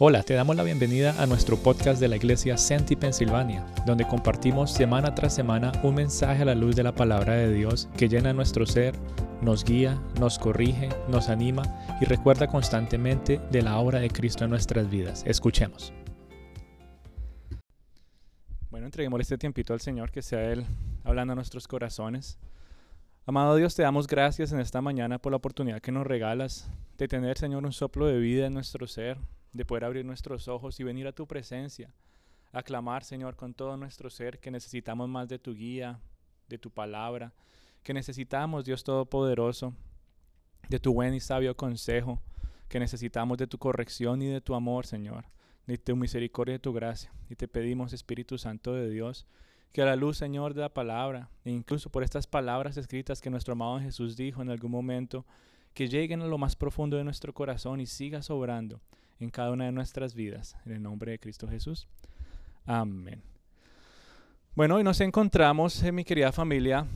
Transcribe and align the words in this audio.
Hola, 0.00 0.24
te 0.24 0.34
damos 0.34 0.56
la 0.56 0.64
bienvenida 0.64 1.22
a 1.22 1.26
nuestro 1.26 1.56
podcast 1.56 2.00
de 2.00 2.08
la 2.08 2.16
iglesia 2.16 2.58
Senti 2.58 2.96
Pensilvania, 2.96 3.64
donde 3.86 4.04
compartimos 4.04 4.72
semana 4.72 5.14
tras 5.14 5.36
semana 5.36 5.70
un 5.84 5.94
mensaje 5.94 6.42
a 6.42 6.46
la 6.46 6.56
luz 6.56 6.74
de 6.74 6.82
la 6.82 6.96
palabra 6.96 7.34
de 7.34 7.52
Dios 7.52 7.88
que 7.96 8.08
llena 8.08 8.32
nuestro 8.32 8.66
ser, 8.66 8.96
nos 9.40 9.62
guía, 9.62 10.02
nos 10.18 10.40
corrige, 10.40 10.88
nos 11.06 11.28
anima 11.28 11.62
y 12.00 12.06
recuerda 12.06 12.48
constantemente 12.48 13.40
de 13.52 13.62
la 13.62 13.78
obra 13.78 14.00
de 14.00 14.10
Cristo 14.10 14.42
en 14.42 14.50
nuestras 14.50 14.90
vidas. 14.90 15.22
Escuchemos. 15.28 15.92
Bueno, 18.70 18.86
entreguemos 18.86 19.20
este 19.20 19.38
tiempito 19.38 19.74
al 19.74 19.80
Señor, 19.80 20.10
que 20.10 20.22
sea 20.22 20.50
Él 20.50 20.66
hablando 21.04 21.34
a 21.34 21.36
nuestros 21.36 21.68
corazones. 21.68 22.40
Amado 23.26 23.54
Dios, 23.54 23.76
te 23.76 23.84
damos 23.84 24.08
gracias 24.08 24.50
en 24.50 24.58
esta 24.58 24.80
mañana 24.80 25.20
por 25.20 25.30
la 25.30 25.36
oportunidad 25.36 25.80
que 25.80 25.92
nos 25.92 26.04
regalas 26.04 26.68
de 26.98 27.06
tener, 27.06 27.38
Señor, 27.38 27.64
un 27.64 27.72
soplo 27.72 28.06
de 28.06 28.18
vida 28.18 28.46
en 28.46 28.54
nuestro 28.54 28.88
ser, 28.88 29.18
de 29.54 29.64
poder 29.64 29.84
abrir 29.84 30.04
nuestros 30.04 30.48
ojos 30.48 30.78
y 30.80 30.84
venir 30.84 31.06
a 31.06 31.12
tu 31.12 31.26
presencia, 31.26 31.94
a 32.52 32.62
clamar, 32.62 33.04
Señor, 33.04 33.36
con 33.36 33.54
todo 33.54 33.76
nuestro 33.76 34.10
ser 34.10 34.40
que 34.40 34.50
necesitamos 34.50 35.08
más 35.08 35.28
de 35.28 35.38
tu 35.38 35.54
guía, 35.54 36.00
de 36.48 36.58
tu 36.58 36.70
palabra, 36.70 37.32
que 37.82 37.94
necesitamos, 37.94 38.64
Dios 38.64 38.82
Todopoderoso, 38.84 39.72
de 40.68 40.80
tu 40.80 40.92
buen 40.92 41.14
y 41.14 41.20
sabio 41.20 41.56
consejo, 41.56 42.20
que 42.68 42.80
necesitamos 42.80 43.38
de 43.38 43.46
tu 43.46 43.58
corrección 43.58 44.22
y 44.22 44.26
de 44.26 44.40
tu 44.40 44.54
amor, 44.54 44.86
Señor, 44.86 45.26
de 45.66 45.78
tu 45.78 45.94
misericordia 45.94 46.54
y 46.54 46.56
de 46.56 46.62
tu 46.62 46.72
gracia. 46.72 47.12
Y 47.30 47.36
te 47.36 47.46
pedimos, 47.46 47.92
Espíritu 47.92 48.38
Santo 48.38 48.74
de 48.74 48.90
Dios, 48.90 49.26
que 49.72 49.82
a 49.82 49.86
la 49.86 49.96
luz, 49.96 50.18
Señor, 50.18 50.54
de 50.54 50.62
la 50.62 50.74
palabra, 50.74 51.30
e 51.44 51.50
incluso 51.50 51.90
por 51.90 52.02
estas 52.02 52.26
palabras 52.26 52.76
escritas 52.76 53.20
que 53.20 53.30
nuestro 53.30 53.52
amado 53.52 53.78
Jesús 53.78 54.16
dijo 54.16 54.42
en 54.42 54.50
algún 54.50 54.72
momento, 54.72 55.24
que 55.74 55.88
lleguen 55.88 56.22
a 56.22 56.26
lo 56.26 56.38
más 56.38 56.56
profundo 56.56 56.96
de 56.96 57.04
nuestro 57.04 57.34
corazón 57.34 57.80
y 57.80 57.86
siga 57.86 58.22
sobrando 58.22 58.80
en 59.20 59.30
cada 59.30 59.50
una 59.50 59.66
de 59.66 59.72
nuestras 59.72 60.14
vidas. 60.14 60.56
En 60.64 60.72
el 60.72 60.82
nombre 60.82 61.12
de 61.12 61.18
Cristo 61.18 61.48
Jesús. 61.48 61.86
Amén. 62.66 63.22
Bueno, 64.54 64.76
hoy 64.76 64.84
nos 64.84 65.00
encontramos, 65.00 65.82
eh, 65.82 65.92
mi 65.92 66.04
querida 66.04 66.32
familia, 66.32 66.86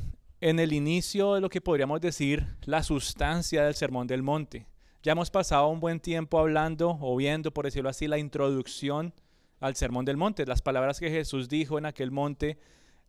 en 0.40 0.60
el 0.60 0.72
inicio 0.72 1.34
de 1.34 1.40
lo 1.40 1.50
que 1.50 1.60
podríamos 1.60 2.00
decir 2.00 2.46
la 2.64 2.82
sustancia 2.82 3.64
del 3.64 3.74
Sermón 3.74 4.06
del 4.06 4.22
Monte. 4.22 4.66
Ya 5.02 5.12
hemos 5.12 5.30
pasado 5.30 5.68
un 5.68 5.80
buen 5.80 6.00
tiempo 6.00 6.38
hablando 6.38 6.98
o 7.00 7.16
viendo, 7.16 7.52
por 7.52 7.64
decirlo 7.64 7.90
así, 7.90 8.06
la 8.06 8.18
introducción 8.18 9.12
al 9.60 9.74
Sermón 9.74 10.04
del 10.04 10.16
Monte, 10.16 10.46
las 10.46 10.62
palabras 10.62 11.00
que 11.00 11.10
Jesús 11.10 11.48
dijo 11.48 11.78
en 11.78 11.86
aquel 11.86 12.10
monte, 12.10 12.58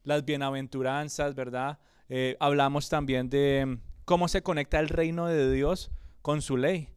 las 0.03 0.25
bienaventuranzas, 0.25 1.35
¿verdad? 1.35 1.79
Eh, 2.09 2.35
hablamos 2.39 2.89
también 2.89 3.29
de 3.29 3.77
cómo 4.05 4.27
se 4.27 4.41
conecta 4.41 4.79
el 4.79 4.89
reino 4.89 5.27
de 5.27 5.51
Dios 5.51 5.91
con 6.21 6.41
su 6.41 6.57
ley. 6.57 6.89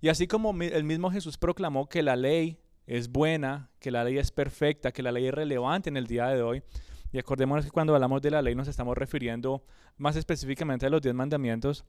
Y 0.00 0.08
así 0.08 0.26
como 0.26 0.50
el 0.62 0.84
mismo 0.84 1.10
Jesús 1.10 1.38
proclamó 1.38 1.88
que 1.88 2.02
la 2.02 2.16
ley 2.16 2.58
es 2.86 3.10
buena, 3.10 3.70
que 3.80 3.90
la 3.90 4.04
ley 4.04 4.18
es 4.18 4.30
perfecta, 4.30 4.92
que 4.92 5.02
la 5.02 5.12
ley 5.12 5.26
es 5.26 5.34
relevante 5.34 5.90
en 5.90 5.96
el 5.96 6.06
día 6.06 6.28
de 6.28 6.42
hoy, 6.42 6.62
y 7.12 7.18
acordémonos 7.18 7.64
que 7.64 7.70
cuando 7.70 7.94
hablamos 7.94 8.22
de 8.22 8.30
la 8.30 8.42
ley 8.42 8.54
nos 8.54 8.68
estamos 8.68 8.96
refiriendo 8.96 9.64
más 9.96 10.16
específicamente 10.16 10.86
a 10.86 10.90
los 10.90 11.02
diez 11.02 11.14
mandamientos, 11.14 11.84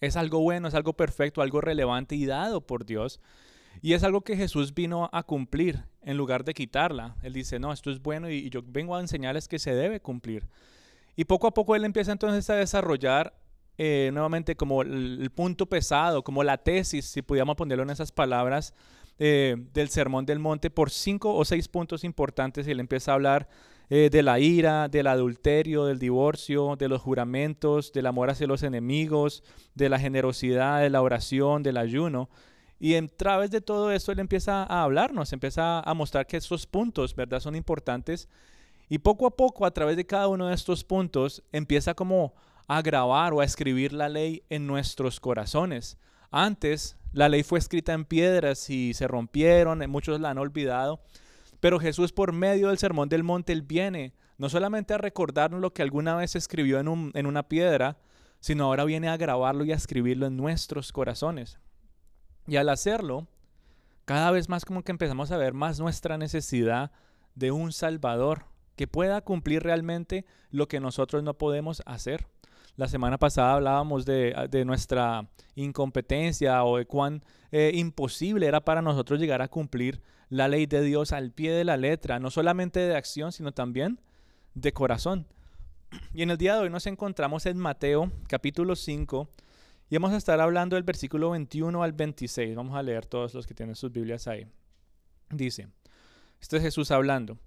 es 0.00 0.16
algo 0.16 0.40
bueno, 0.40 0.68
es 0.68 0.74
algo 0.74 0.92
perfecto, 0.92 1.42
algo 1.42 1.60
relevante 1.60 2.14
y 2.14 2.26
dado 2.26 2.66
por 2.66 2.84
Dios. 2.84 3.20
Y 3.80 3.92
es 3.92 4.02
algo 4.02 4.22
que 4.22 4.36
Jesús 4.36 4.74
vino 4.74 5.08
a 5.12 5.22
cumplir 5.22 5.84
en 6.02 6.16
lugar 6.16 6.44
de 6.44 6.54
quitarla. 6.54 7.16
Él 7.22 7.32
dice, 7.32 7.58
no, 7.58 7.72
esto 7.72 7.90
es 7.90 8.00
bueno 8.00 8.30
y 8.30 8.48
yo 8.50 8.60
vengo 8.64 8.96
a 8.96 9.00
enseñarles 9.00 9.48
que 9.48 9.58
se 9.58 9.74
debe 9.74 10.00
cumplir. 10.00 10.48
Y 11.16 11.24
poco 11.24 11.48
a 11.48 11.54
poco 11.54 11.74
él 11.74 11.84
empieza 11.84 12.12
entonces 12.12 12.48
a 12.50 12.54
desarrollar 12.54 13.34
eh, 13.80 14.10
nuevamente 14.12 14.56
como 14.56 14.82
el, 14.82 15.30
punto 15.32 15.66
pesado, 15.66 16.24
como 16.24 16.42
la 16.42 16.58
tesis, 16.58 17.04
si 17.04 17.22
pudiéramos 17.22 17.54
ponerlo 17.54 17.84
en 17.84 17.90
esas 17.90 18.10
palabras, 18.10 18.74
eh, 19.20 19.56
del 19.72 19.88
Sermón 19.88 20.26
del 20.26 20.40
Monte 20.40 20.68
por 20.68 20.90
cinco 20.90 21.34
o 21.36 21.44
seis 21.44 21.68
puntos 21.68 22.02
importantes. 22.02 22.66
Y 22.66 22.72
él 22.72 22.80
empieza 22.80 23.12
a 23.12 23.14
hablar 23.14 23.48
eh, 23.88 24.10
de 24.10 24.22
la 24.24 24.40
ira, 24.40 24.88
del 24.88 25.06
adulterio, 25.06 25.84
del 25.84 26.00
divorcio, 26.00 26.74
de 26.76 26.88
los 26.88 27.00
juramentos, 27.00 27.92
del 27.92 28.06
amor 28.06 28.30
hacia 28.30 28.48
los 28.48 28.64
enemigos, 28.64 29.44
de 29.76 29.88
la 29.88 30.00
generosidad, 30.00 30.80
de 30.80 30.90
la 30.90 31.00
oración, 31.00 31.62
del 31.62 31.76
ayuno. 31.76 32.28
Y 32.80 32.96
a 32.96 33.06
través 33.06 33.52
de 33.52 33.60
todo 33.60 33.92
eso 33.92 34.10
él 34.10 34.18
empieza 34.18 34.64
a 34.64 34.82
hablarnos, 34.82 35.32
empieza 35.32 35.80
a 35.80 35.94
mostrar 35.94 36.26
que 36.26 36.36
estos 36.36 36.66
puntos, 36.66 37.14
¿verdad?, 37.14 37.38
son 37.38 37.54
importantes. 37.54 38.28
Y 38.88 38.98
poco 38.98 39.26
a 39.26 39.36
poco, 39.36 39.66
a 39.66 39.70
través 39.70 39.96
de 39.96 40.06
cada 40.06 40.26
uno 40.26 40.48
de 40.48 40.54
estos 40.54 40.82
puntos, 40.82 41.44
empieza 41.52 41.94
como 41.94 42.34
a 42.68 42.82
grabar 42.82 43.32
o 43.32 43.40
a 43.40 43.44
escribir 43.44 43.92
la 43.92 44.08
ley 44.08 44.44
en 44.50 44.66
nuestros 44.66 45.18
corazones. 45.18 45.98
Antes 46.30 46.96
la 47.12 47.28
ley 47.28 47.42
fue 47.42 47.58
escrita 47.58 47.94
en 47.94 48.04
piedras 48.04 48.68
y 48.68 48.94
se 48.94 49.08
rompieron, 49.08 49.78
muchos 49.90 50.20
la 50.20 50.30
han 50.30 50.38
olvidado, 50.38 51.00
pero 51.60 51.80
Jesús 51.80 52.12
por 52.12 52.32
medio 52.32 52.68
del 52.68 52.78
Sermón 52.78 53.08
del 53.08 53.24
Monte, 53.24 53.52
Él 53.52 53.62
viene 53.62 54.12
no 54.36 54.48
solamente 54.48 54.94
a 54.94 54.98
recordarnos 54.98 55.60
lo 55.60 55.72
que 55.72 55.82
alguna 55.82 56.14
vez 56.14 56.36
escribió 56.36 56.78
en, 56.78 57.10
en 57.14 57.26
una 57.26 57.48
piedra, 57.48 57.96
sino 58.38 58.64
ahora 58.64 58.84
viene 58.84 59.08
a 59.08 59.16
grabarlo 59.16 59.64
y 59.64 59.72
a 59.72 59.76
escribirlo 59.76 60.26
en 60.26 60.36
nuestros 60.36 60.92
corazones. 60.92 61.58
Y 62.46 62.56
al 62.56 62.68
hacerlo, 62.68 63.26
cada 64.04 64.30
vez 64.30 64.48
más 64.48 64.64
como 64.64 64.82
que 64.82 64.92
empezamos 64.92 65.32
a 65.32 65.38
ver 65.38 65.54
más 65.54 65.80
nuestra 65.80 66.18
necesidad 66.18 66.92
de 67.34 67.50
un 67.50 67.72
Salvador 67.72 68.44
que 68.76 68.86
pueda 68.86 69.20
cumplir 69.22 69.62
realmente 69.62 70.24
lo 70.50 70.68
que 70.68 70.80
nosotros 70.80 71.22
no 71.22 71.34
podemos 71.34 71.82
hacer. 71.84 72.28
La 72.78 72.86
semana 72.86 73.18
pasada 73.18 73.54
hablábamos 73.54 74.06
de, 74.06 74.32
ah, 74.36 74.46
nuestra 74.64 75.28
incompetencia 75.56 76.62
o 76.62 76.76
de 76.76 76.86
cuán 76.86 77.24
eh, 77.50 77.72
imposible 77.74 78.46
era 78.46 78.60
para 78.60 78.82
nosotros 78.82 79.18
llegar 79.18 79.42
a 79.42 79.48
cumplir 79.48 80.00
la 80.28 80.46
ley 80.46 80.66
de 80.66 80.82
Dios 80.82 81.10
al 81.10 81.32
pie 81.32 81.50
de 81.50 81.64
la 81.64 81.76
letra, 81.76 82.20
no 82.20 82.30
solamente 82.30 82.78
de 82.78 82.94
acción, 82.94 83.32
sino 83.32 83.50
también 83.50 84.00
de 84.54 84.72
corazón. 84.72 85.26
Y 86.14 86.22
en 86.22 86.30
el 86.30 86.38
día 86.38 86.54
de 86.54 86.60
hoy 86.60 86.70
nos 86.70 86.86
encontramos 86.86 87.46
en 87.46 87.58
Mateo 87.58 88.12
capítulo 88.28 88.76
5 88.76 89.28
y 89.90 89.96
vamos 89.96 90.12
a 90.12 90.16
estar 90.16 90.40
hablando 90.40 90.76
del 90.76 90.84
versículo 90.84 91.30
21 91.30 91.82
al 91.82 91.92
26. 91.94 92.54
Vamos 92.54 92.76
a 92.76 92.82
leer 92.84 93.06
todos 93.06 93.34
los 93.34 93.44
que 93.44 93.54
tienen 93.54 93.74
sus 93.74 93.90
Biblias 93.90 94.28
ahí. 94.28 94.46
Dice, 95.30 95.66
este 96.40 96.58
es 96.58 96.62
Jesús 96.62 96.92
hablando. 96.92 97.38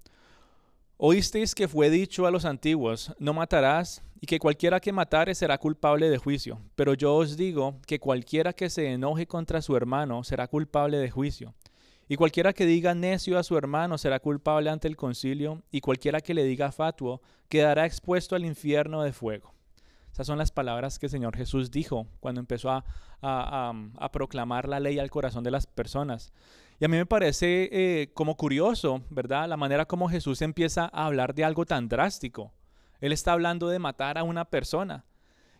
Oísteis 1.04 1.56
que 1.56 1.66
fue 1.66 1.90
dicho 1.90 2.28
a 2.28 2.30
los 2.30 2.44
antiguos, 2.44 3.12
no 3.18 3.34
matarás, 3.34 4.04
y 4.20 4.26
que 4.28 4.38
cualquiera 4.38 4.78
que 4.78 4.92
matare 4.92 5.34
será 5.34 5.58
culpable 5.58 6.08
de 6.08 6.16
juicio. 6.16 6.60
Pero 6.76 6.94
yo 6.94 7.16
os 7.16 7.36
digo 7.36 7.80
que 7.88 7.98
cualquiera 7.98 8.52
que 8.52 8.70
se 8.70 8.92
enoje 8.92 9.26
contra 9.26 9.62
su 9.62 9.76
hermano 9.76 10.22
será 10.22 10.46
culpable 10.46 10.98
de 10.98 11.10
juicio. 11.10 11.54
Y 12.08 12.14
cualquiera 12.14 12.52
que 12.52 12.66
diga 12.66 12.94
necio 12.94 13.36
a 13.36 13.42
su 13.42 13.58
hermano 13.58 13.98
será 13.98 14.20
culpable 14.20 14.70
ante 14.70 14.86
el 14.86 14.96
concilio, 14.96 15.64
y 15.72 15.80
cualquiera 15.80 16.20
que 16.20 16.34
le 16.34 16.44
diga 16.44 16.70
fatuo 16.70 17.20
quedará 17.48 17.84
expuesto 17.84 18.36
al 18.36 18.44
infierno 18.44 19.02
de 19.02 19.12
fuego. 19.12 19.52
Esas 20.12 20.28
son 20.28 20.38
las 20.38 20.52
palabras 20.52 21.00
que 21.00 21.06
el 21.06 21.10
Señor 21.10 21.36
Jesús 21.36 21.72
dijo 21.72 22.06
cuando 22.20 22.38
empezó 22.38 22.70
a, 22.70 22.84
a 23.22 24.12
proclamar 24.12 24.68
la 24.68 24.78
ley 24.78 25.00
al 25.00 25.10
corazón 25.10 25.42
de 25.42 25.50
las 25.50 25.66
personas. 25.66 26.32
Y 26.82 26.84
a 26.84 26.88
mí 26.88 26.96
me 26.96 27.06
parece 27.06 27.68
eh, 27.70 28.10
como 28.12 28.36
curioso, 28.36 29.04
¿verdad? 29.08 29.48
La 29.48 29.56
manera 29.56 29.86
como 29.86 30.08
Jesús 30.08 30.42
empieza 30.42 30.90
a 30.92 31.06
hablar 31.06 31.32
de 31.32 31.44
algo 31.44 31.64
tan 31.64 31.88
drástico. 31.88 32.52
Él 32.98 33.12
está 33.12 33.34
hablando 33.34 33.68
de 33.68 33.78
matar 33.78 34.18
a 34.18 34.24
una 34.24 34.44
persona. 34.46 35.04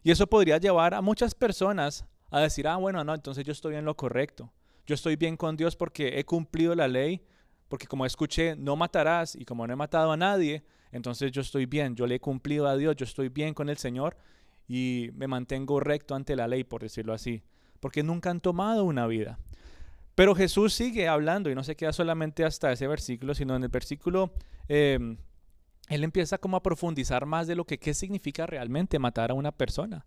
Y 0.02 0.10
eso 0.10 0.26
podría 0.26 0.58
llevar 0.58 0.94
a 0.94 1.00
muchas 1.00 1.36
personas 1.36 2.04
a 2.28 2.40
decir, 2.40 2.66
ah, 2.66 2.74
bueno, 2.74 3.04
no, 3.04 3.14
entonces 3.14 3.44
yo 3.44 3.52
estoy 3.52 3.76
en 3.76 3.84
lo 3.84 3.96
correcto. 3.96 4.52
Yo 4.84 4.96
estoy 4.96 5.14
bien 5.14 5.36
con 5.36 5.56
Dios 5.56 5.76
porque 5.76 6.18
he 6.18 6.24
cumplido 6.24 6.74
la 6.74 6.88
ley, 6.88 7.24
porque 7.68 7.86
como 7.86 8.04
escuché, 8.04 8.56
no 8.56 8.74
matarás 8.74 9.36
y 9.36 9.44
como 9.44 9.64
no 9.64 9.74
he 9.74 9.76
matado 9.76 10.10
a 10.10 10.16
nadie, 10.16 10.64
entonces 10.90 11.30
yo 11.30 11.42
estoy 11.42 11.66
bien, 11.66 11.94
yo 11.94 12.08
le 12.08 12.16
he 12.16 12.20
cumplido 12.20 12.66
a 12.66 12.76
Dios, 12.76 12.96
yo 12.96 13.04
estoy 13.04 13.28
bien 13.28 13.54
con 13.54 13.68
el 13.68 13.76
Señor 13.76 14.16
y 14.66 15.10
me 15.14 15.28
mantengo 15.28 15.78
recto 15.78 16.16
ante 16.16 16.34
la 16.34 16.48
ley, 16.48 16.64
por 16.64 16.82
decirlo 16.82 17.12
así, 17.12 17.44
porque 17.78 18.02
nunca 18.02 18.30
han 18.30 18.40
tomado 18.40 18.82
una 18.82 19.06
vida. 19.06 19.38
Pero 20.14 20.34
Jesús 20.34 20.74
sigue 20.74 21.08
hablando 21.08 21.50
y 21.50 21.54
no 21.54 21.64
se 21.64 21.76
queda 21.76 21.92
solamente 21.92 22.44
hasta 22.44 22.72
ese 22.72 22.86
versículo, 22.86 23.34
sino 23.34 23.56
en 23.56 23.62
el 23.62 23.68
versículo, 23.68 24.34
em, 24.68 25.16
él 25.88 26.04
empieza 26.04 26.38
como 26.38 26.56
a 26.56 26.62
profundizar 26.62 27.26
más 27.26 27.46
de 27.46 27.56
lo 27.56 27.64
que 27.64 27.78
qué 27.78 27.94
significa 27.94 28.46
realmente 28.46 28.98
matar 28.98 29.30
a 29.30 29.34
una 29.34 29.52
persona. 29.52 30.06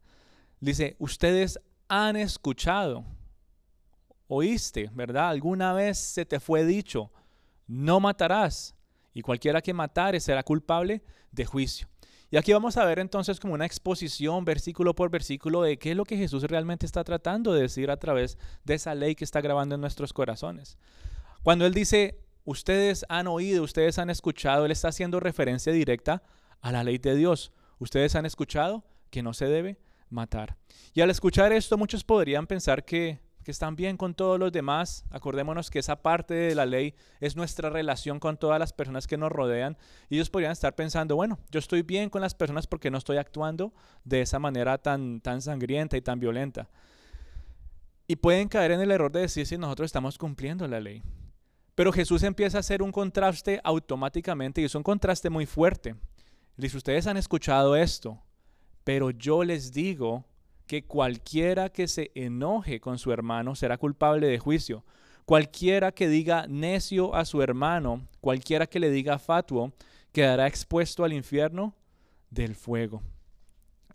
Dice, 0.60 0.96
ustedes 1.00 1.60
han 1.88 2.16
escuchado, 2.16 3.04
oíste, 4.28 4.90
¿verdad? 4.94 5.30
Alguna 5.30 5.74
vez 5.74 5.98
se 5.98 6.26
te 6.26 6.40
fue 6.40 6.66
dicho, 6.66 7.12
no 7.68 8.00
matarás, 8.00 8.76
y 9.14 9.22
cualquiera 9.22 9.62
que 9.62 9.74
matare 9.74 10.20
será 10.20 10.44
culpable 10.44 11.04
de 11.32 11.46
juicio. 11.46 11.88
Y 12.32 12.38
aquí 12.38 12.52
vamos 12.54 12.78
a 12.78 12.86
ver 12.86 13.00
entonces 13.00 13.40
como 13.40 13.54
una 13.54 13.66
exposición 13.66 14.46
versículo 14.46 14.96
por 14.96 15.10
versículo 15.10 15.62
de 15.62 15.78
qué 15.78 15.92
es 15.92 15.98
lo 15.98 16.06
que 16.06 16.18
Jesús 16.18 16.44
realmente 16.44 16.86
está 16.86 17.04
tratando 17.04 17.54
de 17.54 17.62
decir 17.62 17.92
a 17.92 17.98
través 17.98 18.38
de 18.64 18.74
esa 18.74 18.96
ley 18.96 19.16
que 19.16 19.24
está 19.24 19.42
grabando 19.42 19.76
en 19.76 19.82
nuestros 19.82 20.12
corazones. 20.12 20.78
Cuando 21.44 21.66
Él 21.66 21.74
dice, 21.74 22.20
ustedes 22.44 23.06
han 23.10 23.28
oído, 23.28 23.64
ustedes 23.64 24.00
han 24.00 24.10
escuchado, 24.10 24.66
Él 24.66 24.72
está 24.72 24.88
haciendo 24.88 25.20
referencia 25.20 25.72
directa 25.72 26.24
a 26.62 26.72
la 26.72 26.84
ley 26.84 26.98
de 26.98 27.16
Dios. 27.16 27.52
Ustedes 27.78 28.16
han 28.16 28.26
escuchado 28.26 28.84
que 29.12 29.22
no 29.22 29.34
se 29.34 29.46
debe 29.46 29.78
matar. 30.10 30.58
Y 30.94 31.02
al 31.02 31.12
escuchar 31.12 31.54
esto 31.54 31.78
muchos 31.78 32.04
podrían 32.04 32.48
pensar 32.48 32.86
que, 32.86 33.20
que 33.46 33.52
están 33.52 33.76
bien 33.76 33.96
con 33.96 34.16
todos 34.16 34.40
los 34.40 34.52
demás. 34.52 35.06
Acordémonos 35.12 35.70
que 35.70 35.78
esa 35.78 36.02
parte 36.02 36.34
de 36.34 36.56
la 36.56 36.66
ley 36.66 36.96
es 37.20 37.36
nuestra 37.36 37.70
relación 37.70 38.20
con 38.20 38.38
todas 38.38 38.60
las 38.60 38.74
personas 38.74 39.06
que 39.06 39.18
nos 39.18 39.32
rodean. 39.32 39.78
Y 40.10 40.16
ellos 40.16 40.32
podrían 40.32 40.52
estar 40.52 40.74
pensando, 40.74 41.16
bueno, 41.16 41.38
yo 41.52 41.60
estoy 41.60 41.84
bien 41.84 42.10
con 42.10 42.22
las 42.22 42.34
personas 42.34 42.66
porque 42.66 42.90
no 42.90 42.98
estoy 42.98 43.18
actuando 43.18 43.72
de 44.04 44.22
esa 44.22 44.40
manera 44.40 44.80
tan, 44.80 45.22
tan 45.22 45.44
sangrienta 45.44 45.96
y 45.96 46.02
tan 46.02 46.20
violenta. 46.20 46.72
Y 48.08 48.16
pueden 48.16 48.50
caer 48.50 48.72
en 48.72 48.82
el 48.82 48.90
error 48.90 49.12
de 49.12 49.22
decir 49.22 49.46
si 49.46 49.60
nosotros 49.60 49.86
estamos 49.86 50.18
cumpliendo 50.18 50.68
la 50.68 50.80
ley. 50.80 51.04
Pero 51.76 51.92
Jesús 51.92 52.24
empieza 52.24 52.58
a 52.58 52.62
hacer 52.62 52.82
un 52.82 52.92
contraste 52.92 53.62
automáticamente 53.64 54.62
y 54.62 54.66
es 54.66 54.74
un 54.74 54.84
contraste 54.84 55.30
muy 55.30 55.46
fuerte. 55.46 55.96
Dice, 56.58 56.78
ustedes 56.78 57.06
han 57.06 57.18
escuchado 57.18 57.76
esto, 57.76 58.24
pero 58.84 59.12
yo 59.12 59.44
les 59.44 59.72
digo 59.72 60.26
que 60.68 60.84
cualquiera 60.84 61.70
que 61.70 61.88
se 61.88 62.12
enoje 62.16 62.80
con 62.80 62.98
su 62.98 63.12
hermano 63.12 63.56
será 63.56 63.78
culpable 63.78 64.28
de 64.28 64.40
juicio. 64.40 64.84
Cualquiera 65.26 65.92
que 65.92 66.08
diga 66.08 66.46
necio 66.48 67.16
a 67.16 67.26
su 67.26 67.42
hermano, 67.42 68.08
cualquiera 68.22 68.68
que 68.68 68.80
le 68.80 68.92
diga 68.92 69.18
fatuo, 69.18 69.74
quedará 70.12 70.48
expuesto 70.48 71.04
al 71.04 71.14
infierno 71.14 71.76
del 72.30 72.56
fuego. 72.56 73.02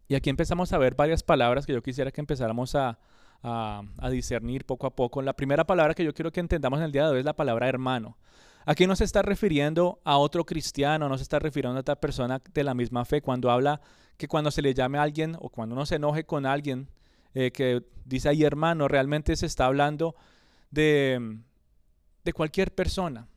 Y 0.08 0.16
aquí 0.16 0.28
empezamos 0.28 0.72
a 0.72 0.78
ver 0.78 0.96
varias 0.96 1.22
palabras 1.22 1.66
que 1.66 1.72
yo 1.72 1.82
quisiera 1.82 2.10
que 2.10 2.20
empezáramos 2.20 2.74
a, 2.74 2.98
a, 3.42 4.10
discernir 4.10 4.64
poco 4.64 4.86
a 4.86 4.94
poco. 4.94 5.22
La 5.22 5.34
primera 5.34 5.64
palabra 5.64 5.94
que 5.94 6.04
yo 6.04 6.12
quiero 6.12 6.32
que 6.32 6.40
entendamos 6.40 6.78
en 6.80 6.86
el 6.86 6.92
día 6.92 7.04
de 7.04 7.12
hoy 7.12 7.18
es 7.20 7.24
la 7.24 7.36
palabra 7.36 7.68
hermano. 7.68 8.18
Aquí 8.66 8.86
no 8.86 8.94
se 8.96 9.04
está 9.04 9.22
refiriendo 9.22 10.00
a 10.04 10.18
otro 10.18 10.44
cristiano, 10.44 11.08
no 11.08 11.16
se 11.16 11.22
está 11.22 11.38
refiriendo 11.38 11.78
a 11.78 11.80
otra 11.80 11.96
persona 11.96 12.42
de 12.52 12.64
la 12.64 12.74
misma 12.74 13.04
fe. 13.04 13.22
Cuando 13.22 13.50
habla 13.50 13.80
que 14.20 14.28
cuando 14.28 14.50
se 14.50 14.60
le 14.60 14.74
llame 14.74 14.98
a 14.98 15.02
alguien 15.02 15.34
o 15.40 15.48
cuando 15.48 15.74
uno 15.74 15.86
se 15.86 15.94
enoje 15.94 16.24
con 16.24 16.44
alguien 16.44 16.90
eh, 17.32 17.50
que 17.52 17.82
dice 18.04 18.28
ahí 18.28 18.44
hermano, 18.44 18.86
realmente 18.86 19.34
se 19.34 19.46
está 19.46 19.64
hablando 19.64 20.14
de, 20.70 21.38
de 22.22 22.32
cualquier 22.34 22.74
persona, 22.74 23.28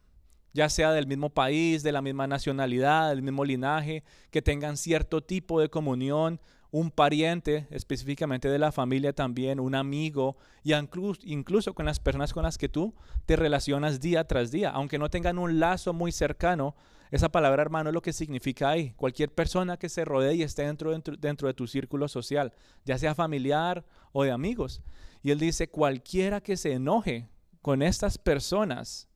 ya 0.51 0.68
sea 0.68 0.91
del 0.91 1.07
mismo 1.07 1.30
país, 1.30 1.83
de 1.83 1.94
la 1.94 2.01
misma 2.01 2.27
nacionalidad, 2.27 3.12
del 3.12 3.21
mismo 3.21 3.45
linaje, 3.45 4.03
que 4.30 4.41
tengan 4.41 4.75
cierto 4.75 5.24
tipo 5.24 5.62
de 5.62 5.69
comunión 5.69 6.41
un 6.69 6.91
pariente, 6.91 7.65
específicamente 7.69 8.50
de 8.50 8.59
la 8.59 8.74
familia 8.74 9.13
también, 9.13 9.62
un 9.62 9.75
amigo, 9.75 10.35
y 10.63 10.74
incluso, 10.74 11.21
incluso 11.24 11.74
con 11.74 11.85
las 11.85 12.01
personas 12.01 12.33
con 12.33 12.44
las 12.44 12.57
que 12.57 12.68
tú 12.68 12.94
te 13.25 13.38
relacionas 13.38 14.01
día 14.01 14.25
tras 14.25 14.51
día, 14.51 14.71
aunque 14.71 14.97
no 14.97 15.09
tengan 15.09 15.38
un 15.38 15.62
lazo 15.62 15.94
muy 15.94 16.12
cercano, 16.12 16.75
esa 17.13 17.30
palabra 17.30 17.62
hermano 17.62 17.92
es 17.92 17.94
lo 17.94 18.01
que 18.01 18.12
significa 18.12 18.71
ahí. 18.71 18.94
Cualquier 18.94 19.31
persona 19.31 19.77
que 19.77 19.88
se 19.88 20.04
rodee 20.04 20.33
y 20.33 20.42
esté 20.42 20.63
dentro, 20.63 20.89
dentro, 20.89 21.15
dentro 21.15 21.48
de 21.48 21.54
tu 21.54 21.68
círculo 21.68 22.07
social, 22.07 22.51
ya 22.86 22.98
sea 22.98 23.13
familiar 23.13 23.86
o 24.13 24.24
de 24.24 24.31
amigos. 24.31 24.81
Y 25.21 25.30
él 25.30 25.38
dice, 25.38 25.69
cualquiera 25.69 26.42
que 26.42 26.57
se 26.57 26.74
enoje 26.74 27.30
con 27.62 27.83
estas 27.83 28.18
personas, 28.18 29.07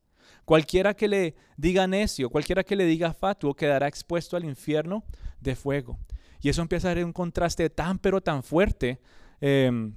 cualquiera 0.46 0.94
que 0.94 1.08
le 1.08 1.36
diga 1.58 1.88
necio, 1.88 2.30
cualquiera 2.30 2.64
que 2.64 2.76
le 2.76 2.86
diga 2.86 3.16
fatuo, 3.16 3.56
quedará 3.56 3.88
expuesto 3.88 4.38
al 4.38 4.46
infierno 4.46 5.04
de 5.42 5.56
fuego. 5.56 5.98
Y 6.40 6.50
eso 6.50 6.62
empieza 6.62 6.92
a 6.92 6.94
ser 6.94 7.04
un 7.04 7.14
contraste 7.14 7.68
tan, 7.72 7.98
pero 7.98 8.22
tan 8.22 8.44
fuerte 8.44 9.02
em, 9.42 9.96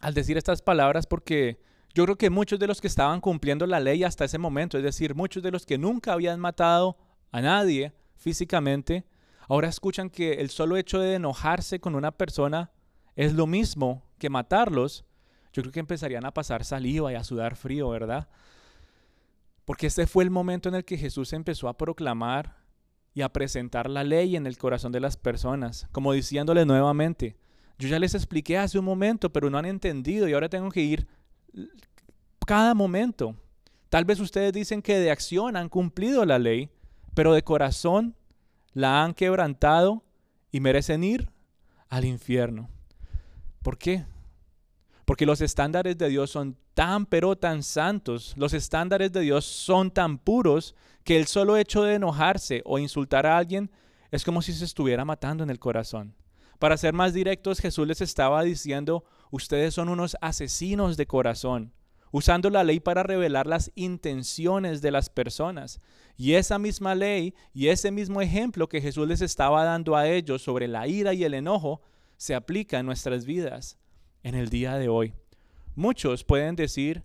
al 0.00 0.14
decir 0.14 0.38
estas 0.38 0.62
palabras 0.62 1.04
porque 1.04 1.60
yo 1.94 2.04
creo 2.04 2.16
que 2.16 2.30
muchos 2.30 2.60
de 2.60 2.68
los 2.68 2.80
que 2.80 2.86
estaban 2.86 3.20
cumpliendo 3.20 3.66
la 3.66 3.80
ley 3.80 4.04
hasta 4.04 4.24
ese 4.24 4.38
momento, 4.38 4.78
es 4.78 4.84
decir, 4.84 5.16
muchos 5.16 5.42
de 5.42 5.50
los 5.50 5.66
que 5.66 5.78
nunca 5.78 6.12
habían 6.12 6.38
matado 6.38 6.96
a 7.34 7.40
nadie 7.40 7.92
físicamente, 8.14 9.04
ahora 9.48 9.68
escuchan 9.68 10.08
que 10.08 10.34
el 10.34 10.50
solo 10.50 10.76
hecho 10.76 11.00
de 11.00 11.14
enojarse 11.14 11.80
con 11.80 11.96
una 11.96 12.12
persona 12.12 12.70
es 13.16 13.32
lo 13.32 13.48
mismo 13.48 14.04
que 14.18 14.30
matarlos. 14.30 15.04
Yo 15.52 15.62
creo 15.62 15.72
que 15.72 15.80
empezarían 15.80 16.24
a 16.24 16.32
pasar 16.32 16.64
saliva 16.64 17.10
y 17.10 17.16
a 17.16 17.24
sudar 17.24 17.56
frío, 17.56 17.88
¿verdad? 17.88 18.28
Porque 19.64 19.88
este 19.88 20.06
fue 20.06 20.22
el 20.22 20.30
momento 20.30 20.68
en 20.68 20.76
el 20.76 20.84
que 20.84 20.96
Jesús 20.96 21.32
empezó 21.32 21.66
a 21.66 21.76
proclamar 21.76 22.56
y 23.14 23.22
a 23.22 23.32
presentar 23.32 23.90
la 23.90 24.04
ley 24.04 24.36
en 24.36 24.46
el 24.46 24.56
corazón 24.56 24.92
de 24.92 25.00
las 25.00 25.16
personas, 25.16 25.88
como 25.90 26.12
diciéndole 26.12 26.64
nuevamente, 26.64 27.36
yo 27.80 27.88
ya 27.88 27.98
les 27.98 28.14
expliqué 28.14 28.58
hace 28.58 28.78
un 28.78 28.84
momento, 28.84 29.32
pero 29.32 29.50
no 29.50 29.58
han 29.58 29.66
entendido 29.66 30.28
y 30.28 30.34
ahora 30.34 30.48
tengo 30.48 30.70
que 30.70 30.82
ir 30.82 31.08
cada 32.46 32.74
momento. 32.74 33.34
Tal 33.88 34.04
vez 34.04 34.20
ustedes 34.20 34.52
dicen 34.52 34.80
que 34.80 35.00
de 35.00 35.10
acción 35.10 35.56
han 35.56 35.68
cumplido 35.68 36.24
la 36.24 36.38
ley, 36.38 36.70
pero 37.14 37.32
de 37.32 37.42
corazón 37.42 38.14
la 38.72 39.02
han 39.02 39.14
quebrantado 39.14 40.02
y 40.50 40.60
merecen 40.60 41.04
ir 41.04 41.30
al 41.88 42.04
infierno. 42.04 42.68
¿Por 43.62 43.78
qué? 43.78 44.04
Porque 45.04 45.26
los 45.26 45.40
estándares 45.40 45.96
de 45.96 46.08
Dios 46.08 46.30
son 46.30 46.56
tan 46.74 47.06
pero 47.06 47.36
tan 47.36 47.62
santos, 47.62 48.34
los 48.36 48.52
estándares 48.52 49.12
de 49.12 49.20
Dios 49.20 49.44
son 49.44 49.90
tan 49.90 50.18
puros 50.18 50.74
que 51.04 51.16
el 51.16 51.26
solo 51.26 51.56
hecho 51.56 51.82
de 51.82 51.94
enojarse 51.94 52.62
o 52.64 52.78
insultar 52.78 53.26
a 53.26 53.38
alguien 53.38 53.70
es 54.10 54.24
como 54.24 54.42
si 54.42 54.52
se 54.52 54.64
estuviera 54.64 55.04
matando 55.04 55.44
en 55.44 55.50
el 55.50 55.58
corazón. 55.58 56.14
Para 56.58 56.76
ser 56.76 56.94
más 56.94 57.12
directos, 57.12 57.60
Jesús 57.60 57.86
les 57.86 58.00
estaba 58.00 58.42
diciendo, 58.42 59.04
ustedes 59.30 59.74
son 59.74 59.88
unos 59.88 60.16
asesinos 60.20 60.96
de 60.96 61.06
corazón, 61.06 61.72
usando 62.14 62.48
la 62.48 62.62
ley 62.62 62.78
para 62.78 63.02
revelar 63.02 63.48
las 63.48 63.72
intenciones 63.74 64.80
de 64.80 64.92
las 64.92 65.10
personas. 65.10 65.80
Y 66.16 66.34
esa 66.34 66.60
misma 66.60 66.94
ley 66.94 67.34
y 67.52 67.66
ese 67.66 67.90
mismo 67.90 68.20
ejemplo 68.20 68.68
que 68.68 68.80
Jesús 68.80 69.08
les 69.08 69.20
estaba 69.20 69.64
dando 69.64 69.96
a 69.96 70.06
ellos 70.06 70.40
sobre 70.40 70.68
la 70.68 70.86
ira 70.86 71.12
y 71.12 71.24
el 71.24 71.34
enojo 71.34 71.82
se 72.16 72.36
aplica 72.36 72.78
en 72.78 72.86
nuestras 72.86 73.24
vidas 73.24 73.78
en 74.22 74.36
el 74.36 74.48
día 74.48 74.76
de 74.76 74.88
hoy. 74.88 75.12
Muchos 75.74 76.22
pueden 76.22 76.54
decir 76.54 77.02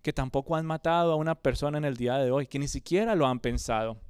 que 0.00 0.12
tampoco 0.12 0.54
han 0.54 0.64
matado 0.64 1.10
a 1.10 1.16
una 1.16 1.34
persona 1.34 1.78
en 1.78 1.84
el 1.84 1.96
día 1.96 2.18
de 2.18 2.30
hoy, 2.30 2.46
que 2.46 2.60
ni 2.60 2.68
siquiera 2.68 3.16
lo 3.16 3.26
han 3.26 3.40
pensado. 3.40 4.00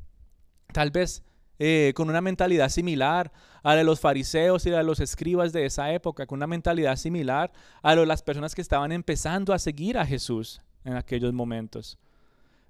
Tal 0.75 0.91
vez 0.91 1.25
eh, 1.65 1.93
con 1.95 2.11
una 2.11 2.21
mentalidad 2.21 2.71
similar 2.71 3.31
a 3.63 3.69
la 3.69 3.77
de 3.77 3.85
los 3.85 4.01
fariseos 4.01 4.67
y 4.67 4.73
a 4.73 4.83
los 4.83 4.99
escribas 4.99 5.53
de 5.53 5.65
esa 5.65 5.93
época, 5.93 6.27
con 6.27 6.41
una 6.41 6.49
mentalidad 6.49 6.97
similar 6.97 7.53
a 7.85 7.95
de 7.95 8.05
las 8.05 8.21
personas 8.21 8.57
que 8.57 8.63
estaban 8.63 8.91
empezando 8.91 9.55
a 9.55 9.61
seguir 9.61 9.97
a 9.97 10.05
Jesús 10.05 10.61
en 10.83 10.95
aquellos 10.95 11.33
momentos. 11.33 12.01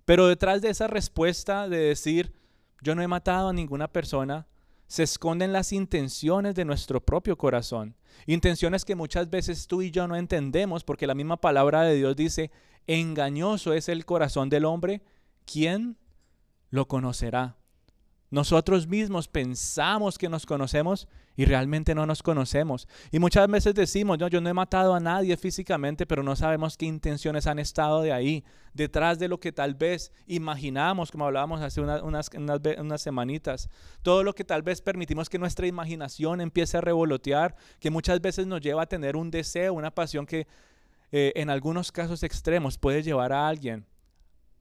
Pero 0.04 0.28
detrás 0.28 0.60
de 0.60 0.68
esa 0.68 0.88
respuesta 0.88 1.70
de 1.70 1.78
decir, 1.78 2.34
yo 2.82 2.94
no 2.94 3.00
he 3.00 3.08
matado 3.08 3.48
a 3.48 3.54
ninguna 3.54 3.88
persona, 3.88 4.46
se 4.88 5.04
esconden 5.04 5.54
las 5.54 5.72
intenciones 5.72 6.54
de 6.54 6.66
nuestro 6.66 7.00
propio 7.00 7.38
corazón. 7.38 7.96
Intenciones 8.26 8.84
que 8.84 8.94
muchas 8.94 9.30
veces 9.30 9.68
tú 9.68 9.80
y 9.80 9.90
yo 9.90 10.06
no 10.06 10.16
entendemos 10.16 10.84
porque 10.84 11.06
la 11.06 11.14
misma 11.14 11.38
palabra 11.38 11.80
de 11.80 11.94
Dios 11.94 12.14
dice, 12.14 12.50
engañoso 12.86 13.72
es 13.72 13.88
el 13.88 14.04
corazón 14.04 14.50
del 14.50 14.66
hombre, 14.66 15.00
¿quién 15.46 15.96
lo 16.69 16.88
conocerá? 16.88 17.56
Nosotros 18.32 18.86
mismos 18.86 19.29
pensamos 19.29 20.17
que 20.17 20.31
nos 20.31 20.46
conocemos 20.46 21.06
y 21.36 21.44
realmente 21.44 21.94
no 21.94 22.06
nos 22.06 22.22
conocemos. 22.22 22.89
Y 23.10 23.19
muchas 23.19 23.46
veces 23.46 23.74
decimos, 23.74 24.17
yo 24.17 24.41
no 24.41 24.48
he 24.48 24.55
matado 24.55 24.94
a 24.94 25.01
nadie 25.01 25.36
físicamente, 25.36 26.06
pero 26.06 26.22
no 26.22 26.34
sabemos 26.34 26.79
qué 26.79 26.86
intenciones 26.86 27.46
han 27.46 27.58
estado 27.58 28.01
de 28.01 28.10
ahí, 28.10 28.43
detrás 28.72 29.19
de 29.19 29.29
lo 29.29 29.39
que 29.39 29.53
tal 29.53 29.74
vez 29.74 30.12
imaginamos, 30.27 31.10
como 31.10 31.27
hablábamos 31.27 31.60
hace 31.60 31.82
unas, 31.82 32.01
unas, 32.01 33.03
semanitas. 33.03 33.69
Todo 34.01 34.24
lo 34.24 34.34
que 34.34 34.44
tal 34.44 34.62
vez 34.62 34.81
permitimos 34.81 35.29
que 35.29 35.39
nuestra 35.39 35.67
imaginación 35.67 36.41
empiece 36.41 36.79
a 36.79 36.81
revolotear, 36.81 37.55
que 37.81 37.91
muchas 37.91 38.22
veces 38.22 38.46
nos 38.46 38.62
lleva 38.62 38.84
a 38.84 38.86
tener 38.86 39.15
un 39.15 39.31
deseo, 39.31 39.74
una 39.74 39.91
pasión 39.91 40.24
que 40.24 40.46
eh, 41.10 41.34
en 41.36 41.51
algunos 41.51 41.93
casos 41.93 42.22
extremos 42.22 42.79
puede 42.79 43.03
llevar 43.03 43.34
a 43.34 43.46
alguien 43.46 43.84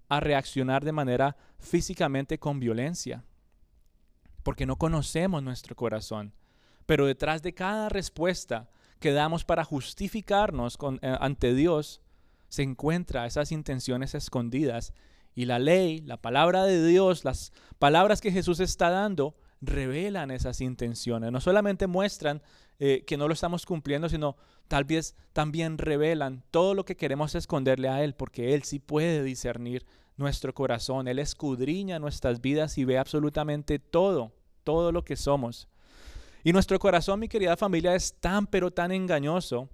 a 0.10 0.20
reaccionar 0.20 0.84
de 0.84 0.92
manera 0.92 1.38
físicamente 1.58 2.38
con 2.38 2.60
violencia 2.60 3.24
porque 4.44 4.66
no 4.66 4.78
conocemos 4.78 5.44
nuestro 5.44 5.76
corazón. 5.76 6.34
Pero 6.86 7.06
detrás 7.06 7.42
de 7.42 7.54
cada 7.54 7.90
respuesta 7.90 8.70
que 9.00 9.12
damos 9.12 9.46
para 9.46 9.64
justificarnos 9.64 10.78
eh, 11.02 11.18
ante 11.20 11.54
Dios, 11.54 12.02
se 12.50 12.64
encuentra 12.64 13.26
esas 13.26 13.52
intenciones 13.52 14.14
escondidas. 14.14 14.94
Y 15.34 15.46
la 15.46 15.60
ley, 15.60 16.02
la 16.02 16.18
palabra 16.18 16.66
de 16.66 16.86
Dios, 16.86 17.24
las 17.24 17.54
palabras 17.80 18.20
que 18.20 18.32
Jesús 18.32 18.60
está 18.60 18.90
dando, 18.90 19.36
revelan 19.62 20.32
esas 20.32 20.60
intenciones. 20.60 21.32
No 21.32 21.40
solamente 21.40 21.88
muestran 21.88 22.42
eh, 22.80 23.04
que 23.06 23.16
no 23.16 23.28
lo 23.28 23.34
estamos 23.34 23.66
cumpliendo, 23.66 24.10
sino 24.10 24.36
tal 24.68 24.84
vez 24.84 25.16
también 25.34 25.78
revelan 25.78 26.44
todo 26.52 26.74
lo 26.74 26.84
que 26.84 26.98
queremos 26.98 27.36
esconderle 27.36 27.88
a 27.88 28.04
Él, 28.04 28.16
porque 28.16 28.54
Él 28.54 28.64
sí 28.64 28.80
puede 28.80 29.24
discernir 29.24 29.86
nuestro 30.22 30.54
corazón. 30.54 31.08
Él 31.08 31.20
escudriña 31.20 32.00
nuestras 32.00 32.40
vidas 32.42 32.78
y 32.78 32.86
ve 32.86 32.98
absolutamente 32.98 33.80
todo, 33.80 34.32
todo 34.64 34.92
lo 34.92 35.04
que 35.04 35.16
somos. 35.16 35.68
Y 36.44 36.54
nuestro 36.54 36.80
corazón, 36.80 37.20
mi 37.20 37.28
querida 37.28 37.58
familia, 37.58 37.94
es 37.94 38.14
tan 38.20 38.48
pero 38.48 38.72
tan 38.72 38.92
engañoso 38.92 39.70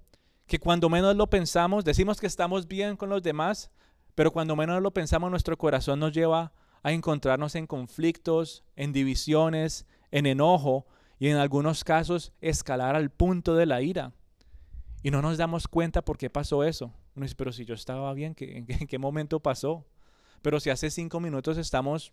que 0.46 0.58
cuando 0.58 0.88
menos 0.88 1.14
lo 1.14 1.28
pensamos, 1.28 1.84
decimos 1.84 2.20
que 2.20 2.26
estamos 2.26 2.66
bien 2.66 2.96
con 2.96 3.08
los 3.10 3.22
demás, 3.22 3.70
pero 4.14 4.32
cuando 4.32 4.56
menos 4.56 4.82
lo 4.82 4.90
pensamos, 4.90 5.30
nuestro 5.30 5.56
corazón 5.56 6.00
nos 6.00 6.12
lleva 6.12 6.52
a 6.82 6.92
encontrarnos 6.92 7.54
en 7.54 7.66
conflictos, 7.66 8.64
en 8.76 8.92
divisiones, 8.92 9.86
en 10.10 10.26
enojo 10.26 10.86
y 11.18 11.28
en 11.28 11.36
algunos 11.36 11.84
casos 11.84 12.32
escalar 12.40 12.96
al 12.96 13.10
punto 13.10 13.54
de 13.54 13.66
la 13.66 13.82
ira. 13.82 14.12
Y 15.02 15.10
no 15.10 15.22
nos 15.22 15.38
damos 15.38 15.68
cuenta 15.68 16.02
por 16.02 16.18
qué 16.18 16.30
pasó 16.30 16.64
eso. 16.64 16.92
Uno 17.14 17.24
dice, 17.24 17.36
pero 17.36 17.52
si 17.52 17.64
yo 17.64 17.74
estaba 17.74 18.12
bien, 18.14 18.34
¿qué, 18.34 18.64
¿en 18.66 18.86
qué 18.86 18.98
momento 18.98 19.40
pasó? 19.40 19.84
Pero 20.42 20.60
si 20.60 20.70
hace 20.70 20.90
cinco 20.90 21.20
minutos 21.20 21.58
estábamos 21.58 22.12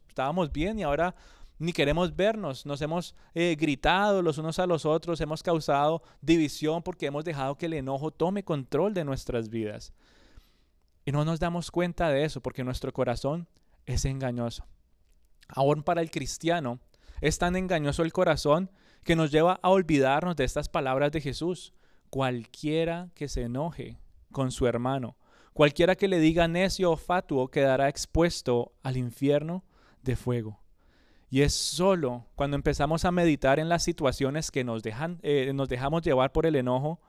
bien 0.51 0.79
y 0.79 0.84
ahora 0.84 1.15
ni 1.58 1.72
queremos 1.72 2.15
vernos, 2.15 2.65
nos 2.65 2.82
hemos 2.82 3.15
eh, 3.34 3.55
gritado 3.58 4.22
los 4.22 4.38
unos 4.38 4.60
a 4.60 4.67
los 4.67 4.86
otros, 4.86 5.22
hemos 5.22 5.41
causado 5.41 6.01
división 6.22 6.84
porque 6.84 7.05
hemos 7.05 7.24
dejado 7.24 7.58
que 7.58 7.67
el 7.67 7.74
enojo 7.74 8.12
tome 8.12 8.44
control 8.44 8.94
de 8.94 9.05
nuestras 9.05 9.50
vidas. 9.50 9.94
Y 11.05 11.12
no 11.12 11.24
nos 11.24 11.39
damos 11.39 11.72
cuenta 11.72 12.10
de 12.10 12.25
eso 12.25 12.41
porque 12.41 12.63
nuestro 12.63 12.91
corazón 12.91 13.48
es 13.86 14.05
engañoso. 14.05 14.65
Aún 15.48 15.84
para 15.84 16.01
el 16.01 16.12
cristiano 16.12 16.79
es 17.22 17.38
tan 17.38 17.55
engañoso 17.55 18.03
el 18.03 18.12
corazón 18.12 18.72
que 19.03 19.15
nos 19.15 19.32
lleva 19.32 19.60
a 19.62 19.70
olvidarnos 19.70 20.36
de 20.36 20.44
estas 20.44 20.67
palabras 20.67 21.12
de 21.12 21.22
Jesús. 21.22 21.74
Cualquiera 22.10 23.10
que 23.13 23.27
se 23.27 23.44
enoje 23.44 24.00
con 24.32 24.51
su 24.51 24.67
hermano, 24.67 25.15
cualquiera 25.55 25.95
que 25.95 26.09
le 26.09 26.19
diga 26.19 26.50
necio 26.50 26.91
o 26.91 26.97
fatuo 26.97 27.47
quedará 27.47 27.88
expuesto 27.88 28.74
al 28.83 28.97
infierno 28.97 29.63
de 30.01 30.17
fuego. 30.17 30.59
Y 31.29 31.43
es 31.43 31.53
solo 31.53 32.25
cuando 32.35 32.57
empezamos 32.57 33.05
a 33.05 33.12
meditar 33.12 33.57
en 33.57 33.69
las 33.69 33.81
situaciones 33.81 34.51
que 34.51 34.65
nos, 34.65 34.83
dejan, 34.83 35.17
eh, 35.24 35.53
nos 35.55 35.69
dejamos 35.69 36.01
llevar 36.01 36.33
por 36.33 36.45
el 36.45 36.57
enojo, 36.57 37.00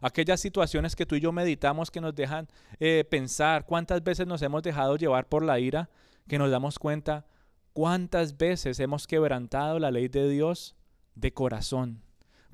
aquellas 0.00 0.40
situaciones 0.40 0.94
que 0.94 1.06
tú 1.06 1.16
y 1.16 1.20
yo 1.20 1.32
meditamos 1.32 1.90
que 1.90 2.00
nos 2.00 2.14
dejan 2.14 2.46
eh, 2.78 3.04
pensar 3.10 3.66
cuántas 3.66 4.04
veces 4.04 4.28
nos 4.28 4.42
hemos 4.42 4.62
dejado 4.62 4.96
llevar 4.96 5.28
por 5.28 5.42
la 5.42 5.58
ira, 5.58 5.90
que 6.28 6.38
nos 6.38 6.52
damos 6.52 6.78
cuenta 6.78 7.26
cuántas 7.72 8.36
veces 8.36 8.78
hemos 8.78 9.08
quebrantado 9.08 9.80
la 9.80 9.90
ley 9.90 10.06
de 10.06 10.28
Dios 10.28 10.76
de 11.16 11.32
corazón. 11.34 12.04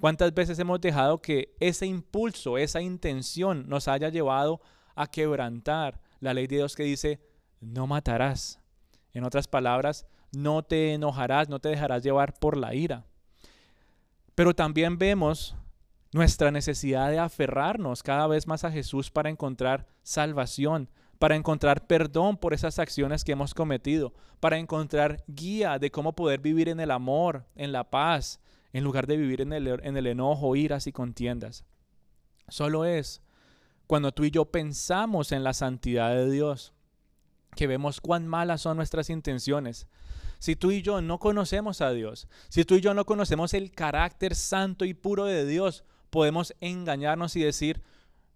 ¿Cuántas 0.00 0.32
veces 0.32 0.58
hemos 0.58 0.80
dejado 0.80 1.20
que 1.20 1.54
ese 1.60 1.84
impulso, 1.84 2.56
esa 2.56 2.80
intención 2.80 3.68
nos 3.68 3.88
haya 3.88 4.08
llevado 4.08 4.62
a 4.94 5.06
quebrantar 5.06 6.00
la 6.20 6.34
ley 6.34 6.46
de 6.46 6.56
Dios 6.56 6.76
que 6.76 6.84
dice, 6.84 7.20
no 7.60 7.86
matarás? 7.86 8.60
En 9.12 9.24
otras 9.24 9.48
palabras, 9.48 10.06
no 10.32 10.62
te 10.62 10.92
enojarás, 10.92 11.48
no 11.48 11.60
te 11.60 11.68
dejarás 11.68 12.02
llevar 12.02 12.34
por 12.34 12.56
la 12.56 12.74
ira. 12.74 13.04
Pero 14.34 14.54
también 14.54 14.98
vemos 14.98 15.56
nuestra 16.12 16.50
necesidad 16.50 17.10
de 17.10 17.18
aferrarnos 17.18 18.02
cada 18.02 18.26
vez 18.26 18.46
más 18.46 18.64
a 18.64 18.70
Jesús 18.70 19.10
para 19.10 19.30
encontrar 19.30 19.86
salvación, 20.02 20.88
para 21.18 21.36
encontrar 21.36 21.86
perdón 21.86 22.36
por 22.36 22.54
esas 22.54 22.78
acciones 22.78 23.24
que 23.24 23.32
hemos 23.32 23.54
cometido, 23.54 24.12
para 24.40 24.58
encontrar 24.58 25.24
guía 25.26 25.78
de 25.78 25.90
cómo 25.90 26.14
poder 26.14 26.40
vivir 26.40 26.68
en 26.68 26.80
el 26.80 26.90
amor, 26.90 27.46
en 27.54 27.72
la 27.72 27.90
paz, 27.90 28.40
en 28.72 28.84
lugar 28.84 29.06
de 29.06 29.16
vivir 29.16 29.40
en 29.40 29.52
el, 29.52 29.66
en 29.82 29.96
el 29.96 30.06
enojo, 30.06 30.56
iras 30.56 30.86
y 30.86 30.92
contiendas. 30.92 31.64
Solo 32.48 32.84
es 32.84 33.22
cuando 33.86 34.12
tú 34.12 34.24
y 34.24 34.30
yo 34.30 34.46
pensamos 34.46 35.32
en 35.32 35.44
la 35.44 35.52
santidad 35.52 36.14
de 36.14 36.30
Dios, 36.30 36.72
que 37.56 37.66
vemos 37.66 38.00
cuán 38.00 38.26
malas 38.26 38.62
son 38.62 38.76
nuestras 38.76 39.10
intenciones, 39.10 39.86
si 40.38 40.56
tú 40.56 40.70
y 40.70 40.82
yo 40.82 41.00
no 41.00 41.18
conocemos 41.18 41.80
a 41.80 41.92
Dios, 41.92 42.28
si 42.48 42.64
tú 42.64 42.74
y 42.74 42.80
yo 42.80 42.94
no 42.94 43.04
conocemos 43.04 43.54
el 43.54 43.72
carácter 43.72 44.34
santo 44.34 44.84
y 44.84 44.94
puro 44.94 45.24
de 45.24 45.46
Dios, 45.46 45.84
podemos 46.10 46.54
engañarnos 46.60 47.36
y 47.36 47.42
decir, 47.42 47.82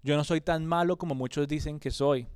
yo 0.03 0.17
no 0.17 0.25
soy 0.25 0.41
tan 0.41 0.65
malo 0.67 0.97
como 0.97 1.15
muchos 1.15 1.49
dicen 1.49 1.81
que 1.81 1.91
soy. 1.91 2.29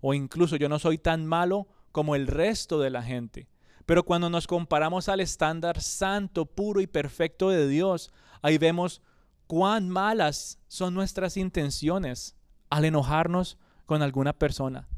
O 0.00 0.14
incluso 0.14 0.56
yo 0.56 0.68
no 0.68 0.78
soy 0.78 0.98
tan 0.98 1.26
malo 1.26 1.66
como 1.90 2.14
el 2.14 2.26
resto 2.26 2.78
de 2.78 2.90
la 2.90 3.02
gente. 3.02 3.48
Pero 3.86 4.04
cuando 4.04 4.30
nos 4.30 4.46
comparamos 4.46 5.08
al 5.08 5.20
estándar 5.20 5.80
santo, 5.80 6.44
puro 6.46 6.80
y 6.80 6.86
perfecto 6.86 7.50
de 7.50 7.66
Dios, 7.66 8.12
ahí 8.42 8.58
vemos 8.58 9.00
cuán 9.46 9.88
malas 9.88 10.58
son 10.68 10.94
nuestras 10.94 11.36
intenciones 11.36 12.36
al 12.70 12.84
enojarnos 12.84 13.58
con 13.86 14.02
alguna 14.02 14.32
persona. 14.32 14.88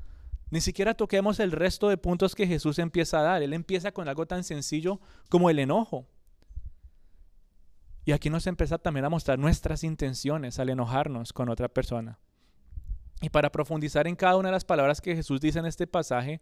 Ni 0.51 0.61
siquiera 0.61 0.95
toquemos 0.95 1.41
el 1.41 1.53
resto 1.53 1.89
de 1.89 1.99
puntos 1.99 2.35
que 2.35 2.47
Jesús 2.47 2.79
empieza 2.79 3.21
a 3.21 3.23
dar. 3.23 3.43
Él 3.43 3.53
empieza 3.53 3.93
con 3.93 4.09
algo 4.09 4.27
tan 4.27 4.45
sencillo 4.45 5.01
como 5.29 5.51
el 5.51 5.59
enojo. 5.59 6.07
Y 8.05 8.13
aquí 8.13 8.31
nos 8.31 8.47
empieza 8.47 8.79
también 8.79 9.05
a 9.05 9.11
mostrar 9.11 9.39
nuestras 9.39 9.85
intenciones 9.85 10.59
al 10.59 10.71
enojarnos 10.71 11.35
con 11.35 11.51
otra 11.51 11.69
persona. 11.69 12.19
Y 13.21 13.29
para 13.29 13.53
profundizar 13.53 14.07
en 14.07 14.17
cada 14.17 14.37
una 14.37 14.49
de 14.49 14.53
las 14.53 14.65
palabras 14.65 15.03
que 15.03 15.15
Jesús 15.15 15.41
dice 15.41 15.59
en 15.59 15.67
este 15.67 15.87
pasaje, 15.87 16.41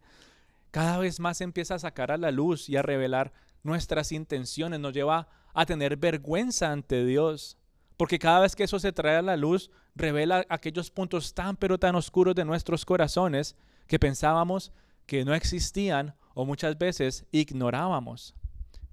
cada 0.71 0.97
vez 0.97 1.19
más 1.19 1.41
empieza 1.41 1.75
a 1.75 1.79
sacar 1.79 2.11
a 2.11 2.17
la 2.17 2.31
luz 2.31 2.69
y 2.69 2.77
a 2.77 2.83
revelar 2.83 3.33
nuestras 3.63 4.13
intenciones, 4.13 4.79
nos 4.79 4.93
lleva 4.93 5.27
a 5.53 5.65
tener 5.65 5.97
vergüenza 5.97 6.71
ante 6.71 7.03
Dios. 7.03 7.56
Porque 7.97 8.19
cada 8.19 8.39
vez 8.39 8.55
que 8.55 8.63
eso 8.63 8.79
se 8.79 8.91
trae 8.91 9.17
a 9.17 9.21
la 9.21 9.35
luz, 9.35 9.71
revela 9.95 10.45
aquellos 10.49 10.91
puntos 10.91 11.33
tan 11.33 11.55
pero 11.55 11.79
tan 11.79 11.95
oscuros 11.95 12.35
de 12.35 12.45
nuestros 12.45 12.85
corazones 12.85 13.55
que 13.87 13.99
pensábamos 13.99 14.71
que 15.07 15.25
no 15.25 15.33
existían 15.33 16.13
o 16.35 16.45
muchas 16.45 16.77
veces 16.77 17.25
ignorábamos. 17.31 18.35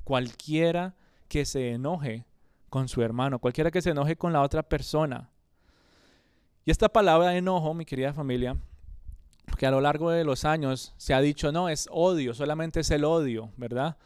Cualquiera 0.04 0.94
que 1.28 1.44
se 1.44 1.72
enoje 1.72 2.24
con 2.70 2.88
su 2.88 3.02
hermano, 3.02 3.38
cualquiera 3.38 3.70
que 3.70 3.82
se 3.82 3.90
enoje 3.90 4.16
con 4.16 4.32
la 4.32 4.40
otra 4.40 4.62
persona. 4.62 5.28
Y 6.64 6.70
esta 6.70 6.88
palabra 6.88 7.36
enojo, 7.36 7.74
mi 7.74 7.84
querida 7.84 8.14
familia, 8.14 8.56
porque 9.46 9.66
a 9.66 9.70
lo 9.70 9.80
largo 9.80 10.10
de 10.10 10.24
los 10.24 10.44
años 10.44 10.94
se 10.96 11.12
ha 11.12 11.20
dicho, 11.20 11.52
no, 11.52 11.68
es 11.68 11.88
odio, 11.90 12.32
solamente 12.32 12.80
es 12.80 12.90
el 12.90 13.04
odio, 13.04 13.50
¿verdad? 13.56 13.96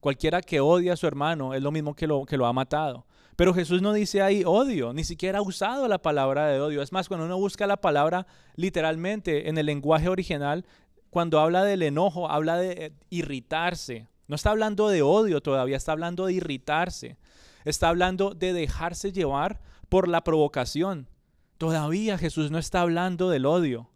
Cualquiera 0.00 0.42
que 0.42 0.60
odia 0.60 0.94
a 0.94 0.96
su 0.96 1.06
hermano 1.06 1.54
es 1.54 1.62
lo 1.62 1.70
mismo 1.70 1.94
que 1.94 2.06
lo, 2.06 2.24
que 2.24 2.36
lo 2.36 2.46
ha 2.46 2.52
matado. 2.52 3.06
Pero 3.40 3.54
Jesús 3.54 3.80
no 3.80 3.94
dice 3.94 4.20
ahí 4.20 4.42
odio, 4.44 4.92
ni 4.92 5.02
siquiera 5.02 5.38
ha 5.38 5.42
usado 5.42 5.88
la 5.88 5.96
palabra 5.96 6.48
de 6.48 6.60
odio. 6.60 6.82
Es 6.82 6.92
más, 6.92 7.08
cuando 7.08 7.24
uno 7.24 7.38
busca 7.38 7.66
la 7.66 7.78
palabra 7.78 8.26
literalmente 8.54 9.48
en 9.48 9.56
el 9.56 9.64
lenguaje 9.64 10.10
original, 10.10 10.66
cuando 11.08 11.40
habla 11.40 11.64
del 11.64 11.82
enojo, 11.82 12.30
habla 12.30 12.58
de 12.58 12.72
eh, 12.72 12.92
irritarse. 13.08 14.08
No 14.28 14.36
está 14.36 14.50
hablando 14.50 14.90
de 14.90 15.00
odio 15.00 15.40
todavía, 15.40 15.78
está 15.78 15.92
hablando 15.92 16.26
de 16.26 16.34
irritarse. 16.34 17.16
Está 17.64 17.88
hablando 17.88 18.34
de 18.34 18.52
dejarse 18.52 19.10
llevar 19.10 19.62
por 19.88 20.06
la 20.06 20.22
provocación. 20.22 21.08
Todavía 21.56 22.18
Jesús 22.18 22.50
no 22.50 22.58
está 22.58 22.82
hablando 22.82 23.30
del 23.30 23.46
odio. 23.46 23.88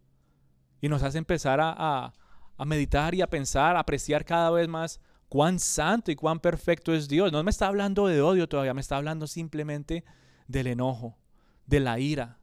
Y 0.81 0.89
nos 0.89 1.03
hace 1.03 1.19
empezar 1.19 1.59
a, 1.61 2.13
a 2.57 2.65
meditar 2.65 3.13
y 3.13 3.21
a 3.21 3.29
pensar, 3.29 3.75
a 3.75 3.81
apreciar 3.81 4.25
cada 4.25 4.49
vez 4.49 4.67
más 4.67 4.99
cuán 5.35 5.59
santo 5.59 6.11
y 6.11 6.15
cuán 6.15 6.39
perfecto 6.39 6.93
es 6.93 7.09
Dios. 7.09 7.29
No 7.29 7.43
me 7.43 7.51
está 7.51 7.67
hablando 7.67 8.07
de 8.07 8.21
odio 8.21 8.47
todavía, 8.47 8.73
me 8.73 8.79
está 8.79 8.95
hablando 8.95 9.27
simplemente 9.27 10.05
del 10.47 10.67
enojo, 10.67 11.17
de 11.65 11.81
la 11.81 11.99
ira. 11.99 12.39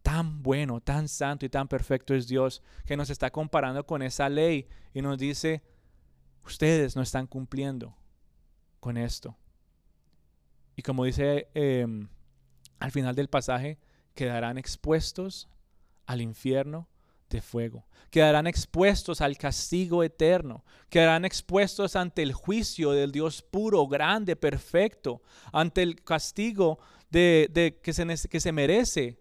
Tan 0.00 0.42
bueno, 0.42 0.80
tan 0.80 1.08
santo 1.08 1.44
y 1.44 1.50
tan 1.50 1.68
perfecto 1.68 2.14
es 2.14 2.26
Dios 2.26 2.62
que 2.86 2.96
nos 2.96 3.10
está 3.10 3.30
comparando 3.30 3.84
con 3.84 4.00
esa 4.00 4.30
ley 4.30 4.66
y 4.94 5.02
nos 5.02 5.18
dice, 5.18 5.62
ustedes 6.42 6.96
no 6.96 7.02
están 7.02 7.26
cumpliendo 7.26 7.94
con 8.80 8.96
esto. 8.96 9.36
Y 10.74 10.80
como 10.80 11.04
dice 11.04 11.50
em, 11.52 12.08
al 12.78 12.92
final 12.92 13.14
del 13.14 13.28
pasaje, 13.28 13.78
quedarán 14.14 14.56
expuestos 14.56 15.50
al 16.06 16.22
infierno 16.22 16.88
de 17.30 17.40
fuego. 17.40 17.86
Quedarán 18.10 18.46
expuestos 18.46 19.20
al 19.20 19.36
castigo 19.36 20.02
eterno. 20.02 20.64
Quedarán 20.88 21.24
expuestos 21.24 21.96
ante 21.96 22.22
el 22.22 22.32
juicio 22.32 22.92
del 22.92 23.12
Dios 23.12 23.42
puro, 23.42 23.86
grande, 23.86 24.36
perfecto. 24.36 25.22
Ante 25.52 25.82
el 25.82 26.02
castigo 26.02 26.78
de, 27.10 27.80
que, 27.82 27.92
se, 27.92 28.28
que 28.28 28.40
se 28.40 28.52
merece. 28.52 29.20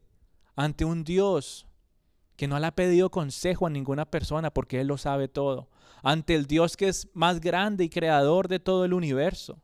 Ante 0.55 0.85
un 0.85 1.03
Dios 1.03 1.67
que 2.37 2.47
no 2.47 2.59
le 2.59 2.67
ha 2.67 2.75
pedido 2.75 3.09
consejo 3.09 3.65
a 3.67 3.69
ninguna 3.69 4.05
persona 4.05 4.51
porque 4.51 4.81
Él 4.81 4.87
lo 4.87 4.97
sabe 4.97 5.27
todo. 5.27 5.69
Ante 6.03 6.35
el 6.35 6.45
Dios 6.45 6.77
que 6.77 6.87
es 6.87 7.07
más 7.13 7.41
grande 7.41 7.83
y 7.85 7.89
creador 7.89 8.47
de 8.47 8.59
todo 8.59 8.85
el 8.85 8.93
universo. 8.93 9.61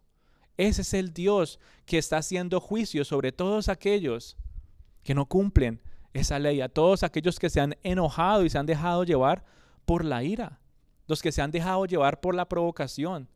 Ese 0.58 0.82
es 0.82 0.94
el 0.94 1.14
Dios 1.14 1.60
que 1.86 1.98
está 1.98 2.18
haciendo 2.18 2.60
juicio 2.60 3.06
sobre 3.06 3.32
todos 3.32 3.70
aquellos 3.70 4.38
que 5.04 5.16
no 5.16 5.26
cumplen 5.26 5.82
esa 6.14 6.40
ley 6.40 6.62
a 6.62 6.70
todos 6.70 7.04
aquellos 7.04 7.40
que 7.40 7.50
se 7.50 7.62
han 7.62 7.78
enojado 7.84 8.44
y 8.44 8.50
se 8.50 8.58
han 8.58 8.66
dejado 8.66 9.04
llevar 9.04 9.46
por 9.86 10.06
la 10.06 10.24
ira, 10.24 10.60
los 11.08 11.22
que 11.22 11.32
se 11.32 11.42
han 11.42 11.52
dejado 11.52 11.86
llevar 11.86 12.20
por 12.20 12.36
la 12.36 12.48
provocación. 12.48 13.30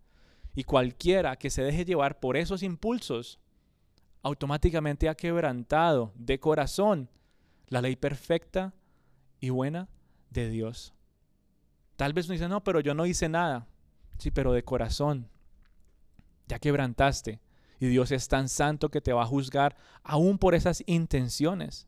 Y 0.56 0.64
cualquiera 0.64 1.36
que 1.36 1.50
se 1.50 1.64
deje 1.64 1.86
llevar 1.86 2.20
por 2.20 2.38
esos 2.38 2.64
impulsos, 2.64 3.40
automáticamente 4.22 5.10
ha 5.10 5.16
quebrantado 5.16 6.14
de 6.16 6.40
corazón 6.40 7.10
la 7.68 7.82
ley 7.82 7.96
perfecta 7.96 8.74
y 9.40 9.50
buena 9.50 9.90
de 10.30 10.50
Dios. 10.50 10.94
Tal 11.96 12.14
vez 12.14 12.28
no 12.28 12.34
dice, 12.34 12.48
no, 12.48 12.64
pero 12.64 12.80
yo 12.80 12.94
no 12.94 13.06
hice 13.06 13.30
nada. 13.30 13.68
Sí, 14.18 14.32
pero 14.32 14.54
de 14.54 14.64
corazón. 14.64 15.30
Ya 16.48 16.60
quebrantaste. 16.60 17.40
Y 17.80 17.88
Dios 17.88 18.12
es 18.12 18.28
tan 18.28 18.50
santo 18.50 18.90
que 18.90 19.02
te 19.02 19.14
va 19.14 19.24
a 19.24 19.28
juzgar 19.28 19.76
aún 20.04 20.38
por 20.38 20.56
esas 20.56 20.84
intenciones. 20.86 21.88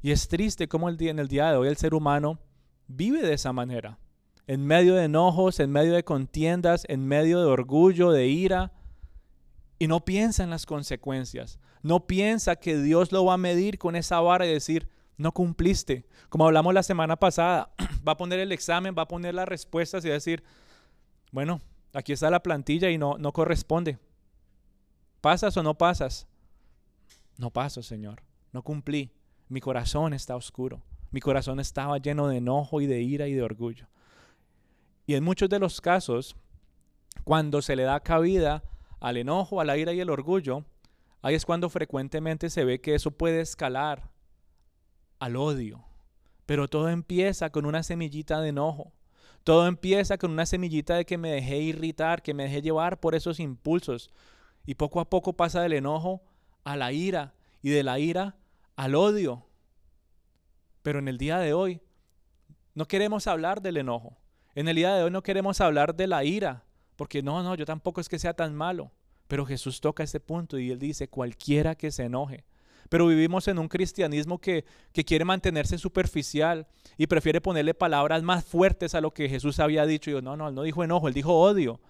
Y 0.00 0.12
es 0.12 0.28
triste 0.28 0.68
cómo 0.68 0.88
el 0.88 0.96
día, 0.96 1.10
en 1.10 1.18
el 1.18 1.28
día 1.28 1.50
de 1.50 1.56
hoy 1.56 1.68
el 1.68 1.76
ser 1.76 1.94
humano 1.94 2.38
vive 2.86 3.22
de 3.22 3.34
esa 3.34 3.52
manera. 3.52 3.98
En 4.46 4.64
medio 4.64 4.94
de 4.94 5.04
enojos, 5.04 5.60
en 5.60 5.70
medio 5.70 5.92
de 5.92 6.04
contiendas, 6.04 6.84
en 6.88 7.06
medio 7.06 7.40
de 7.40 7.46
orgullo, 7.46 8.12
de 8.12 8.28
ira. 8.28 8.72
Y 9.78 9.88
no 9.88 10.04
piensa 10.04 10.42
en 10.42 10.50
las 10.50 10.66
consecuencias. 10.66 11.58
No 11.82 12.06
piensa 12.06 12.56
que 12.56 12.78
Dios 12.78 13.12
lo 13.12 13.24
va 13.24 13.34
a 13.34 13.38
medir 13.38 13.78
con 13.78 13.94
esa 13.94 14.20
vara 14.20 14.46
y 14.46 14.52
decir, 14.52 14.88
no 15.16 15.32
cumpliste. 15.32 16.06
Como 16.28 16.46
hablamos 16.46 16.72
la 16.72 16.82
semana 16.82 17.16
pasada, 17.16 17.70
va 18.06 18.12
a 18.12 18.16
poner 18.16 18.38
el 18.38 18.52
examen, 18.52 18.94
va 18.96 19.02
a 19.02 19.08
poner 19.08 19.34
las 19.34 19.48
respuestas 19.48 20.04
y 20.04 20.08
decir, 20.08 20.42
bueno, 21.30 21.60
aquí 21.92 22.12
está 22.12 22.30
la 22.30 22.42
plantilla 22.42 22.90
y 22.90 22.98
no, 22.98 23.18
no 23.18 23.32
corresponde. 23.32 23.98
¿Pasas 25.20 25.56
o 25.56 25.62
no 25.62 25.76
pasas? 25.76 26.26
No 27.36 27.50
paso, 27.50 27.82
Señor. 27.82 28.22
No 28.52 28.62
cumplí. 28.62 29.12
Mi 29.48 29.60
corazón 29.60 30.12
está 30.12 30.36
oscuro. 30.36 30.82
Mi 31.10 31.20
corazón 31.20 31.58
estaba 31.58 31.98
lleno 31.98 32.28
de 32.28 32.36
enojo 32.36 32.80
y 32.80 32.86
de 32.86 33.00
ira 33.00 33.28
y 33.28 33.32
de 33.32 33.42
orgullo. 33.42 33.86
Y 35.06 35.14
en 35.14 35.24
muchos 35.24 35.48
de 35.48 35.58
los 35.58 35.80
casos, 35.80 36.36
cuando 37.24 37.62
se 37.62 37.76
le 37.76 37.84
da 37.84 38.00
cabida 38.00 38.62
al 39.00 39.16
enojo, 39.16 39.60
a 39.60 39.64
la 39.64 39.78
ira 39.78 39.92
y 39.92 40.00
el 40.00 40.10
orgullo, 40.10 40.64
ahí 41.22 41.34
es 41.34 41.46
cuando 41.46 41.70
frecuentemente 41.70 42.50
se 42.50 42.64
ve 42.64 42.80
que 42.80 42.94
eso 42.94 43.10
puede 43.10 43.40
escalar 43.40 44.10
al 45.18 45.36
odio. 45.36 45.84
Pero 46.44 46.68
todo 46.68 46.88
empieza 46.90 47.50
con 47.50 47.64
una 47.64 47.82
semillita 47.82 48.40
de 48.40 48.50
enojo. 48.50 48.92
Todo 49.44 49.66
empieza 49.66 50.18
con 50.18 50.30
una 50.30 50.44
semillita 50.44 50.96
de 50.96 51.06
que 51.06 51.16
me 51.16 51.30
dejé 51.30 51.58
irritar, 51.58 52.22
que 52.22 52.34
me 52.34 52.44
dejé 52.44 52.60
llevar 52.60 53.00
por 53.00 53.14
esos 53.14 53.40
impulsos. 53.40 54.10
Y 54.66 54.74
poco 54.74 55.00
a 55.00 55.08
poco 55.08 55.32
pasa 55.32 55.62
del 55.62 55.72
enojo 55.72 56.22
a 56.64 56.76
la 56.76 56.92
ira 56.92 57.34
y 57.62 57.70
de 57.70 57.82
la 57.82 57.98
ira 57.98 58.36
al 58.78 58.94
odio. 58.94 59.44
Pero 60.82 61.00
en 61.00 61.08
el 61.08 61.18
día 61.18 61.38
de 61.38 61.52
hoy 61.52 61.80
no 62.74 62.86
queremos 62.86 63.26
hablar 63.26 63.60
del 63.60 63.76
enojo. 63.76 64.16
En 64.54 64.68
el 64.68 64.76
día 64.76 64.94
de 64.94 65.02
hoy 65.02 65.10
no 65.10 65.24
queremos 65.24 65.60
hablar 65.60 65.96
de 65.96 66.06
la 66.06 66.22
ira, 66.22 66.64
porque 66.94 67.20
no, 67.20 67.42
no, 67.42 67.56
yo 67.56 67.66
tampoco 67.66 68.00
es 68.00 68.08
que 68.08 68.20
sea 68.20 68.34
tan 68.34 68.54
malo. 68.54 68.92
Pero 69.26 69.44
Jesús 69.44 69.80
toca 69.80 70.04
ese 70.04 70.20
punto 70.20 70.60
y 70.60 70.70
él 70.70 70.78
dice, 70.78 71.08
cualquiera 71.08 71.74
que 71.74 71.90
se 71.90 72.04
enoje. 72.04 72.44
Pero 72.88 73.08
vivimos 73.08 73.48
en 73.48 73.58
un 73.58 73.66
cristianismo 73.66 74.40
que, 74.40 74.64
que 74.92 75.04
quiere 75.04 75.24
mantenerse 75.24 75.76
superficial 75.76 76.68
y 76.96 77.08
prefiere 77.08 77.40
ponerle 77.40 77.74
palabras 77.74 78.22
más 78.22 78.44
fuertes 78.44 78.94
a 78.94 79.00
lo 79.00 79.12
que 79.12 79.28
Jesús 79.28 79.58
había 79.58 79.86
dicho. 79.86 80.08
Y 80.10 80.14
yo, 80.14 80.22
no, 80.22 80.36
no, 80.36 80.48
él 80.48 80.54
no 80.54 80.62
dijo 80.62 80.84
enojo, 80.84 81.08
él 81.08 81.14
dijo 81.14 81.34
odio. 81.34 81.80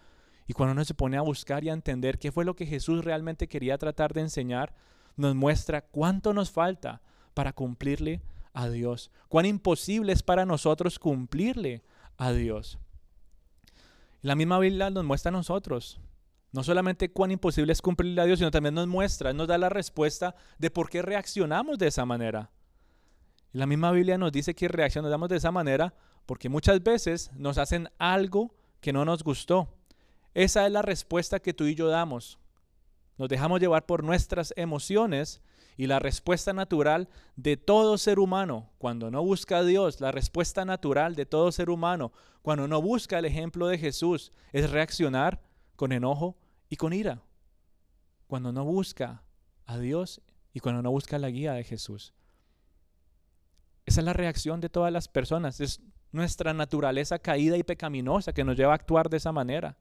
Y 0.46 0.54
cuando 0.54 0.72
uno 0.72 0.86
se 0.86 0.94
pone 0.94 1.18
a 1.18 1.20
buscar 1.20 1.62
y 1.64 1.68
a 1.68 1.74
entender 1.74 2.18
qué 2.18 2.32
fue 2.32 2.46
lo 2.46 2.56
que 2.56 2.64
Jesús 2.64 3.04
realmente 3.04 3.46
quería 3.46 3.76
tratar 3.76 4.14
de 4.14 4.22
enseñar, 4.22 4.74
nos 5.18 5.34
muestra 5.34 5.82
cuánto 5.82 6.32
nos 6.32 6.50
falta 6.50 7.02
para 7.34 7.52
cumplirle 7.52 8.22
a 8.52 8.68
Dios. 8.68 9.10
Cuán 9.28 9.46
imposible 9.46 10.12
es 10.12 10.22
para 10.22 10.46
nosotros 10.46 10.98
cumplirle 10.98 11.82
a 12.16 12.32
Dios. 12.32 12.78
La 14.22 14.34
misma 14.34 14.58
Biblia 14.58 14.90
nos 14.90 15.04
muestra 15.04 15.28
a 15.28 15.32
nosotros. 15.32 16.00
No 16.50 16.64
solamente 16.64 17.12
cuán 17.12 17.30
imposible 17.30 17.72
es 17.72 17.82
cumplirle 17.82 18.22
a 18.22 18.24
Dios, 18.24 18.38
sino 18.38 18.50
también 18.50 18.74
nos 18.74 18.86
muestra, 18.86 19.32
nos 19.32 19.48
da 19.48 19.58
la 19.58 19.68
respuesta 19.68 20.34
de 20.58 20.70
por 20.70 20.88
qué 20.88 21.02
reaccionamos 21.02 21.78
de 21.78 21.88
esa 21.88 22.06
manera. 22.06 22.50
La 23.52 23.66
misma 23.66 23.92
Biblia 23.92 24.18
nos 24.18 24.32
dice 24.32 24.54
que 24.54 24.68
reaccionamos 24.68 25.28
de 25.28 25.36
esa 25.36 25.52
manera 25.52 25.94
porque 26.26 26.48
muchas 26.48 26.82
veces 26.82 27.30
nos 27.34 27.58
hacen 27.58 27.88
algo 27.98 28.54
que 28.80 28.92
no 28.92 29.04
nos 29.04 29.22
gustó. 29.22 29.68
Esa 30.34 30.66
es 30.66 30.72
la 30.72 30.82
respuesta 30.82 31.40
que 31.40 31.54
tú 31.54 31.64
y 31.64 31.74
yo 31.74 31.88
damos. 31.88 32.38
Nos 33.18 33.28
dejamos 33.28 33.60
llevar 33.60 33.84
por 33.84 34.04
nuestras 34.04 34.54
emociones 34.56 35.42
y 35.76 35.86
la 35.86 35.98
respuesta 35.98 36.52
natural 36.52 37.08
de 37.36 37.56
todo 37.56 37.98
ser 37.98 38.18
humano, 38.18 38.70
cuando 38.78 39.10
no 39.10 39.22
busca 39.22 39.58
a 39.58 39.64
Dios, 39.64 40.00
la 40.00 40.12
respuesta 40.12 40.64
natural 40.64 41.14
de 41.14 41.26
todo 41.26 41.52
ser 41.52 41.70
humano, 41.70 42.12
cuando 42.42 42.66
no 42.66 42.80
busca 42.80 43.18
el 43.18 43.24
ejemplo 43.24 43.68
de 43.68 43.78
Jesús, 43.78 44.32
es 44.52 44.70
reaccionar 44.70 45.40
con 45.76 45.92
enojo 45.92 46.36
y 46.68 46.76
con 46.76 46.92
ira. 46.92 47.22
Cuando 48.26 48.52
no 48.52 48.64
busca 48.64 49.22
a 49.66 49.78
Dios 49.78 50.20
y 50.52 50.60
cuando 50.60 50.82
no 50.82 50.90
busca 50.90 51.18
la 51.18 51.30
guía 51.30 51.52
de 51.52 51.64
Jesús. 51.64 52.12
Esa 53.86 54.00
es 54.00 54.04
la 54.04 54.12
reacción 54.12 54.60
de 54.60 54.68
todas 54.68 54.92
las 54.92 55.08
personas. 55.08 55.60
Es 55.60 55.80
nuestra 56.12 56.52
naturaleza 56.52 57.18
caída 57.18 57.56
y 57.56 57.62
pecaminosa 57.62 58.32
que 58.32 58.44
nos 58.44 58.56
lleva 58.56 58.72
a 58.72 58.76
actuar 58.76 59.08
de 59.08 59.16
esa 59.18 59.32
manera. 59.32 59.76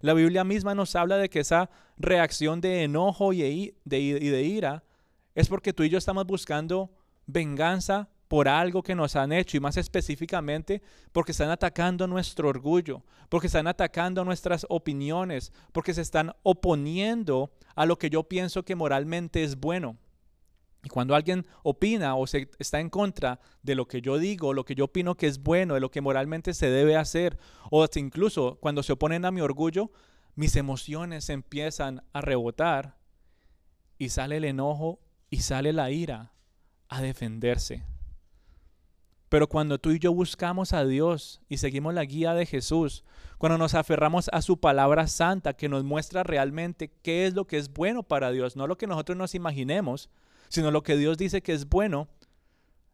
La 0.00 0.14
Biblia 0.14 0.44
misma 0.44 0.74
nos 0.74 0.94
habla 0.96 1.16
de 1.16 1.28
que 1.30 1.40
esa 1.40 1.70
reacción 1.96 2.60
de 2.60 2.84
enojo 2.84 3.32
y 3.32 3.74
de, 3.84 4.42
ira 4.42 4.84
es 5.34 5.48
porque 5.48 5.72
tú 5.72 5.82
y 5.82 5.88
yo 5.88 5.98
estamos 5.98 6.26
buscando 6.26 6.90
venganza 7.26 8.08
por 8.28 8.48
algo 8.48 8.82
que 8.82 8.94
nos 8.94 9.16
han 9.16 9.32
hecho 9.32 9.56
y 9.56 9.60
más 9.60 9.76
específicamente 9.76 10.82
porque 11.12 11.32
están 11.32 11.50
atacando 11.50 12.06
nuestro 12.06 12.48
orgullo, 12.48 13.02
porque 13.28 13.46
están 13.46 13.66
atacando 13.66 14.24
nuestras 14.24 14.66
opiniones, 14.68 15.52
porque 15.72 15.94
se 15.94 16.02
están 16.02 16.32
oponiendo 16.42 17.52
a 17.74 17.86
lo 17.86 17.98
que 17.98 18.10
yo 18.10 18.24
pienso 18.24 18.64
que 18.64 18.74
moralmente 18.74 19.44
es 19.44 19.58
bueno. 19.58 19.96
Y 20.84 20.90
cuando 20.90 21.14
alguien 21.14 21.46
opina 21.62 22.14
o 22.14 22.26
se 22.26 22.50
está 22.58 22.78
en 22.78 22.90
contra 22.90 23.40
de 23.62 23.74
lo 23.74 23.88
que 23.88 24.02
yo 24.02 24.18
digo, 24.18 24.52
lo 24.52 24.66
que 24.66 24.74
yo 24.74 24.84
opino 24.84 25.16
que 25.16 25.26
es 25.26 25.42
bueno, 25.42 25.74
de 25.74 25.80
lo 25.80 25.90
que 25.90 26.02
moralmente 26.02 26.52
se 26.52 26.68
debe 26.68 26.96
hacer, 26.96 27.38
o 27.70 27.86
incluso 27.96 28.58
cuando 28.60 28.82
se 28.82 28.92
oponen 28.92 29.24
a 29.24 29.30
mi 29.30 29.40
orgullo, 29.40 29.90
mis 30.34 30.56
emociones 30.56 31.30
empiezan 31.30 32.04
a 32.12 32.20
rebotar 32.20 32.98
y 33.98 34.10
sale 34.10 34.36
el 34.36 34.44
enojo 34.44 35.00
y 35.30 35.38
sale 35.38 35.72
la 35.72 35.90
ira 35.90 36.32
a 36.88 37.00
defenderse. 37.00 37.84
Pero 39.30 39.48
cuando 39.48 39.78
tú 39.78 39.90
y 39.90 39.98
yo 39.98 40.12
buscamos 40.12 40.72
a 40.74 40.84
Dios 40.84 41.40
y 41.48 41.56
seguimos 41.56 41.94
la 41.94 42.04
guía 42.04 42.34
de 42.34 42.46
Jesús, 42.46 43.04
cuando 43.38 43.58
nos 43.58 43.74
aferramos 43.74 44.28
a 44.32 44.42
su 44.42 44.60
palabra 44.60 45.06
santa 45.06 45.54
que 45.54 45.68
nos 45.68 45.82
muestra 45.82 46.22
realmente 46.22 46.92
qué 47.02 47.26
es 47.26 47.34
lo 47.34 47.46
que 47.46 47.56
es 47.56 47.72
bueno 47.72 48.02
para 48.02 48.30
Dios, 48.30 48.54
no 48.54 48.66
lo 48.66 48.76
que 48.76 48.86
nosotros 48.86 49.16
nos 49.16 49.34
imaginemos, 49.34 50.10
sino 50.48 50.70
lo 50.70 50.82
que 50.82 50.96
Dios 50.96 51.18
dice 51.18 51.42
que 51.42 51.52
es 51.52 51.68
bueno, 51.68 52.08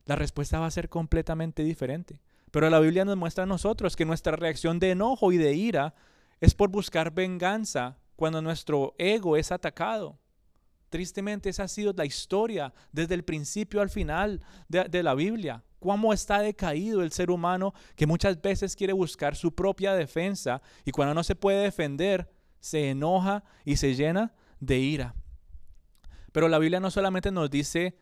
la 0.06 0.16
respuesta 0.16 0.58
va 0.58 0.66
a 0.66 0.70
ser 0.70 0.88
completamente 0.88 1.62
diferente. 1.62 2.20
Pero 2.50 2.68
la 2.68 2.80
Biblia 2.80 3.04
nos 3.04 3.16
muestra 3.16 3.44
a 3.44 3.46
nosotros 3.46 3.96
que 3.96 4.04
nuestra 4.04 4.36
reacción 4.36 4.78
de 4.78 4.90
enojo 4.90 5.32
y 5.32 5.36
de 5.36 5.54
ira 5.54 5.94
es 6.40 6.54
por 6.54 6.70
buscar 6.70 7.12
venganza 7.12 7.98
cuando 8.16 8.42
nuestro 8.42 8.94
ego 8.98 9.36
es 9.36 9.52
atacado. 9.52 10.18
Tristemente 10.88 11.48
esa 11.48 11.64
ha 11.64 11.68
sido 11.68 11.92
la 11.96 12.04
historia 12.04 12.74
desde 12.90 13.14
el 13.14 13.22
principio 13.22 13.80
al 13.80 13.90
final 13.90 14.40
de, 14.68 15.02
la 15.02 15.14
Biblia. 15.14 15.62
Cómo 15.78 16.12
está 16.12 16.40
decaído 16.40 17.02
el 17.02 17.12
ser 17.12 17.30
humano 17.30 17.72
que 17.94 18.06
muchas 18.06 18.42
veces 18.42 18.74
quiere 18.74 18.92
buscar 18.92 19.36
su 19.36 19.54
propia 19.54 19.94
defensa 19.94 20.60
y 20.84 20.90
cuando 20.90 21.14
no 21.14 21.22
se 21.22 21.36
puede 21.36 21.62
defender 21.62 22.28
se 22.58 22.90
enoja 22.90 23.44
y 23.64 23.76
se 23.76 23.94
llena 23.94 24.34
de 24.58 24.78
ira. 24.78 25.14
Pero 26.32 26.48
la 26.48 26.58
Biblia 26.58 26.80
no 26.80 26.90
solamente 26.90 27.30
nos 27.30 27.50
dice 27.50 27.96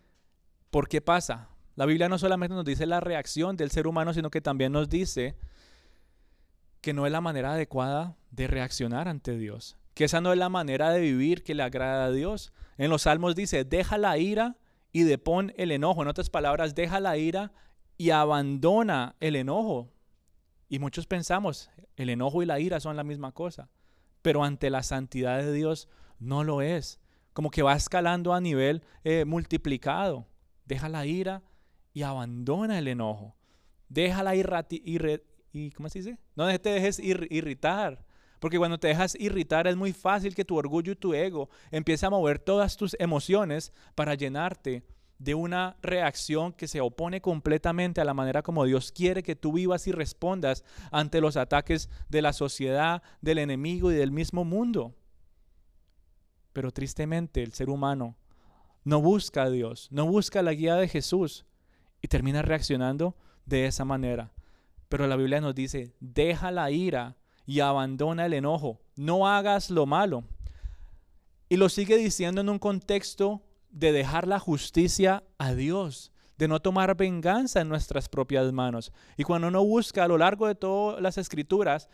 por 0.71 0.89
qué 0.89 1.01
pasa. 1.01 1.49
La 1.77 1.87
Biblia 1.87 2.09
no 2.09 2.19
solamente 2.19 2.55
nos 2.55 2.65
dice 2.65 2.87
la 2.87 3.01
reacción 3.01 3.57
del 3.57 3.71
ser 3.71 3.87
humano, 3.87 4.13
sino 4.13 4.31
que 4.31 4.41
también 4.41 4.73
nos 4.73 4.89
dice 4.89 5.37
que 6.81 6.93
no 6.93 7.07
es 7.07 7.13
la 7.13 7.21
manera 7.21 7.53
adecuada 7.53 8.17
de 8.31 8.47
reaccionar 8.47 9.09
ante 9.09 9.37
Dios, 9.37 9.77
que 9.95 10.05
esa 10.05 10.21
no 10.21 10.33
es 10.33 10.39
la 10.39 10.49
manera 10.49 10.91
de 10.91 11.01
vivir 11.01 11.43
que 11.43 11.55
le 11.55 11.63
agrada 11.63 12.07
a 12.07 12.11
Dios. 12.11 12.53
En 12.77 12.91
los 12.91 13.03
salmos 13.03 13.35
dice, 13.35 13.65
deja 13.65 13.99
la 13.99 14.19
ira 14.19 14.57
y 14.93 15.03
depón 15.03 15.53
el 15.57 15.73
enojo. 15.73 16.03
En 16.03 16.09
otras 16.09 16.31
palabras, 16.31 16.75
deja 16.75 17.01
la 17.01 17.17
ira 17.17 17.53
y 17.97 18.11
abandona 18.11 19.17
el 19.21 19.37
enojo. 19.37 19.93
Y 20.69 20.79
muchos 20.79 21.07
pensamos, 21.07 21.71
el 21.97 22.11
enojo 22.11 22.43
y 22.43 22.47
la 22.47 22.61
ira 22.61 22.81
son 22.81 22.97
la 22.97 23.05
misma 23.05 23.33
cosa, 23.33 23.71
pero 24.23 24.45
ante 24.45 24.71
la 24.71 24.83
santidad 24.83 25.39
de 25.39 25.53
Dios 25.53 25.89
no 26.19 26.45
lo 26.45 26.63
es. 26.63 27.01
Como 27.39 27.53
que 27.53 27.63
va 27.63 27.77
escalando 27.77 28.35
a 28.35 28.41
nivel 28.41 28.83
eh, 29.05 29.25
multiplicado. 29.25 30.27
Deja 30.65 30.89
la 30.89 31.07
ira 31.07 31.41
y 31.95 32.03
abandona 32.03 32.81
el 32.81 32.89
enojo. 32.89 33.37
Deja 33.89 34.25
la 34.25 34.35
y 34.35 35.71
¿cómo 35.71 35.89
se 35.89 36.01
dice? 36.01 36.19
No 36.35 36.49
te 36.59 36.69
dejes 36.69 36.99
irritar. 36.99 38.05
Porque 38.41 38.59
cuando 38.59 38.81
te 38.81 38.89
dejas 38.89 39.15
irritar 39.21 39.69
es 39.69 39.77
muy 39.77 39.93
fácil 39.93 40.35
que 40.35 40.45
tu 40.45 40.57
orgullo 40.57 40.91
y 40.91 40.97
tu 40.97 41.15
ego 41.15 41.49
empiece 41.71 42.05
a 42.07 42.11
mover 42.11 42.41
todas 42.41 42.77
tus 42.77 42.97
emociones 42.99 43.73
para 43.95 44.17
llenarte 44.17 44.83
de 45.21 45.37
una 45.37 45.77
reacción 45.81 46.53
que 46.53 46.67
se 46.67 46.81
opone 46.81 47.21
completamente 47.21 48.01
a 48.01 48.05
la 48.05 48.15
manera 48.15 48.43
como 48.43 48.65
Dios 48.65 48.91
quiere 48.91 49.23
que 49.23 49.37
tú 49.37 49.53
vivas 49.53 49.87
y 49.87 49.93
respondas 49.93 50.65
ante 50.91 51.21
los 51.21 51.37
ataques 51.37 51.89
de 52.09 52.21
la 52.21 52.33
sociedad, 52.33 53.01
del 53.21 53.39
enemigo 53.39 53.93
y 53.93 53.95
del 53.95 54.11
mismo 54.11 54.45
mundo. 54.45 54.98
Pero 56.59 56.73
tristemente 56.73 57.45
el 57.45 57.53
ser 57.53 57.71
humano 57.71 58.17
no 58.83 59.01
busca 59.01 59.45
a 59.45 59.49
Dios, 59.49 59.87
no 59.93 60.07
busca 60.07 60.43
la 60.43 60.55
guía 60.55 60.75
de 60.75 60.89
Jesús 60.89 61.47
y 62.03 62.09
termina 62.09 62.43
reaccionando 62.43 63.15
de 63.47 63.67
esa 63.67 63.85
manera. 63.85 64.33
Pero 64.89 65.07
la 65.07 65.15
Biblia 65.15 65.41
nos 65.41 65.55
dice, 65.55 65.95
deja 66.01 66.51
la 66.51 66.73
ira 66.73 67.17
y 67.47 67.61
abandona 67.61 68.27
el 68.27 68.33
enojo, 68.33 68.81
no 68.97 69.29
hagas 69.29 69.71
lo 69.71 69.87
malo. 69.87 70.25
Y 71.49 71.59
lo 71.59 71.69
sigue 71.69 71.97
diciendo 71.97 72.41
en 72.41 72.49
un 72.49 72.59
contexto 72.59 73.41
de 73.71 73.93
dejar 73.93 74.27
la 74.27 74.41
justicia 74.41 75.23
a 75.39 75.55
Dios, 75.55 76.11
de 76.39 76.49
no 76.49 76.61
tomar 76.61 76.97
venganza 76.97 77.61
en 77.61 77.69
nuestras 77.69 78.09
propias 78.09 78.53
manos. 78.53 78.93
Y 79.17 79.23
cuando 79.23 79.47
uno 79.47 79.63
busca 79.65 80.03
a 80.03 80.09
lo 80.09 80.19
largo 80.19 80.49
de 80.49 80.57
todas 80.57 81.01
las 81.01 81.19
escrituras, 81.19 81.89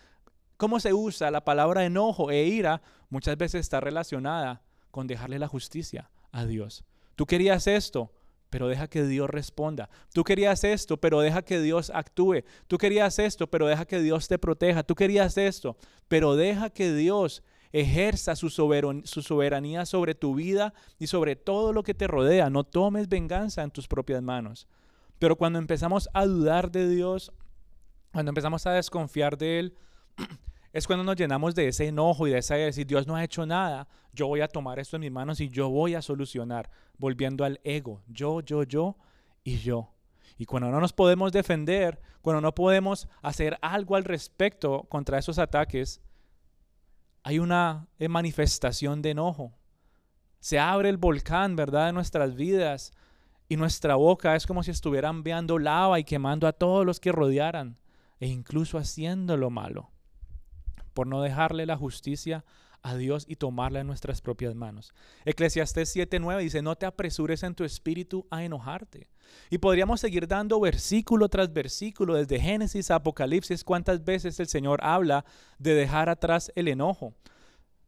cómo 0.57 0.81
se 0.81 0.93
usa 0.93 1.31
la 1.31 1.45
palabra 1.45 1.85
enojo 1.85 2.31
e 2.31 2.45
ira, 2.45 2.83
muchas 3.09 3.37
veces 3.37 3.61
está 3.61 3.81
relacionada 3.81 4.63
con 4.91 5.07
dejarle 5.07 5.39
la 5.39 5.49
justicia 5.49 6.11
a 6.31 6.47
Dios. 6.47 6.85
Tú 7.17 7.27
querías 7.27 7.67
esto, 7.67 8.13
pero 8.51 8.69
deja 8.69 8.89
que 8.89 9.05
Dios 9.05 9.29
responda. 9.29 9.91
Tú 10.13 10.23
querías 10.23 10.63
esto, 10.63 10.97
pero 10.97 11.21
deja 11.21 11.43
que 11.43 11.61
Dios 11.61 11.91
actúe. 11.91 12.45
Tú 12.69 12.79
querías 12.79 13.19
esto, 13.19 13.49
pero 13.49 13.67
deja 13.67 13.85
que 13.85 14.01
Dios 14.01 14.29
te 14.29 14.39
proteja. 14.39 14.85
Tú 14.85 14.95
querías 14.95 15.37
esto, 15.37 15.77
pero 16.07 16.37
deja 16.37 16.71
que 16.71 16.93
Dios 16.93 17.43
ejerza 17.73 18.37
su, 18.37 18.51
soberanía 18.51 19.85
sobre 19.85 20.15
tu 20.15 20.37
vida 20.37 20.73
y 21.01 21.09
sobre 21.09 21.35
todo 21.35 21.73
lo 21.73 21.83
que 21.83 21.95
te 21.95 22.07
rodea. 22.07 22.49
No 22.49 22.63
tomes 22.63 23.09
venganza 23.09 23.65
en 23.65 23.73
tus 23.73 23.89
propias 23.89 24.23
manos. 24.23 24.69
Pero 25.19 25.35
cuando 25.35 25.59
empezamos 25.59 26.09
a 26.15 26.25
dudar 26.25 26.71
de 26.71 26.89
Dios, 26.89 27.33
cuando 28.13 28.31
empezamos 28.31 28.65
a 28.67 28.73
desconfiar 28.73 29.37
de 29.37 29.59
Él, 29.59 29.77
es 30.73 30.87
cuando 30.87 31.05
nos 31.05 31.17
llenamos 31.17 31.55
de 31.55 31.69
ese 31.69 31.87
enojo 31.87 32.27
y 32.27 32.33
de 32.33 32.39
esa 32.39 32.57
de 32.57 32.65
decir, 32.65 32.87
Dios 32.87 33.07
no 33.07 33.17
ha 33.17 33.25
hecho 33.25 33.47
nada, 33.47 33.87
yo 34.13 34.27
voy 34.27 34.41
a 34.41 34.49
tomar 34.49 34.79
esto 34.79 34.97
en 34.97 35.03
mis 35.03 35.13
manos 35.13 35.41
y 35.41 35.49
yo 35.49 35.69
voy 35.71 35.95
a 35.95 36.03
solucionar, 36.03 36.71
volviendo 36.99 37.45
al 37.45 37.61
ego, 37.65 38.03
yo, 38.09 38.41
yo, 38.41 38.65
yo 38.65 38.97
y 39.43 39.59
yo. 39.59 39.91
Y 40.37 40.47
cuando 40.47 40.71
no 40.71 40.81
nos 40.81 40.93
podemos 40.93 41.33
defender, 41.33 42.01
cuando 42.23 42.41
no 42.41 42.55
podemos 42.55 43.09
hacer 43.23 43.57
algo 43.63 43.97
al 43.97 44.05
respecto 44.05 44.83
contra 44.89 45.19
esos 45.19 45.39
ataques, 45.39 46.01
hay 47.23 47.39
una 47.39 47.87
eh, 47.99 48.09
manifestación 48.09 49.01
de 49.01 49.11
enojo. 49.11 49.53
Se 50.41 50.59
abre 50.59 50.89
el 50.89 50.97
volcán, 50.97 51.57
¿verdad?, 51.57 51.87
de 51.87 51.93
nuestras 51.93 52.35
vidas 52.35 52.93
y 53.49 53.57
nuestra 53.57 53.95
boca 53.95 54.35
es 54.35 54.47
como 54.47 54.63
si 54.63 54.73
estuvieran 54.73 55.17
enviando 55.17 55.59
lava 55.59 56.01
y 56.01 56.05
quemando 56.05 56.49
a 56.49 56.53
todos 56.53 56.85
los 56.85 56.99
que 56.99 57.13
rodearan 57.13 57.79
e 58.19 58.27
incluso 58.27 58.77
haciendo 58.77 59.37
lo 59.37 59.51
malo 59.51 59.94
por 60.95 61.07
no 61.07 61.21
dejarle 61.21 61.67
la 61.67 61.77
justicia 61.77 62.45
a 62.85 62.97
Dios 62.97 63.25
y 63.27 63.37
tomarla 63.37 63.81
en 63.81 63.87
nuestras 63.87 64.21
propias 64.21 64.55
manos. 64.55 64.93
Eclesiastés 65.25 65.97
7:9 65.97 66.39
dice, 66.41 66.63
no 66.63 66.77
te 66.77 66.87
apresures 66.87 67.43
en 67.43 67.55
tu 67.55 67.65
espíritu 67.65 68.27
a 68.31 68.45
enojarte. 68.45 69.09
Y 69.51 69.59
podríamos 69.59 70.01
seguir 70.01 70.29
dando 70.29 70.61
versículo 70.61 71.29
tras 71.31 71.53
versículo, 71.53 72.15
desde 72.15 72.39
Génesis 72.39 72.91
a 72.91 72.97
Apocalipsis, 72.97 73.65
cuántas 73.65 74.05
veces 74.05 74.39
el 74.39 74.49
Señor 74.49 74.81
habla 74.85 75.25
de 75.59 75.75
dejar 75.75 76.11
atrás 76.11 76.53
el 76.55 76.69
enojo. 76.69 77.15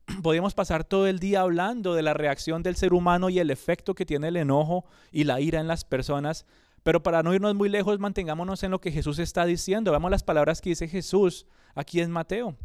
Podríamos 0.23 0.55
pasar 0.55 0.83
todo 0.83 1.07
el 1.07 1.19
día 1.19 1.43
hablando 1.43 1.95
de 1.95 2.03
la 2.03 2.15
reacción 2.15 2.63
del 2.63 2.77
ser 2.77 2.95
humano 2.95 3.29
y 3.29 3.39
el 3.39 3.51
efecto 3.51 3.95
que 3.95 4.07
tiene 4.07 4.29
el 4.29 4.37
enojo 4.39 4.87
y 5.13 5.25
la 5.25 5.41
ira 5.41 5.61
en 5.61 5.69
las 5.69 5.85
personas, 5.85 6.47
pero 6.83 7.03
para 7.03 7.23
no 7.23 7.35
irnos 7.35 7.55
muy 7.55 7.69
lejos, 7.69 7.99
mantengámonos 7.99 8.63
en 8.63 8.71
lo 8.71 8.81
que 8.81 8.93
Jesús 8.93 9.19
está 9.19 9.45
diciendo. 9.45 9.91
Veamos 9.91 10.11
las 10.11 10.23
palabras 10.23 10.63
que 10.63 10.71
dice 10.71 10.89
Jesús 10.89 11.47
aquí 11.75 12.01
en 12.01 12.13
Mateo. 12.13 12.57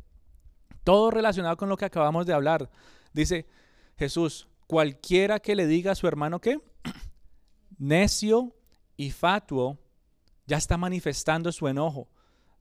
Todo 0.83 1.11
relacionado 1.11 1.57
con 1.57 1.69
lo 1.69 1.77
que 1.77 1.85
acabamos 1.85 2.25
de 2.25 2.33
hablar. 2.33 2.69
Dice 3.13 3.47
Jesús, 3.97 4.47
cualquiera 4.67 5.39
que 5.39 5.55
le 5.55 5.67
diga 5.67 5.91
a 5.91 5.95
su 5.95 6.07
hermano 6.07 6.39
que 6.39 6.59
necio 7.77 8.55
y 8.97 9.11
fatuo, 9.11 9.79
ya 10.45 10.57
está 10.57 10.77
manifestando 10.77 11.51
su 11.51 11.67
enojo. 11.67 12.09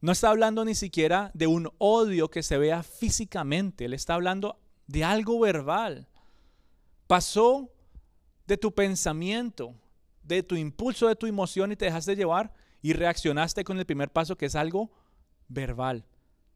No 0.00 0.12
está 0.12 0.30
hablando 0.30 0.64
ni 0.64 0.74
siquiera 0.74 1.30
de 1.35 1.46
un 1.46 1.70
odio 1.78 2.30
que 2.30 2.42
se 2.42 2.56
vea 2.56 2.83
físicamente, 2.83 3.85
él 3.85 3.94
está 3.94 4.14
hablando 4.14 4.59
de 4.87 5.04
algo 5.04 5.38
verbal. 5.40 6.09
Pasó 7.06 7.70
de 8.46 8.56
tu 8.56 8.74
pensamiento, 8.74 9.74
de 10.22 10.42
tu 10.42 10.56
impulso, 10.56 11.09
de 11.09 11.16
tu 11.16 11.26
emoción 11.26 11.72
y 11.72 11.76
te 11.76 11.85
dejaste 11.85 12.16
llevar 12.16 12.52
y 12.83 12.92
reaccionaste 12.92 13.64
con 13.64 13.78
el 13.78 13.87
primer 13.87 14.11
paso 14.11 14.37
que 14.37 14.46
es 14.46 14.54
algo 14.54 14.90
verbal. 15.48 16.04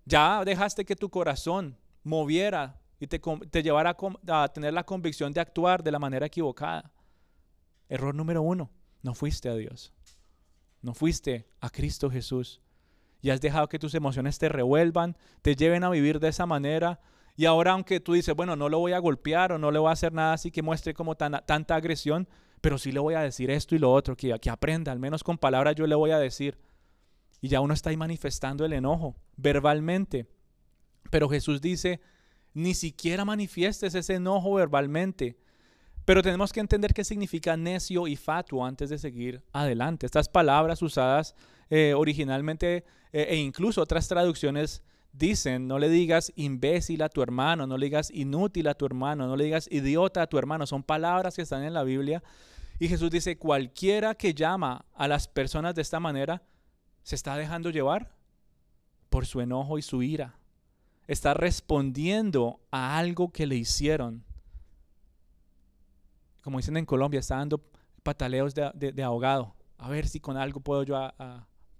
Ya 0.05 0.45
dejaste 0.45 0.85
que 0.85 0.97
tu 0.97 1.09
corazón 1.09 1.77
moviera 2.03 2.79
y 3.01 3.07
te, 3.07 3.62
llevara 3.62 3.97
a, 4.29 4.49
tener 4.49 4.73
la 4.73 4.85
convicción 4.85 5.33
de 5.33 5.40
actuar 5.40 5.83
de 5.83 5.93
la 5.93 5.99
manera 5.99 6.27
equivocada. 6.27 6.90
Error 7.88 8.14
número 8.14 8.43
uno, 8.43 8.71
no 9.03 9.14
fuiste 9.14 9.49
a 9.49 9.55
Dios. 9.55 9.93
No 10.81 10.95
fuiste 10.95 11.47
a 11.61 11.71
Cristo 11.71 12.11
Jesús. 12.11 12.61
Y 13.23 13.31
has 13.31 13.40
dejado 13.40 13.69
que 13.69 13.79
tus 13.79 13.95
emociones 13.95 14.38
te 14.38 14.49
revuelvan, 14.49 15.17
te 15.40 15.57
lleven 15.57 15.83
a 15.85 15.90
vivir 15.90 16.21
de 16.21 16.29
esa 16.29 16.45
manera. 16.45 17.01
Y 17.37 17.47
ahora 17.47 17.73
aunque 17.73 18.01
tú 18.01 18.12
dices, 18.12 18.35
bueno, 18.35 18.55
no 18.55 18.69
lo 18.69 18.79
voy 18.79 18.93
a 18.93 18.99
golpear 18.99 19.53
o 19.53 19.59
no 19.59 19.71
le 19.71 19.79
voy 19.79 19.88
a 19.88 19.93
hacer 19.93 20.12
nada 20.12 20.35
así 20.35 20.51
que 20.51 20.62
muestre 20.62 20.95
como 20.95 21.17
tanta 21.17 21.75
agresión, 21.75 22.29
pero 22.61 22.79
sí 22.79 22.93
le 22.93 23.01
voy 23.01 23.14
a 23.14 23.21
decir 23.21 23.51
esto 23.51 23.75
y 23.75 23.79
lo 23.79 23.93
otro, 23.93 24.17
que, 24.17 24.38
que 24.38 24.51
aprenda, 24.51 24.93
al 24.93 24.99
menos 24.99 25.25
con 25.25 25.38
palabras 25.38 25.75
yo 25.75 25.87
le 25.87 25.95
voy 25.95 26.11
a 26.11 26.19
decir. 26.19 26.59
Y 27.44 27.48
ya 27.48 27.61
uno 27.61 27.74
está 27.74 27.90
ahí 27.90 27.96
manifestando 27.98 28.64
el 28.64 28.72
enojo 28.72 29.16
verbalmente. 29.37 30.26
Pero 31.11 31.28
Jesús 31.28 31.61
dice, 31.61 32.00
ni 32.54 32.72
siquiera 32.72 33.26
manifiestes 33.26 33.94
ese 33.94 34.14
enojo 34.14 34.54
verbalmente. 34.54 35.37
Pero 36.07 36.22
tenemos 36.22 36.54
que 36.54 36.61
entender 36.61 36.94
qué 36.94 37.04
significa 37.04 37.54
necio 37.59 38.07
y 38.07 38.16
fatuo 38.16 38.64
antes 38.64 38.88
de 38.88 38.96
seguir 38.96 39.42
adelante. 39.52 40.07
Estas 40.07 40.30
palabras 40.30 40.80
usadas 40.80 41.35
eh, 41.68 41.92
originalmente 41.94 42.87
eh, 43.12 43.26
e 43.28 43.37
incluso 43.37 43.83
otras 43.83 44.09
traducciones 44.09 44.83
dicen, 45.12 45.68
no 45.68 45.78
le 45.78 45.90
digas 45.90 46.33
imbécil 46.37 47.02
a 47.02 47.11
tu 47.11 47.20
hermano, 47.20 47.66
no 47.66 47.76
le 47.76 47.85
digas 47.85 48.11
inútil 48.11 48.68
a 48.68 48.74
tu 48.74 48.87
hermano, 48.87 49.26
no 49.26 49.37
le 49.37 49.44
digas 49.44 49.68
idiota 49.70 50.22
a 50.22 50.28
tu 50.28 50.38
hermano. 50.38 50.66
Son 50.66 50.83
palabras 50.83 51.37
que 51.37 51.42
están 51.42 51.62
en 51.62 51.74
la 51.74 51.85
Biblia. 51.85 52.22
Y 52.78 52.88
Jesús 52.88 53.11
dice, 53.11 53.37
cualquiera 53.37 54.14
que 54.14 54.33
llama 54.33 54.87
a 54.94 55.09
las 55.09 55.28
personas 55.28 55.74
de 55.74 55.83
esta 55.83 56.00
manera, 56.00 56.42
se 57.05 57.14
está 57.14 57.37
dejando 57.37 57.71
llevar 57.71 58.11
por 59.11 59.27
su 59.27 59.40
enojo 59.40 59.79
y 59.79 59.83
su 59.83 60.03
ira. 60.03 60.35
Está 61.07 61.35
respondiendo 61.35 62.61
a 62.71 62.99
algo 62.99 63.31
que 63.31 63.47
le 63.47 63.57
hicieron. 63.57 64.25
Como 66.43 66.59
dicen 66.59 66.79
en 66.79 66.87
Colombia, 66.87 67.21
está 67.21 67.37
dando 67.37 67.62
pataleos 68.03 68.55
de, 68.55 69.03
ahogado. 69.05 69.55
A 69.77 69.88
ver 69.90 70.09
si 70.09 70.19
con 70.19 70.37
algo 70.37 70.61
puedo 70.61 70.83
yo 70.83 71.12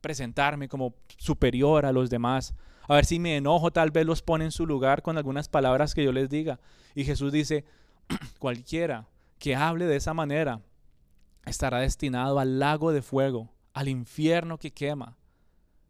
presentarme 0.03 0.69
como 0.69 0.95
superior 1.17 1.87
a 1.87 1.93
los 1.93 2.11
demás. 2.11 2.55
A 2.87 2.95
ver 2.95 3.07
si 3.07 3.19
me 3.19 3.39
enojo, 3.39 3.73
tal 3.73 3.91
vez 3.91 4.05
los 4.05 4.21
pone 4.21 4.45
en 4.45 4.53
su 4.53 4.67
lugar 4.67 5.01
con 5.01 5.17
algunas 5.17 5.49
palabras 5.49 5.95
que 5.95 6.05
yo 6.05 6.13
les 6.13 6.29
diga. 6.29 6.61
Y 6.95 7.05
Jesús 7.05 7.33
dice, 7.33 7.65
cualquiera 8.39 9.09
que 9.39 9.57
hable 9.57 9.87
de 9.87 9.97
esa 9.97 10.13
manera 10.13 10.61
estará 11.47 11.79
destinado 11.79 12.39
al 12.39 12.59
lago 12.59 12.93
de 12.93 13.01
fuego 13.01 13.54
al 13.75 13.89
infierno 13.89 14.57
que 14.57 14.73
quema. 14.73 15.19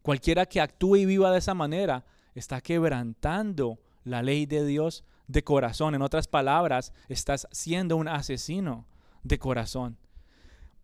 Cualquiera 0.03 0.47
que 0.47 0.61
actúe 0.61 0.97
y 0.97 1.07
viva 1.07 1.31
de 1.31 1.39
esa 1.39 1.55
manera 1.55 2.05
está 2.35 2.61
quebrantando 2.61 3.79
la 4.03 4.23
ley 4.23 4.47
de 4.47 4.65
Dios 4.67 5.05
de 5.29 5.45
corazón. 5.45 5.95
En 5.95 6.03
otras 6.03 6.27
palabras, 6.27 6.93
estás 7.09 7.47
siendo 7.53 7.97
un 7.97 8.09
asesino 8.09 8.87
de 9.23 9.39
corazón. 9.39 9.97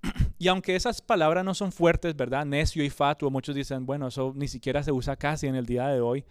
Y 0.39 0.49
aunque 0.49 0.75
esas 0.75 1.03
palabras 1.03 1.45
no 1.45 1.53
son 1.53 1.71
fuertes, 1.71 2.17
¿verdad? 2.17 2.47
Necio 2.47 2.83
y 2.83 2.89
fatuo, 2.89 3.31
muchos 3.31 3.55
dicen, 3.55 3.85
bueno, 3.85 4.09
eso 4.09 4.33
ni 4.35 4.49
siquiera 4.49 4.83
se 4.83 4.91
usa 4.91 5.17
casi 5.17 5.47
en 5.47 5.55
el 5.55 5.67
día 5.67 5.89
de 5.89 6.01
hoy. 6.01 6.25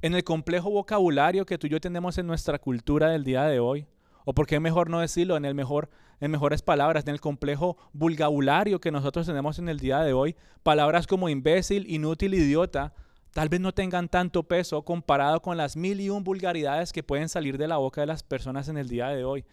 En 0.00 0.14
el 0.14 0.22
complejo 0.22 0.70
vocabulario 0.70 1.44
que 1.44 1.58
tú 1.58 1.66
y 1.66 1.70
yo 1.70 1.80
tenemos 1.80 2.18
en 2.18 2.26
nuestra 2.28 2.60
cultura 2.60 3.08
del 3.08 3.24
día 3.24 3.44
de 3.44 3.58
hoy, 3.58 3.86
o 4.24 4.32
por 4.32 4.46
qué 4.46 4.60
mejor 4.60 4.90
no 4.90 5.00
decirlo 5.00 5.36
en 5.36 5.44
el 5.44 5.54
mejor 5.56 5.90
en 6.22 6.30
mejores 6.30 6.62
palabras, 6.62 7.02
en 7.04 7.14
el 7.14 7.20
complejo 7.20 7.76
vulgabulario 7.92 8.80
que 8.80 8.92
nosotros 8.92 9.26
tenemos 9.26 9.58
en 9.58 9.68
el 9.68 9.80
día 9.80 9.98
de 10.02 10.12
hoy, 10.12 10.36
palabras 10.62 11.08
como 11.08 11.28
imbécil, 11.28 11.84
inútil, 11.90 12.34
idiota, 12.34 12.94
tal 13.32 13.48
vez 13.48 13.60
no 13.60 13.74
tengan 13.74 14.08
tanto 14.08 14.44
peso 14.44 14.84
comparado 14.84 15.42
con 15.42 15.56
las 15.56 15.76
mil 15.76 16.00
y 16.00 16.10
un 16.10 16.22
vulgaridades 16.22 16.92
que 16.92 17.02
pueden 17.02 17.28
salir 17.28 17.58
de 17.58 17.66
la 17.66 17.78
boca 17.78 18.02
de 18.02 18.06
las 18.06 18.22
personas 18.22 18.68
en 18.68 18.78
el 18.78 18.88
día 18.88 19.08
de 19.08 19.24
hoy. 19.24 19.44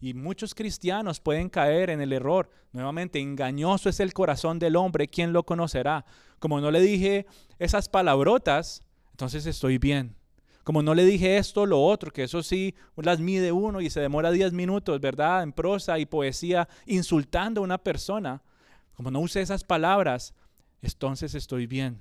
Y 0.00 0.14
muchos 0.14 0.54
cristianos 0.54 1.20
pueden 1.20 1.50
caer 1.50 1.90
en 1.90 2.00
el 2.00 2.14
error. 2.14 2.48
Nuevamente, 2.72 3.20
engañoso 3.20 3.90
es 3.90 4.00
el 4.00 4.14
corazón 4.14 4.58
del 4.58 4.76
hombre, 4.76 5.08
¿quién 5.08 5.34
lo 5.34 5.42
conocerá? 5.42 6.06
Como 6.38 6.58
no 6.58 6.70
le 6.70 6.80
dije 6.80 7.26
esas 7.58 7.90
palabrotas, 7.90 8.80
entonces 9.10 9.44
estoy 9.44 9.76
bien. 9.76 10.16
Como 10.64 10.82
no 10.82 10.94
le 10.94 11.04
dije 11.04 11.36
esto, 11.36 11.66
lo 11.66 11.82
otro, 11.82 12.10
que 12.10 12.24
eso 12.24 12.42
sí 12.42 12.74
las 12.96 13.20
mide 13.20 13.52
uno 13.52 13.82
y 13.82 13.90
se 13.90 14.00
demora 14.00 14.30
10 14.30 14.54
minutos, 14.54 14.98
¿verdad? 14.98 15.42
En 15.42 15.52
prosa 15.52 15.98
y 15.98 16.06
poesía, 16.06 16.68
insultando 16.86 17.60
a 17.60 17.64
una 17.64 17.78
persona. 17.78 18.42
Como 18.94 19.10
no 19.10 19.20
use 19.20 19.42
esas 19.42 19.62
palabras, 19.62 20.34
entonces 20.80 21.34
estoy 21.34 21.66
bien. 21.66 22.00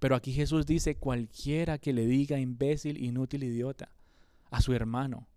Pero 0.00 0.16
aquí 0.16 0.32
Jesús 0.32 0.66
dice, 0.66 0.96
cualquiera 0.96 1.78
que 1.78 1.92
le 1.92 2.06
diga 2.06 2.38
imbécil, 2.38 3.02
inútil, 3.02 3.44
idiota 3.44 3.90
a 4.50 4.60
su 4.60 4.74
hermano, 4.74 5.28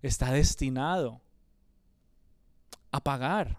está 0.00 0.32
destinado 0.32 1.20
a 2.90 3.00
pagar, 3.00 3.58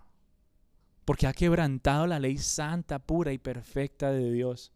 porque 1.06 1.28
ha 1.28 1.34
quebrantado 1.34 2.08
la 2.08 2.20
ley 2.20 2.40
santa, 2.40 2.98
pura 2.98 3.32
y 3.32 3.38
perfecta 3.38 4.12
de 4.12 4.32
Dios. 4.32 4.72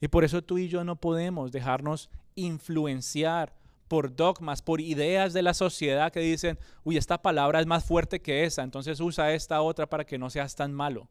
Y 0.00 0.06
por 0.08 0.22
eso 0.22 0.42
tú 0.42 0.58
y 0.58 0.68
yo 0.68 0.84
no 0.84 0.96
podemos 0.96 1.50
dejarnos 1.50 2.08
influenciar 2.36 3.52
por 3.88 4.14
dogmas, 4.14 4.62
por 4.62 4.80
ideas 4.80 5.32
de 5.32 5.42
la 5.42 5.54
sociedad 5.54 6.12
que 6.12 6.20
dicen, 6.20 6.58
uy, 6.84 6.96
esta 6.96 7.20
palabra 7.20 7.60
es 7.60 7.66
más 7.66 7.84
fuerte 7.84 8.20
que 8.20 8.44
esa, 8.44 8.62
entonces 8.62 9.00
usa 9.00 9.32
esta 9.32 9.60
otra 9.62 9.88
para 9.88 10.04
que 10.04 10.18
no 10.18 10.30
seas 10.30 10.54
tan 10.54 10.72
malo. 10.72 11.08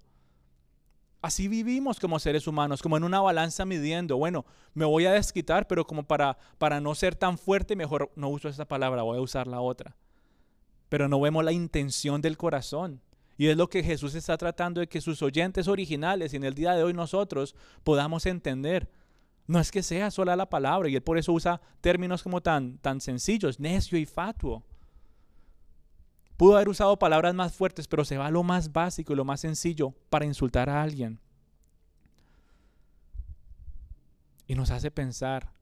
Así 1.22 1.48
vivimos 1.48 2.00
como 2.00 2.20
seres 2.20 2.46
humanos, 2.46 2.84
como 2.84 2.98
en 2.98 3.04
una 3.04 3.20
balanza 3.20 3.66
midiendo, 3.66 4.18
bueno, 4.18 4.46
me 4.74 4.86
voy 4.86 5.06
a 5.06 5.14
desquitar, 5.14 5.68
pero 5.68 5.88
como 5.88 6.04
para, 6.04 6.38
para 6.60 6.80
no 6.80 6.94
ser 6.94 7.16
tan 7.16 7.38
fuerte, 7.38 7.76
mejor 7.76 8.12
no 8.16 8.30
uso 8.30 8.48
esta 8.48 8.66
palabra, 8.66 9.02
voy 9.02 9.18
a 9.18 9.22
usar 9.22 9.48
la 9.48 9.60
otra. 9.60 9.96
Pero 10.88 11.10
no 11.10 11.20
vemos 11.20 11.44
la 11.44 11.52
intención 11.52 12.22
del 12.22 12.38
corazón. 12.38 13.02
Y 13.38 13.48
es 13.48 13.58
lo 13.58 13.70
que 13.70 13.84
Jesús 13.84 14.16
está 14.16 14.38
tratando 14.38 14.82
de 14.82 14.88
que 14.88 15.02
sus 15.02 15.22
oyentes 15.22 15.68
originales 15.68 16.34
y 16.34 16.38
en 16.38 16.44
el 16.44 16.54
día 16.54 16.74
de 16.74 16.84
hoy 16.84 16.94
nosotros 16.94 17.56
podamos 17.84 18.26
entender. 18.26 18.88
No 19.48 19.60
es 19.60 19.72
que 19.72 19.84
sea 19.84 20.10
sola 20.10 20.36
la 20.36 20.50
palabra 20.50 20.90
y 20.90 20.96
él 20.96 21.04
por 21.04 21.18
eso 21.18 21.32
usa 21.32 21.62
términos 21.82 22.24
como 22.24 22.42
tan, 22.42 22.78
tan 22.80 23.00
sencillos, 23.00 23.60
necio 23.60 23.98
y 23.98 24.06
fatuo. 24.06 24.64
Pudo 26.38 26.56
haber 26.56 26.70
usado 26.70 26.98
palabras 26.98 27.34
más 27.34 27.54
fuertes, 27.54 27.88
pero 27.88 28.04
se 28.04 28.18
va 28.18 28.28
a 28.28 28.32
lo 28.32 28.44
más 28.44 28.74
básico 28.74 29.14
y 29.14 29.16
lo 29.16 29.24
más 29.24 29.42
sencillo 29.42 29.94
para 30.10 30.26
insultar 30.26 30.70
a 30.70 30.82
alguien. 30.82 31.20
Y 34.48 34.56
nos 34.56 34.72
hace 34.72 34.92
pensar, 34.92 35.54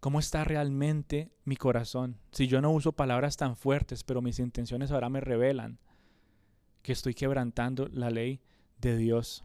¿cómo 0.00 0.18
está 0.18 0.44
realmente 0.44 1.30
mi 1.44 1.56
corazón? 1.56 2.18
Si 2.32 2.46
yo 2.46 2.60
no 2.60 2.70
uso 2.70 2.92
palabras 2.92 3.36
tan 3.36 3.56
fuertes, 3.56 4.02
pero 4.02 4.22
mis 4.22 4.38
intenciones 4.38 4.90
ahora 4.90 5.08
me 5.08 5.20
revelan 5.20 5.78
que 6.82 6.92
estoy 6.92 7.14
quebrantando 7.14 7.88
la 7.88 8.10
ley 8.10 8.40
de 8.78 8.96
Dios. 8.96 9.44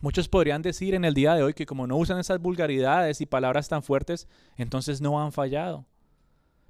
Muchos 0.00 0.28
podrían 0.28 0.62
decir 0.62 0.94
en 0.94 1.04
el 1.04 1.12
día 1.12 1.34
de 1.34 1.42
hoy 1.42 1.52
que 1.52 1.66
como 1.66 1.86
no 1.86 1.96
usan 1.96 2.18
esas 2.18 2.40
vulgaridades 2.40 3.20
y 3.20 3.26
palabras 3.26 3.68
tan 3.68 3.82
fuertes, 3.82 4.28
entonces 4.56 5.00
no 5.00 5.20
han 5.20 5.32
fallado. 5.32 5.84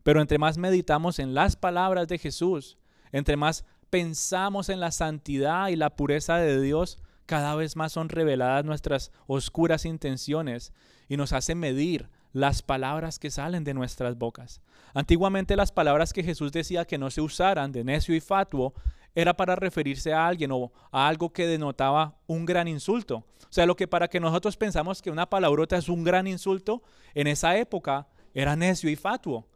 Pero 0.03 0.21
entre 0.21 0.39
más 0.39 0.59
meditamos 0.59 1.19
en 1.19 1.35
las 1.35 1.55
palabras 1.55 2.09
de 2.09 2.19
Jesús, 2.19 2.79
entre 3.13 3.37
más 3.37 3.65
pensamos 3.89 4.69
en 4.69 4.81
la 4.81 4.91
santidad 4.91 5.69
y 5.69 5.77
la 5.77 5.91
pureza 5.91 6.39
de 6.39 6.61
Dios, 6.61 6.99
cada 7.27 7.55
vez 7.55 7.77
más 7.77 7.93
son 7.93 8.09
reveladas 8.09 8.65
nuestras 8.65 9.13
oscuras 9.29 9.85
intenciones 9.85 10.73
y 11.09 11.17
nos 11.17 11.33
hace 11.33 11.55
medir 11.55 12.09
las 12.33 12.63
palabras 12.63 13.21
que 13.21 13.31
salen 13.31 13.63
de 13.63 13.75
nuestras 13.75 14.17
bocas. 14.17 14.61
Antiguamente 14.95 15.55
las 15.55 15.71
palabras 15.71 16.13
que 16.13 16.25
Jesús 16.25 16.51
decía 16.51 16.85
que 16.85 16.99
no 16.99 17.11
se 17.11 17.21
usaran 17.21 17.71
de 17.71 17.85
necio 17.85 18.15
y 18.15 18.21
fatuo 18.21 18.75
era 19.15 19.35
para 19.35 19.57
referirse 19.57 20.13
a 20.13 20.27
alguien 20.27 20.53
o 20.53 20.73
a 20.91 21.09
algo 21.09 21.33
que 21.33 21.47
denotaba 21.47 22.17
un 22.27 22.47
gran 22.47 22.69
insulto. 22.69 23.25
O 23.43 23.53
sea, 23.53 23.67
lo 23.67 23.77
que 23.77 23.89
para 23.89 24.09
que 24.09 24.21
nosotros 24.21 24.57
pensamos 24.57 25.03
que 25.03 25.11
una 25.11 25.29
palabrota 25.29 25.77
es 25.77 25.89
un 25.89 26.05
gran 26.05 26.27
insulto, 26.27 26.83
en 27.15 27.27
esa 27.27 27.57
época 27.57 28.07
era 28.33 28.55
necio 28.57 28.89
y 28.89 28.97
fatuo. 28.97 29.47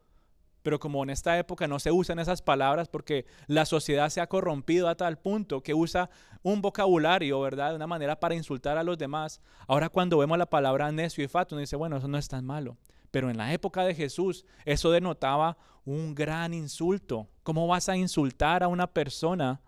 Pero 0.63 0.81
como 0.81 1.03
en 1.03 1.11
esta 1.11 1.39
época 1.39 1.69
no 1.69 1.79
se 1.79 1.93
usan 1.93 2.19
esas 2.19 2.41
palabras 2.41 2.89
porque 2.89 3.27
la 3.47 3.67
sociedad 3.67 4.09
se 4.09 4.23
ha 4.23 4.27
corrompido 4.27 4.89
a 4.89 4.97
tal 4.97 5.19
punto 5.19 5.63
que 5.63 5.75
usa 5.75 6.09
un 6.43 6.63
vocabulario, 6.63 7.39
¿verdad? 7.41 7.71
De 7.71 7.77
una 7.77 7.87
manera 7.87 8.19
para 8.19 8.35
insultar 8.35 8.79
a 8.79 8.83
los 8.83 8.97
demás. 8.97 9.41
Ahora 9.69 9.91
cuando 9.91 10.19
vemos 10.19 10.39
la 10.39 10.47
palabra 10.47 10.91
necio 10.91 11.23
y 11.23 11.29
fatuo, 11.29 11.57
uno 11.57 11.61
dice, 11.61 11.77
bueno, 11.77 11.99
eso 11.99 12.09
no 12.09 12.17
es 12.17 12.29
tan 12.29 12.47
malo. 12.47 12.79
Pero 13.15 13.31
en 13.31 13.37
la 13.37 13.53
época 13.53 13.85
de 13.85 13.95
Jesús 13.95 14.45
eso 14.65 14.91
denotaba 14.91 15.57
un 15.85 16.17
gran 16.17 16.53
insulto. 16.53 17.29
¿Cómo 17.45 17.69
vas 17.69 17.89
a 17.89 17.97
insultar 17.97 18.65
a 18.65 18.67
una 18.67 18.89
persona 18.89 19.61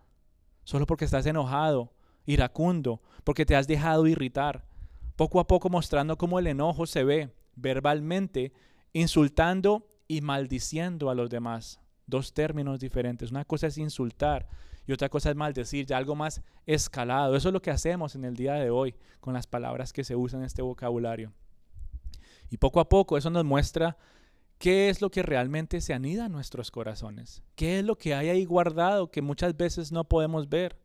solo 0.64 0.84
porque 0.84 1.04
estás 1.04 1.26
enojado, 1.26 1.92
iracundo, 2.24 3.00
porque 3.22 3.46
te 3.46 3.54
has 3.54 3.68
dejado 3.68 4.08
irritar? 4.08 4.66
Poco 5.14 5.38
a 5.38 5.46
poco 5.46 5.68
mostrando 5.68 6.18
cómo 6.18 6.40
el 6.40 6.48
enojo 6.48 6.86
se 6.86 7.04
ve 7.04 7.36
verbalmente, 7.54 8.52
insultando 8.92 9.86
y 10.08 10.22
maldiciendo 10.22 11.08
a 11.08 11.14
los 11.14 11.30
demás. 11.30 11.78
Dos 12.04 12.34
términos 12.34 12.80
diferentes. 12.80 13.30
Una 13.30 13.44
cosa 13.44 13.68
es 13.68 13.78
insultar 13.78 14.48
y 14.88 14.92
otra 14.92 15.08
cosa 15.08 15.30
es 15.30 15.36
maldecir, 15.36 15.86
ya 15.86 15.98
algo 15.98 16.16
más 16.16 16.42
escalado. 16.66 17.36
Eso 17.36 17.50
es 17.50 17.52
lo 17.52 17.62
que 17.62 17.70
hacemos 17.70 18.16
en 18.16 18.24
el 18.24 18.34
día 18.34 18.54
de 18.54 18.70
hoy 18.70 18.96
con 19.20 19.34
las 19.34 19.46
palabras 19.46 19.92
que 19.92 20.02
se 20.02 20.16
usan 20.16 20.40
en 20.40 20.46
este 20.46 20.62
vocabulario. 20.62 21.32
Y 22.50 22.58
poco 22.58 22.80
a 22.80 22.88
poco 22.88 23.16
eso 23.16 23.30
nos 23.30 23.44
muestra 23.44 23.96
qué 24.58 24.88
es 24.88 25.00
lo 25.00 25.10
que 25.10 25.22
realmente 25.22 25.80
se 25.80 25.94
anida 25.94 26.26
en 26.26 26.32
nuestros 26.32 26.70
corazones. 26.70 27.42
¿Qué 27.54 27.78
es 27.78 27.84
lo 27.84 27.96
que 27.96 28.14
hay 28.14 28.28
ahí 28.28 28.44
guardado 28.44 29.10
que 29.10 29.22
muchas 29.22 29.56
veces 29.56 29.92
no 29.92 30.04
podemos 30.04 30.48
ver? 30.48 30.78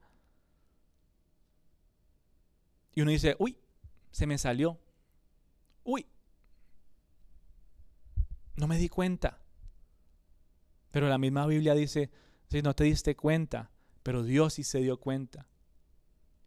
Y 2.93 3.02
uno 3.02 3.12
dice, 3.12 3.36
uy, 3.39 3.58
se 4.12 4.28
me 4.28 4.38
salió. 4.38 4.80
Uy, 5.84 6.06
no 8.56 8.67
me 8.67 8.78
di 8.78 8.89
cuenta. 8.89 9.39
Pero 10.91 11.08
la 11.08 11.17
misma 11.17 11.47
Biblia 11.47 11.74
dice, 11.74 12.12
si 12.50 12.62
no 12.62 12.76
te 12.76 12.84
diste 12.84 13.15
cuenta, 13.15 13.71
pero 14.04 14.24
Dios 14.24 14.56
sí 14.56 14.63
se 14.63 14.80
dio 14.80 15.00
cuenta. 15.00 15.47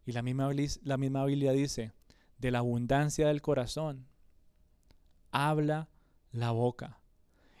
Y 0.05 0.11
la 0.11 0.21
misma, 0.21 0.51
la 0.83 0.97
misma 0.97 1.25
Biblia 1.25 1.51
dice, 1.51 1.93
de 2.37 2.51
la 2.51 2.59
abundancia 2.59 3.27
del 3.27 3.41
corazón, 3.41 4.07
habla 5.35 5.89
la 6.31 6.51
boca. 6.51 6.99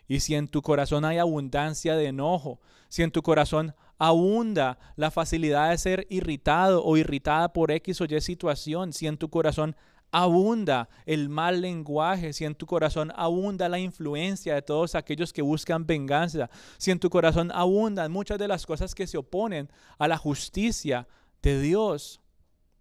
Y 0.07 0.19
si 0.19 0.35
en 0.35 0.47
tu 0.47 0.61
corazón 0.61 1.03
hay 1.03 1.17
abundancia 1.17 1.95
de 1.95 2.07
enojo, 2.07 2.59
si 2.89 3.03
en 3.03 3.11
tu 3.11 3.21
corazón 3.21 3.75
abunda 3.97 4.77
la 4.95 5.11
facilidad 5.11 5.71
de 5.71 5.77
ser 5.77 6.07
irritado 6.09 6.83
o 6.83 6.97
irritada 6.97 7.53
por 7.53 7.71
X 7.71 8.01
o 8.01 8.05
Y 8.05 8.21
situación, 8.21 8.93
si 8.93 9.07
en 9.07 9.17
tu 9.17 9.29
corazón 9.29 9.75
abunda 10.11 10.87
el 11.05 11.27
mal 11.27 11.61
lenguaje, 11.61 12.31
si 12.31 12.45
en 12.45 12.55
tu 12.55 12.65
corazón 12.65 13.11
abunda 13.15 13.67
la 13.67 13.79
influencia 13.79 14.55
de 14.55 14.61
todos 14.61 14.95
aquellos 14.95 15.33
que 15.33 15.41
buscan 15.41 15.85
venganza, 15.85 16.49
si 16.77 16.91
en 16.91 16.99
tu 16.99 17.09
corazón 17.09 17.51
abundan 17.51 18.11
muchas 18.11 18.37
de 18.39 18.47
las 18.47 18.65
cosas 18.65 18.95
que 18.95 19.07
se 19.07 19.17
oponen 19.17 19.69
a 19.97 20.07
la 20.07 20.17
justicia 20.17 21.07
de 21.41 21.59
Dios, 21.59 22.21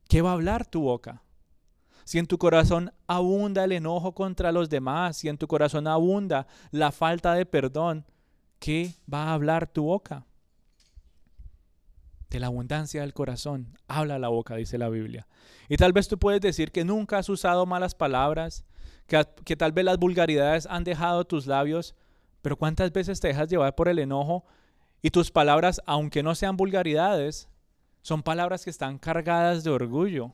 ¿qué 0.09 0.23
va 0.23 0.31
a 0.31 0.35
hablar 0.35 0.67
tu 0.67 0.83
boca? 0.83 1.23
Si 2.05 2.19
en 2.19 2.27
tu 2.27 2.37
corazón 2.37 2.93
abunda 3.07 3.65
el 3.65 3.73
enojo 3.73 4.15
contra 4.15 4.53
los 4.53 4.69
demás, 4.69 5.17
si 5.17 5.29
en 5.29 5.39
tu 5.39 5.47
corazón 5.47 5.87
abunda 5.87 6.47
la 6.71 6.93
falta 6.93 7.35
de 7.35 7.47
perdón, 7.47 8.05
¿qué 8.59 8.95
va 9.13 9.25
a 9.25 9.35
hablar 9.35 9.67
tu 9.67 9.85
boca? 9.85 10.27
De 12.29 12.41
la 12.41 12.47
abundancia 12.49 13.01
del 13.01 13.15
corazón 13.15 13.79
habla 13.89 14.19
la 14.19 14.29
boca, 14.29 14.57
dice 14.57 14.77
la 14.77 14.91
Biblia. 14.91 15.27
Y 15.69 15.77
tal 15.77 15.93
vez 15.93 16.09
tú 16.09 16.19
puedes 16.19 16.41
decir 16.41 16.73
que 16.73 16.85
nunca 16.85 17.19
has 17.19 17.29
usado 17.29 17.65
malas 17.65 17.95
palabras, 17.95 18.65
que, 19.07 19.57
tal 19.57 19.73
vez 19.73 19.85
las 19.85 19.99
vulgaridades 19.99 20.67
han 20.67 20.85
dejado 20.85 21.25
tus 21.25 21.47
labios, 21.47 21.95
pero 22.43 22.57
¿cuántas 22.57 22.93
veces 22.93 23.21
te 23.21 23.29
dejas 23.29 23.49
llevar 23.49 23.75
por 23.75 23.89
el 23.89 23.99
enojo 23.99 24.45
y 25.01 25.11
tus 25.11 25.31
palabras, 25.31 25.81
aunque 25.87 26.23
no 26.23 26.35
sean 26.35 26.57
vulgaridades, 26.57 27.49
son 28.03 28.23
palabras 28.23 28.65
que 28.65 28.71
están 28.71 28.99
cargadas 28.99 29.65
de 29.65 29.71
orgullo? 29.71 30.33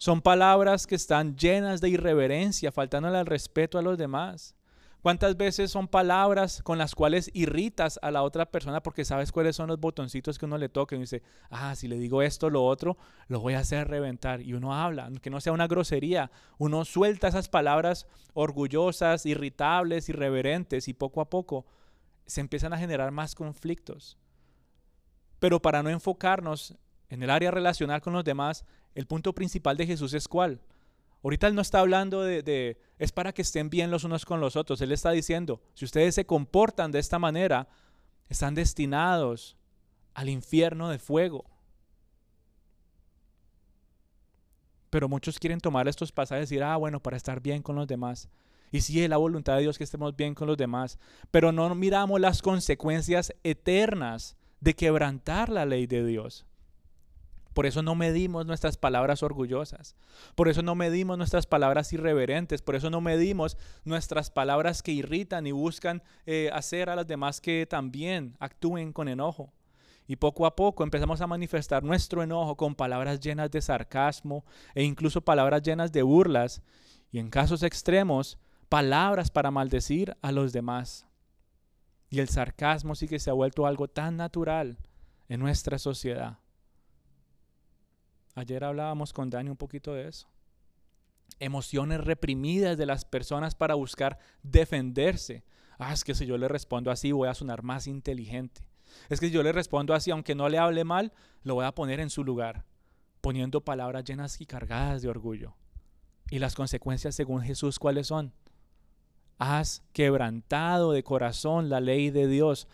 Son 0.00 0.22
palabras 0.22 0.86
que 0.86 0.94
están 0.94 1.36
llenas 1.36 1.82
de 1.82 1.90
irreverencia, 1.90 2.72
faltándole 2.72 3.18
al 3.18 3.26
respeto 3.26 3.76
a 3.78 3.82
los 3.82 3.98
demás. 3.98 4.54
¿Cuántas 5.02 5.36
veces 5.36 5.70
son 5.70 5.88
palabras 5.88 6.62
con 6.62 6.78
las 6.78 6.94
cuales 6.94 7.30
irritas 7.34 7.98
a 8.00 8.10
la 8.10 8.22
otra 8.22 8.50
persona 8.50 8.82
porque 8.82 9.04
sabes 9.04 9.30
cuáles 9.30 9.56
son 9.56 9.68
los 9.68 9.78
botoncitos 9.78 10.38
que 10.38 10.46
uno 10.46 10.56
le 10.56 10.70
toca 10.70 10.96
y 10.96 11.00
dice, 11.00 11.22
ah, 11.50 11.74
si 11.74 11.86
le 11.86 11.98
digo 11.98 12.22
esto, 12.22 12.48
lo 12.48 12.64
otro, 12.64 12.96
lo 13.28 13.40
voy 13.40 13.52
a 13.52 13.58
hacer 13.58 13.88
reventar? 13.88 14.40
Y 14.40 14.54
uno 14.54 14.74
habla, 14.74 15.04
aunque 15.04 15.28
no 15.28 15.38
sea 15.38 15.52
una 15.52 15.66
grosería, 15.66 16.30
uno 16.56 16.86
suelta 16.86 17.28
esas 17.28 17.50
palabras 17.50 18.06
orgullosas, 18.32 19.26
irritables, 19.26 20.08
irreverentes 20.08 20.88
y 20.88 20.94
poco 20.94 21.20
a 21.20 21.28
poco 21.28 21.66
se 22.24 22.40
empiezan 22.40 22.72
a 22.72 22.78
generar 22.78 23.10
más 23.10 23.34
conflictos. 23.34 24.16
Pero 25.40 25.60
para 25.60 25.82
no 25.82 25.90
enfocarnos 25.90 26.78
en 27.10 27.22
el 27.22 27.30
área 27.30 27.50
relacional 27.50 28.00
con 28.00 28.12
los 28.12 28.24
demás, 28.24 28.64
el 28.94 29.06
punto 29.06 29.34
principal 29.34 29.76
de 29.76 29.86
Jesús 29.86 30.14
es 30.14 30.28
cuál? 30.28 30.60
Ahorita 31.22 31.48
Él 31.48 31.54
no 31.54 31.60
está 31.60 31.80
hablando 31.80 32.22
de, 32.22 32.78
es 32.98 33.12
para 33.12 33.32
que 33.32 33.42
estén 33.42 33.68
bien 33.68 33.90
los 33.90 34.04
unos 34.04 34.24
con 34.24 34.40
los 34.40 34.56
otros. 34.56 34.80
Él 34.80 34.92
está 34.92 35.10
diciendo, 35.10 35.60
si 35.74 35.84
ustedes 35.84 36.14
se 36.14 36.24
comportan 36.24 36.92
de 36.92 36.98
esta 36.98 37.18
manera, 37.18 37.68
están 38.28 38.54
destinados 38.54 39.56
al 40.14 40.30
infierno 40.30 40.88
de 40.88 40.98
fuego. 40.98 41.44
Pero 44.88 45.08
muchos 45.08 45.38
quieren 45.38 45.60
tomar 45.60 45.88
estos 45.88 46.10
pasajes 46.10 46.50
y 46.50 46.54
decir, 46.54 46.64
ah, 46.64 46.76
bueno, 46.76 47.00
para 47.00 47.16
estar 47.16 47.40
bien 47.40 47.62
con 47.62 47.76
los 47.76 47.86
demás. 47.86 48.28
Y 48.72 48.80
sí, 48.80 49.02
es 49.02 49.10
la 49.10 49.18
voluntad 49.18 49.56
de 49.56 49.62
Dios 49.62 49.78
que 49.78 49.84
estemos 49.84 50.16
bien 50.16 50.34
con 50.34 50.48
los 50.48 50.56
demás. 50.56 50.98
Pero 51.30 51.52
no 51.52 51.74
miramos 51.74 52.20
las 52.20 52.40
consecuencias 52.40 53.34
eternas 53.42 54.36
de 54.60 54.74
quebrantar 54.74 55.48
la 55.48 55.66
ley 55.66 55.86
de 55.86 56.04
Dios. 56.04 56.46
Por 57.60 57.66
eso 57.66 57.82
no 57.82 57.94
medimos 57.94 58.46
nuestras 58.46 58.78
palabras 58.78 59.22
orgullosas. 59.22 59.94
Por 60.34 60.48
eso 60.48 60.62
no 60.62 60.74
medimos 60.74 61.18
nuestras 61.18 61.44
palabras 61.44 61.92
irreverentes. 61.92 62.62
Por 62.62 62.74
eso 62.74 62.88
no 62.88 63.02
medimos 63.02 63.58
nuestras 63.84 64.30
palabras 64.30 64.82
que 64.82 64.92
irritan 64.92 65.46
y 65.46 65.52
buscan 65.52 66.02
eh, 66.24 66.48
hacer 66.54 66.88
a 66.88 66.96
las 66.96 67.06
demás 67.06 67.42
que 67.42 67.66
también 67.68 68.34
actúen 68.40 68.94
con 68.94 69.08
enojo. 69.08 69.52
Y 70.06 70.16
poco 70.16 70.46
a 70.46 70.56
poco 70.56 70.84
empezamos 70.84 71.20
a 71.20 71.26
manifestar 71.26 71.84
nuestro 71.84 72.22
enojo 72.22 72.56
con 72.56 72.74
palabras 72.74 73.20
llenas 73.20 73.50
de 73.50 73.60
sarcasmo 73.60 74.46
e 74.74 74.82
incluso 74.82 75.20
palabras 75.20 75.60
llenas 75.60 75.92
de 75.92 76.00
burlas. 76.00 76.62
Y 77.12 77.18
en 77.18 77.28
casos 77.28 77.62
extremos, 77.62 78.38
palabras 78.70 79.30
para 79.30 79.50
maldecir 79.50 80.16
a 80.22 80.32
los 80.32 80.54
demás. 80.54 81.04
Y 82.08 82.20
el 82.20 82.30
sarcasmo 82.30 82.94
sí 82.94 83.06
que 83.06 83.18
se 83.18 83.28
ha 83.28 83.34
vuelto 83.34 83.66
algo 83.66 83.86
tan 83.86 84.16
natural 84.16 84.78
en 85.28 85.40
nuestra 85.40 85.78
sociedad. 85.78 86.39
Ayer 88.34 88.64
hablábamos 88.64 89.12
con 89.12 89.30
Dani 89.30 89.50
un 89.50 89.56
poquito 89.56 89.94
de 89.94 90.08
eso. 90.08 90.28
Emociones 91.38 92.00
reprimidas 92.00 92.76
de 92.76 92.86
las 92.86 93.04
personas 93.04 93.54
para 93.54 93.74
buscar 93.74 94.18
defenderse. 94.42 95.44
Ah, 95.78 95.92
es 95.92 96.04
que 96.04 96.14
si 96.14 96.26
yo 96.26 96.36
le 96.38 96.48
respondo 96.48 96.90
así 96.90 97.12
voy 97.12 97.28
a 97.28 97.34
sonar 97.34 97.62
más 97.62 97.86
inteligente. 97.86 98.62
Es 99.08 99.20
que 99.20 99.26
si 99.26 99.32
yo 99.32 99.42
le 99.42 99.52
respondo 99.52 99.94
así, 99.94 100.10
aunque 100.10 100.34
no 100.34 100.48
le 100.48 100.58
hable 100.58 100.84
mal, 100.84 101.12
lo 101.42 101.54
voy 101.54 101.64
a 101.64 101.74
poner 101.74 102.00
en 102.00 102.10
su 102.10 102.24
lugar, 102.24 102.64
poniendo 103.20 103.62
palabras 103.62 104.04
llenas 104.04 104.40
y 104.40 104.46
cargadas 104.46 105.02
de 105.02 105.08
orgullo. 105.08 105.54
Y 106.30 106.38
las 106.38 106.54
consecuencias, 106.54 107.14
según 107.14 107.42
Jesús, 107.42 107.78
¿cuáles 107.78 108.08
son? 108.08 108.32
Has 109.38 109.82
quebrantado 109.92 110.92
de 110.92 111.02
corazón 111.02 111.70
la 111.70 111.80
ley 111.80 112.10
de 112.10 112.28
Dios. 112.28 112.68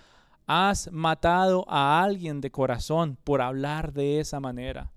Has 0.46 0.90
matado 0.92 1.64
a 1.68 2.02
alguien 2.02 2.40
de 2.40 2.50
corazón 2.50 3.16
por 3.22 3.40
hablar 3.40 3.92
de 3.92 4.20
esa 4.20 4.40
manera. 4.40 4.90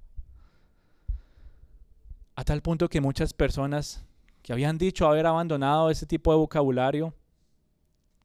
A 2.40 2.46
tal 2.46 2.62
punto 2.62 2.88
que 2.88 3.02
muchas 3.02 3.34
personas 3.34 4.02
que 4.44 4.54
habían 4.54 4.78
dicho 4.78 5.06
haber 5.06 5.26
abandonado 5.26 5.90
ese 5.90 6.06
tipo 6.06 6.32
de 6.32 6.38
vocabulario, 6.38 7.14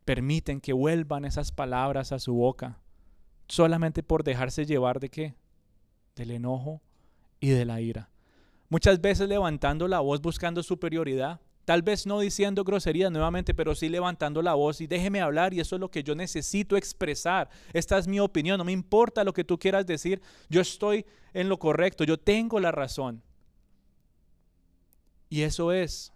permiten 0.05 0.61
que 0.61 0.72
vuelvan 0.72 1.24
esas 1.24 1.50
palabras 1.50 2.12
a 2.12 2.20
su 2.20 2.33
boca, 2.33 2.79
solamente 3.48 4.05
por 4.05 4.22
dejarse 4.22 4.66
llevar 4.66 5.00
de 5.00 5.09
qué? 5.09 5.35
Del 6.14 6.31
enojo 6.31 6.81
y 7.40 7.48
de 7.48 7.64
la 7.64 7.81
ira. 7.81 8.09
Muchas 8.68 9.00
veces 9.00 9.29
levantando 9.29 9.88
la 9.88 9.98
voz 9.98 10.20
buscando 10.22 10.62
superioridad, 10.62 11.40
tal 11.64 11.83
vez 11.83 12.07
no 12.07 12.20
diciendo 12.20 12.62
groserías 12.62 13.11
nuevamente, 13.11 13.53
pero 13.53 13.74
sí 13.74 13.88
levantando 13.88 14.42
la 14.42 14.55
voz 14.55 14.81
y 14.81 14.87
déjeme 14.87 15.22
hablar 15.22 15.55
y 15.55 15.59
eso 15.59 15.74
es 15.74 15.81
lo 15.81 15.90
que 15.90 16.05
yo 16.05 16.14
necesito 16.14 16.77
expresar. 16.77 17.50
Esta 17.72 17.98
es 17.98 18.07
mi 18.07 18.20
opinión, 18.20 18.59
no 18.59 18.64
me 18.64 18.70
importa 18.70 19.24
lo 19.24 19.33
que 19.33 19.42
tú 19.42 19.59
quieras 19.59 19.87
decir, 19.87 20.22
yo 20.48 20.61
estoy 20.61 21.05
en 21.33 21.48
lo 21.48 21.59
correcto, 21.59 22.05
yo 22.05 22.16
tengo 22.16 22.61
la 22.61 22.70
razón. 22.70 23.20
Y 25.29 25.43
eso 25.43 25.73
es 25.73 26.13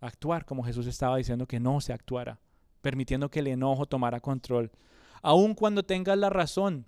actuar 0.00 0.44
como 0.44 0.64
Jesús 0.64 0.86
estaba 0.86 1.16
diciendo 1.16 1.46
que 1.46 1.60
no 1.60 1.80
se 1.80 1.92
actuara, 1.92 2.40
permitiendo 2.80 3.30
que 3.30 3.40
el 3.40 3.48
enojo 3.48 3.86
tomara 3.86 4.20
control. 4.20 4.70
Aun 5.22 5.54
cuando 5.54 5.82
tengas 5.84 6.18
la 6.18 6.30
razón, 6.30 6.86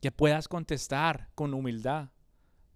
que 0.00 0.12
puedas 0.12 0.48
contestar 0.48 1.28
con 1.34 1.54
humildad. 1.54 2.10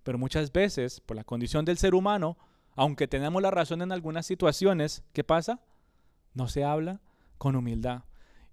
Pero 0.02 0.18
muchas 0.18 0.52
veces, 0.52 1.00
por 1.00 1.16
la 1.16 1.24
condición 1.24 1.64
del 1.64 1.78
ser 1.78 1.94
humano, 1.94 2.36
aunque 2.74 3.06
tenemos 3.06 3.40
la 3.42 3.50
razón 3.50 3.82
en 3.82 3.92
algunas 3.92 4.26
situaciones, 4.26 5.04
¿qué 5.12 5.22
pasa? 5.22 5.60
No 6.34 6.48
se 6.48 6.64
habla 6.64 7.00
con 7.38 7.54
humildad. 7.54 8.04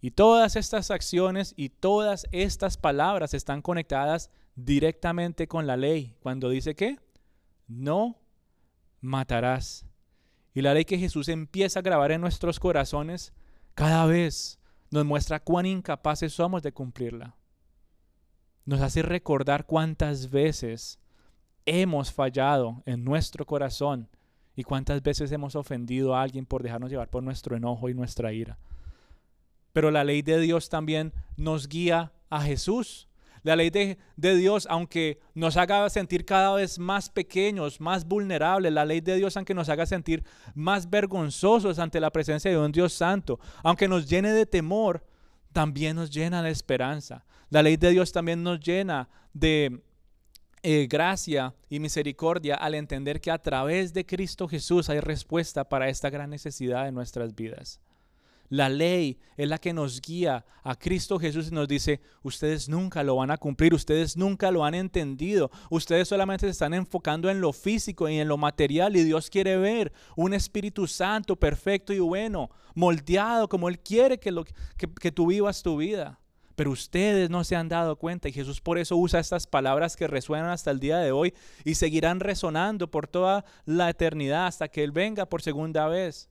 Y 0.02 0.12
todas 0.12 0.56
estas 0.56 0.92
acciones 0.92 1.54
y 1.58 1.70
todas 1.70 2.28
estas 2.32 2.78
palabras 2.78 3.34
están 3.34 3.62
conectadas 3.62 4.30
directamente 4.56 5.48
con 5.48 5.68
la 5.68 5.78
ley. 5.78 6.16
Cuando 6.22 6.50
dice 6.50 6.76
que 6.76 7.00
no 7.68 8.18
matarás. 9.02 9.86
Y 10.54 10.62
la 10.62 10.74
ley 10.74 10.86
que 10.86 10.98
Jesús 10.98 11.30
empieza 11.30 11.80
a 11.80 11.84
grabar 11.84 12.12
en 12.12 12.22
nuestros 12.22 12.60
corazones 12.60 13.34
cada 13.76 14.06
vez 14.06 14.60
nos 14.92 15.06
muestra 15.06 15.40
cuán 15.40 15.66
incapaces 15.66 16.34
somos 16.34 16.64
de 16.64 16.72
cumplirla. 16.72 17.36
Nos 18.66 18.82
hace 18.82 19.02
recordar 19.02 19.66
cuántas 19.66 20.30
veces 20.30 21.00
hemos 21.66 22.12
fallado 22.12 22.84
en 22.86 23.04
nuestro 23.04 23.46
corazón 23.46 24.10
y 24.56 24.64
cuántas 24.64 25.02
veces 25.02 25.32
hemos 25.32 25.56
ofendido 25.56 26.16
a 26.16 26.22
alguien 26.22 26.46
por 26.46 26.64
dejarnos 26.64 26.92
llevar 26.92 27.10
por 27.10 27.24
nuestro 27.24 27.56
enojo 27.56 27.90
y 27.90 27.94
nuestra 27.94 28.34
ira. 28.34 28.58
Pero 29.74 29.92
la 29.92 30.04
ley 30.04 30.22
de 30.22 30.40
Dios 30.40 30.70
también 30.70 31.14
nos 31.38 31.68
guía 31.68 32.12
a 32.30 32.42
Jesús 32.42 33.09
la 33.44 33.56
ley 33.56 33.70
de, 33.70 33.98
Dios, 34.18 34.68
aunque 34.70 35.20
nos 35.34 35.58
haga 35.58 35.90
sentir 35.90 36.26
cada 36.26 36.54
vez 36.56 36.80
más 36.80 37.10
pequeños, 37.10 37.80
más 37.80 38.06
vulnerables, 38.06 38.72
la 38.72 38.86
ley 38.86 39.02
de 39.02 39.16
Dios, 39.16 39.38
aunque 39.38 39.54
nos 39.54 39.70
haga 39.70 39.86
sentir 39.86 40.24
más 40.54 40.90
vergonzosos 40.90 41.80
ante 41.80 42.00
la 42.00 42.12
presencia 42.12 42.52
de 42.52 42.58
un 42.58 42.72
Dios 42.72 42.94
santo, 42.94 43.40
aunque 43.64 43.88
nos 43.88 44.10
llene 44.10 44.32
de 44.32 44.46
temor, 44.46 45.06
también 45.54 45.96
nos 45.96 46.10
llena 46.10 46.44
de 46.44 46.52
esperanza. 46.52 47.26
La 47.50 47.64
ley 47.64 47.78
de 47.78 47.92
Dios 47.92 48.12
también 48.12 48.44
nos 48.44 48.60
llena 48.60 49.10
de 49.34 49.82
eh, 50.62 50.88
gracia 50.90 51.56
y 51.70 51.80
misericordia 51.80 52.56
al 52.56 52.76
entender 52.76 53.22
que 53.22 53.32
a 53.32 53.38
través 53.38 53.94
de 53.94 54.06
Cristo 54.06 54.48
Jesús 54.48 54.90
hay 54.90 55.00
respuesta 55.00 55.68
para 55.68 55.88
esta 55.88 56.10
gran 56.10 56.30
necesidad 56.30 56.86
de 56.86 56.92
nuestras 56.92 57.34
vidas. 57.34 57.80
La 58.50 58.68
ley 58.68 59.20
es 59.38 59.48
la 59.48 59.60
que 59.60 59.74
nos 59.74 60.02
guía 60.02 60.44
a 60.64 60.76
Cristo 60.76 61.20
Jesús 61.20 61.50
y 61.50 61.54
nos 61.54 61.68
dice, 61.68 62.02
ustedes 62.24 62.68
nunca 62.68 63.04
lo 63.04 63.16
van 63.16 63.30
a 63.30 63.38
cumplir, 63.38 63.76
ustedes 63.76 64.18
nunca 64.18 64.50
lo 64.50 64.66
han 64.66 64.74
entendido, 64.74 65.52
ustedes 65.70 66.08
solamente 66.08 66.48
se 66.48 66.52
están 66.52 66.74
enfocando 66.74 67.30
en 67.30 67.42
lo 67.42 67.54
físico 67.54 68.10
y 68.10 68.18
en 68.18 68.28
lo 68.28 68.38
material 68.38 68.96
y 68.96 69.04
Dios 69.04 69.30
quiere 69.30 69.56
ver 69.58 69.94
un 70.16 70.34
Espíritu 70.34 70.88
Santo 70.88 71.36
perfecto 71.36 71.94
y 71.94 72.00
bueno, 72.00 72.50
moldeado 72.74 73.48
como 73.48 73.70
Él 73.70 73.78
quiere 73.80 74.20
que, 74.20 74.32
lo, 74.32 74.44
que, 74.78 75.12
tú 75.12 75.28
vivas 75.28 75.62
tu 75.62 75.78
vida. 75.78 76.20
Pero 76.56 76.72
ustedes 76.72 77.30
no 77.30 77.44
se 77.44 77.56
han 77.56 77.70
dado 77.70 77.98
cuenta 77.98 78.30
y 78.30 78.34
Jesús 78.34 78.62
por 78.62 78.80
eso 78.80 78.98
usa 78.98 79.20
estas 79.20 79.46
palabras 79.46 79.96
que 79.96 80.08
resuenan 80.08 80.50
hasta 80.50 80.72
el 80.72 80.80
día 80.80 80.98
de 80.98 81.12
hoy 81.12 81.36
y 81.64 81.76
seguirán 81.76 82.20
resonando 82.20 82.90
por 82.90 83.08
toda 83.08 83.46
la 83.66 83.92
eternidad 83.92 84.48
hasta 84.48 84.68
que 84.68 84.84
Él 84.84 84.92
venga 84.92 85.28
por 85.28 85.44
segunda 85.44 85.88
vez 85.88 86.30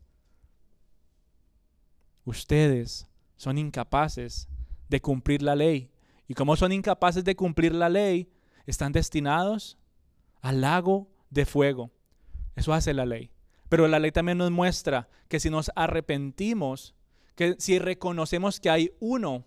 ustedes 2.29 3.09
son 3.37 3.57
incapaces 3.57 4.49
de 4.89 5.01
cumplir 5.01 5.43
la 5.43 5.57
ley. 5.57 5.91
Y 6.27 6.35
como 6.35 6.57
son 6.57 6.73
incapaces 6.73 7.25
de 7.25 7.35
cumplir 7.35 7.75
la 7.75 7.89
ley, 7.89 8.31
están 8.67 8.93
destinados 8.93 9.79
al 10.43 10.61
lago 10.61 11.09
de 11.31 11.47
fuego. 11.47 11.91
Eso 12.55 12.75
hace 12.75 12.93
la 12.93 13.07
ley. 13.07 13.31
Pero 13.71 13.89
la 13.89 13.99
ley 13.99 14.13
también 14.13 14.39
nos 14.39 14.51
muestra 14.51 15.09
que 15.29 15.41
si 15.41 15.49
nos 15.49 15.71
arrepentimos, 15.75 16.95
que 17.35 17.57
si 17.59 17.79
reconocemos 17.79 18.61
que 18.61 18.71
hay 18.71 18.93
uno 19.01 19.47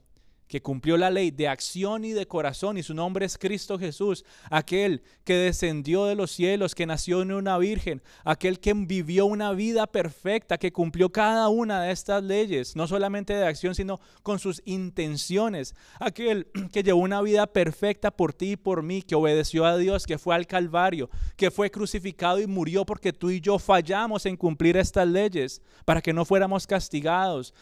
que 0.51 0.61
cumplió 0.61 0.97
la 0.97 1.09
ley 1.09 1.31
de 1.31 1.47
acción 1.47 2.03
y 2.03 2.11
de 2.11 2.27
corazón, 2.27 2.77
y 2.77 2.83
su 2.83 2.93
nombre 2.93 3.25
es 3.25 3.37
Cristo 3.37 3.79
Jesús, 3.79 4.25
aquel 4.49 5.01
que 5.23 5.35
descendió 5.35 6.03
de 6.03 6.15
los 6.15 6.29
cielos, 6.29 6.75
que 6.75 6.85
nació 6.85 7.21
en 7.21 7.31
una 7.31 7.57
virgen, 7.57 8.01
aquel 8.25 8.59
que 8.59 8.73
vivió 8.73 9.27
una 9.27 9.53
vida 9.53 9.87
perfecta, 9.87 10.57
que 10.57 10.73
cumplió 10.73 11.09
cada 11.09 11.47
una 11.47 11.83
de 11.83 11.93
estas 11.93 12.21
leyes, 12.21 12.75
no 12.75 12.85
solamente 12.85 13.33
de 13.33 13.45
acción, 13.45 13.75
sino 13.75 14.01
con 14.23 14.39
sus 14.39 14.61
intenciones, 14.65 15.73
aquel 16.01 16.47
que 16.73 16.83
llevó 16.83 16.99
una 16.99 17.21
vida 17.21 17.47
perfecta 17.47 18.11
por 18.11 18.33
ti 18.33 18.51
y 18.51 18.57
por 18.57 18.83
mí, 18.83 19.03
que 19.03 19.15
obedeció 19.15 19.65
a 19.65 19.77
Dios, 19.77 20.05
que 20.05 20.17
fue 20.17 20.35
al 20.35 20.47
Calvario, 20.47 21.09
que 21.37 21.49
fue 21.49 21.71
crucificado 21.71 22.41
y 22.41 22.47
murió 22.47 22.85
porque 22.85 23.13
tú 23.13 23.29
y 23.29 23.39
yo 23.39 23.57
fallamos 23.57 24.25
en 24.25 24.35
cumplir 24.35 24.75
estas 24.75 25.07
leyes, 25.07 25.61
para 25.85 26.01
que 26.01 26.11
no 26.11 26.25
fuéramos 26.25 26.67
castigados, 26.67 27.53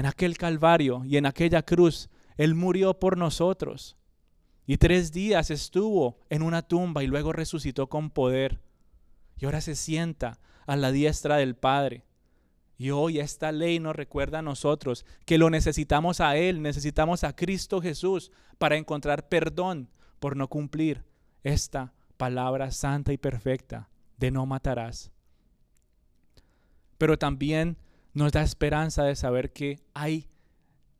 en 0.00 0.06
aquel 0.06 0.38
Calvario 0.38 1.02
y 1.04 1.18
en 1.18 1.26
aquella 1.26 1.60
cruz, 1.60 2.08
Él 2.38 2.54
murió 2.54 2.98
por 2.98 3.18
nosotros. 3.18 3.98
Y 4.66 4.78
tres 4.78 5.12
días 5.12 5.50
estuvo 5.50 6.16
en 6.30 6.40
una 6.40 6.62
tumba 6.62 7.04
y 7.04 7.06
luego 7.06 7.34
resucitó 7.34 7.86
con 7.88 8.08
poder. 8.08 8.62
Y 9.36 9.44
ahora 9.44 9.60
se 9.60 9.74
sienta 9.74 10.38
a 10.64 10.76
la 10.76 10.90
diestra 10.90 11.36
del 11.36 11.54
Padre. 11.54 12.06
Y 12.78 12.92
hoy 12.92 13.20
esta 13.20 13.52
ley 13.52 13.78
nos 13.78 13.94
recuerda 13.94 14.38
a 14.38 14.42
nosotros 14.42 15.04
que 15.26 15.36
lo 15.36 15.50
necesitamos 15.50 16.22
a 16.22 16.34
Él, 16.38 16.62
necesitamos 16.62 17.22
a 17.22 17.36
Cristo 17.36 17.82
Jesús 17.82 18.32
para 18.56 18.78
encontrar 18.78 19.28
perdón 19.28 19.90
por 20.18 20.34
no 20.34 20.48
cumplir 20.48 21.04
esta 21.44 21.92
palabra 22.16 22.70
santa 22.70 23.12
y 23.12 23.18
perfecta 23.18 23.90
de 24.16 24.30
no 24.30 24.46
matarás. 24.46 25.10
Pero 26.96 27.18
también 27.18 27.76
nos 28.12 28.32
da 28.32 28.42
esperanza 28.42 29.04
de 29.04 29.16
saber 29.16 29.52
que 29.52 29.80
hay 29.94 30.28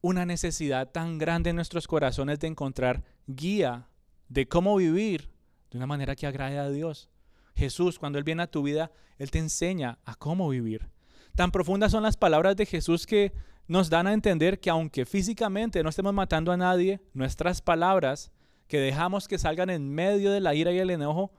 una 0.00 0.24
necesidad 0.24 0.90
tan 0.90 1.18
grande 1.18 1.50
en 1.50 1.56
nuestros 1.56 1.86
corazones 1.86 2.40
de 2.40 2.46
encontrar 2.46 3.04
guía 3.26 3.88
de 4.28 4.48
cómo 4.48 4.76
vivir 4.76 5.30
de 5.70 5.78
una 5.78 5.86
manera 5.86 6.16
que 6.16 6.26
agrade 6.26 6.58
a 6.58 6.70
Dios. 6.70 7.10
Jesús, 7.54 7.98
cuando 7.98 8.18
Él 8.18 8.24
viene 8.24 8.42
a 8.42 8.50
tu 8.50 8.62
vida, 8.62 8.90
Él 9.18 9.30
te 9.30 9.38
enseña 9.38 9.98
a 10.04 10.14
cómo 10.14 10.48
vivir. 10.48 10.88
Tan 11.34 11.50
profundas 11.50 11.92
son 11.92 12.02
las 12.02 12.16
palabras 12.16 12.56
de 12.56 12.66
Jesús 12.66 13.06
que 13.06 13.32
nos 13.68 13.88
dan 13.88 14.06
a 14.06 14.12
entender 14.12 14.58
que 14.58 14.70
aunque 14.70 15.04
físicamente 15.04 15.82
no 15.82 15.90
estemos 15.90 16.12
matando 16.12 16.50
a 16.50 16.56
nadie, 16.56 17.00
nuestras 17.12 17.62
palabras 17.62 18.32
que 18.66 18.80
dejamos 18.80 19.28
que 19.28 19.38
salgan 19.38 19.70
en 19.70 19.90
medio 19.90 20.32
de 20.32 20.40
la 20.40 20.54
ira 20.54 20.72
y 20.72 20.78
el 20.78 20.90
enojo, 20.90 21.32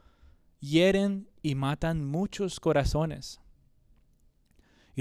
hieren 0.59 1.29
y 1.41 1.55
matan 1.55 2.05
muchos 2.05 2.59
corazones. 2.59 3.40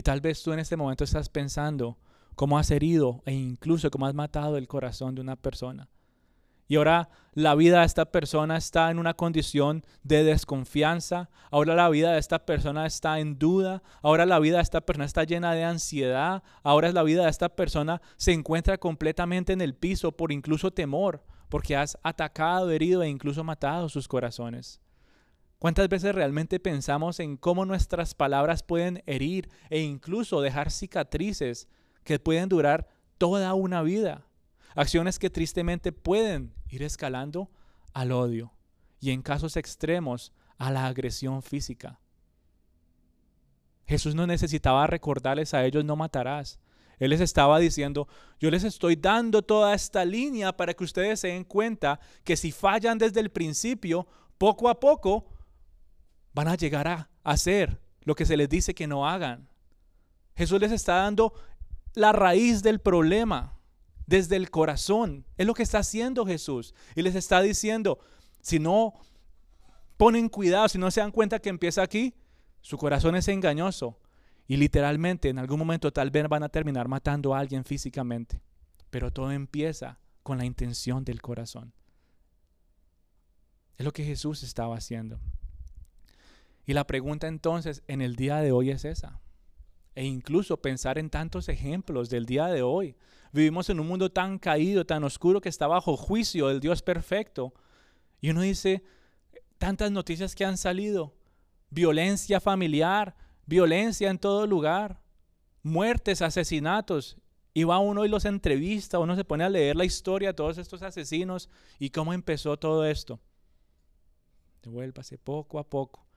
Y 0.00 0.02
tal 0.02 0.22
vez 0.22 0.42
tú 0.42 0.54
en 0.54 0.60
este 0.60 0.78
momento 0.78 1.04
estás 1.04 1.28
pensando 1.28 1.98
cómo 2.34 2.58
has 2.58 2.70
herido 2.70 3.20
e 3.26 3.34
incluso 3.34 3.90
cómo 3.90 4.06
has 4.06 4.14
matado 4.14 4.56
el 4.56 4.66
corazón 4.66 5.14
de 5.14 5.20
una 5.20 5.36
persona. 5.36 5.90
Y 6.68 6.76
ahora 6.76 7.10
la 7.34 7.54
vida 7.54 7.80
de 7.80 7.84
esta 7.84 8.06
persona 8.06 8.56
está 8.56 8.90
en 8.90 8.98
una 8.98 9.12
condición 9.12 9.84
de 10.02 10.24
desconfianza. 10.24 11.28
Ahora 11.50 11.74
la 11.74 11.90
vida 11.90 12.12
de 12.12 12.18
esta 12.18 12.46
persona 12.46 12.86
está 12.86 13.20
en 13.20 13.38
duda. 13.38 13.82
Ahora 14.00 14.24
la 14.24 14.38
vida 14.38 14.56
de 14.56 14.62
esta 14.62 14.80
persona 14.80 15.04
está 15.04 15.24
llena 15.24 15.52
de 15.52 15.64
ansiedad. 15.64 16.42
Ahora 16.62 16.92
la 16.92 17.02
vida 17.02 17.24
de 17.24 17.30
esta 17.30 17.50
persona 17.50 18.00
se 18.16 18.32
encuentra 18.32 18.78
completamente 18.78 19.52
en 19.52 19.60
el 19.60 19.74
piso 19.74 20.12
por 20.12 20.32
incluso 20.32 20.70
temor, 20.70 21.22
porque 21.50 21.76
has 21.76 21.98
atacado, 22.02 22.70
herido 22.70 23.02
e 23.02 23.08
incluso 23.10 23.44
matado 23.44 23.90
sus 23.90 24.08
corazones. 24.08 24.80
¿Cuántas 25.60 25.90
veces 25.90 26.14
realmente 26.14 26.58
pensamos 26.58 27.20
en 27.20 27.36
cómo 27.36 27.66
nuestras 27.66 28.14
palabras 28.14 28.62
pueden 28.62 29.02
herir 29.04 29.50
e 29.68 29.80
incluso 29.80 30.40
dejar 30.40 30.70
cicatrices 30.70 31.68
que 32.02 32.18
pueden 32.18 32.48
durar 32.48 32.88
toda 33.18 33.52
una 33.52 33.82
vida? 33.82 34.26
Acciones 34.74 35.18
que 35.18 35.28
tristemente 35.28 35.92
pueden 35.92 36.54
ir 36.70 36.82
escalando 36.82 37.50
al 37.92 38.10
odio 38.10 38.54
y 39.00 39.10
en 39.10 39.20
casos 39.20 39.58
extremos 39.58 40.32
a 40.56 40.70
la 40.70 40.86
agresión 40.86 41.42
física. 41.42 42.00
Jesús 43.86 44.14
no 44.14 44.26
necesitaba 44.26 44.86
recordarles 44.86 45.52
a 45.52 45.66
ellos 45.66 45.84
no 45.84 45.94
matarás. 45.94 46.58
Él 46.98 47.10
les 47.10 47.20
estaba 47.20 47.58
diciendo, 47.58 48.08
yo 48.38 48.50
les 48.50 48.64
estoy 48.64 48.96
dando 48.96 49.42
toda 49.42 49.74
esta 49.74 50.06
línea 50.06 50.56
para 50.56 50.72
que 50.72 50.84
ustedes 50.84 51.20
se 51.20 51.28
den 51.28 51.44
cuenta 51.44 52.00
que 52.24 52.38
si 52.38 52.50
fallan 52.50 52.96
desde 52.96 53.20
el 53.20 53.28
principio, 53.28 54.06
poco 54.38 54.70
a 54.70 54.80
poco 54.80 55.26
van 56.34 56.48
a 56.48 56.54
llegar 56.54 56.88
a 56.88 57.08
hacer 57.24 57.80
lo 58.02 58.14
que 58.14 58.26
se 58.26 58.36
les 58.36 58.48
dice 58.48 58.74
que 58.74 58.86
no 58.86 59.08
hagan. 59.08 59.48
Jesús 60.36 60.60
les 60.60 60.72
está 60.72 60.94
dando 60.96 61.34
la 61.94 62.12
raíz 62.12 62.62
del 62.62 62.80
problema 62.80 63.58
desde 64.06 64.36
el 64.36 64.50
corazón. 64.50 65.26
Es 65.36 65.46
lo 65.46 65.54
que 65.54 65.62
está 65.62 65.78
haciendo 65.78 66.26
Jesús. 66.26 66.74
Y 66.94 67.02
les 67.02 67.14
está 67.14 67.42
diciendo, 67.42 67.98
si 68.40 68.58
no 68.58 68.94
ponen 69.96 70.28
cuidado, 70.28 70.68
si 70.68 70.78
no 70.78 70.90
se 70.90 71.00
dan 71.00 71.10
cuenta 71.10 71.40
que 71.40 71.48
empieza 71.48 71.82
aquí, 71.82 72.14
su 72.60 72.78
corazón 72.78 73.16
es 73.16 73.28
engañoso. 73.28 73.98
Y 74.46 74.56
literalmente 74.56 75.28
en 75.28 75.38
algún 75.38 75.58
momento 75.58 75.92
tal 75.92 76.10
vez 76.10 76.28
van 76.28 76.42
a 76.42 76.48
terminar 76.48 76.88
matando 76.88 77.34
a 77.34 77.38
alguien 77.38 77.64
físicamente. 77.64 78.40
Pero 78.90 79.12
todo 79.12 79.30
empieza 79.30 80.00
con 80.22 80.38
la 80.38 80.44
intención 80.44 81.04
del 81.04 81.22
corazón. 81.22 81.72
Es 83.76 83.84
lo 83.84 83.92
que 83.92 84.04
Jesús 84.04 84.42
estaba 84.42 84.76
haciendo. 84.76 85.20
Y 86.70 86.72
la 86.72 86.86
pregunta 86.86 87.26
entonces 87.26 87.82
en 87.88 88.00
el 88.00 88.14
día 88.14 88.36
de 88.36 88.52
hoy 88.52 88.70
es 88.70 88.84
esa. 88.84 89.20
E 89.96 90.04
incluso 90.04 90.62
pensar 90.62 90.98
en 90.98 91.10
tantos 91.10 91.48
ejemplos 91.48 92.10
del 92.10 92.26
día 92.26 92.46
de 92.46 92.62
hoy. 92.62 92.94
Vivimos 93.32 93.68
en 93.70 93.80
un 93.80 93.88
mundo 93.88 94.12
tan 94.12 94.38
caído, 94.38 94.86
tan 94.86 95.02
oscuro, 95.02 95.40
que 95.40 95.48
está 95.48 95.66
bajo 95.66 95.96
juicio 95.96 96.46
del 96.46 96.60
Dios 96.60 96.80
perfecto. 96.80 97.52
Y 98.20 98.30
uno 98.30 98.42
dice, 98.42 98.84
tantas 99.58 99.90
noticias 99.90 100.36
que 100.36 100.44
han 100.44 100.56
salido. 100.56 101.12
Violencia 101.70 102.38
familiar, 102.38 103.16
violencia 103.46 104.08
en 104.08 104.20
todo 104.20 104.46
lugar, 104.46 105.00
muertes, 105.64 106.22
asesinatos. 106.22 107.16
Y 107.52 107.64
va 107.64 107.80
uno 107.80 108.04
y 108.04 108.08
los 108.08 108.24
entrevista, 108.26 109.00
uno 109.00 109.16
se 109.16 109.24
pone 109.24 109.42
a 109.42 109.48
leer 109.48 109.74
la 109.74 109.86
historia 109.86 110.28
de 110.28 110.34
todos 110.34 110.56
estos 110.56 110.82
asesinos 110.82 111.48
y 111.80 111.90
cómo 111.90 112.12
empezó 112.12 112.56
todo 112.60 112.86
esto. 112.86 113.18
Devuélvase 114.62 115.18
poco 115.18 115.58
a 115.58 115.68
poco. 115.68 116.09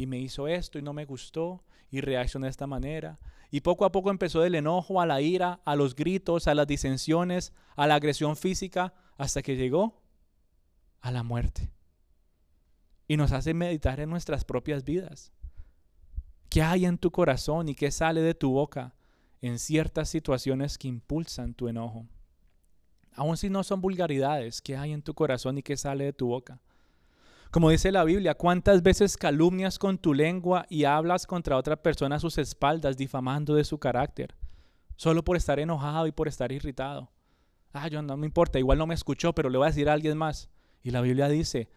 Y 0.00 0.06
me 0.06 0.18
hizo 0.18 0.48
esto 0.48 0.78
y 0.78 0.82
no 0.82 0.94
me 0.94 1.04
gustó 1.04 1.62
y 1.90 2.00
reaccioné 2.00 2.46
de 2.46 2.52
esta 2.52 2.66
manera. 2.66 3.18
Y 3.50 3.60
poco 3.60 3.84
a 3.84 3.92
poco 3.92 4.08
empezó 4.08 4.40
del 4.40 4.54
enojo 4.54 4.98
a 4.98 5.04
la 5.04 5.20
ira, 5.20 5.60
a 5.66 5.76
los 5.76 5.94
gritos, 5.94 6.48
a 6.48 6.54
las 6.54 6.66
disensiones, 6.66 7.52
a 7.76 7.86
la 7.86 7.96
agresión 7.96 8.34
física, 8.34 8.94
hasta 9.18 9.42
que 9.42 9.56
llegó 9.56 10.00
a 11.02 11.10
la 11.10 11.22
muerte. 11.22 11.70
Y 13.08 13.18
nos 13.18 13.32
hace 13.32 13.52
meditar 13.52 14.00
en 14.00 14.08
nuestras 14.08 14.42
propias 14.46 14.84
vidas. 14.84 15.34
¿Qué 16.48 16.62
hay 16.62 16.86
en 16.86 16.96
tu 16.96 17.10
corazón 17.10 17.68
y 17.68 17.74
qué 17.74 17.90
sale 17.90 18.22
de 18.22 18.32
tu 18.32 18.52
boca 18.52 18.94
en 19.42 19.58
ciertas 19.58 20.08
situaciones 20.08 20.78
que 20.78 20.88
impulsan 20.88 21.52
tu 21.52 21.68
enojo? 21.68 22.06
Aun 23.12 23.36
si 23.36 23.50
no 23.50 23.62
son 23.64 23.82
vulgaridades, 23.82 24.62
¿qué 24.62 24.78
hay 24.78 24.92
en 24.92 25.02
tu 25.02 25.12
corazón 25.12 25.58
y 25.58 25.62
qué 25.62 25.76
sale 25.76 26.04
de 26.04 26.14
tu 26.14 26.28
boca? 26.28 26.62
Como 27.50 27.70
dice 27.70 27.90
la 27.90 28.04
Biblia, 28.04 28.36
¿cuántas 28.36 28.80
veces 28.80 29.16
calumnias 29.16 29.80
con 29.80 29.98
tu 29.98 30.14
lengua 30.14 30.66
y 30.68 30.84
hablas 30.84 31.26
contra 31.26 31.56
otra 31.56 31.82
persona 31.82 32.14
a 32.14 32.20
sus 32.20 32.38
espaldas, 32.38 32.96
difamando 32.96 33.56
de 33.56 33.64
su 33.64 33.76
carácter? 33.78 34.36
Solo 34.94 35.24
por 35.24 35.36
estar 35.36 35.58
enojado 35.58 36.06
y 36.06 36.12
por 36.12 36.28
estar 36.28 36.52
irritado. 36.52 37.10
Ah, 37.72 37.88
yo 37.88 38.02
no 38.02 38.16
me 38.16 38.28
importa, 38.28 38.60
igual 38.60 38.78
no 38.78 38.86
me 38.86 38.94
escuchó, 38.94 39.34
pero 39.34 39.50
le 39.50 39.58
voy 39.58 39.64
a 39.64 39.70
decir 39.70 39.88
a 39.88 39.94
alguien 39.94 40.16
más. 40.16 40.48
Y 40.80 40.92
la 40.92 41.00
Biblia 41.00 41.28
dice, 41.28 41.68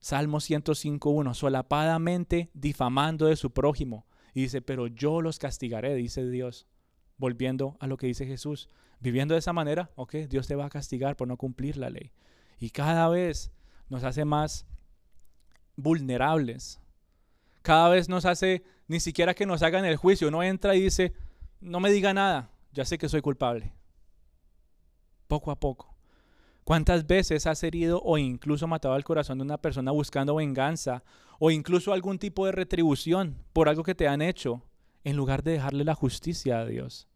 Salmo 0.00 0.36
105.1, 0.36 1.32
solapadamente 1.32 2.50
difamando 2.52 3.24
de 3.24 3.36
su 3.36 3.52
prójimo. 3.52 4.04
Y 4.34 4.42
dice, 4.42 4.60
pero 4.60 4.86
yo 4.86 5.22
los 5.22 5.38
castigaré, 5.38 5.94
dice 5.94 6.28
Dios. 6.28 6.66
Volviendo 7.16 7.78
a 7.80 7.86
lo 7.86 7.96
que 7.96 8.06
dice 8.06 8.26
Jesús. 8.26 8.68
Viviendo 9.00 9.32
de 9.32 9.38
esa 9.38 9.54
manera, 9.54 9.92
ok, 9.94 10.14
Dios 10.28 10.46
te 10.46 10.56
va 10.56 10.66
a 10.66 10.70
castigar 10.70 11.16
por 11.16 11.26
no 11.26 11.38
cumplir 11.38 11.78
la 11.78 11.88
ley. 11.88 12.12
Y 12.58 12.68
cada 12.68 13.08
vez 13.08 13.50
nos 13.88 14.04
hace 14.04 14.26
más 14.26 14.66
vulnerables. 15.76 16.80
Cada 17.62 17.88
vez 17.88 18.08
nos 18.08 18.24
hace, 18.24 18.64
ni 18.88 19.00
siquiera 19.00 19.34
que 19.34 19.46
nos 19.46 19.62
hagan 19.62 19.84
el 19.84 19.96
juicio, 19.96 20.28
uno 20.28 20.42
entra 20.42 20.74
y 20.74 20.82
dice, 20.82 21.12
no 21.60 21.80
me 21.80 21.90
diga 21.90 22.12
nada, 22.12 22.50
ya 22.72 22.84
sé 22.84 22.98
que 22.98 23.08
soy 23.08 23.20
culpable. 23.20 23.72
Poco 25.28 25.50
a 25.50 25.58
poco. 25.58 25.96
¿Cuántas 26.64 27.06
veces 27.06 27.46
has 27.46 27.62
herido 27.64 28.00
o 28.02 28.18
incluso 28.18 28.66
matado 28.68 28.94
al 28.94 29.04
corazón 29.04 29.38
de 29.38 29.44
una 29.44 29.58
persona 29.58 29.90
buscando 29.90 30.36
venganza 30.36 31.02
o 31.38 31.50
incluso 31.50 31.92
algún 31.92 32.18
tipo 32.18 32.46
de 32.46 32.52
retribución 32.52 33.44
por 33.52 33.68
algo 33.68 33.82
que 33.82 33.96
te 33.96 34.06
han 34.06 34.22
hecho 34.22 34.62
en 35.02 35.16
lugar 35.16 35.42
de 35.42 35.52
dejarle 35.52 35.84
la 35.84 35.94
justicia 35.94 36.60
a 36.60 36.66
Dios? 36.66 37.08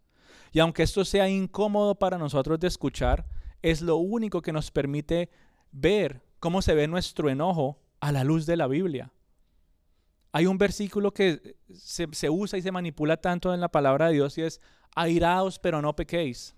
Y 0.52 0.58
aunque 0.58 0.82
esto 0.82 1.04
sea 1.04 1.28
incómodo 1.28 1.94
para 1.96 2.18
nosotros 2.18 2.58
de 2.58 2.66
escuchar, 2.66 3.26
es 3.62 3.82
lo 3.82 3.96
único 3.96 4.42
que 4.42 4.52
nos 4.52 4.70
permite 4.70 5.30
ver 5.70 6.22
cómo 6.40 6.62
se 6.62 6.74
ve 6.74 6.88
nuestro 6.88 7.30
enojo 7.30 7.78
a 8.06 8.12
la 8.12 8.22
luz 8.22 8.46
de 8.46 8.56
la 8.56 8.68
Biblia. 8.68 9.10
Hay 10.30 10.46
un 10.46 10.58
versículo 10.58 11.12
que 11.12 11.56
se, 11.74 12.30
usa 12.30 12.56
y 12.56 12.62
se 12.62 12.70
manipula 12.70 13.16
tanto 13.16 13.52
en 13.52 13.60
la 13.60 13.68
palabra 13.68 14.06
de 14.06 14.12
Dios 14.12 14.38
y 14.38 14.42
es, 14.42 14.60
airaos 14.94 15.58
pero 15.58 15.82
no 15.82 15.96
pequéis. 15.96 16.54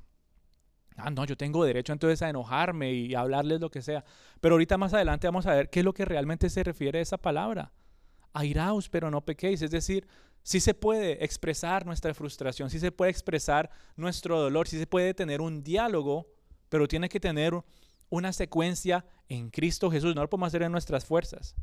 Ah, 0.99 1.09
no, 1.09 1.25
yo 1.25 1.39
tengo 1.39 1.65
derecho 1.65 1.95
entonces 1.95 2.21
a 2.21 2.29
enojarme 2.29 2.93
y 2.93 3.15
hablarles 3.15 3.63
lo 3.63 3.71
que 3.71 3.81
sea. 3.81 4.05
Pero 4.43 4.57
ahorita 4.57 4.77
más 4.77 4.93
adelante 4.93 5.27
vamos 5.27 5.47
a 5.47 5.55
ver 5.55 5.71
qué 5.71 5.79
es 5.79 5.87
lo 5.87 5.95
que 5.95 6.05
realmente 6.05 6.51
se 6.51 6.63
refiere 6.63 6.99
a 6.99 7.03
esa 7.03 7.17
palabra. 7.17 7.73
Airaos 8.35 8.91
pero 8.91 9.11
no 9.11 9.25
pequéis. 9.25 9.63
Es 9.63 9.71
decir, 9.71 10.07
sí 10.43 10.61
se 10.61 10.75
puede 10.75 11.25
expresar 11.25 11.87
nuestra 11.87 12.13
frustración, 12.13 12.69
sí 12.69 12.79
se 12.79 12.93
puede 12.93 13.11
expresar 13.11 13.71
nuestro 13.97 14.39
dolor, 14.39 14.69
sí 14.69 14.79
se 14.79 14.87
puede 14.87 15.15
tener 15.15 15.41
un 15.41 15.65
diálogo, 15.65 16.27
pero 16.69 16.87
tiene 16.87 17.09
que 17.09 17.21
tener 17.21 17.55
una 18.11 18.33
secuencia 18.33 19.05
en 19.29 19.51
Cristo 19.51 19.91
Jesús, 19.91 20.15
no 20.15 20.23
lo 20.23 20.31
podemos 20.31 20.49
hacer 20.49 20.63
en 20.63 20.73
nuestras 20.73 21.05
fuerzas. 21.05 21.55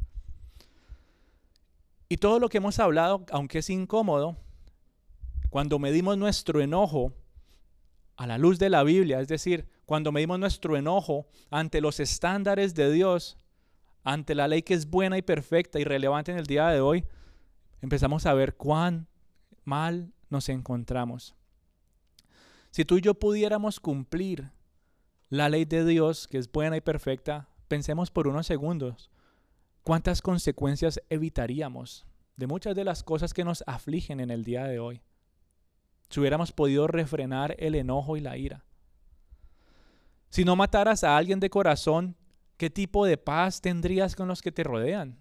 Y 2.08 2.18
todo 2.18 2.40
lo 2.40 2.50
que 2.50 2.58
hemos 2.58 2.80
hablado, 2.80 3.26
aunque 3.32 3.60
es 3.60 3.70
incómodo, 3.70 4.38
cuando 5.50 5.80
medimos 5.80 6.18
nuestro 6.18 6.62
enojo 6.62 7.14
a 8.16 8.28
la 8.28 8.38
luz 8.38 8.60
de 8.60 8.70
la 8.70 8.84
Biblia, 8.84 9.20
es 9.20 9.28
decir, 9.28 9.68
cuando 9.86 10.12
medimos 10.12 10.40
nuestro 10.40 10.78
enojo 10.78 11.28
ante 11.50 11.82
los 11.82 12.00
estándares 12.00 12.76
de 12.76 12.92
Dios, 12.92 13.38
ante 14.04 14.36
la 14.36 14.48
ley 14.48 14.62
que 14.62 14.76
es 14.76 14.90
buena 14.90 15.18
y 15.18 15.22
perfecta 15.22 15.80
y 15.80 15.84
relevante 15.84 16.32
en 16.32 16.38
el 16.38 16.46
día 16.46 16.68
de 16.68 16.80
hoy, 16.80 17.06
empezamos 17.82 18.26
a 18.26 18.34
ver 18.34 18.56
cuán 18.56 19.08
mal 19.64 20.14
nos 20.30 20.50
encontramos. 20.50 21.36
Si 22.72 22.86
tú 22.86 22.98
y 22.98 23.02
yo 23.02 23.16
pudiéramos 23.16 23.80
cumplir 23.80 24.52
la 25.30 25.50
ley 25.50 25.66
de 25.66 25.86
Dios, 25.86 26.28
que 26.28 26.38
es 26.38 26.52
buena 26.52 26.78
y 26.78 26.82
perfecta, 26.82 27.50
pensemos 27.68 28.12
por 28.12 28.28
unos 28.28 28.48
segundos 28.48 29.10
cuántas 29.84 30.22
consecuencias 30.22 31.02
evitaríamos 31.10 32.06
de 32.38 32.48
muchas 32.48 32.76
de 32.76 32.84
las 32.84 33.04
cosas 33.04 33.34
que 33.34 33.44
nos 33.44 33.64
afligen 33.66 34.20
en 34.20 34.30
el 34.30 34.44
día 34.44 34.66
de 34.66 34.80
hoy. 34.80 35.02
Si 36.10 36.20
hubiéramos 36.20 36.52
podido 36.52 36.88
refrenar 36.88 37.56
el 37.60 37.76
enojo 37.76 38.18
y 38.18 38.22
la 38.22 38.38
ira. 38.38 38.64
Si 40.30 40.44
no 40.44 40.56
mataras 40.56 41.04
a 41.04 41.18
alguien 41.18 41.40
de 41.40 41.50
corazón, 41.50 42.16
¿qué 42.58 42.70
tipo 42.70 43.06
de 43.06 43.18
paz 43.18 43.62
tendrías 43.62 44.16
con 44.16 44.28
los 44.28 44.42
que 44.42 44.52
te 44.52 44.64
rodean? 44.64 45.18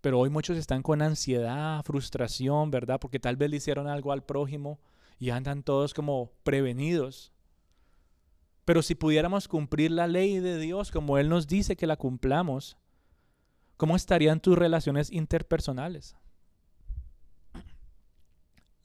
Pero 0.00 0.18
hoy 0.18 0.30
muchos 0.30 0.56
están 0.56 0.82
con 0.82 1.02
ansiedad, 1.02 1.82
frustración, 1.84 2.70
¿verdad? 2.70 2.98
Porque 2.98 3.20
tal 3.20 3.36
vez 3.36 3.50
le 3.50 3.58
hicieron 3.58 3.86
algo 3.86 4.12
al 4.12 4.24
prójimo 4.24 4.80
y 5.22 5.30
andan 5.30 5.62
todos 5.62 5.94
como 5.94 6.32
prevenidos. 6.42 7.30
Pero 8.64 8.82
si 8.82 8.96
pudiéramos 8.96 9.46
cumplir 9.46 9.92
la 9.92 10.08
ley 10.08 10.40
de 10.40 10.58
Dios 10.58 10.90
como 10.90 11.16
Él 11.16 11.28
nos 11.28 11.46
dice 11.46 11.76
que 11.76 11.86
la 11.86 11.96
cumplamos, 11.96 12.76
¿cómo 13.76 13.94
estarían 13.94 14.40
tus 14.40 14.58
relaciones 14.58 15.12
interpersonales? 15.12 16.16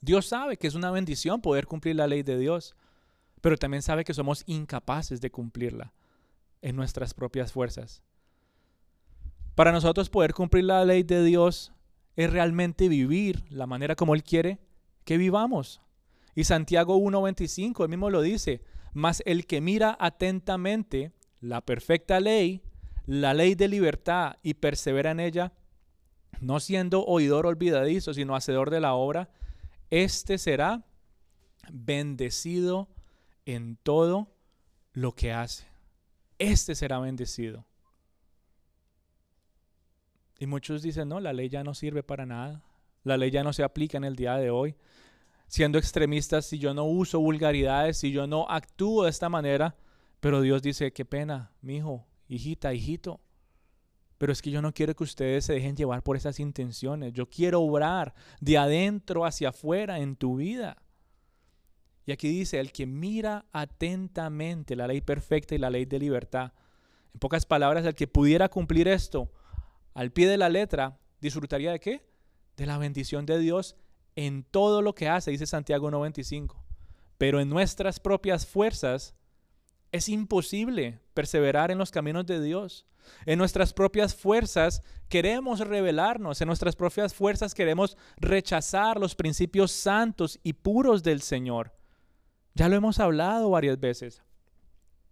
Dios 0.00 0.26
sabe 0.26 0.56
que 0.56 0.68
es 0.68 0.76
una 0.76 0.92
bendición 0.92 1.40
poder 1.40 1.66
cumplir 1.66 1.96
la 1.96 2.06
ley 2.06 2.22
de 2.22 2.38
Dios, 2.38 2.76
pero 3.40 3.56
también 3.56 3.82
sabe 3.82 4.04
que 4.04 4.14
somos 4.14 4.44
incapaces 4.46 5.20
de 5.20 5.32
cumplirla 5.32 5.92
en 6.62 6.76
nuestras 6.76 7.14
propias 7.14 7.50
fuerzas. 7.50 8.00
Para 9.56 9.72
nosotros 9.72 10.08
poder 10.08 10.34
cumplir 10.34 10.62
la 10.62 10.84
ley 10.84 11.02
de 11.02 11.24
Dios 11.24 11.72
es 12.14 12.30
realmente 12.30 12.88
vivir 12.88 13.44
la 13.50 13.66
manera 13.66 13.96
como 13.96 14.14
Él 14.14 14.22
quiere 14.22 14.60
que 15.04 15.18
vivamos. 15.18 15.80
Y 16.38 16.44
Santiago 16.44 16.96
1.25, 16.98 17.82
él 17.82 17.88
mismo 17.88 18.10
lo 18.10 18.22
dice, 18.22 18.62
mas 18.92 19.24
el 19.26 19.44
que 19.44 19.60
mira 19.60 19.96
atentamente 19.98 21.10
la 21.40 21.62
perfecta 21.62 22.20
ley, 22.20 22.62
la 23.06 23.34
ley 23.34 23.56
de 23.56 23.66
libertad 23.66 24.36
y 24.44 24.54
persevera 24.54 25.10
en 25.10 25.18
ella, 25.18 25.52
no 26.40 26.60
siendo 26.60 27.04
oidor 27.04 27.44
olvidadizo, 27.44 28.14
sino 28.14 28.36
hacedor 28.36 28.70
de 28.70 28.78
la 28.78 28.94
obra, 28.94 29.30
éste 29.90 30.38
será 30.38 30.86
bendecido 31.72 32.88
en 33.44 33.74
todo 33.74 34.32
lo 34.92 35.16
que 35.16 35.32
hace. 35.32 35.66
Este 36.38 36.76
será 36.76 37.00
bendecido. 37.00 37.66
Y 40.38 40.46
muchos 40.46 40.82
dicen, 40.82 41.08
no, 41.08 41.18
la 41.18 41.32
ley 41.32 41.48
ya 41.48 41.64
no 41.64 41.74
sirve 41.74 42.04
para 42.04 42.26
nada. 42.26 42.62
La 43.02 43.16
ley 43.16 43.32
ya 43.32 43.42
no 43.42 43.52
se 43.52 43.64
aplica 43.64 43.98
en 43.98 44.04
el 44.04 44.14
día 44.14 44.36
de 44.36 44.50
hoy. 44.50 44.76
Siendo 45.48 45.78
extremistas, 45.78 46.44
si 46.44 46.58
yo 46.58 46.74
no 46.74 46.84
uso 46.84 47.20
vulgaridades, 47.20 47.96
si 47.96 48.12
yo 48.12 48.26
no 48.26 48.46
actúo 48.48 49.04
de 49.04 49.10
esta 49.10 49.30
manera, 49.30 49.76
pero 50.20 50.42
Dios 50.42 50.62
dice, 50.62 50.92
qué 50.92 51.06
pena, 51.06 51.52
mi 51.62 51.76
hijo, 51.76 52.06
hijita, 52.28 52.74
hijito. 52.74 53.20
Pero 54.18 54.32
es 54.32 54.42
que 54.42 54.50
yo 54.50 54.60
no 54.60 54.74
quiero 54.74 54.94
que 54.94 55.04
ustedes 55.04 55.46
se 55.46 55.54
dejen 55.54 55.76
llevar 55.76 56.02
por 56.02 56.16
esas 56.16 56.38
intenciones. 56.38 57.14
Yo 57.14 57.30
quiero 57.30 57.62
obrar 57.62 58.14
de 58.40 58.58
adentro 58.58 59.24
hacia 59.24 59.50
afuera 59.50 60.00
en 60.00 60.16
tu 60.16 60.36
vida. 60.36 60.82
Y 62.04 62.12
aquí 62.12 62.28
dice, 62.28 62.58
el 62.58 62.72
que 62.72 62.84
mira 62.84 63.46
atentamente 63.52 64.76
la 64.76 64.86
ley 64.86 65.00
perfecta 65.00 65.54
y 65.54 65.58
la 65.58 65.70
ley 65.70 65.84
de 65.84 65.98
libertad. 65.98 66.52
En 67.14 67.20
pocas 67.20 67.46
palabras, 67.46 67.86
el 67.86 67.94
que 67.94 68.06
pudiera 68.06 68.48
cumplir 68.48 68.88
esto 68.88 69.30
al 69.94 70.10
pie 70.10 70.28
de 70.28 70.36
la 70.36 70.48
letra, 70.48 70.98
disfrutaría 71.20 71.72
de 71.72 71.80
qué? 71.80 72.06
De 72.56 72.66
la 72.66 72.76
bendición 72.76 73.24
de 73.24 73.38
Dios 73.38 73.76
en 74.18 74.42
todo 74.42 74.82
lo 74.82 74.96
que 74.96 75.08
hace, 75.08 75.30
dice 75.30 75.46
Santiago 75.46 75.92
95. 75.92 76.60
Pero 77.18 77.38
en 77.38 77.48
nuestras 77.48 78.00
propias 78.00 78.46
fuerzas 78.46 79.14
es 79.92 80.08
imposible 80.08 80.98
perseverar 81.14 81.70
en 81.70 81.78
los 81.78 81.92
caminos 81.92 82.26
de 82.26 82.42
Dios. 82.42 82.84
En 83.26 83.38
nuestras 83.38 83.72
propias 83.72 84.16
fuerzas 84.16 84.82
queremos 85.08 85.60
rebelarnos, 85.60 86.40
en 86.40 86.48
nuestras 86.48 86.74
propias 86.74 87.14
fuerzas 87.14 87.54
queremos 87.54 87.96
rechazar 88.16 88.98
los 88.98 89.14
principios 89.14 89.70
santos 89.70 90.40
y 90.42 90.54
puros 90.54 91.04
del 91.04 91.22
Señor. 91.22 91.72
Ya 92.54 92.68
lo 92.68 92.74
hemos 92.74 92.98
hablado 92.98 93.50
varias 93.50 93.78
veces. 93.78 94.24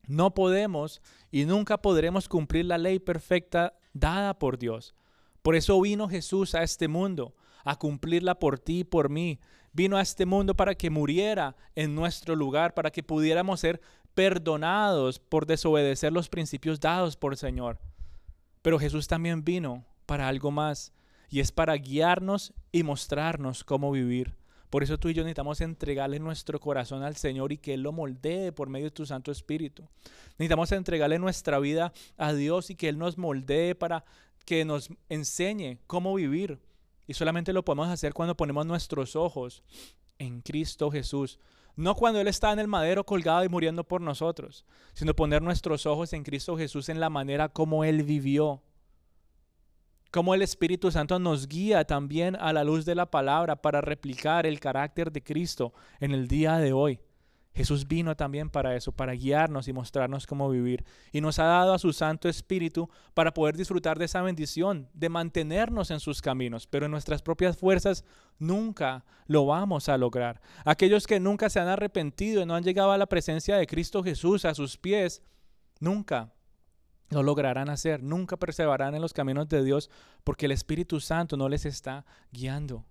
No 0.08 0.34
podemos 0.34 1.00
y 1.30 1.44
nunca 1.44 1.80
podremos 1.80 2.28
cumplir 2.28 2.64
la 2.64 2.76
ley 2.76 2.98
perfecta 2.98 3.78
dada 3.92 4.36
por 4.36 4.58
Dios. 4.58 4.96
Por 5.42 5.54
eso 5.54 5.80
vino 5.80 6.08
Jesús 6.08 6.56
a 6.56 6.64
este 6.64 6.88
mundo, 6.88 7.36
a 7.66 7.76
cumplirla 7.76 8.38
por 8.38 8.58
ti 8.58 8.80
y 8.80 8.84
por 8.84 9.10
mí. 9.10 9.38
Vino 9.72 9.98
a 9.98 10.00
este 10.00 10.24
mundo 10.24 10.54
para 10.54 10.74
que 10.74 10.88
muriera 10.88 11.54
en 11.74 11.94
nuestro 11.94 12.34
lugar, 12.34 12.72
para 12.72 12.90
que 12.90 13.02
pudiéramos 13.02 13.60
ser 13.60 13.82
perdonados 14.14 15.18
por 15.18 15.44
desobedecer 15.44 16.12
los 16.12 16.30
principios 16.30 16.80
dados 16.80 17.16
por 17.16 17.34
el 17.34 17.38
Señor. 17.38 17.78
Pero 18.62 18.78
Jesús 18.78 19.08
también 19.08 19.44
vino 19.44 19.84
para 20.06 20.28
algo 20.28 20.50
más, 20.50 20.92
y 21.28 21.40
es 21.40 21.52
para 21.52 21.74
guiarnos 21.74 22.54
y 22.72 22.84
mostrarnos 22.84 23.64
cómo 23.64 23.90
vivir. 23.90 24.36
Por 24.70 24.82
eso 24.82 24.98
tú 24.98 25.08
y 25.08 25.14
yo 25.14 25.22
necesitamos 25.22 25.60
entregarle 25.60 26.18
nuestro 26.18 26.60
corazón 26.60 27.02
al 27.02 27.16
Señor 27.16 27.52
y 27.52 27.58
que 27.58 27.74
Él 27.74 27.82
lo 27.82 27.92
moldee 27.92 28.52
por 28.52 28.68
medio 28.68 28.86
de 28.86 28.90
tu 28.92 29.06
Santo 29.06 29.32
Espíritu. 29.32 29.88
Necesitamos 30.38 30.72
entregarle 30.72 31.18
nuestra 31.18 31.58
vida 31.58 31.92
a 32.16 32.32
Dios 32.32 32.70
y 32.70 32.76
que 32.76 32.88
Él 32.88 32.98
nos 32.98 33.18
moldee 33.18 33.74
para 33.74 34.04
que 34.44 34.64
nos 34.64 34.88
enseñe 35.08 35.78
cómo 35.86 36.14
vivir. 36.14 36.58
Y 37.06 37.14
solamente 37.14 37.52
lo 37.52 37.64
podemos 37.64 37.88
hacer 37.88 38.12
cuando 38.12 38.36
ponemos 38.36 38.66
nuestros 38.66 39.16
ojos 39.16 39.62
en 40.18 40.40
Cristo 40.40 40.90
Jesús. 40.90 41.38
No 41.76 41.94
cuando 41.94 42.20
Él 42.20 42.28
está 42.28 42.52
en 42.52 42.58
el 42.58 42.68
madero 42.68 43.04
colgado 43.04 43.44
y 43.44 43.48
muriendo 43.48 43.84
por 43.84 44.00
nosotros, 44.00 44.64
sino 44.94 45.14
poner 45.14 45.42
nuestros 45.42 45.86
ojos 45.86 46.12
en 46.12 46.24
Cristo 46.24 46.56
Jesús 46.56 46.88
en 46.88 47.00
la 47.00 47.10
manera 47.10 47.48
como 47.48 47.84
Él 47.84 48.02
vivió 48.02 48.62
cómo 50.16 50.34
el 50.34 50.40
Espíritu 50.40 50.90
Santo 50.90 51.18
nos 51.18 51.46
guía 51.46 51.84
también 51.84 52.36
a 52.36 52.50
la 52.54 52.64
luz 52.64 52.86
de 52.86 52.94
la 52.94 53.10
palabra 53.10 53.60
para 53.60 53.82
replicar 53.82 54.46
el 54.46 54.60
carácter 54.60 55.12
de 55.12 55.22
Cristo 55.22 55.74
en 56.00 56.12
el 56.12 56.26
día 56.26 56.56
de 56.56 56.72
hoy. 56.72 56.98
Jesús 57.56 57.88
vino 57.88 58.14
también 58.14 58.50
para 58.50 58.76
eso, 58.76 58.92
para 58.92 59.14
guiarnos 59.14 59.66
y 59.66 59.72
mostrarnos 59.72 60.26
cómo 60.26 60.50
vivir. 60.50 60.84
Y 61.10 61.22
nos 61.22 61.38
ha 61.38 61.44
dado 61.44 61.72
a 61.72 61.78
su 61.78 61.94
Santo 61.94 62.28
Espíritu 62.28 62.90
para 63.14 63.32
poder 63.32 63.56
disfrutar 63.56 63.98
de 63.98 64.04
esa 64.04 64.20
bendición, 64.20 64.90
de 64.92 65.08
mantenernos 65.08 65.90
en 65.90 65.98
sus 65.98 66.20
caminos. 66.20 66.66
Pero 66.66 66.84
en 66.84 66.92
nuestras 66.92 67.22
propias 67.22 67.56
fuerzas 67.56 68.04
nunca 68.38 69.06
lo 69.26 69.46
vamos 69.46 69.88
a 69.88 69.96
lograr. 69.96 70.42
Aquellos 70.66 71.06
que 71.06 71.18
nunca 71.18 71.48
se 71.48 71.58
han 71.58 71.68
arrepentido 71.68 72.42
y 72.42 72.46
no 72.46 72.54
han 72.54 72.62
llegado 72.62 72.92
a 72.92 72.98
la 72.98 73.06
presencia 73.06 73.56
de 73.56 73.66
Cristo 73.66 74.02
Jesús 74.02 74.44
a 74.44 74.54
sus 74.54 74.76
pies, 74.76 75.22
nunca 75.80 76.34
no 77.08 77.22
lograrán 77.22 77.70
hacer, 77.70 78.02
nunca 78.02 78.36
perseverarán 78.36 78.94
en 78.94 79.00
los 79.00 79.14
caminos 79.14 79.48
de 79.48 79.64
Dios 79.64 79.88
porque 80.24 80.44
el 80.44 80.52
Espíritu 80.52 81.00
Santo 81.00 81.38
no 81.38 81.48
les 81.48 81.64
está 81.64 82.04
guiando. 82.32 82.84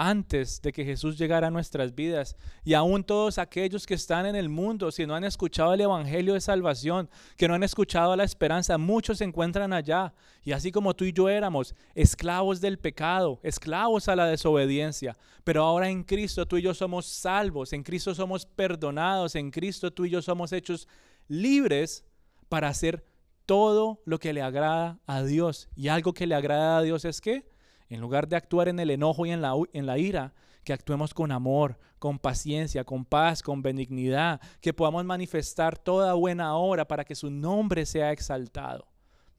Antes 0.00 0.62
de 0.62 0.72
que 0.72 0.84
Jesús 0.84 1.18
llegara 1.18 1.48
a 1.48 1.50
nuestras 1.50 1.92
vidas 1.92 2.36
y 2.64 2.74
aún 2.74 3.02
todos 3.02 3.36
aquellos 3.36 3.84
que 3.84 3.94
están 3.94 4.26
en 4.26 4.36
el 4.36 4.48
mundo, 4.48 4.92
si 4.92 5.04
no 5.06 5.16
han 5.16 5.24
escuchado 5.24 5.74
el 5.74 5.80
Evangelio 5.80 6.34
de 6.34 6.40
salvación, 6.40 7.10
que 7.36 7.48
no 7.48 7.54
han 7.54 7.64
escuchado 7.64 8.14
la 8.14 8.22
esperanza, 8.22 8.78
muchos 8.78 9.18
se 9.18 9.24
encuentran 9.24 9.72
allá. 9.72 10.14
Y 10.44 10.52
así 10.52 10.70
como 10.70 10.94
tú 10.94 11.04
y 11.04 11.12
yo 11.12 11.28
éramos 11.28 11.74
esclavos 11.96 12.60
del 12.60 12.78
pecado, 12.78 13.40
esclavos 13.42 14.06
a 14.06 14.14
la 14.14 14.26
desobediencia, 14.26 15.16
pero 15.42 15.64
ahora 15.64 15.90
en 15.90 16.04
Cristo 16.04 16.46
tú 16.46 16.58
y 16.58 16.62
yo 16.62 16.74
somos 16.74 17.04
salvos, 17.06 17.72
en 17.72 17.82
Cristo 17.82 18.14
somos 18.14 18.46
perdonados, 18.46 19.34
en 19.34 19.50
Cristo 19.50 19.92
tú 19.92 20.04
y 20.04 20.10
yo 20.10 20.22
somos 20.22 20.52
hechos 20.52 20.86
libres 21.26 22.04
para 22.48 22.68
hacer 22.68 23.04
todo 23.46 24.00
lo 24.04 24.18
que 24.18 24.32
le 24.32 24.42
agrada 24.42 25.00
a 25.06 25.22
Dios. 25.22 25.68
Y 25.74 25.88
algo 25.88 26.12
que 26.12 26.26
le 26.26 26.34
agrada 26.34 26.78
a 26.78 26.82
Dios 26.82 27.04
es 27.04 27.20
que, 27.20 27.48
en 27.88 28.00
lugar 28.00 28.28
de 28.28 28.36
actuar 28.36 28.68
en 28.68 28.80
el 28.80 28.90
enojo 28.90 29.26
y 29.26 29.30
en 29.30 29.40
la, 29.40 29.98
ira, 29.98 30.34
que 30.64 30.72
actuemos 30.72 31.14
con 31.14 31.32
amor, 31.32 31.78
con 31.98 32.18
paciencia, 32.18 32.84
con 32.84 33.04
paz, 33.04 33.42
con 33.42 33.62
benignidad, 33.62 34.40
que 34.60 34.74
podamos 34.74 35.04
manifestar 35.04 35.78
toda 35.78 36.14
buena 36.14 36.54
obra 36.56 36.86
para 36.86 37.04
que 37.04 37.14
su 37.14 37.30
nombre 37.30 37.86
sea 37.86 38.12
exaltado. 38.12 38.86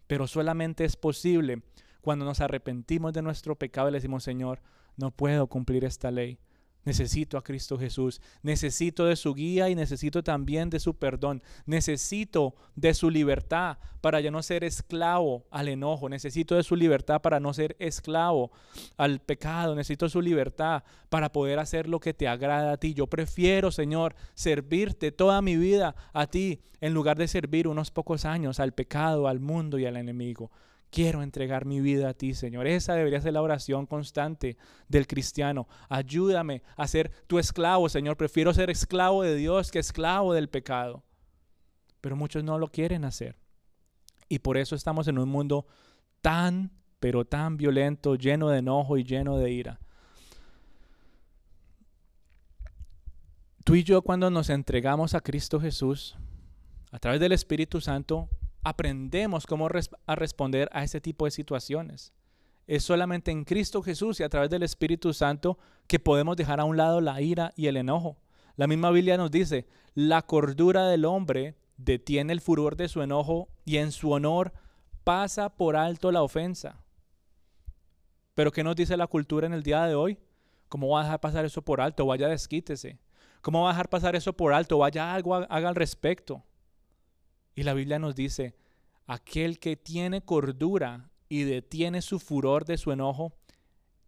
Pero 0.07 0.25
solamente 0.25 0.85
es 0.85 0.95
posible 0.95 1.61
cuando 2.01 2.25
nos 2.25 2.41
arrepentimos 2.41 3.13
de 3.13 3.21
nuestro 3.21 3.55
pecado 3.55 3.89
y 3.89 3.91
le 3.91 3.97
decimos, 3.97 4.23
Señor, 4.23 4.61
no 4.97 5.11
puedo 5.11 5.47
cumplir 5.47 5.85
esta 5.85 6.09
ley. 6.09 6.39
Necesito 6.89 7.37
a 7.37 7.43
Cristo 7.43 7.77
Jesús, 7.77 8.19
necesito 8.41 9.05
de 9.05 9.15
su 9.15 9.35
guía 9.35 9.69
y 9.69 9.75
necesito 9.75 10.23
también 10.23 10.71
de 10.71 10.79
su 10.79 10.95
perdón, 10.95 11.43
necesito 11.67 12.55
de 12.75 12.95
su 12.95 13.11
libertad 13.11 13.77
para 14.01 14.19
ya 14.21 14.31
no 14.31 14.41
ser 14.41 14.63
esclavo 14.63 15.45
al 15.51 15.67
enojo, 15.67 16.09
necesito 16.09 16.55
de 16.55 16.63
su 16.63 16.75
libertad 16.75 17.21
para 17.21 17.39
no 17.39 17.53
ser 17.53 17.75
esclavo 17.77 18.49
al 18.97 19.19
pecado, 19.19 19.75
necesito 19.75 20.09
su 20.09 20.19
libertad 20.19 20.81
para 21.09 21.31
poder 21.31 21.59
hacer 21.59 21.87
lo 21.87 21.99
que 21.99 22.15
te 22.15 22.27
agrada 22.27 22.71
a 22.71 22.77
ti. 22.77 22.95
Yo 22.95 23.05
prefiero, 23.05 23.69
Señor, 23.69 24.15
servirte 24.33 25.11
toda 25.11 25.43
mi 25.43 25.57
vida 25.57 25.93
a 26.11 26.25
ti 26.25 26.59
en 26.81 26.95
lugar 26.95 27.19
de 27.19 27.27
servir 27.27 27.67
unos 27.67 27.91
pocos 27.91 28.25
años 28.25 28.59
al 28.59 28.73
pecado, 28.73 29.27
al 29.27 29.39
mundo 29.39 29.77
y 29.77 29.85
al 29.85 29.95
enemigo. 29.95 30.49
Quiero 30.91 31.21
entregar 31.21 31.65
mi 31.65 31.81
vida 31.81 32.09
a 32.09 32.13
ti, 32.13 32.33
Señor. 32.33 32.65
Esa 32.65 32.95
debería 32.95 33.21
ser 33.21 33.33
la 33.33 33.43
oración 33.43 33.85
constante 33.85 34.57
del 34.87 35.05
cristiano. 35.05 35.67
Ayúdame 35.87 36.63
a 36.75 36.87
ser 36.87 37.11
tu 37.27 37.37
esclavo, 37.37 37.89
Señor. 37.89 38.17
Prefiero 38.17 38.53
ser 38.53 38.71
esclavo 38.71 39.21
de 39.21 39.35
Dios 39.35 39.69
que 39.69 39.79
esclavo 39.79 40.33
del 40.33 40.49
pecado. 40.49 41.03
Pero 42.01 42.15
muchos 42.15 42.43
no 42.43 42.57
lo 42.57 42.69
quieren 42.69 43.05
hacer. 43.05 43.35
Y 44.29 44.39
por 44.39 44.57
eso 44.57 44.75
estamos 44.75 45.07
en 45.07 45.19
un 45.19 45.29
mundo 45.29 45.67
tan, 46.21 46.71
pero 46.99 47.23
tan 47.25 47.57
violento, 47.57 48.15
lleno 48.15 48.49
de 48.49 48.59
enojo 48.59 48.97
y 48.97 49.03
lleno 49.03 49.37
de 49.37 49.51
ira. 49.51 49.79
Tú 53.63 53.75
y 53.75 53.83
yo 53.83 54.01
cuando 54.01 54.31
nos 54.31 54.49
entregamos 54.49 55.13
a 55.13 55.21
Cristo 55.21 55.59
Jesús, 55.59 56.17
a 56.91 56.97
través 56.97 57.19
del 57.19 57.31
Espíritu 57.31 57.79
Santo, 57.79 58.27
aprendemos 58.63 59.45
cómo 59.45 59.69
a 60.05 60.15
responder 60.15 60.69
a 60.71 60.83
ese 60.83 61.01
tipo 61.01 61.25
de 61.25 61.31
situaciones. 61.31 62.13
Es 62.67 62.83
solamente 62.83 63.31
en 63.31 63.45
Cristo 63.45 63.81
Jesús 63.81 64.19
y 64.19 64.23
a 64.23 64.29
través 64.29 64.49
del 64.49 64.63
Espíritu 64.63 65.13
Santo 65.13 65.57
que 65.87 65.99
podemos 65.99 66.37
dejar 66.37 66.59
a 66.59 66.65
un 66.65 66.77
lado 66.77 67.01
la 67.01 67.19
ira 67.21 67.51
y 67.55 67.67
el 67.67 67.77
enojo. 67.77 68.17
La 68.55 68.67
misma 68.67 68.91
Biblia 68.91 69.17
nos 69.17 69.31
dice, 69.31 69.65
la 69.95 70.21
cordura 70.21 70.87
del 70.87 71.05
hombre 71.05 71.55
detiene 71.77 72.33
el 72.33 72.41
furor 72.41 72.75
de 72.75 72.89
su 72.89 73.01
enojo 73.01 73.49
y 73.65 73.77
en 73.77 73.91
su 73.91 74.11
honor 74.11 74.53
pasa 75.03 75.49
por 75.49 75.75
alto 75.75 76.11
la 76.11 76.21
ofensa. 76.21 76.83
Pero 78.35 78.51
¿qué 78.51 78.63
nos 78.63 78.75
dice 78.75 78.97
la 78.97 79.07
cultura 79.07 79.47
en 79.47 79.53
el 79.53 79.63
día 79.63 79.85
de 79.85 79.95
hoy? 79.95 80.19
¿Cómo 80.67 80.89
va 80.89 81.01
a 81.01 81.03
dejar 81.03 81.19
pasar 81.19 81.45
eso 81.45 81.63
por 81.63 81.81
alto? 81.81 82.05
Vaya, 82.05 82.27
desquítese. 82.27 82.99
¿Cómo 83.41 83.63
va 83.63 83.69
a 83.69 83.73
dejar 83.73 83.89
pasar 83.89 84.15
eso 84.15 84.33
por 84.33 84.53
alto? 84.53 84.77
Vaya, 84.77 85.13
algo 85.13 85.35
haga 85.35 85.69
al 85.69 85.75
respecto. 85.75 86.43
Y 87.59 87.63
la 87.63 87.73
Biblia 87.73 87.99
nos 87.99 88.15
dice, 88.15 88.55
aquel 89.05 89.59
que 89.59 89.75
tiene 89.75 90.21
cordura 90.21 91.09
y 91.27 91.43
detiene 91.43 92.01
su 92.01 92.17
furor 92.17 92.63
de 92.63 92.77
su 92.77 92.93
enojo, 92.93 93.33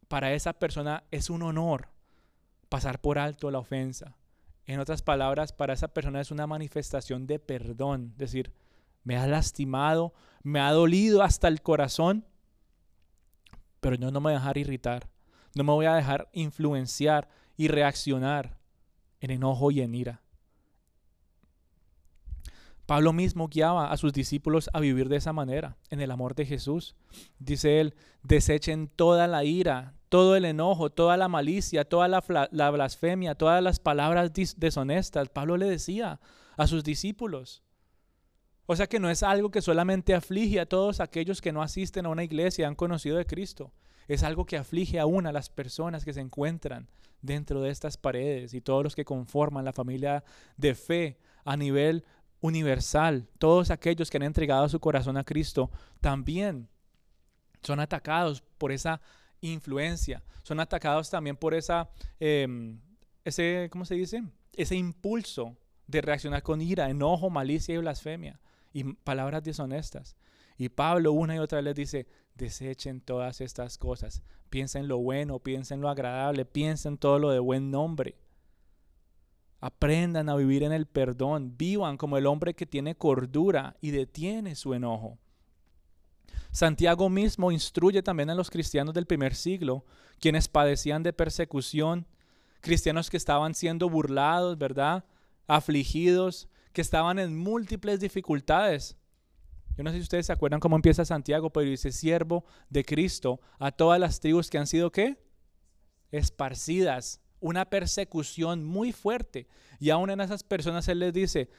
para 0.07 0.31
esa 0.31 0.53
persona 0.53 1.03
es 1.11 1.29
un 1.29 1.41
honor 1.41 1.89
pasar 2.69 3.01
por 3.01 3.19
alto 3.19 3.51
la 3.51 3.59
ofensa. 3.59 4.15
En 4.67 4.79
otras 4.79 5.01
palabras, 5.01 5.51
para 5.51 5.73
esa 5.73 5.89
persona 5.89 6.21
es 6.21 6.31
una 6.31 6.47
manifestación 6.47 7.27
de 7.27 7.39
perdón, 7.39 8.13
decir, 8.15 8.53
me 9.03 9.17
ha 9.17 9.27
lastimado, 9.27 10.13
me 10.43 10.61
ha 10.61 10.71
dolido 10.71 11.21
hasta 11.21 11.49
el 11.49 11.61
corazón, 11.61 12.25
pero 13.81 13.97
yo 13.97 14.11
no 14.11 14.21
me 14.21 14.29
voy 14.29 14.31
a 14.31 14.39
dejar 14.39 14.57
irritar, 14.59 15.09
no 15.55 15.65
me 15.65 15.73
voy 15.73 15.87
a 15.87 15.95
dejar 15.95 16.29
influenciar 16.31 17.27
y 17.57 17.67
reaccionar 17.67 18.57
en 19.19 19.31
enojo 19.31 19.71
y 19.71 19.81
en 19.81 19.93
ira. 19.93 20.21
Pablo 22.91 23.13
mismo 23.13 23.47
guiaba 23.47 23.89
a 23.89 23.95
sus 23.95 24.11
discípulos 24.11 24.69
a 24.73 24.81
vivir 24.81 25.07
de 25.07 25.15
esa 25.15 25.31
manera, 25.31 25.77
en 25.91 26.01
el 26.01 26.11
amor 26.11 26.35
de 26.35 26.45
Jesús. 26.45 26.97
Dice 27.39 27.79
él, 27.79 27.95
desechen 28.21 28.89
toda 28.89 29.27
la 29.27 29.45
ira, 29.45 29.93
todo 30.09 30.35
el 30.35 30.43
enojo, 30.43 30.89
toda 30.89 31.15
la 31.15 31.29
malicia, 31.29 31.85
toda 31.85 32.09
la, 32.09 32.19
blasfemia, 32.69 33.35
todas 33.35 33.63
las 33.63 33.79
palabras 33.79 34.33
deshonestas. 34.57 35.29
Pablo 35.29 35.55
le 35.55 35.69
decía 35.69 36.19
a 36.57 36.67
sus 36.67 36.83
discípulos. 36.83 37.63
O 38.65 38.75
sea 38.75 38.87
que 38.87 38.99
no 38.99 39.09
es 39.09 39.23
algo 39.23 39.51
que 39.51 39.61
solamente 39.61 40.13
aflige 40.13 40.59
a 40.59 40.65
todos 40.65 40.99
aquellos 40.99 41.39
que 41.39 41.53
no 41.53 41.61
asisten 41.61 42.05
a 42.07 42.09
una 42.09 42.25
iglesia 42.25 42.63
y 42.63 42.65
han 42.65 42.75
conocido 42.75 43.15
de 43.15 43.25
Cristo. 43.25 43.71
Es 44.09 44.21
algo 44.21 44.45
que 44.45 44.57
aflige 44.57 44.99
aún 44.99 45.27
a 45.27 45.31
las 45.31 45.49
personas 45.49 46.03
que 46.03 46.11
se 46.11 46.19
encuentran 46.19 46.89
dentro 47.21 47.61
de 47.61 47.69
estas 47.69 47.95
paredes 47.95 48.53
y 48.53 48.59
todos 48.59 48.83
los 48.83 48.95
que 48.95 49.05
conforman 49.05 49.63
la 49.63 49.71
familia 49.71 50.25
de 50.57 50.75
fe 50.75 51.19
a 51.45 51.55
nivel 51.55 52.03
universal. 52.41 53.29
Todos 53.37 53.71
aquellos 53.71 54.09
que 54.09 54.17
han 54.17 54.23
entregado 54.23 54.67
su 54.67 54.79
corazón 54.79 55.17
a 55.17 55.23
Cristo 55.23 55.71
también 56.01 56.67
son 57.61 57.79
atacados 57.79 58.41
por 58.57 58.71
esa 58.71 59.01
influencia, 59.39 60.23
son 60.43 60.59
atacados 60.59 61.09
también 61.09 61.37
por 61.37 61.53
esa, 61.53 61.89
em, 62.19 62.79
ese, 63.23 63.69
¿cómo 63.71 63.85
se 63.85 63.95
dice? 63.95 64.23
Ese 64.53 64.75
impulso 64.75 65.57
de 65.87 66.01
reaccionar 66.01 66.43
con 66.43 66.61
ira, 66.61 66.89
enojo, 66.89 67.29
malicia 67.29 67.75
y 67.75 67.77
blasfemia 67.77 68.39
y 68.73 68.83
palabras 68.83 69.43
deshonestas. 69.43 70.15
Y 70.57 70.69
Pablo 70.69 71.11
una 71.11 71.35
y 71.35 71.39
otra 71.39 71.57
vez 71.57 71.65
les 71.65 71.75
dice, 71.75 72.07
desechen 72.35 73.01
todas 73.01 73.41
estas 73.41 73.77
cosas, 73.77 74.21
piensen 74.49 74.87
lo 74.87 74.97
bueno, 74.99 75.39
piensen 75.39 75.81
lo 75.81 75.89
agradable, 75.89 76.45
piensen 76.45 76.97
todo 76.97 77.19
lo 77.19 77.29
de 77.31 77.39
buen 77.39 77.71
nombre. 77.71 78.15
Aprendan 79.61 80.27
a 80.27 80.35
vivir 80.35 80.63
en 80.63 80.71
el 80.71 80.87
perdón, 80.87 81.55
vivan 81.55 81.95
como 81.95 82.17
el 82.17 82.25
hombre 82.25 82.55
que 82.55 82.65
tiene 82.65 82.95
cordura 82.95 83.77
y 83.79 83.91
detiene 83.91 84.55
su 84.55 84.73
enojo. 84.73 85.19
Santiago 86.51 87.09
mismo 87.09 87.51
instruye 87.51 88.01
también 88.01 88.31
a 88.31 88.35
los 88.35 88.49
cristianos 88.49 88.95
del 88.95 89.05
primer 89.05 89.35
siglo, 89.35 89.85
quienes 90.19 90.47
padecían 90.47 91.03
de 91.03 91.13
persecución, 91.13 92.07
cristianos 92.59 93.09
que 93.11 93.17
estaban 93.17 93.53
siendo 93.53 93.87
burlados, 93.87 94.57
¿verdad? 94.57 95.05
Afligidos, 95.47 96.49
que 96.73 96.81
estaban 96.81 97.19
en 97.19 97.37
múltiples 97.37 97.99
dificultades. 97.99 98.97
Yo 99.77 99.83
no 99.83 99.91
sé 99.91 99.97
si 99.97 100.03
ustedes 100.03 100.25
se 100.25 100.33
acuerdan 100.33 100.59
cómo 100.59 100.75
empieza 100.75 101.05
Santiago, 101.05 101.51
pero 101.51 101.69
dice 101.69 101.91
siervo 101.91 102.45
de 102.69 102.83
Cristo 102.83 103.39
a 103.59 103.71
todas 103.71 103.99
las 103.99 104.19
tribus 104.19 104.49
que 104.49 104.57
han 104.57 104.67
sido 104.67 104.91
qué? 104.91 105.23
Esparcidas 106.11 107.20
una 107.41 107.65
persecución 107.65 108.63
muy 108.63 108.93
fuerte. 108.93 109.47
Y 109.79 109.89
aún 109.89 110.09
en 110.09 110.21
esas 110.21 110.43
personas 110.43 110.87
Él 110.87 110.99
les 110.99 111.11
dice, 111.11 111.49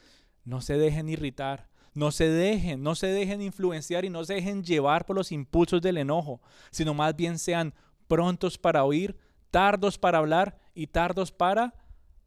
no 0.45 0.63
se 0.63 0.79
dejen 0.79 1.09
irritar, 1.09 1.69
no 1.93 2.11
se 2.11 2.29
dejen, 2.29 2.83
no 2.83 2.95
se 2.95 3.09
dejen 3.09 3.43
influenciar 3.43 4.05
y 4.05 4.11
no 4.11 4.25
se 4.25 4.35
dejen 4.35 4.65
llevar 4.65 5.05
por 5.05 5.17
los 5.17 5.31
impulsos 5.31 5.83
del 5.83 5.99
enojo, 5.99 6.41
sino 6.71 6.95
más 6.95 7.15
bien 7.15 7.39
sean 7.39 7.75
prontos 8.09 8.57
para 8.57 8.85
oír, 8.85 9.17
tardos 9.51 9.99
para 9.99 10.19
hablar 10.19 10.59
y 10.75 10.87
tardos 10.87 11.33
para 11.33 11.75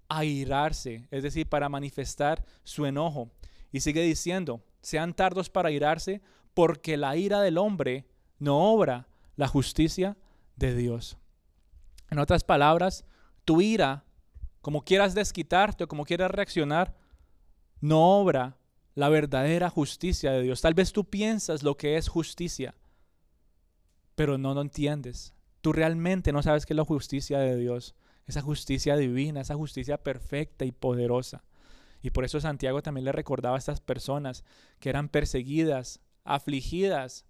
airarse, 0.08 1.08
es 1.10 1.24
decir, 1.24 1.50
para 1.50 1.70
manifestar 1.70 2.46
su 2.64 2.86
enojo. 2.86 3.32
Y 3.72 3.80
sigue 3.80 4.02
diciendo, 4.02 4.64
sean 4.82 5.14
tardos 5.14 5.50
para 5.50 5.70
airarse, 5.70 6.22
porque 6.54 6.96
la 6.96 7.16
ira 7.18 7.42
del 7.42 7.58
hombre 7.58 8.06
no 8.38 8.72
obra 8.72 9.08
la 9.36 9.48
justicia 9.48 10.16
de 10.56 10.76
Dios. 10.76 11.18
En 12.10 12.20
otras 12.20 12.44
palabras, 12.44 13.04
tu 13.46 13.62
ira, 13.62 14.04
como 14.62 14.84
quieras 14.84 15.14
desquitarte 15.14 15.84
o 15.84 15.88
como 15.88 16.06
quieras 16.06 16.32
reaccionar, 16.32 16.96
no 17.80 18.20
obra 18.20 18.58
la 18.96 19.10
verdadera 19.10 19.70
justicia 19.70 20.32
de 20.32 20.42
Dios. 20.42 20.62
Tal 20.62 20.74
vez 20.74 20.92
tú 20.92 21.06
piensas 21.06 21.64
lo 21.64 21.78
que 21.78 21.98
es 21.98 22.08
justicia, 22.08 22.76
pero 24.16 24.38
no 24.38 24.54
lo 24.54 24.62
entiendes. 24.62 25.34
Tú 25.62 25.74
realmente 25.74 26.32
no 26.32 26.42
sabes 26.42 26.66
qué 26.66 26.74
es 26.74 26.78
la 26.78 26.86
justicia 26.86 27.40
de 27.40 27.58
Dios, 27.58 27.96
esa 28.26 28.42
justicia 28.42 28.96
divina, 28.96 29.42
esa 29.42 29.56
justicia 29.56 29.98
perfecta 29.98 30.66
y 30.66 30.72
poderosa. 30.72 31.44
Y 32.02 32.12
por 32.12 32.24
eso 32.24 32.40
Santiago 32.40 32.82
también 32.82 33.06
le 33.06 33.12
recordaba 33.12 33.56
a 33.56 33.60
estas 33.60 33.82
personas 33.82 34.44
que 34.80 34.90
eran 34.90 35.10
perseguidas, 35.10 36.02
afligidas, 36.24 37.26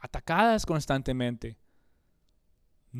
atacadas 0.00 0.66
constantemente, 0.66 1.56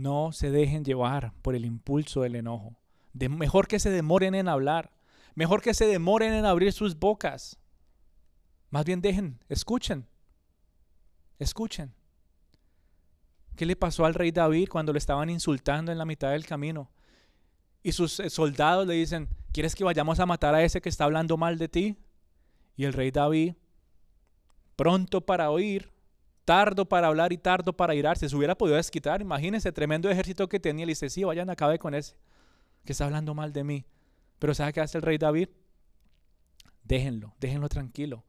no 0.03 0.33
se 0.33 0.51
dejen 0.51 0.85
llevar 0.85 1.33
por 1.43 1.55
el 1.55 1.65
impulso 1.65 2.23
del 2.23 2.37
enojo. 2.37 2.77
Mejor 3.13 3.67
que 3.67 3.81
se 3.81 3.91
demoren 3.91 4.35
en 4.35 4.49
hablar. 4.49 4.93
Mejor 5.35 5.63
que 5.63 5.75
se 5.75 5.87
demoren 5.87 6.33
en 6.33 6.45
abrir 6.45 6.73
sus 6.73 6.99
bocas. 6.99 7.59
Más 8.71 8.85
bien 8.85 9.01
dejen, 9.01 9.39
escuchen. 9.49 10.07
Escuchen. 11.39 11.95
¿Qué 13.57 13.67
le 13.67 13.77
pasó 13.77 14.05
al 14.05 14.15
rey 14.15 14.31
David 14.31 14.69
cuando 14.69 14.93
le 14.93 14.99
estaban 14.99 15.31
insultando 15.31 15.91
en 15.91 15.99
la 15.99 16.05
mitad 16.05 16.31
del 16.31 16.47
camino? 16.47 16.91
Y 17.83 17.93
sus 17.93 18.21
eh, 18.21 18.31
soldados 18.31 18.87
le 18.87 18.95
dicen, 18.95 19.29
¿quieres 19.53 19.75
que 19.75 19.85
vayamos 19.85 20.21
a 20.21 20.27
matar 20.27 20.55
a 20.55 20.63
ese 20.63 20.81
que 20.81 20.89
está 20.89 21.05
hablando 21.05 21.37
mal 21.37 21.59
de 21.59 21.69
ti? 21.69 21.97
Y 22.77 22.85
el 22.85 22.93
rey 22.93 23.11
David, 23.11 23.55
pronto 24.77 25.27
para 25.27 25.51
oír, 25.51 25.91
tardo 26.49 26.89
para 26.89 27.09
hablar 27.09 27.31
y 27.31 27.37
tardo 27.37 27.75
para 27.75 27.95
irarse. 27.95 28.27
Se 28.27 28.35
hubiera 28.35 28.57
podido 28.57 28.79
desquitar. 28.79 29.21
Imagínense, 29.21 29.71
tremendo 29.71 30.09
ejército 30.09 30.49
que 30.49 30.59
tenía. 30.59 30.87
Le 30.87 30.93
dice, 30.93 31.11
sí, 31.11 31.23
vayan, 31.23 31.51
acabe 31.51 31.79
con 31.79 31.93
ese, 31.93 32.17
que 32.87 32.93
está 32.93 33.05
hablando 33.05 33.35
mal 33.35 33.53
de 33.53 33.65
mí. 33.65 33.85
Pero 34.39 34.55
¿sabe 34.55 34.73
qué 34.73 34.81
hace 34.81 34.97
el 34.97 35.03
rey 35.03 35.19
David? 35.19 35.51
Déjenlo, 36.85 37.35
déjenlo 37.39 37.69
tranquilo. 37.69 38.25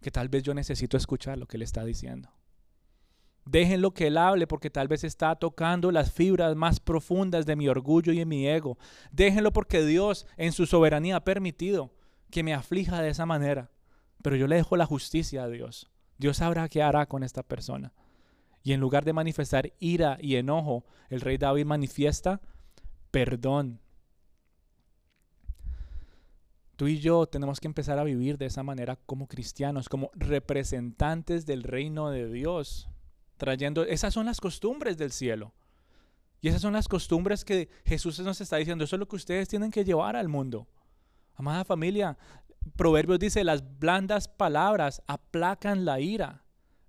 Que 0.00 0.12
tal 0.12 0.28
vez 0.28 0.44
yo 0.44 0.54
necesito 0.54 0.96
escuchar 0.96 1.36
lo 1.36 1.46
que 1.46 1.56
él 1.56 1.62
está 1.62 1.84
diciendo. 1.84 2.30
Déjenlo 3.44 3.92
que 3.92 4.06
él 4.06 4.18
hable 4.18 4.46
porque 4.46 4.70
tal 4.70 4.86
vez 4.86 5.02
está 5.02 5.34
tocando 5.34 5.90
las 5.90 6.12
fibras 6.12 6.54
más 6.54 6.78
profundas 6.78 7.44
de 7.44 7.56
mi 7.56 7.66
orgullo 7.66 8.12
y 8.12 8.18
de 8.18 8.24
mi 8.24 8.46
ego. 8.46 8.78
Déjenlo 9.10 9.52
porque 9.52 9.84
Dios 9.84 10.28
en 10.36 10.52
su 10.52 10.64
soberanía 10.64 11.16
ha 11.16 11.24
permitido 11.24 11.92
que 12.30 12.44
me 12.44 12.54
aflija 12.54 13.02
de 13.02 13.08
esa 13.08 13.26
manera. 13.26 13.72
Pero 14.22 14.36
yo 14.36 14.46
le 14.46 14.54
dejo 14.54 14.76
la 14.76 14.86
justicia 14.86 15.42
a 15.42 15.48
Dios. 15.48 15.90
Dios 16.18 16.38
sabrá 16.38 16.68
qué 16.68 16.82
hará 16.82 17.06
con 17.06 17.22
esta 17.22 17.42
persona. 17.42 17.92
Y 18.62 18.72
en 18.72 18.80
lugar 18.80 19.04
de 19.04 19.12
manifestar 19.12 19.72
ira 19.78 20.18
y 20.20 20.36
enojo, 20.36 20.84
el 21.08 21.20
rey 21.20 21.38
David 21.38 21.66
manifiesta 21.66 22.40
perdón. 23.10 23.80
Tú 26.76 26.88
y 26.88 26.98
yo 26.98 27.26
tenemos 27.26 27.60
que 27.60 27.68
empezar 27.68 27.98
a 27.98 28.04
vivir 28.04 28.36
de 28.36 28.46
esa 28.46 28.62
manera 28.62 28.96
como 28.96 29.28
cristianos, 29.28 29.88
como 29.88 30.10
representantes 30.14 31.46
del 31.46 31.62
reino 31.62 32.10
de 32.10 32.30
Dios, 32.30 32.90
trayendo, 33.38 33.84
esas 33.84 34.12
son 34.12 34.26
las 34.26 34.40
costumbres 34.40 34.98
del 34.98 35.12
cielo. 35.12 35.54
Y 36.42 36.48
esas 36.48 36.60
son 36.60 36.74
las 36.74 36.86
costumbres 36.86 37.44
que 37.44 37.70
Jesús 37.86 38.20
nos 38.20 38.40
está 38.40 38.56
diciendo, 38.56 38.84
eso 38.84 38.96
es 38.96 39.00
lo 39.00 39.08
que 39.08 39.16
ustedes 39.16 39.48
tienen 39.48 39.70
que 39.70 39.84
llevar 39.84 40.16
al 40.16 40.28
mundo. 40.28 40.68
Amada 41.34 41.64
familia, 41.64 42.18
Proverbios 42.74 43.18
dice, 43.18 43.44
las 43.44 43.78
blandas 43.78 44.28
palabras 44.28 45.02
aplacan 45.06 45.84
la 45.84 46.00
ira, 46.00 46.44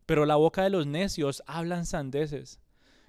pero 0.06 0.26
la 0.26 0.36
boca 0.36 0.64
de 0.64 0.70
los 0.70 0.88
necios 0.88 1.44
hablan 1.46 1.86
sandeces. 1.86 2.60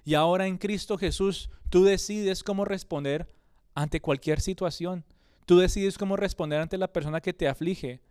Y 0.05 0.13
ahora 0.13 0.47
en 0.47 0.57
Cristo 0.57 0.97
Jesús 0.97 1.49
tú 1.69 1.83
decides 1.83 2.43
cómo 2.43 2.65
responder 2.65 3.27
ante 3.75 4.01
cualquier 4.01 4.41
situación. 4.41 5.05
Tú 5.45 5.57
decides 5.57 5.97
cómo 5.97 6.15
responder 6.15 6.61
ante 6.61 6.77
la 6.77 6.91
persona 6.91 7.21
que 7.21 7.33
te 7.33 7.47
aflige, 7.47 8.01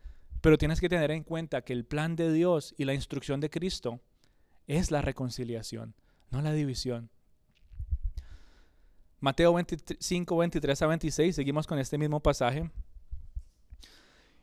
pero 0.41 0.59
tienes 0.59 0.81
que 0.81 0.89
tener 0.89 1.11
en 1.11 1.23
cuenta 1.23 1.63
que 1.63 1.73
el 1.73 1.85
plan 1.85 2.17
de 2.17 2.33
Dios 2.33 2.75
y 2.79 2.85
la 2.85 2.95
instrucción 2.95 3.41
de 3.41 3.51
Cristo 3.51 4.01
es 4.67 4.91
la 4.91 5.03
reconciliación, 5.03 5.95
no 6.31 6.43
la 6.43 6.53
división. 6.53 7.11
Mateo 9.21 9.53
25, 9.53 10.37
23 10.37 10.83
a 10.83 10.87
26, 10.87 11.35
seguimos 11.35 11.67
con 11.67 11.79
este 11.79 11.99
mismo 11.99 12.21
pasaje. 12.21 12.71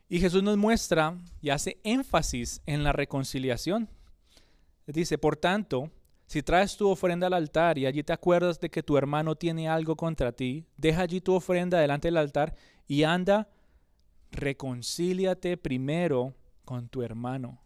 Y 0.07 0.19
Jesús 0.19 0.43
nos 0.43 0.57
muestra 0.57 1.17
y 1.41 1.49
hace 1.49 1.79
énfasis 1.83 2.61
en 2.65 2.83
la 2.83 2.91
reconciliación. 2.91 3.89
Dice, 4.85 5.17
por 5.17 5.35
tanto, 5.35 5.91
si 6.27 6.43
traes 6.43 6.77
tu 6.77 6.89
ofrenda 6.89 7.27
al 7.27 7.33
altar 7.33 7.77
y 7.77 7.85
allí 7.85 8.03
te 8.03 8.13
acuerdas 8.13 8.59
de 8.59 8.69
que 8.69 8.83
tu 8.83 8.97
hermano 8.97 9.35
tiene 9.35 9.67
algo 9.67 9.95
contra 9.95 10.31
ti, 10.31 10.65
deja 10.77 11.01
allí 11.01 11.21
tu 11.21 11.33
ofrenda 11.33 11.79
delante 11.79 12.07
del 12.07 12.17
altar 12.17 12.55
y 12.87 13.03
anda, 13.03 13.49
reconcíliate 14.31 15.57
primero 15.57 16.35
con 16.63 16.87
tu 16.87 17.01
hermano. 17.01 17.59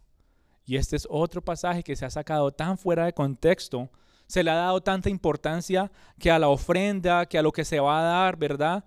Y 0.64 0.76
este 0.76 0.96
es 0.96 1.06
otro 1.10 1.42
pasaje 1.42 1.82
que 1.82 1.96
se 1.96 2.04
ha 2.04 2.10
sacado 2.10 2.52
tan 2.52 2.78
fuera 2.78 3.04
de 3.04 3.12
contexto, 3.12 3.90
se 4.26 4.44
le 4.44 4.50
ha 4.50 4.54
dado 4.54 4.80
tanta 4.80 5.10
importancia 5.10 5.90
que 6.18 6.30
a 6.30 6.38
la 6.38 6.48
ofrenda, 6.48 7.26
que 7.26 7.38
a 7.38 7.42
lo 7.42 7.50
que 7.50 7.64
se 7.64 7.80
va 7.80 8.00
a 8.00 8.02
dar, 8.02 8.36
¿verdad? 8.36 8.84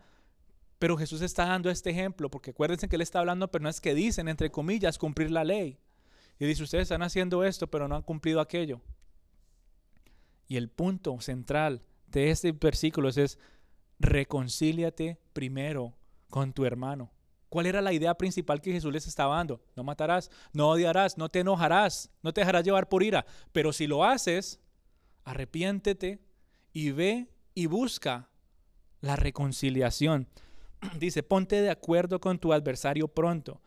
Pero 0.83 0.97
Jesús 0.97 1.21
está 1.21 1.45
dando 1.45 1.69
este 1.69 1.91
ejemplo, 1.91 2.29
porque 2.29 2.51
acuérdense 2.51 2.89
que 2.89 2.97
Él 2.97 3.01
está 3.01 3.19
hablando, 3.19 3.49
pero 3.49 3.63
no 3.63 3.69
es 3.69 3.79
que 3.79 3.95
dicen, 3.95 4.27
entre 4.27 4.51
comillas, 4.51 4.97
cumplir 4.97 5.31
la 5.31 5.45
ley. 5.45 5.79
Y 6.37 6.45
dice, 6.45 6.61
ustedes 6.61 6.81
están 6.81 7.03
haciendo 7.03 7.45
esto, 7.45 7.67
pero 7.67 7.87
no 7.87 7.95
han 7.95 8.01
cumplido 8.01 8.41
aquello. 8.41 8.81
Y 10.45 10.57
el 10.57 10.67
punto 10.67 11.17
central 11.21 11.83
de 12.07 12.31
este 12.31 12.51
versículo 12.51 13.07
es, 13.07 13.39
reconcíliate 13.97 15.21
primero 15.31 15.93
con 16.29 16.51
tu 16.51 16.65
hermano. 16.65 17.13
¿Cuál 17.47 17.67
era 17.67 17.81
la 17.81 17.93
idea 17.93 18.15
principal 18.15 18.59
que 18.59 18.73
Jesús 18.73 18.91
les 18.91 19.07
estaba 19.07 19.37
dando? 19.37 19.63
No 19.77 19.85
matarás, 19.85 20.29
no 20.51 20.67
odiarás, 20.67 21.17
no 21.17 21.29
te 21.29 21.39
enojarás, 21.39 22.11
no 22.21 22.33
te 22.33 22.41
dejarás 22.41 22.65
llevar 22.65 22.89
por 22.89 23.03
ira. 23.03 23.25
Pero 23.53 23.71
si 23.71 23.87
lo 23.87 24.03
haces, 24.03 24.59
arrepiéntete 25.23 26.19
y 26.73 26.91
ve 26.91 27.29
y 27.55 27.67
busca 27.67 28.27
la 28.99 29.15
reconciliación. 29.15 30.27
Dice, 30.99 31.23
ponte 31.23 31.61
de 31.61 31.69
acuerdo 31.69 32.19
con 32.19 32.39
tu 32.39 32.53
adversario 32.53 33.07
pronto. 33.07 33.61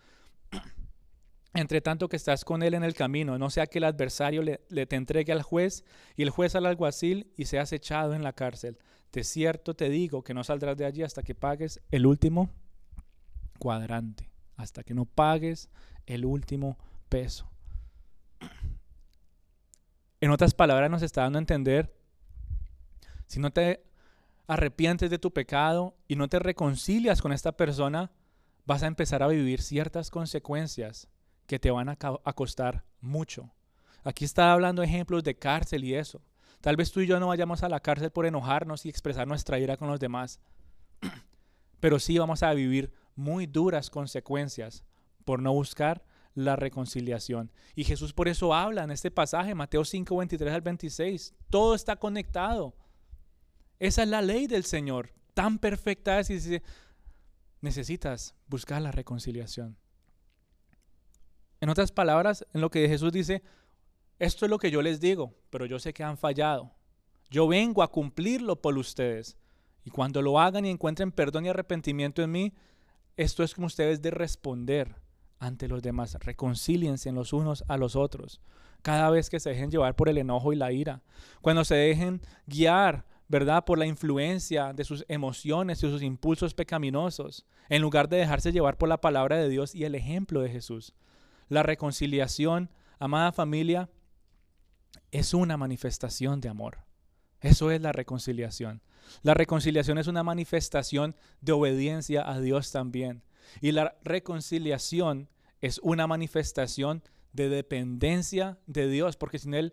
Entre 1.55 1.81
tanto 1.81 2.09
que 2.09 2.17
estás 2.17 2.45
con 2.45 2.62
él 2.62 2.75
en 2.75 2.85
el 2.85 2.95
camino, 2.95 3.39
no 3.39 3.49
sea 3.49 3.67
que 3.67 3.79
el 3.79 3.85
adversario 3.85 4.43
le, 4.43 4.59
te 4.59 4.97
entregue 4.97 5.33
al 5.33 5.43
juez 5.43 5.85
y 6.14 6.23
el 6.23 6.31
juez 6.31 6.55
al 6.55 6.67
alguacil 6.67 7.33
y 7.37 7.47
seas 7.47 7.73
echado 7.73 8.14
en 8.14 8.23
la 8.23 8.35
cárcel. 8.35 8.79
De 9.11 9.25
cierto 9.25 9.75
te 9.75 9.89
digo 9.89 10.23
que 10.23 10.35
no 10.35 10.45
saldrás 10.45 10.77
de 10.77 10.85
allí 10.85 11.03
hasta 11.03 11.23
que 11.23 11.35
pagues 11.35 11.81
el 11.91 12.05
último 12.05 12.51
cuadrante, 13.59 14.31
hasta 14.57 14.83
que 14.83 14.93
no 14.93 15.07
pagues 15.07 15.71
el 16.05 16.27
último 16.27 16.79
peso. 17.09 17.51
En 20.19 20.31
otras 20.31 20.55
palabras 20.55 20.91
nos 20.91 21.03
está 21.03 21.21
dando 21.21 21.39
a 21.39 21.41
entender, 21.41 21.95
si 23.27 23.39
no 23.39 23.51
te 23.51 23.85
arrepientes 24.47 25.11
de 25.11 25.18
tu 25.18 25.32
pecado 25.32 25.97
y 26.09 26.16
no 26.16 26.28
te 26.28 26.38
reconcilias 26.38 27.20
con 27.20 27.32
esta 27.32 27.53
persona, 27.53 28.11
vas 28.64 28.82
a 28.82 28.86
empezar 28.86 29.22
a 29.22 29.28
vivir 29.28 29.62
ciertas 29.62 30.11
consecuencias 30.11 31.09
que 31.47 31.59
te 31.59 31.70
van 31.70 31.88
a, 31.88 31.97
costar 31.97 32.84
mucho. 33.01 33.53
Aquí 34.05 34.24
está 34.24 34.53
hablando 34.53 34.82
ejemplos 34.82 35.24
de 35.24 35.36
cárcel 35.36 35.84
y 35.84 35.94
eso. 35.94 36.22
Tal 36.61 36.76
vez 36.76 36.90
tú 36.90 37.01
y 37.01 37.07
yo 37.07 37.20
no 37.20 37.28
vayamos 37.28 37.62
a 37.62 37.68
la 37.68 37.80
cárcel 37.80 38.11
por 38.11 38.26
enojarnos 38.26 38.84
y 38.84 38.88
expresar 38.88 39.26
nuestra 39.26 39.59
ira 39.59 39.76
con 39.76 39.88
los 39.88 40.01
demás, 40.01 40.40
pero 41.80 41.99
sí 41.99 42.18
vamos 42.18 42.42
a 42.42 42.53
vivir 42.55 42.92
muy 43.14 43.47
duras 43.47 43.90
consecuencias 43.90 44.84
por 45.24 45.40
no 45.40 45.53
buscar 45.53 46.05
la 46.34 46.57
reconciliación. 46.57 47.51
Y 47.74 47.84
Jesús 47.84 48.12
por 48.12 48.28
eso 48.28 48.55
habla 48.55 48.84
en 48.84 48.90
este 48.90 49.11
pasaje, 49.11 49.55
Mateo 49.55 49.84
5, 49.84 50.16
23 50.16 50.55
al 50.55 50.61
26. 50.61 51.34
Todo 51.51 51.74
está 51.74 51.97
conectado. 51.97 52.74
Esa 53.79 54.03
es 54.03 54.09
la 54.09 54.22
ley 54.22 54.47
del 54.47 54.64
Señor. 54.64 55.11
Tan 55.35 55.59
perfecta 55.59 56.18
es 56.18 56.31
y 56.31 56.62
necesitas 57.61 58.35
buscar 58.47 58.81
la 58.81 58.93
reconciliación. 58.93 59.77
En 61.61 61.68
otras 61.68 61.93
palabras, 61.93 62.47
en 62.53 62.61
lo 62.61 62.70
que 62.70 62.89
Jesús 62.89 63.12
dice, 63.12 63.43
esto 64.18 64.47
es 64.47 64.51
lo 64.51 64.59
que 64.59 64.70
yo 64.70 64.83
les 64.83 65.01
digo, 65.01 65.35
pero 65.51 65.66
yo 65.66 65.79
sé 65.79 65.93
que 65.93 66.05
han 66.05 66.16
fallado. 66.16 66.72
Yo 67.31 67.49
vengo 67.49 67.83
a 67.83 67.91
cumplirlo 67.91 68.61
por 68.61 68.77
ustedes. 68.79 69.37
Y 69.85 69.91
cuando 69.91 70.22
lo 70.22 70.41
hagan 70.41 70.64
y 70.64 70.70
encuentren 70.70 71.12
perdón 71.12 71.47
y 71.47 71.49
arrepentimiento 71.49 72.22
en 72.22 72.33
mí, 72.33 72.55
esto 73.16 73.43
es 73.43 73.55
como 73.55 73.66
ustedes 73.66 74.03
de 74.03 74.11
responder 74.11 74.97
ante 75.39 75.68
los 75.68 75.83
demás. 75.83 76.14
Reconcíliense 76.14 77.12
los 77.12 77.33
unos 77.33 77.64
a 77.68 77.77
los 77.77 77.97
otros. 77.97 78.41
Cada 78.83 79.11
vez 79.11 79.31
que 79.31 79.41
se 79.41 79.51
dejen 79.51 79.70
llevar 79.70 79.97
por 79.97 80.09
el 80.09 80.18
enojo 80.18 80.53
y 80.53 80.57
la 80.57 80.72
ira. 80.72 81.03
Cuando 81.41 81.64
se 81.64 81.74
dejen 81.74 82.20
guiar, 82.47 83.05
¿verdad? 83.29 83.64
Por 83.64 83.79
la 83.79 83.87
influencia 83.87 84.72
de 84.72 84.85
sus 84.85 85.05
emociones 85.09 85.83
y 85.83 85.91
sus 85.91 86.03
impulsos 86.03 86.55
pecaminosos. 86.55 87.45
En 87.68 87.83
lugar 87.83 88.09
de 88.09 88.18
dejarse 88.18 88.53
llevar 88.53 88.79
por 88.79 88.89
la 88.89 89.01
palabra 89.01 89.37
de 89.37 89.49
Dios 89.49 89.74
y 89.74 89.85
el 89.85 89.95
ejemplo 89.95 90.41
de 90.41 90.51
Jesús. 90.51 90.95
La 91.49 91.62
reconciliación, 91.62 92.70
amada 92.99 93.33
familia, 93.33 93.89
es 95.11 95.35
una 95.35 95.57
manifestación 95.57 96.41
de 96.41 96.49
amor. 96.49 96.79
Eso 97.41 97.70
es 97.70 97.81
la 97.81 97.93
reconciliación. 97.93 98.83
La 99.22 99.35
reconciliación 99.35 99.99
es 99.99 100.07
una 100.07 100.22
manifestación 100.22 101.16
de 101.41 101.53
obediencia 101.53 102.29
a 102.29 102.41
Dios 102.41 102.72
también. 102.72 103.22
Y 103.61 103.72
la 103.72 103.97
reconciliación 104.03 105.29
es 105.61 105.79
una 105.83 106.07
manifestación 106.07 107.03
de 107.33 107.49
dependencia 107.49 108.59
de 108.66 108.89
Dios, 108.89 109.16
porque 109.16 109.39
sin 109.39 109.55
Él, 109.55 109.72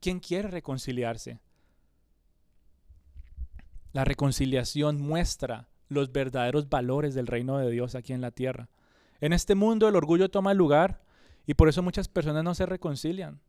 ¿quién 0.00 0.18
quiere 0.18 0.48
reconciliarse? 0.48 1.40
La 3.92 4.04
reconciliación 4.04 5.00
muestra 5.00 5.68
los 5.88 6.12
verdaderos 6.12 6.68
valores 6.68 7.14
del 7.14 7.26
reino 7.26 7.58
de 7.58 7.70
Dios 7.70 7.94
aquí 7.94 8.12
en 8.12 8.20
la 8.20 8.30
tierra. 8.30 8.68
En 9.20 9.32
este 9.32 9.54
mundo 9.54 9.88
el 9.88 9.96
orgullo 9.96 10.30
toma 10.30 10.54
lugar 10.54 11.02
y 11.46 11.54
por 11.54 11.68
eso 11.68 11.82
muchas 11.82 12.08
personas 12.08 12.44
no 12.44 12.54
se 12.54 12.66
reconcilian. 12.66 13.40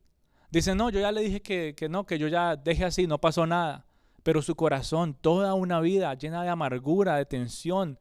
Dicen, 0.50 0.76
no, 0.76 0.90
yo 0.90 1.00
ya 1.00 1.12
le 1.12 1.22
dije 1.22 1.40
que, 1.40 1.74
que 1.76 1.88
no, 1.88 2.06
que 2.06 2.18
yo 2.18 2.28
ya 2.28 2.56
deje 2.56 2.84
así, 2.84 3.06
no 3.06 3.20
pasó 3.20 3.46
nada 3.46 3.86
pero 4.24 4.40
su 4.40 4.56
corazón, 4.56 5.14
toda 5.20 5.54
una 5.54 5.80
vida 5.80 6.12
llena 6.14 6.42
de 6.42 6.48
amargura, 6.48 7.16
de 7.16 7.26
tensión. 7.26 7.98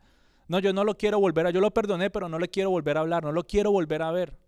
No, 0.48 0.60
yo 0.60 0.72
no 0.72 0.86
lo 0.86 0.98
quiero 0.98 1.20
volver 1.20 1.46
a, 1.48 1.50
yo 1.52 1.60
lo 1.60 1.72
perdoné, 1.72 2.10
pero 2.10 2.30
no 2.30 2.39
le 2.39 2.48
quiero 2.48 2.70
volver 2.72 2.98
a 2.98 3.02
hablar, 3.02 3.24
no 3.24 3.34
lo 3.34 3.46
quiero 3.46 3.72
volver 3.72 4.02
a 4.02 4.12
ver. 4.12 4.39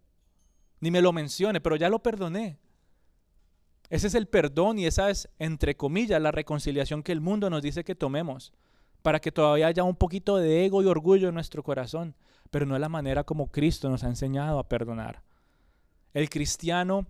Ni 0.79 0.89
me 0.89 1.01
lo 1.01 1.11
mencione, 1.11 1.59
pero 1.59 1.75
ya 1.75 1.89
lo 1.89 2.01
perdoné. 2.01 2.59
Ese 3.89 4.07
es 4.07 4.15
el 4.15 4.27
perdón 4.27 4.79
y 4.79 4.85
esa 4.85 5.09
es, 5.09 5.29
entre 5.39 5.75
comillas, 5.75 6.21
la 6.21 6.31
reconciliación 6.31 7.03
que 7.03 7.11
el 7.11 7.21
mundo 7.21 7.49
nos 7.49 7.61
dice 7.61 7.83
que 7.83 7.95
tomemos, 7.95 8.53
para 9.01 9.19
que 9.19 9.31
todavía 9.31 9.67
haya 9.67 9.83
un 9.83 9.95
poquito 9.95 10.37
de 10.37 10.65
ego 10.65 10.81
y 10.81 10.87
orgullo 10.87 11.29
en 11.29 11.35
nuestro 11.35 11.63
corazón, 11.63 12.15
pero 12.49 12.65
no 12.65 12.75
es 12.75 12.81
la 12.81 12.89
manera 12.89 13.23
como 13.23 13.51
Cristo 13.51 13.89
nos 13.89 14.03
ha 14.03 14.07
enseñado 14.07 14.57
a 14.59 14.67
perdonar. 14.67 15.21
El 16.13 16.29
cristiano, 16.29 17.05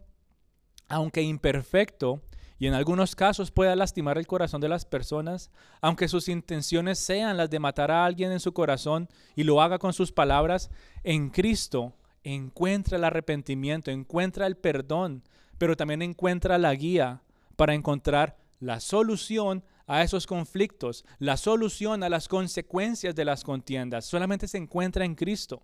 aunque 0.87 1.21
imperfecto, 1.21 2.21
y 2.57 2.67
en 2.67 2.73
algunos 2.73 3.15
casos 3.15 3.51
pueda 3.51 3.75
lastimar 3.75 4.17
el 4.17 4.27
corazón 4.27 4.61
de 4.61 4.69
las 4.69 4.85
personas, 4.85 5.51
aunque 5.81 6.07
sus 6.07 6.29
intenciones 6.29 6.99
sean 6.99 7.37
las 7.37 7.49
de 7.49 7.59
matar 7.59 7.91
a 7.91 8.05
alguien 8.05 8.31
en 8.31 8.39
su 8.39 8.53
corazón 8.53 9.09
y 9.35 9.43
lo 9.43 9.61
haga 9.61 9.77
con 9.77 9.93
sus 9.93 10.11
palabras, 10.11 10.69
en 11.03 11.29
Cristo 11.29 11.93
encuentra 12.23 12.97
el 12.97 13.03
arrepentimiento, 13.03 13.91
encuentra 13.91 14.47
el 14.47 14.55
perdón, 14.55 15.23
pero 15.57 15.75
también 15.75 16.01
encuentra 16.01 16.57
la 16.57 16.73
guía 16.73 17.21
para 17.55 17.73
encontrar 17.73 18.37
la 18.59 18.79
solución 18.79 19.63
a 19.87 20.03
esos 20.03 20.25
conflictos, 20.25 21.05
la 21.19 21.37
solución 21.37 22.03
a 22.03 22.09
las 22.09 22.27
consecuencias 22.27 23.15
de 23.15 23.25
las 23.25 23.43
contiendas. 23.43 24.05
Solamente 24.05 24.47
se 24.47 24.57
encuentra 24.57 25.05
en 25.05 25.15
Cristo. 25.15 25.63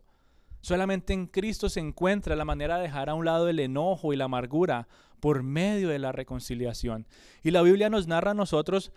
Solamente 0.62 1.14
en 1.14 1.26
Cristo 1.26 1.70
se 1.70 1.80
encuentra 1.80 2.36
la 2.36 2.46
manera 2.46 2.78
de 2.78 2.84
dejar 2.84 3.10
a 3.10 3.16
un 3.16 3.26
lado 3.26 3.50
el 3.50 3.60
enojo 3.60 4.14
y 4.14 4.16
la 4.16 4.26
amargura 4.26 4.88
por 5.20 5.42
medio 5.42 5.90
de 5.90 6.00
la 6.00 6.12
reconciliación. 6.12 7.08
Y 7.42 7.52
la 7.52 7.64
Biblia 7.64 7.90
nos 7.90 8.08
narra 8.08 8.32
a 8.32 8.36
nosotros 8.36 8.92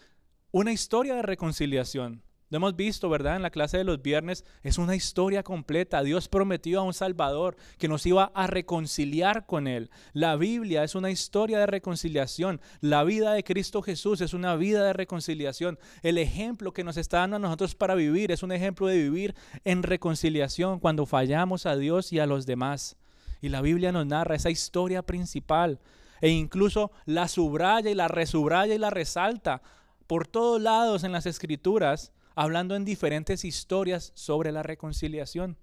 una 0.50 0.72
historia 0.72 1.14
de 1.14 1.22
reconciliación. 1.22 2.22
Lo 2.54 2.58
hemos 2.58 2.76
visto, 2.76 3.08
¿verdad? 3.08 3.34
En 3.34 3.42
la 3.42 3.50
clase 3.50 3.78
de 3.78 3.82
los 3.82 4.00
viernes 4.00 4.44
es 4.62 4.78
una 4.78 4.94
historia 4.94 5.42
completa. 5.42 6.04
Dios 6.04 6.28
prometió 6.28 6.78
a 6.78 6.82
un 6.84 6.94
Salvador 6.94 7.56
que 7.78 7.88
nos 7.88 8.06
iba 8.06 8.30
a 8.32 8.46
reconciliar 8.46 9.44
con 9.44 9.66
Él. 9.66 9.90
La 10.12 10.36
Biblia 10.36 10.84
es 10.84 10.94
una 10.94 11.10
historia 11.10 11.58
de 11.58 11.66
reconciliación. 11.66 12.60
La 12.80 13.02
vida 13.02 13.32
de 13.32 13.42
Cristo 13.42 13.82
Jesús 13.82 14.20
es 14.20 14.34
una 14.34 14.54
vida 14.54 14.84
de 14.84 14.92
reconciliación. 14.92 15.80
El 16.04 16.16
ejemplo 16.16 16.72
que 16.72 16.84
nos 16.84 16.96
está 16.96 17.18
dando 17.18 17.34
a 17.34 17.40
nosotros 17.40 17.74
para 17.74 17.96
vivir 17.96 18.30
es 18.30 18.44
un 18.44 18.52
ejemplo 18.52 18.86
de 18.86 18.98
vivir 18.98 19.34
en 19.64 19.82
reconciliación 19.82 20.78
cuando 20.78 21.06
fallamos 21.06 21.66
a 21.66 21.74
Dios 21.74 22.12
y 22.12 22.20
a 22.20 22.26
los 22.26 22.46
demás. 22.46 22.96
Y 23.42 23.48
la 23.48 23.62
Biblia 23.62 23.90
nos 23.90 24.06
narra 24.06 24.36
esa 24.36 24.50
historia 24.50 25.02
principal 25.02 25.80
e 26.20 26.28
incluso 26.28 26.92
la 27.04 27.26
subraya 27.26 27.90
y 27.90 27.94
la 27.96 28.06
resubraya 28.06 28.76
y 28.76 28.78
la 28.78 28.90
resalta 28.90 29.60
por 30.06 30.28
todos 30.28 30.62
lados 30.62 31.02
en 31.02 31.10
las 31.10 31.26
escrituras, 31.26 32.12
hablando 32.34 32.76
en 32.76 32.84
diferentes 32.84 33.44
historias 33.44 34.12
sobre 34.14 34.52
la 34.52 34.62
reconciliación. 34.62 35.56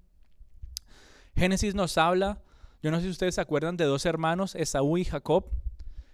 Génesis 1.36 1.76
nos 1.76 1.98
habla, 1.98 2.42
yo 2.82 2.92
no 2.92 2.98
sé 2.98 3.04
si 3.04 3.10
ustedes 3.10 3.36
se 3.36 3.42
acuerdan 3.42 3.78
de 3.78 3.86
dos 3.86 4.06
hermanos, 4.06 4.56
Esaú 4.56 4.98
y 4.98 5.06
Jacob. 5.06 5.46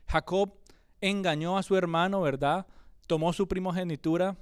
Jacob 0.07 0.53
engañó 1.01 1.57
a 1.57 1.63
su 1.63 1.75
hermano, 1.75 2.21
¿verdad? 2.21 2.67
Tomó 3.07 3.33
su 3.33 3.47
primogenitura 3.47 4.37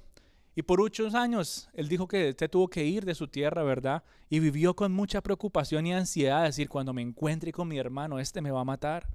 y 0.54 0.62
por 0.62 0.80
muchos 0.80 1.14
años 1.14 1.68
él 1.74 1.88
dijo 1.88 2.08
que 2.08 2.34
se 2.36 2.48
tuvo 2.48 2.68
que 2.68 2.84
ir 2.84 3.04
de 3.04 3.14
su 3.14 3.28
tierra, 3.28 3.62
¿verdad? 3.62 4.02
Y 4.30 4.40
vivió 4.40 4.74
con 4.74 4.92
mucha 4.92 5.20
preocupación 5.20 5.86
y 5.86 5.92
ansiedad, 5.92 6.44
decir, 6.44 6.68
cuando 6.68 6.92
me 6.92 7.02
encuentre 7.02 7.52
con 7.52 7.68
mi 7.68 7.78
hermano, 7.78 8.18
este 8.18 8.40
me 8.40 8.50
va 8.50 8.62
a 8.62 8.64
matar. 8.64 9.06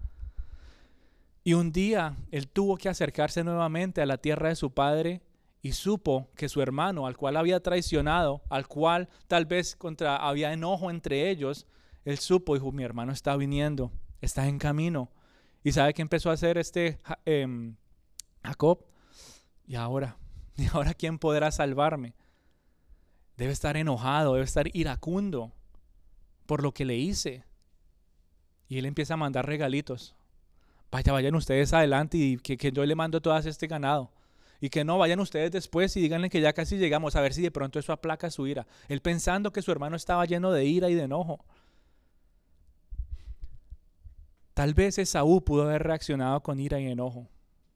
Y 1.43 1.54
un 1.54 1.72
día 1.72 2.16
él 2.32 2.47
tuvo 2.47 2.78
que 2.78 2.89
acercarse 2.89 3.43
nuevamente 3.43 4.02
a 4.02 4.06
la 4.06 4.20
tierra 4.20 4.49
de 4.49 4.56
su 4.56 4.72
padre 4.72 5.22
y 5.62 5.74
supo 5.74 6.30
que 6.36 6.49
su 6.49 6.62
hermano, 6.62 7.05
al 7.05 7.18
cual 7.18 7.38
había 7.38 7.62
traicionado, 7.62 8.41
al 8.49 8.68
cual 8.68 9.09
tal 9.28 9.45
vez 9.45 9.76
contra, 9.76 10.16
había 10.16 10.53
enojo 10.53 10.89
entre 10.89 11.30
ellos, 11.30 11.68
él 12.03 12.18
supo, 12.18 12.55
dijo, 12.55 12.72
mi 12.72 12.84
hermano 12.84 13.12
está 13.12 13.36
viniendo, 13.38 13.91
está 14.22 14.47
en 14.47 14.57
camino. 14.57 15.12
¿Y 15.64 15.74
sabe 15.74 15.93
qué 15.93 16.01
empezó 16.01 16.32
a 16.32 16.34
hacer 16.34 16.57
este 16.57 16.99
em, 17.26 17.76
Jacob? 18.43 18.86
Y 19.68 19.76
ahora, 19.76 20.18
¿y 20.57 20.68
ahora 20.68 20.93
quién 20.93 21.20
podrá 21.20 21.51
salvarme? 21.51 22.16
Debe 23.38 23.53
estar 23.53 23.78
enojado, 23.78 24.34
debe 24.34 24.45
estar 24.45 24.68
iracundo 24.76 25.51
por 26.47 26.64
lo 26.64 26.74
que 26.74 26.86
le 26.86 26.97
hice. 26.97 27.43
Y 28.68 28.80
él 28.80 28.86
empieza 28.86 29.14
a 29.14 29.18
mandar 29.18 29.45
regalitos 29.45 30.16
vaya, 30.91 31.14
vayan 31.14 31.36
ustedes 31.36 31.74
adelante 31.74 32.18
y 32.18 32.38
que, 32.38 32.72
yo 32.72 32.86
le 32.86 32.95
mando 32.95 33.22
todas 33.22 33.45
este 33.45 33.68
ganado. 33.68 34.12
Y 34.62 34.70
que 34.70 34.86
no 34.86 34.99
vayan 34.99 35.20
ustedes 35.20 35.51
después 35.51 35.97
y 35.97 36.01
díganle 36.01 36.30
que 36.30 36.39
ya 36.39 36.53
casi 36.53 36.78
llegamos, 36.78 37.16
a 37.16 37.22
ver 37.22 37.34
si 37.34 37.41
de 37.41 37.51
pronto 37.51 37.80
eso 37.80 37.91
aplaca 37.91 38.30
su 38.30 38.45
ira. 38.45 38.68
Él 38.88 39.01
pensando 39.01 39.51
que 39.51 39.64
su 39.64 39.72
hermano 39.72 39.95
estaba 39.95 40.24
lleno 40.26 40.51
de 40.51 40.66
ira 40.66 40.89
y 40.89 40.93
de 40.93 41.03
enojo. 41.03 41.43
Tal 44.53 44.76
vez 44.76 44.99
Esaú 44.99 45.43
pudo 45.43 45.64
haber 45.64 45.82
reaccionado 45.82 46.41
con 46.43 46.59
ira 46.59 46.80
y 46.80 46.86
enojo. 46.86 47.28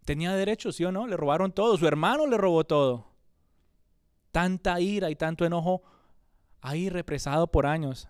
Tenía 0.05 0.35
derecho, 0.35 0.71
¿sí 0.71 0.85
o 0.85 0.91
no? 0.91 1.07
Le 1.07 1.17
robaron 1.17 1.51
todo. 1.51 1.75
Su 1.77 1.87
hermano 1.87 2.27
le 2.27 2.37
robó 2.37 2.63
todo. 2.63 3.07
Tanta 4.31 4.79
ira 4.79 5.09
y 5.09 5.15
tanto 5.15 5.43
enojo 5.45 5.81
ahí 6.61 6.89
represado 6.89 7.47
por 7.47 7.65
años. 7.65 8.07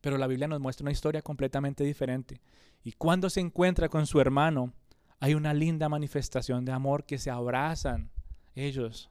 Pero 0.00 0.16
la 0.16 0.26
Biblia 0.26 0.48
nos 0.48 0.60
muestra 0.60 0.84
una 0.84 0.92
historia 0.92 1.20
completamente 1.20 1.84
diferente. 1.84 2.40
Y 2.82 2.92
cuando 2.92 3.28
se 3.28 3.40
encuentra 3.40 3.90
con 3.90 4.06
su 4.06 4.20
hermano, 4.20 4.72
hay 5.20 5.34
una 5.34 5.54
linda 5.54 5.88
manifestación 5.88 6.64
de 6.64 6.72
amor 6.72 7.04
que 7.04 7.18
se 7.18 7.30
abrazan 7.30 8.10
ellos. 8.54 9.10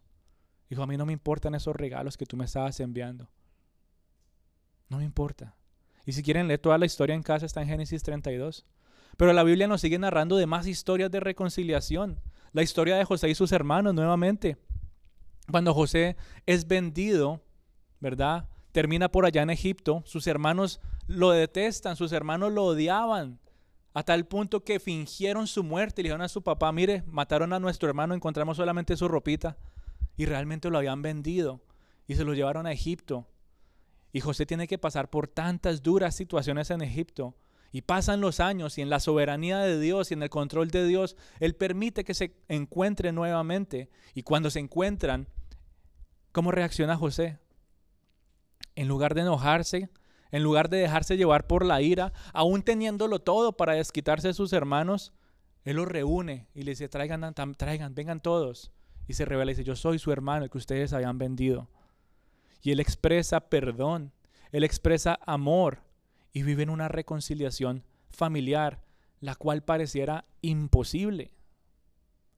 Dijo, 0.70 0.84
a 0.84 0.88
mí 0.88 0.98
no 0.98 1.06
me 1.06 1.14
importan 1.14 1.56
esos 1.56 1.76
regalos 1.76 2.18
que 2.18 2.26
tú 2.26 2.38
me 2.38 2.46
estabas 2.46 2.80
enviando. 2.80 3.30
No 4.90 4.98
me 4.98 5.04
importa. 5.04 5.56
Y 6.06 6.14
si 6.14 6.24
quieren 6.24 6.48
leer 6.48 6.60
toda 6.60 6.78
la 6.78 6.86
historia 6.86 7.16
en 7.16 7.24
casa, 7.24 7.46
está 7.46 7.62
en 7.62 7.68
Génesis 7.68 8.04
32. 8.04 8.66
Pero 9.18 9.34
la 9.34 9.44
Biblia 9.44 9.68
nos 9.68 9.82
sigue 9.82 9.98
narrando 9.98 10.38
de 10.38 10.46
más 10.46 10.68
historias 10.68 11.10
de 11.10 11.20
reconciliación. 11.20 12.20
La 12.52 12.64
historia 12.64 12.96
de 12.96 13.06
José 13.06 13.30
y 13.30 13.36
sus 13.36 13.52
hermanos 13.52 13.94
nuevamente. 13.94 14.58
Cuando 15.50 15.74
José 15.74 16.18
es 16.46 16.68
vendido, 16.68 17.42
¿verdad? 18.00 18.50
Termina 18.72 19.10
por 19.10 19.26
allá 19.26 19.42
en 19.42 19.50
Egipto. 19.50 20.04
Sus 20.06 20.28
hermanos 20.28 20.80
lo 21.08 21.32
detestan, 21.32 21.96
sus 21.96 22.12
hermanos 22.12 22.52
lo 22.52 22.66
odiaban. 22.66 23.40
A 23.96 24.04
tal 24.04 24.26
punto 24.26 24.66
que 24.66 24.82
fingieron 24.82 25.48
su 25.48 25.64
muerte 25.64 26.02
y 26.02 26.04
le 26.04 26.10
dijeron 26.10 26.22
a 26.22 26.28
su 26.28 26.44
papá, 26.44 26.70
mire, 26.74 27.04
mataron 27.08 27.54
a 27.54 27.60
nuestro 27.60 27.88
hermano, 27.88 28.14
encontramos 28.14 28.58
solamente 28.58 28.98
su 28.98 29.08
ropita. 29.08 29.58
Y 30.18 30.26
realmente 30.26 30.70
lo 30.70 30.78
habían 30.78 31.02
vendido 31.02 31.62
y 32.06 32.16
se 32.16 32.26
lo 32.26 32.34
llevaron 32.34 32.68
a 32.68 32.74
Egipto. 32.74 33.26
Y 34.12 34.20
José 34.20 34.46
tiene 34.46 34.68
que 34.68 34.78
pasar 34.78 35.10
por 35.10 35.30
tantas 35.30 35.82
duras 35.82 36.14
situaciones 36.14 36.72
en 36.72 36.82
Egipto. 36.82 37.36
Y 37.72 37.84
pasan 37.84 38.20
los 38.20 38.42
años 38.42 38.78
y 38.78 38.82
en 38.82 38.90
la 38.90 39.00
soberanía 39.00 39.60
de 39.60 39.80
Dios 39.80 40.12
y 40.12 40.16
en 40.16 40.24
el 40.24 40.30
control 40.30 40.72
de 40.72 40.86
Dios, 40.86 41.16
Él 41.40 41.56
permite 41.56 42.04
que 42.04 42.14
se 42.14 42.36
encuentren 42.50 43.16
nuevamente. 43.16 43.90
Y 44.14 44.24
cuando 44.24 44.50
se 44.50 44.60
encuentran, 44.60 45.30
¿cómo 46.34 46.52
reacciona 46.52 46.98
José? 46.98 47.40
En 48.76 48.90
lugar 48.90 49.16
de 49.16 49.22
enojarse, 49.22 49.90
en 50.36 50.44
lugar 50.44 50.70
de 50.70 50.78
dejarse 50.78 51.18
llevar 51.18 51.48
por 51.48 51.66
la 51.66 51.82
ira, 51.82 52.14
aún 52.34 52.62
teniéndolo 52.62 53.20
todo 53.20 53.54
para 53.54 53.74
desquitarse 53.74 54.30
de 54.30 54.34
sus 54.34 54.54
hermanos, 54.54 55.14
Él 55.64 55.78
los 55.78 55.88
reúne 55.88 56.48
y 56.54 56.64
les 56.64 56.80
dice, 56.80 56.90
traigan, 56.90 57.34
traigan, 57.58 57.96
vengan 57.96 58.20
todos. 58.20 58.72
Y 59.08 59.14
se 59.14 59.26
revela 59.26 59.52
y 59.52 59.56
dice, 59.56 59.64
yo 59.64 59.76
soy 59.76 60.00
su 60.00 60.12
hermano, 60.12 60.44
el 60.44 60.50
que 60.50 60.58
ustedes 60.58 60.94
habían 60.94 61.18
vendido 61.18 61.70
y 62.66 62.72
Él 62.72 62.80
expresa 62.80 63.42
perdón, 63.42 64.12
Él 64.52 64.64
expresa 64.64 65.20
amor 65.28 65.84
y 66.34 66.42
vive 66.42 66.64
en 66.64 66.72
una 66.72 66.88
reconciliación 66.88 67.84
familiar, 68.10 68.84
la 69.20 69.36
cual 69.36 69.64
pareciera 69.64 70.26
imposible. 70.42 71.32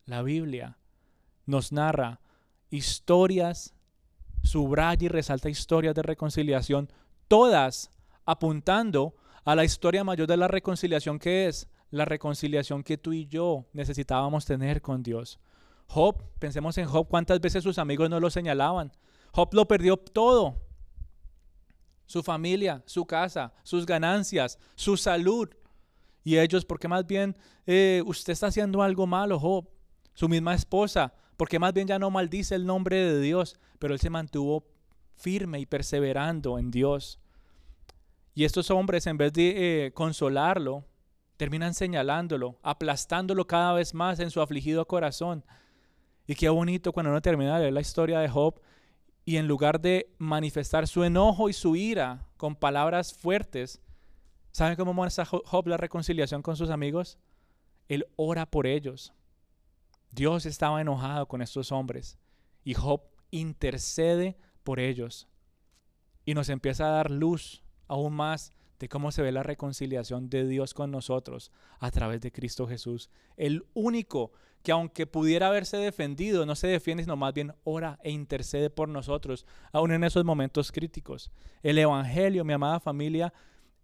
La 0.06 0.24
Biblia 0.24 0.78
nos 1.46 1.72
narra 1.72 2.20
historias, 2.70 3.74
subraya 4.44 5.06
y 5.06 5.08
resalta 5.08 5.50
historias 5.50 5.96
de 5.96 6.02
reconciliación, 6.02 6.92
todas 7.28 7.92
apuntando 8.26 9.16
a 9.46 9.56
la 9.56 9.64
historia 9.64 10.04
mayor 10.04 10.28
de 10.28 10.38
la 10.38 10.48
reconciliación 10.48 11.20
que 11.20 11.48
es 11.48 11.68
la 11.90 12.06
reconciliación 12.06 12.84
que 12.84 12.98
tú 12.98 13.14
y 13.14 13.28
yo 13.28 13.66
necesitábamos 13.74 14.46
tener 14.46 14.82
con 14.82 15.04
Dios. 15.04 15.40
Job, 15.88 16.22
pensemos 16.40 16.78
en 16.78 16.86
Job, 16.86 17.08
cuántas 17.08 17.40
veces 17.40 17.64
sus 17.64 17.78
amigos 17.78 18.10
no 18.10 18.20
lo 18.20 18.30
señalaban. 18.30 18.92
Job 19.32 19.54
lo 19.54 19.68
perdió 19.68 19.98
todo. 19.98 20.56
Su 22.06 22.24
familia, 22.24 22.84
su 22.86 23.06
casa, 23.06 23.54
sus 23.64 23.86
ganancias, 23.86 24.60
su 24.76 24.98
salud. 24.98 25.50
Y 26.24 26.38
ellos, 26.38 26.66
porque 26.66 26.90
más 26.90 27.08
bien 27.08 27.38
eh, 27.66 28.04
usted 28.06 28.34
está 28.34 28.48
haciendo 28.48 28.82
algo 28.82 29.08
malo, 29.08 29.40
Job. 29.40 29.70
Su 30.14 30.28
misma 30.28 30.56
esposa, 30.56 31.14
porque 31.38 31.60
más 31.60 31.74
bien 31.74 31.88
ya 31.88 32.00
no 32.00 32.10
maldice 32.10 32.56
el 32.56 32.66
nombre 32.66 32.98
de 32.98 33.22
Dios, 33.22 33.58
pero 33.80 33.94
él 33.94 34.00
se 34.00 34.10
mantuvo 34.10 34.66
firme 35.18 35.60
y 35.60 35.66
perseverando 35.66 36.60
en 36.60 36.72
Dios. 36.72 37.20
Y 38.34 38.46
estos 38.46 38.70
hombres, 38.70 39.08
en 39.08 39.18
vez 39.18 39.34
de 39.34 39.86
eh, 39.86 39.94
consolarlo, 39.94 40.86
terminan 41.38 41.74
señalándolo, 41.74 42.60
aplastándolo 42.64 43.46
cada 43.48 43.74
vez 43.74 43.94
más 43.94 44.20
en 44.20 44.32
su 44.32 44.42
afligido 44.42 44.86
corazón. 44.88 45.44
Y 46.28 46.36
qué 46.36 46.50
bonito 46.50 46.94
cuando 46.94 47.12
uno 47.12 47.22
termina 47.22 47.56
de 47.56 47.62
leer 47.62 47.74
la 47.74 47.82
historia 47.82 48.20
de 48.20 48.30
Job 48.30 48.60
y 49.26 49.38
en 49.38 49.48
lugar 49.48 49.82
de 49.82 50.14
manifestar 50.18 50.88
su 50.88 51.04
enojo 51.04 51.50
y 51.50 51.54
su 51.54 51.76
ira 51.76 52.28
con 52.38 52.56
palabras 52.56 53.14
fuertes, 53.14 53.82
¿saben 54.52 54.76
cómo 54.76 54.94
muestra 54.94 55.26
Job 55.26 55.68
la 55.68 55.78
reconciliación 55.78 56.42
con 56.42 56.56
sus 56.56 56.70
amigos? 56.70 57.18
Él 57.88 58.06
ora 58.16 58.46
por 58.46 58.68
ellos. 58.68 59.14
Dios 60.12 60.46
estaba 60.46 60.82
enojado 60.82 61.28
con 61.28 61.42
estos 61.42 61.72
hombres 61.72 62.18
y 62.64 62.74
Job 62.74 63.02
intercede 63.32 64.38
por 64.68 64.82
ellos 64.82 65.30
y 66.26 66.34
nos 66.34 66.50
empieza 66.50 66.88
a 66.88 66.92
dar 66.92 67.10
luz 67.10 67.64
aún 67.88 68.14
más 68.14 68.52
de 68.80 68.90
cómo 68.90 69.14
se 69.14 69.22
ve 69.22 69.32
la 69.32 69.42
reconciliación 69.42 70.30
de 70.30 70.46
Dios 70.46 70.74
con 70.74 70.92
nosotros 70.92 71.54
a 71.80 71.90
través 71.90 72.20
de 72.20 72.34
Cristo 72.34 72.68
Jesús, 72.68 73.10
el 73.38 73.64
único 73.74 74.34
que 74.64 74.74
aunque 74.74 75.08
pudiera 75.08 75.48
haberse 75.48 75.78
defendido, 75.78 76.46
no 76.46 76.56
se 76.56 76.68
defiende, 76.68 77.04
sino 77.04 77.16
más 77.16 77.34
bien 77.34 77.54
ora 77.64 77.98
e 78.04 78.12
intercede 78.12 78.70
por 78.70 78.90
nosotros, 78.90 79.46
aún 79.72 79.94
en 79.94 80.04
esos 80.04 80.26
momentos 80.26 80.74
críticos. 80.74 81.32
El 81.64 81.78
Evangelio, 81.78 82.44
mi 82.44 82.52
amada 82.52 82.82
familia, 82.82 83.34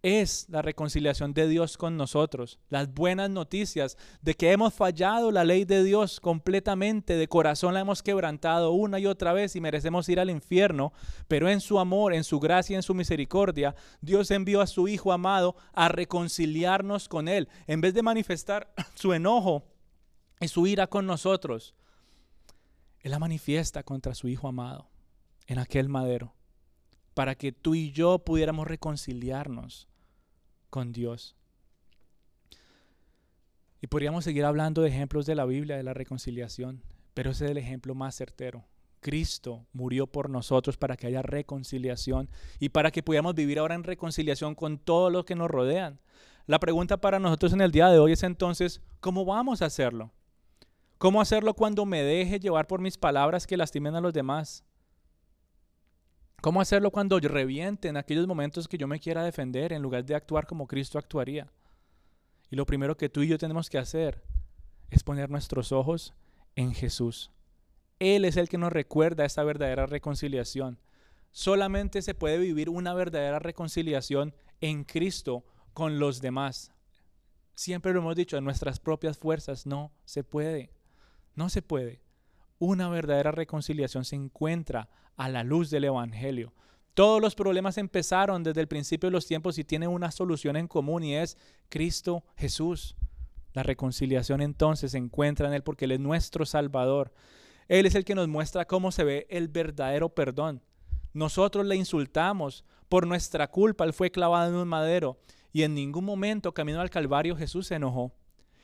es 0.04 0.47
la 0.49 0.62
reconciliación 0.62 1.34
de 1.34 1.47
Dios 1.47 1.78
con 1.78 1.95
nosotros, 1.95 2.60
las 2.70 2.93
buenas 2.93 3.30
noticias 3.30 3.97
de 4.22 4.34
que 4.34 4.51
hemos 4.51 4.74
fallado 4.74 5.32
la 5.32 5.45
ley 5.45 5.64
de 5.64 5.82
Dios 5.82 6.20
completamente, 6.20 7.16
de 7.16 7.30
corazón 7.30 7.74
la 7.74 7.80
hemos 7.80 8.04
quebrantado 8.04 8.72
una 8.74 8.99
y 8.99 9.06
otra 9.06 9.32
vez 9.32 9.56
y 9.56 9.62
merecemos 9.62 10.10
ir 10.10 10.20
al 10.20 10.30
infierno, 10.30 10.91
pero 11.30 11.49
en 11.49 11.62
su 11.62 11.80
amor, 11.80 12.14
en 12.14 12.26
su 12.26 12.41
gracia, 12.41 12.76
en 12.76 12.84
su 12.84 12.93
misericordia, 12.93 13.76
Dios 14.01 14.30
envió 14.30 14.60
a 14.60 14.68
su 14.68 14.89
Hijo 14.89 15.14
amado 15.14 15.56
a 15.72 15.88
reconciliarnos 15.88 17.08
con 17.08 17.30
Él. 17.30 17.47
En 17.66 17.80
vez 17.80 17.93
de 17.93 18.04
manifestar 18.04 18.74
su 18.95 19.14
enojo 19.14 19.64
y 20.41 20.49
su 20.49 20.68
ira 20.68 20.88
con 20.88 21.06
nosotros, 21.06 21.76
Él 22.99 23.12
la 23.12 23.20
manifiesta 23.20 23.84
contra 23.84 24.16
su 24.16 24.28
Hijo 24.28 24.49
amado 24.49 24.89
en 25.47 25.60
aquel 25.60 25.88
madero, 25.88 26.36
para 27.14 27.36
que 27.36 27.54
tú 27.54 27.74
y 27.74 27.93
yo 27.93 28.20
pudiéramos 28.20 28.68
reconciliarnos 28.68 29.88
con 30.74 30.91
Dios. 30.91 31.36
Y 33.80 33.86
podríamos 33.86 34.24
seguir 34.24 34.43
hablando 34.43 34.82
de 34.82 34.89
ejemplos 34.89 35.28
de 35.28 35.36
la 35.36 35.45
Biblia 35.45 35.78
de 35.78 35.84
la 35.84 35.93
reconciliación, 35.93 36.82
pero 37.13 37.30
ese 37.30 37.45
es 37.45 37.51
el 37.51 37.59
ejemplo 37.59 37.93
más 37.93 38.15
certero. 38.15 38.65
Cristo 38.99 39.67
murió 39.71 40.07
por 40.07 40.32
nosotros 40.32 40.76
para 40.78 40.97
que 40.97 41.05
haya 41.05 41.21
reconciliación 41.21 42.28
y 42.57 42.69
para 42.69 42.89
que 42.89 43.03
pudiéramos 43.03 43.36
vivir 43.36 43.59
ahora 43.59 43.76
en 43.76 43.84
reconciliación 43.84 44.55
con 44.55 44.80
todos 44.80 45.11
los 45.11 45.26
que 45.26 45.36
nos 45.36 45.51
rodean. 45.51 45.99
La 46.47 46.59
pregunta 46.59 46.97
para 46.97 47.19
nosotros 47.19 47.53
en 47.53 47.61
el 47.61 47.71
día 47.71 47.89
de 47.89 47.99
hoy 47.99 48.13
es 48.13 48.24
entonces, 48.24 48.82
¿cómo 48.99 49.26
vamos 49.26 49.61
a 49.61 49.67
hacerlo? 49.67 50.09
¿Cómo 50.97 51.21
hacerlo 51.21 51.53
cuando 51.53 51.86
me 51.86 52.01
deje 52.01 52.39
llevar 52.39 52.65
por 52.65 52.82
mis 52.82 52.97
palabras 52.97 53.45
que 53.45 53.57
lastimen 53.57 53.93
a 53.93 54.01
los 54.01 54.11
demás? 54.11 54.63
¿Cómo 56.44 56.60
hacerlo 56.60 56.91
cuando 56.91 57.22
reviente 57.22 57.88
en 57.88 57.96
aquellos 57.96 58.28
momentos 58.28 58.68
que 58.68 58.78
yo 58.78 58.86
me 58.86 59.00
quiera 59.00 59.24
defender 59.24 59.72
en 59.72 59.82
lugar 59.82 60.04
de 60.04 60.14
actuar 60.14 60.46
como 60.46 60.68
Cristo 60.68 61.00
actuaría? 61.00 61.50
Y 62.50 62.58
lo 62.58 62.66
primero 62.66 62.98
que 62.98 63.08
tú 63.08 63.22
y 63.22 63.30
yo 63.30 63.38
tenemos 63.38 63.70
que 63.70 63.78
hacer 63.78 64.22
es 64.89 65.04
poner 65.04 65.30
nuestros 65.30 65.72
ojos 65.72 66.14
en 66.58 66.74
Jesús. 66.74 67.32
Él 67.98 68.26
es 68.26 68.36
el 68.36 68.50
que 68.50 68.58
nos 68.58 68.74
recuerda 68.74 69.24
esta 69.24 69.46
verdadera 69.46 69.86
reconciliación. 69.86 70.82
Solamente 71.32 72.02
se 72.02 72.14
puede 72.14 72.38
vivir 72.39 72.70
una 72.70 72.94
verdadera 72.94 73.39
reconciliación 73.39 74.36
en 74.60 74.84
Cristo 74.84 75.46
con 75.72 75.98
los 75.98 76.20
demás. 76.20 76.74
Siempre 77.56 77.94
lo 77.94 78.00
hemos 78.00 78.18
dicho, 78.18 78.36
en 78.36 78.44
nuestras 78.44 78.82
propias 78.82 79.18
fuerzas 79.18 79.66
no 79.66 79.94
se 80.04 80.26
puede. 80.26 80.72
No 81.36 81.48
se 81.48 81.62
puede. 81.62 82.02
Una 82.66 82.88
verdadera 82.88 83.34
reconciliación 83.34 84.05
se 84.05 84.16
encuentra 84.16 84.88
a 85.18 85.28
la 85.28 85.43
luz 85.43 85.70
del 85.70 85.84
Evangelio. 85.84 86.53
Todos 86.93 87.22
los 87.22 87.36
problemas 87.36 87.78
empezaron 87.78 88.41
desde 88.41 88.61
el 88.61 88.70
principio 88.70 89.07
de 89.07 89.11
los 89.11 89.28
tiempos 89.28 89.57
y 89.57 89.66
tienen 89.66 89.89
una 89.89 90.11
solución 90.11 90.55
en 90.55 90.70
común 90.70 91.03
y 91.03 91.14
es 91.14 91.38
Cristo 91.68 92.24
Jesús. 92.38 92.95
La 93.51 93.64
reconciliación 93.64 94.39
entonces 94.39 94.91
se 94.91 94.97
encuentra 94.97 95.49
en 95.49 95.55
Él 95.55 95.61
porque 95.61 95.84
Él 95.84 95.91
es 95.91 95.99
nuestro 95.99 96.45
Salvador. 96.45 97.11
Él 97.68 97.86
es 97.86 97.95
el 97.95 98.05
que 98.05 98.16
nos 98.16 98.30
muestra 98.30 98.64
cómo 98.64 98.93
se 98.93 99.03
ve 99.03 99.28
el 99.30 99.49
verdadero 99.49 100.16
perdón. 100.16 100.64
Nosotros 101.11 101.66
le 101.66 101.76
insultamos 101.76 102.64
por 102.88 103.05
nuestra 103.05 103.49
culpa, 103.49 103.84
Él 103.84 103.91
fue 103.91 104.09
clavado 104.09 104.49
en 104.49 104.55
un 104.55 104.70
madero 104.70 105.20
y 105.51 105.64
en 105.64 105.76
ningún 105.76 106.05
momento 106.05 106.53
camino 106.53 106.80
al 106.80 106.89
Calvario 106.89 107.36
Jesús 107.36 107.68
se 107.68 107.76
enojó. 107.76 108.14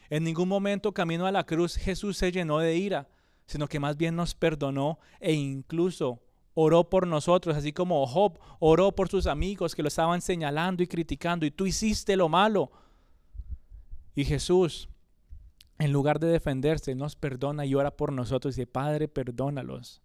En 0.10 0.24
ningún 0.24 0.48
momento 0.48 0.94
camino 0.94 1.26
a 1.26 1.34
la 1.34 1.46
cruz 1.46 1.76
Jesús 1.76 2.16
se 2.16 2.32
llenó 2.32 2.60
de 2.60 2.78
ira. 2.78 3.10
Sino 3.50 3.68
que 3.68 3.80
más 3.80 3.98
bien 3.98 4.16
nos 4.16 4.36
perdonó 4.36 5.00
e 5.20 5.34
incluso 5.34 6.22
oró 6.54 6.88
por 6.88 7.08
nosotros, 7.08 7.58
así 7.58 7.74
como 7.74 8.06
Job 8.06 8.38
oró 8.60 8.92
por 8.92 9.10
sus 9.10 9.26
amigos 9.26 9.74
que 9.74 9.82
lo 9.82 9.88
estaban 9.88 10.22
señalando 10.22 10.84
y 10.84 10.88
criticando, 10.88 11.48
y 11.48 11.52
tú 11.52 11.66
hiciste 11.66 12.16
lo 12.16 12.30
malo. 12.30 12.72
Y 14.14 14.24
Jesús, 14.24 14.88
en 15.80 15.92
lugar 15.92 16.20
de 16.20 16.28
defenderse, 16.28 16.94
nos 16.94 17.16
perdona 17.16 17.66
y 17.66 17.74
ora 17.74 17.98
por 17.98 18.14
nosotros 18.14 18.56
y 18.56 18.62
dice, 18.62 18.68
Padre, 18.68 19.08
perdónalos, 19.08 20.04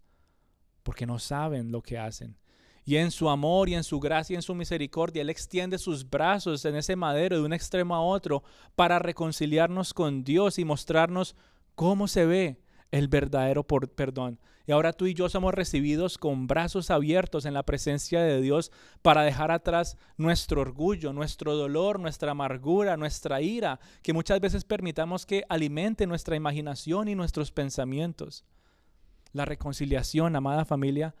porque 0.81 1.05
no 1.05 1.19
saben 1.19 1.71
lo 1.71 1.83
que 1.83 1.99
hacen. 1.99 2.35
Y 2.83 2.95
en 2.97 3.11
su 3.11 3.29
amor 3.29 3.69
y 3.69 3.75
en 3.75 3.83
su 3.83 3.99
gracia 3.99 4.33
y 4.33 4.37
en 4.37 4.41
su 4.41 4.55
misericordia, 4.55 5.21
Él 5.21 5.29
extiende 5.29 5.77
sus 5.77 6.09
brazos 6.09 6.65
en 6.65 6.75
ese 6.75 6.95
madero 6.95 7.37
de 7.37 7.43
un 7.43 7.53
extremo 7.53 7.95
a 7.95 8.01
otro 8.01 8.43
para 8.75 8.97
reconciliarnos 8.97 9.93
con 9.93 10.23
Dios 10.23 10.57
y 10.57 10.65
mostrarnos 10.65 11.35
cómo 11.75 12.07
se 12.07 12.25
ve 12.25 12.64
el 12.91 13.07
verdadero 13.07 13.63
perdón. 13.63 14.39
Y 14.67 14.71
ahora 14.71 14.93
tú 14.93 15.05
y 15.05 15.13
yo 15.13 15.29
somos 15.29 15.53
recibidos 15.53 16.17
con 16.17 16.47
brazos 16.47 16.89
abiertos 16.89 17.45
en 17.45 17.53
la 17.53 17.63
presencia 17.63 18.21
de 18.21 18.41
Dios 18.41 18.71
para 19.01 19.21
dejar 19.21 19.51
atrás 19.51 19.97
nuestro 20.17 20.61
orgullo, 20.61 21.13
nuestro 21.13 21.55
dolor, 21.55 21.99
nuestra 21.99 22.31
amargura, 22.31 22.97
nuestra 22.97 23.41
ira, 23.41 23.79
que 24.01 24.13
muchas 24.13 24.39
veces 24.39 24.63
permitamos 24.63 25.25
que 25.25 25.43
alimente 25.49 26.07
nuestra 26.07 26.35
imaginación 26.35 27.07
y 27.07 27.15
nuestros 27.15 27.51
pensamientos. 27.51 28.43
La 29.33 29.45
reconciliación, 29.45 30.35
amada 30.35 30.65
familia, 30.65 31.13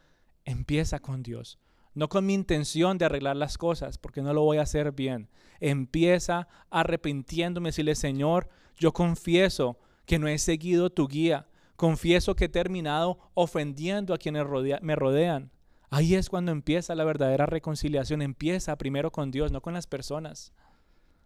empieza 0.43 0.99
con 0.99 1.21
Dios. 1.21 1.59
No 1.93 2.09
con 2.09 2.25
mi 2.25 2.33
intención 2.33 2.97
de 2.97 3.05
arreglar 3.05 3.35
las 3.35 3.57
cosas, 3.57 3.97
porque 3.97 4.21
no 4.21 4.33
lo 4.33 4.41
voy 4.41 4.57
a 4.57 4.63
hacer 4.63 4.91
bien. 4.91 5.29
Empieza 5.59 6.47
arrepintiéndome, 6.69 7.69
decirle, 7.69 7.95
Señor, 7.95 8.49
yo 8.77 8.91
confieso 8.91 9.77
que 10.05 10.19
no 10.19 10.27
he 10.27 10.37
seguido 10.37 10.89
tu 10.89 11.07
guía 11.07 11.47
Confieso 11.75 12.35
que 12.35 12.45
he 12.45 12.49
terminado 12.49 13.19
ofendiendo 13.33 14.13
a 14.13 14.17
quienes 14.17 14.45
me 14.81 14.95
rodean. 14.95 15.51
Ahí 15.89 16.15
es 16.15 16.29
cuando 16.29 16.51
empieza 16.51 16.95
la 16.95 17.03
verdadera 17.03 17.45
reconciliación. 17.45 18.21
Empieza 18.21 18.77
primero 18.77 19.11
con 19.11 19.31
Dios, 19.31 19.51
no 19.51 19.61
con 19.61 19.73
las 19.73 19.87
personas. 19.87 20.53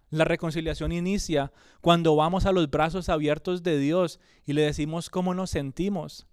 La 0.09 0.25
reconciliación 0.25 0.91
inicia 0.91 1.51
cuando 1.81 2.15
vamos 2.15 2.45
a 2.45 2.51
los 2.51 2.69
brazos 2.69 3.09
abiertos 3.09 3.61
de 3.61 3.77
Dios 3.77 4.19
y 4.45 4.53
le 4.53 4.63
decimos 4.63 5.09
cómo 5.09 5.35
nos 5.35 5.51
sentimos. 5.51 6.27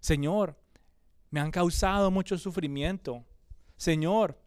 Señor, 0.00 0.58
me 1.30 1.40
han 1.40 1.50
causado 1.50 2.10
mucho 2.10 2.38
sufrimiento. 2.38 3.24
Señor, 3.76 4.40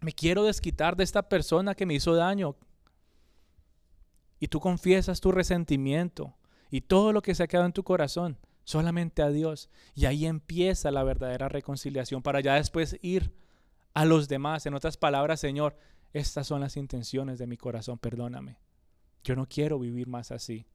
me 0.00 0.12
quiero 0.12 0.44
desquitar 0.44 0.96
de 0.96 1.04
esta 1.04 1.28
persona 1.28 1.74
que 1.74 1.84
me 1.84 1.94
hizo 1.94 2.14
daño. 2.14 2.56
Y 4.40 4.48
tú 4.48 4.58
confiesas 4.58 5.20
tu 5.20 5.32
resentimiento 5.32 6.37
y 6.70 6.82
todo 6.82 7.12
lo 7.12 7.22
que 7.22 7.34
se 7.34 7.42
ha 7.42 7.48
quedado 7.48 7.66
en 7.66 7.72
tu 7.72 7.82
corazón, 7.82 8.38
solamente 8.64 9.22
a 9.22 9.30
Dios. 9.30 9.70
Y 9.94 10.06
ahí 10.06 10.26
empieza 10.26 10.90
la 10.90 11.02
verdadera 11.02 11.48
reconciliación 11.48 12.22
para 12.22 12.40
ya 12.40 12.54
después 12.54 12.98
ir 13.02 13.32
a 13.94 14.04
los 14.04 14.28
demás. 14.28 14.66
En 14.66 14.74
otras 14.74 14.96
palabras, 14.96 15.40
Señor, 15.40 15.76
estas 16.12 16.46
son 16.46 16.60
las 16.60 16.76
intenciones 16.76 17.38
de 17.38 17.46
mi 17.46 17.56
corazón, 17.56 17.98
perdóname. 17.98 18.58
Yo 19.24 19.36
no 19.36 19.46
quiero 19.46 19.78
vivir 19.78 20.06
más 20.06 20.30
así. 20.30 20.66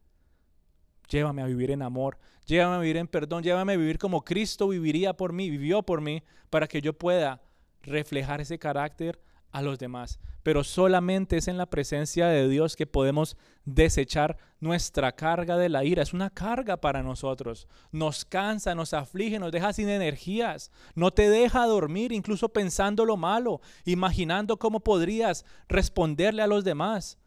Llévame 1.09 1.41
a 1.41 1.45
vivir 1.45 1.71
en 1.71 1.81
amor, 1.81 2.17
llévame 2.45 2.75
a 2.75 2.79
vivir 2.79 2.97
en 2.97 3.07
perdón, 3.07 3.43
llévame 3.43 3.73
a 3.73 3.77
vivir 3.77 3.97
como 3.97 4.23
Cristo 4.23 4.69
viviría 4.69 5.13
por 5.15 5.33
mí, 5.33 5.49
vivió 5.49 5.83
por 5.83 6.01
mí, 6.01 6.23
para 6.49 6.67
que 6.67 6.81
yo 6.81 6.93
pueda 6.93 7.41
reflejar 7.81 8.41
ese 8.41 8.57
carácter 8.57 9.19
a 9.53 9.61
los 9.61 9.79
demás. 9.79 10.19
Pero 10.41 10.65
solamente 10.65 11.37
es 11.37 11.47
en 11.47 11.57
la 11.57 11.67
presencia 11.67 12.27
de 12.27 12.49
Dios 12.49 12.75
que 12.75 12.87
podemos 12.87 13.37
desechar 13.63 14.37
nuestra 14.59 15.13
carga 15.13 15.55
de 15.57 15.69
la 15.69 15.85
ira. 15.85 16.01
Es 16.03 16.11
una 16.11 16.31
carga 16.31 16.75
para 16.77 17.01
nosotros. 17.03 17.67
Nos 17.91 18.25
cansa, 18.25 18.75
nos 18.75 18.93
aflige, 18.93 19.39
nos 19.39 19.51
deja 19.53 19.71
sin 19.71 19.87
energías. 19.87 20.71
No 20.95 21.11
te 21.11 21.29
deja 21.29 21.65
dormir 21.65 22.11
incluso 22.11 22.49
pensando 22.49 23.05
lo 23.05 23.15
malo, 23.15 23.61
imaginando 23.85 24.57
cómo 24.57 24.81
podrías 24.81 25.45
responderle 25.69 26.41
a 26.41 26.47
los 26.47 26.65
demás. 26.65 27.17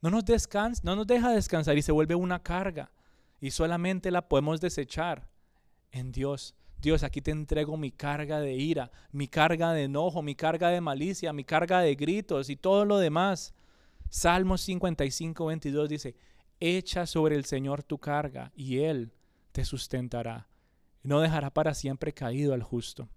No 0.00 0.10
nos, 0.10 0.24
descansa, 0.24 0.80
no 0.84 0.96
nos 0.96 1.06
deja 1.06 1.32
descansar 1.32 1.76
y 1.76 1.82
se 1.82 1.92
vuelve 1.92 2.14
una 2.14 2.42
carga. 2.42 2.90
Y 3.40 3.50
solamente 3.50 4.10
la 4.10 4.28
podemos 4.28 4.60
desechar 4.60 5.28
en 5.90 6.12
Dios. 6.12 6.54
Dios, 6.80 7.02
aquí 7.02 7.20
te 7.20 7.30
entrego 7.30 7.76
mi 7.76 7.90
carga 7.90 8.40
de 8.40 8.54
ira, 8.54 8.90
mi 9.12 9.28
carga 9.28 9.72
de 9.72 9.84
enojo, 9.84 10.22
mi 10.22 10.34
carga 10.34 10.70
de 10.70 10.80
malicia, 10.80 11.32
mi 11.32 11.44
carga 11.44 11.80
de 11.80 11.94
gritos 11.94 12.48
y 12.48 12.56
todo 12.56 12.84
lo 12.84 12.98
demás. 12.98 13.54
Salmos 14.08 14.62
55, 14.62 15.46
22 15.46 15.88
dice, 15.88 16.16
echa 16.58 17.06
sobre 17.06 17.36
el 17.36 17.44
Señor 17.44 17.82
tu 17.82 17.98
carga 17.98 18.50
y 18.54 18.78
Él 18.78 19.12
te 19.52 19.64
sustentará. 19.64 20.48
No 21.02 21.20
dejará 21.20 21.50
para 21.50 21.74
siempre 21.74 22.12
caído 22.12 22.54
al 22.54 22.62
justo. 22.62 23.08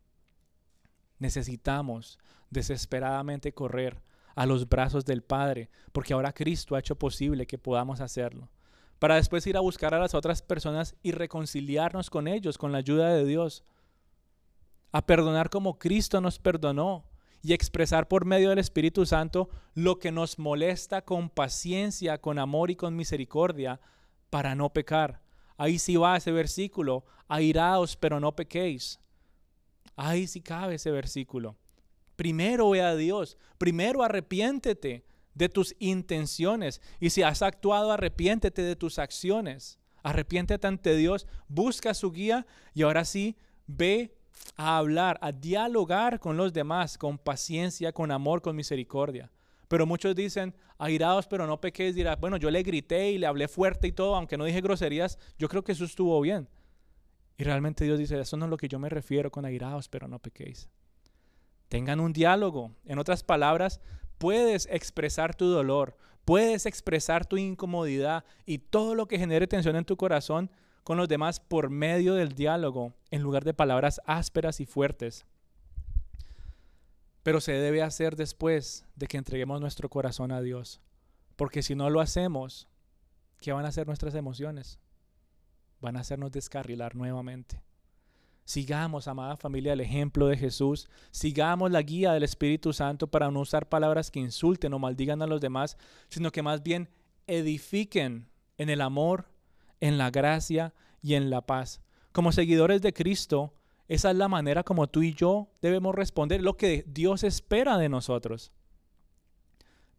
Necesitamos 1.20 2.20
desesperadamente 2.50 3.54
correr 3.54 4.02
a 4.36 4.46
los 4.46 4.68
brazos 4.68 5.06
del 5.06 5.22
Padre, 5.24 5.70
porque 5.92 6.14
ahora 6.14 6.34
Cristo 6.34 6.76
ha 6.76 6.80
hecho 6.80 6.96
posible 6.96 7.48
que 7.48 7.58
podamos 7.58 8.02
hacerlo 8.02 8.50
para 9.00 9.16
después 9.16 9.46
ir 9.48 9.58
a 9.58 9.62
buscar 9.62 9.94
a 9.94 10.00
las 10.00 10.14
otras 10.14 10.42
personas 10.42 10.96
y 11.04 11.12
reconciliarnos 11.12 12.10
con 12.10 12.28
ellos 12.28 12.58
con 12.58 12.72
la 12.72 12.78
ayuda 12.80 13.10
de 13.10 13.26
Dios. 13.26 13.64
A 14.92 15.06
perdonar 15.06 15.50
como 15.50 15.78
Cristo 15.80 16.22
nos 16.22 16.40
perdonó 16.40 17.06
y 17.42 17.54
expresar 17.54 18.08
por 18.08 18.26
medio 18.26 18.50
del 18.50 18.60
Espíritu 18.60 19.06
Santo 19.06 19.50
lo 19.74 20.00
que 20.00 20.12
nos 20.12 20.40
molesta 20.40 21.04
con 21.04 21.30
paciencia, 21.30 22.20
con 22.20 22.40
amor 22.40 22.72
y 22.72 22.76
con 22.76 22.96
misericordia 22.96 23.82
para 24.30 24.56
no 24.56 24.72
pecar. 24.72 25.22
Ahí 25.58 25.78
sí 25.78 25.98
va 25.98 26.18
ese 26.18 26.32
versículo, 26.32 27.06
airaos 27.28 27.98
pero 27.98 28.20
no 28.20 28.36
pequéis. 28.36 29.00
Ahí 29.96 30.26
sí 30.28 30.42
cabe 30.42 30.76
ese 30.76 30.92
versículo. 30.92 31.58
Primero 32.16 32.70
ve 32.70 32.82
a 32.82 32.96
Dios, 32.96 33.38
primero 33.58 34.04
arrepiéntete, 34.04 35.04
de 35.34 35.50
tus 35.50 35.76
intenciones. 35.80 36.82
Y 37.00 37.10
si 37.10 37.24
has 37.24 37.42
actuado, 37.42 37.92
arrepiéntete 37.92 38.62
de 38.62 38.76
tus 38.76 39.00
acciones. 39.00 39.80
Arrepiéntete 40.04 40.68
ante 40.68 40.96
Dios, 40.96 41.28
busca 41.48 41.94
su 41.94 42.12
guía 42.12 42.46
y 42.74 42.82
ahora 42.82 43.06
sí 43.06 43.38
ve 43.68 44.14
a 44.58 44.78
hablar, 44.78 45.18
a 45.22 45.32
dialogar 45.32 46.20
con 46.20 46.36
los 46.36 46.52
demás, 46.52 46.98
con 46.98 47.18
paciencia, 47.18 47.94
con 47.94 48.12
amor, 48.12 48.42
con 48.42 48.56
misericordia. 48.56 49.32
Pero 49.68 49.86
muchos 49.86 50.14
dicen, 50.14 50.54
airados, 50.78 51.26
pero 51.28 51.48
no 51.48 51.60
pequéis. 51.60 51.96
Dirá, 51.96 52.16
bueno, 52.18 52.38
yo 52.38 52.52
le 52.52 52.62
grité 52.64 53.12
y 53.12 53.18
le 53.18 53.26
hablé 53.26 53.48
fuerte 53.48 53.88
y 53.88 53.92
todo, 53.94 54.16
aunque 54.16 54.38
no 54.38 54.46
dije 54.46 54.62
groserías, 54.62 55.18
yo 55.40 55.48
creo 55.48 55.64
que 55.64 55.72
eso 55.72 55.86
estuvo 55.86 56.20
bien. 56.22 56.48
Y 57.38 57.44
realmente 57.44 57.86
Dios 57.86 57.98
dice, 57.98 58.20
eso 58.20 58.38
no 58.38 58.46
es 58.46 58.52
lo 58.52 58.58
que 58.58 58.68
yo 58.68 58.78
me 58.78 58.90
refiero 58.90 59.32
con 59.32 59.46
airados, 59.46 59.90
pero 59.90 60.08
no 60.08 60.20
pequéis. 60.20 60.70
Tengan 61.70 62.00
un 62.00 62.14
diálogo. 62.14 62.72
En 62.86 63.00
otras 63.00 63.24
palabras, 63.24 63.80
puedes 64.24 64.70
expresar 64.72 65.36
tu 65.36 65.48
dolor, 65.48 65.98
puedes 66.24 66.66
expresar 66.66 67.26
tu 67.26 67.36
incomodidad 67.36 68.24
y 68.46 68.60
todo 68.60 68.96
lo 68.96 69.06
que 69.06 69.20
genere 69.20 69.48
tensión 69.48 69.76
en 69.76 69.84
tu 69.84 69.98
corazón 69.98 70.50
con 70.86 70.96
los 70.96 71.10
demás 71.10 71.42
por 71.42 71.70
medio 71.70 72.14
del 72.14 72.30
diálogo, 72.30 72.94
en 73.12 73.22
lugar 73.22 73.44
de 73.44 73.54
palabras 73.54 74.00
ásperas 74.06 74.62
y 74.62 74.66
fuertes. 74.66 75.26
Pero 77.22 77.42
se 77.42 77.52
debe 77.52 77.82
hacer 77.82 78.16
después 78.16 78.86
de 78.96 79.08
que 79.08 79.18
entreguemos 79.18 79.60
nuestro 79.60 79.90
corazón 79.90 80.32
a 80.32 80.40
Dios. 80.40 80.80
Porque 81.36 81.62
si 81.62 81.76
no 81.76 81.90
lo 81.90 82.00
hacemos, 82.00 82.70
¿qué 83.42 83.52
van 83.52 83.66
a 83.66 83.70
hacer 83.70 83.88
nuestras 83.88 84.16
emociones? 84.16 84.80
Van 85.82 85.98
a 85.98 86.00
hacernos 86.00 86.32
descarrilar 86.32 86.96
nuevamente. 86.96 87.62
Sigamos, 88.46 89.08
amada 89.08 89.38
familia, 89.38 89.74
el 89.74 89.82
ejemplo 89.82 90.28
de 90.28 90.38
Jesús. 90.38 90.90
Sigamos 91.12 91.72
la 91.72 91.82
guía 91.82 92.12
del 92.14 92.24
Espíritu 92.24 92.74
Santo 92.74 93.08
para 93.08 93.32
no 93.32 93.40
usar 93.40 93.70
palabras 93.70 94.12
que 94.12 94.20
insulten 94.20 94.74
o 94.74 94.80
maldigan 94.80 95.22
a 95.22 95.28
los 95.28 95.40
demás, 95.40 95.78
sino 96.10 96.32
que 96.32 96.42
más 96.42 96.62
bien 96.62 96.90
edifiquen 97.28 98.28
en 98.58 98.70
el 98.70 98.82
amor, 98.82 99.30
en 99.80 99.98
la 99.98 100.12
gracia 100.12 100.74
y 101.02 101.14
en 101.14 101.30
la 101.30 101.42
paz. 101.46 101.82
Como 102.12 102.32
seguidores 102.32 102.82
de 102.82 102.94
Cristo, 102.94 103.54
esa 103.88 104.12
es 104.12 104.18
la 104.18 104.28
manera 104.28 104.64
como 104.64 104.88
tú 104.88 105.02
y 105.04 105.14
yo 105.14 105.50
debemos 105.62 105.96
responder 105.96 106.42
lo 106.42 106.58
que 106.58 106.84
Dios 106.88 107.24
espera 107.24 107.78
de 107.78 107.90
nosotros. 107.90 108.52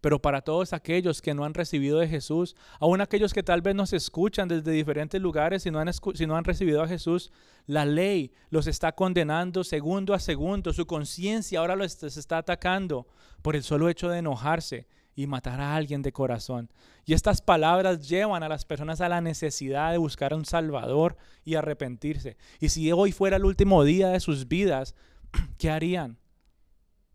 Pero 0.04 0.20
para 0.20 0.42
todos 0.42 0.74
aquellos 0.74 1.22
que 1.22 1.32
no 1.32 1.46
han 1.46 1.54
recibido 1.54 1.98
de 1.98 2.06
Jesús, 2.06 2.56
aún 2.78 3.00
aquellos 3.00 3.32
que 3.32 3.42
tal 3.42 3.62
vez 3.62 3.74
nos 3.74 3.94
escuchan 3.94 4.48
desde 4.48 4.70
diferentes 4.70 5.18
lugares 5.18 5.64
y 5.64 5.70
no 5.70 5.78
han, 5.78 5.90
si 5.94 6.26
no 6.26 6.36
han 6.36 6.44
recibido 6.44 6.82
a 6.82 6.86
Jesús, 6.86 7.32
la 7.66 7.86
ley 7.86 8.30
los 8.50 8.66
está 8.66 8.92
condenando 8.92 9.64
segundo 9.64 10.12
a 10.12 10.18
segundo. 10.18 10.74
Su 10.74 10.86
conciencia 10.86 11.60
ahora 11.60 11.74
los 11.74 12.02
está 12.02 12.36
atacando 12.36 13.06
por 13.40 13.56
el 13.56 13.62
solo 13.62 13.88
hecho 13.88 14.10
de 14.10 14.18
enojarse 14.18 14.86
y 15.16 15.26
matar 15.26 15.58
a 15.62 15.74
alguien 15.74 16.02
de 16.02 16.12
corazón. 16.12 16.70
Y 17.06 17.14
estas 17.14 17.40
palabras 17.40 18.06
llevan 18.06 18.42
a 18.42 18.50
las 18.50 18.66
personas 18.66 19.00
a 19.00 19.08
la 19.08 19.22
necesidad 19.22 19.90
de 19.90 19.96
buscar 19.96 20.34
a 20.34 20.36
un 20.36 20.44
Salvador 20.44 21.16
y 21.46 21.54
arrepentirse. 21.54 22.36
Y 22.60 22.68
si 22.68 22.92
hoy 22.92 23.10
fuera 23.10 23.38
el 23.38 23.46
último 23.46 23.84
día 23.84 24.10
de 24.10 24.20
sus 24.20 24.48
vidas, 24.48 24.94
¿qué 25.56 25.70
harían? 25.70 26.18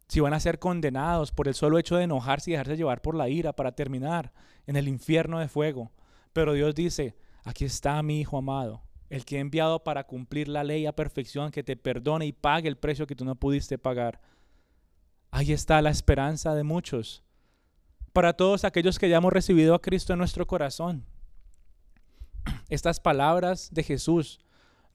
Si 0.09 0.19
van 0.19 0.33
a 0.33 0.39
ser 0.39 0.57
condenados 0.57 1.31
por 1.31 1.47
el 1.47 1.53
solo 1.53 1.77
hecho 1.77 1.95
de 1.95 2.03
enojarse 2.03 2.49
y 2.49 2.53
dejarse 2.53 2.75
llevar 2.75 3.01
por 3.01 3.13
la 3.13 3.29
ira 3.29 3.53
para 3.53 3.73
terminar 3.73 4.33
en 4.65 4.75
el 4.75 4.87
infierno 4.87 5.39
de 5.39 5.47
fuego. 5.47 5.91
Pero 6.33 6.53
Dios 6.53 6.73
dice, 6.73 7.15
aquí 7.43 7.63
está 7.63 8.01
mi 8.01 8.19
Hijo 8.19 8.37
amado, 8.37 8.81
el 9.11 9.23
que 9.23 9.37
he 9.37 9.39
enviado 9.39 9.83
para 9.83 10.07
cumplir 10.07 10.47
la 10.47 10.63
ley 10.63 10.87
a 10.87 10.95
perfección, 10.95 11.51
que 11.51 11.63
te 11.63 11.77
perdone 11.77 12.25
y 12.25 12.31
pague 12.31 12.67
el 12.67 12.77
precio 12.77 13.05
que 13.05 13.15
tú 13.15 13.23
no 13.23 13.35
pudiste 13.35 13.77
pagar. 13.77 14.19
Ahí 15.29 15.51
está 15.53 15.79
la 15.79 15.91
esperanza 15.91 16.55
de 16.55 16.63
muchos. 16.63 17.23
Para 18.11 18.33
todos 18.33 18.63
aquellos 18.63 18.97
que 18.97 19.09
ya 19.09 19.17
hemos 19.17 19.31
recibido 19.31 19.75
a 19.75 19.81
Cristo 19.81 20.13
en 20.13 20.19
nuestro 20.19 20.47
corazón. 20.47 21.05
Estas 22.69 22.99
palabras 22.99 23.69
de 23.71 23.83
Jesús 23.83 24.39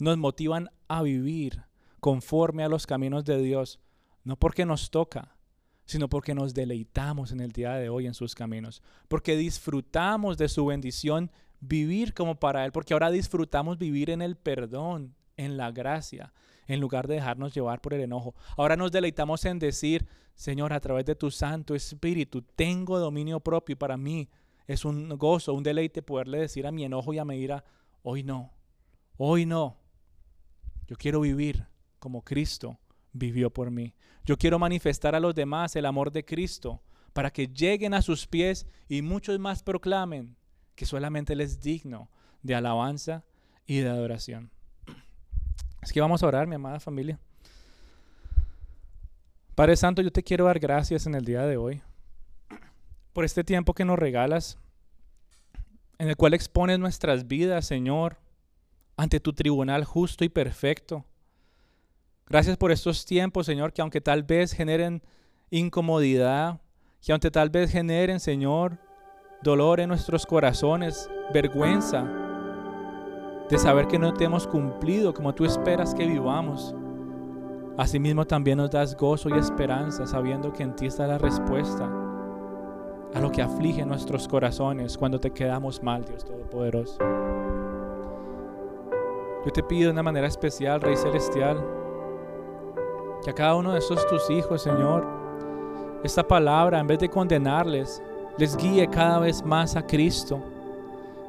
nos 0.00 0.18
motivan 0.18 0.70
a 0.88 1.02
vivir 1.02 1.62
conforme 2.00 2.64
a 2.64 2.68
los 2.68 2.86
caminos 2.88 3.24
de 3.24 3.40
Dios, 3.40 3.78
no 4.24 4.36
porque 4.36 4.66
nos 4.66 4.90
toca, 4.90 5.36
sino 5.84 6.08
porque 6.08 6.34
nos 6.34 6.54
deleitamos 6.54 7.30
en 7.30 7.40
el 7.40 7.52
día 7.52 7.74
de 7.74 7.88
hoy 7.88 8.06
en 8.06 8.14
sus 8.14 8.34
caminos, 8.34 8.82
porque 9.08 9.36
disfrutamos 9.36 10.38
de 10.38 10.48
su 10.48 10.66
bendición 10.66 11.30
vivir 11.60 12.14
como 12.14 12.38
para 12.38 12.64
Él, 12.64 12.72
porque 12.72 12.94
ahora 12.94 13.10
disfrutamos 13.10 13.78
vivir 13.78 14.10
en 14.10 14.22
el 14.22 14.36
perdón, 14.36 15.14
en 15.36 15.56
la 15.56 15.70
gracia, 15.70 16.32
en 16.66 16.80
lugar 16.80 17.06
de 17.06 17.16
dejarnos 17.16 17.54
llevar 17.54 17.80
por 17.80 17.94
el 17.94 18.00
enojo. 18.00 18.34
Ahora 18.56 18.76
nos 18.76 18.92
deleitamos 18.92 19.44
en 19.44 19.58
decir, 19.58 20.06
Señor, 20.34 20.72
a 20.72 20.80
través 20.80 21.04
de 21.04 21.14
tu 21.14 21.30
Santo 21.30 21.74
Espíritu, 21.74 22.42
tengo 22.42 22.98
dominio 22.98 23.40
propio 23.40 23.74
y 23.74 23.76
para 23.76 23.96
mí 23.96 24.28
es 24.66 24.84
un 24.84 25.10
gozo, 25.18 25.52
un 25.52 25.62
deleite 25.62 26.00
poderle 26.02 26.38
decir 26.38 26.66
a 26.66 26.72
mi 26.72 26.84
enojo 26.84 27.12
y 27.12 27.18
a 27.18 27.24
mi 27.24 27.36
ira, 27.36 27.62
hoy 28.02 28.22
no, 28.22 28.52
hoy 29.18 29.44
no. 29.44 29.76
Yo 30.86 30.96
quiero 30.96 31.20
vivir 31.20 31.66
como 31.98 32.22
Cristo 32.22 32.78
vivió 33.14 33.48
por 33.48 33.70
mí. 33.70 33.94
Yo 34.26 34.36
quiero 34.36 34.58
manifestar 34.58 35.14
a 35.14 35.20
los 35.20 35.34
demás 35.34 35.74
el 35.76 35.86
amor 35.86 36.12
de 36.12 36.24
Cristo 36.24 36.82
para 37.14 37.30
que 37.30 37.46
lleguen 37.46 37.94
a 37.94 38.02
sus 38.02 38.26
pies 38.26 38.66
y 38.88 39.00
muchos 39.00 39.38
más 39.38 39.62
proclamen 39.62 40.36
que 40.74 40.84
solamente 40.84 41.32
Él 41.32 41.40
es 41.40 41.62
digno 41.62 42.10
de 42.42 42.54
alabanza 42.54 43.24
y 43.66 43.78
de 43.78 43.88
adoración. 43.88 44.50
Es 45.80 45.92
que 45.92 46.00
vamos 46.00 46.22
a 46.22 46.26
orar, 46.26 46.46
mi 46.46 46.56
amada 46.56 46.80
familia. 46.80 47.18
Padre 49.54 49.76
Santo, 49.76 50.02
yo 50.02 50.10
te 50.10 50.22
quiero 50.22 50.46
dar 50.46 50.58
gracias 50.58 51.06
en 51.06 51.14
el 51.14 51.24
día 51.24 51.42
de 51.42 51.56
hoy 51.56 51.80
por 53.12 53.24
este 53.24 53.44
tiempo 53.44 53.74
que 53.74 53.84
nos 53.84 53.98
regalas, 53.98 54.58
en 55.98 56.08
el 56.08 56.16
cual 56.16 56.34
expones 56.34 56.80
nuestras 56.80 57.28
vidas, 57.28 57.64
Señor, 57.64 58.18
ante 58.96 59.20
tu 59.20 59.32
tribunal 59.32 59.84
justo 59.84 60.24
y 60.24 60.28
perfecto. 60.28 61.04
Gracias 62.26 62.56
por 62.56 62.72
estos 62.72 63.04
tiempos, 63.04 63.46
Señor, 63.46 63.72
que 63.72 63.82
aunque 63.82 64.00
tal 64.00 64.22
vez 64.22 64.52
generen 64.52 65.02
incomodidad, 65.50 66.60
que 67.00 67.12
aunque 67.12 67.30
tal 67.30 67.50
vez 67.50 67.70
generen, 67.70 68.18
Señor, 68.18 68.78
dolor 69.42 69.80
en 69.80 69.88
nuestros 69.88 70.24
corazones, 70.24 71.10
vergüenza 71.32 72.04
de 73.50 73.58
saber 73.58 73.86
que 73.86 73.98
no 73.98 74.14
te 74.14 74.24
hemos 74.24 74.46
cumplido 74.46 75.12
como 75.12 75.34
tú 75.34 75.44
esperas 75.44 75.94
que 75.94 76.06
vivamos. 76.06 76.74
Asimismo 77.76 78.26
también 78.26 78.58
nos 78.58 78.70
das 78.70 78.96
gozo 78.96 79.28
y 79.28 79.38
esperanza 79.38 80.06
sabiendo 80.06 80.52
que 80.52 80.62
en 80.62 80.74
ti 80.74 80.86
está 80.86 81.06
la 81.06 81.18
respuesta 81.18 81.90
a 83.12 83.20
lo 83.20 83.30
que 83.30 83.42
aflige 83.42 83.84
nuestros 83.84 84.26
corazones 84.26 84.96
cuando 84.96 85.20
te 85.20 85.30
quedamos 85.30 85.82
mal, 85.82 86.04
Dios 86.04 86.24
Todopoderoso. 86.24 86.98
Yo 89.44 89.52
te 89.52 89.62
pido 89.62 89.88
de 89.88 89.92
una 89.92 90.02
manera 90.02 90.26
especial, 90.26 90.80
Rey 90.80 90.96
Celestial, 90.96 91.83
que 93.24 93.30
a 93.30 93.34
cada 93.34 93.56
uno 93.56 93.72
de 93.72 93.78
esos 93.78 94.06
tus 94.06 94.28
hijos, 94.28 94.62
Señor, 94.62 95.04
esta 96.04 96.22
palabra, 96.22 96.78
en 96.78 96.86
vez 96.86 96.98
de 96.98 97.08
condenarles, 97.08 98.02
les 98.36 98.54
guíe 98.56 98.86
cada 98.88 99.18
vez 99.18 99.42
más 99.42 99.74
a 99.76 99.86
Cristo, 99.86 100.38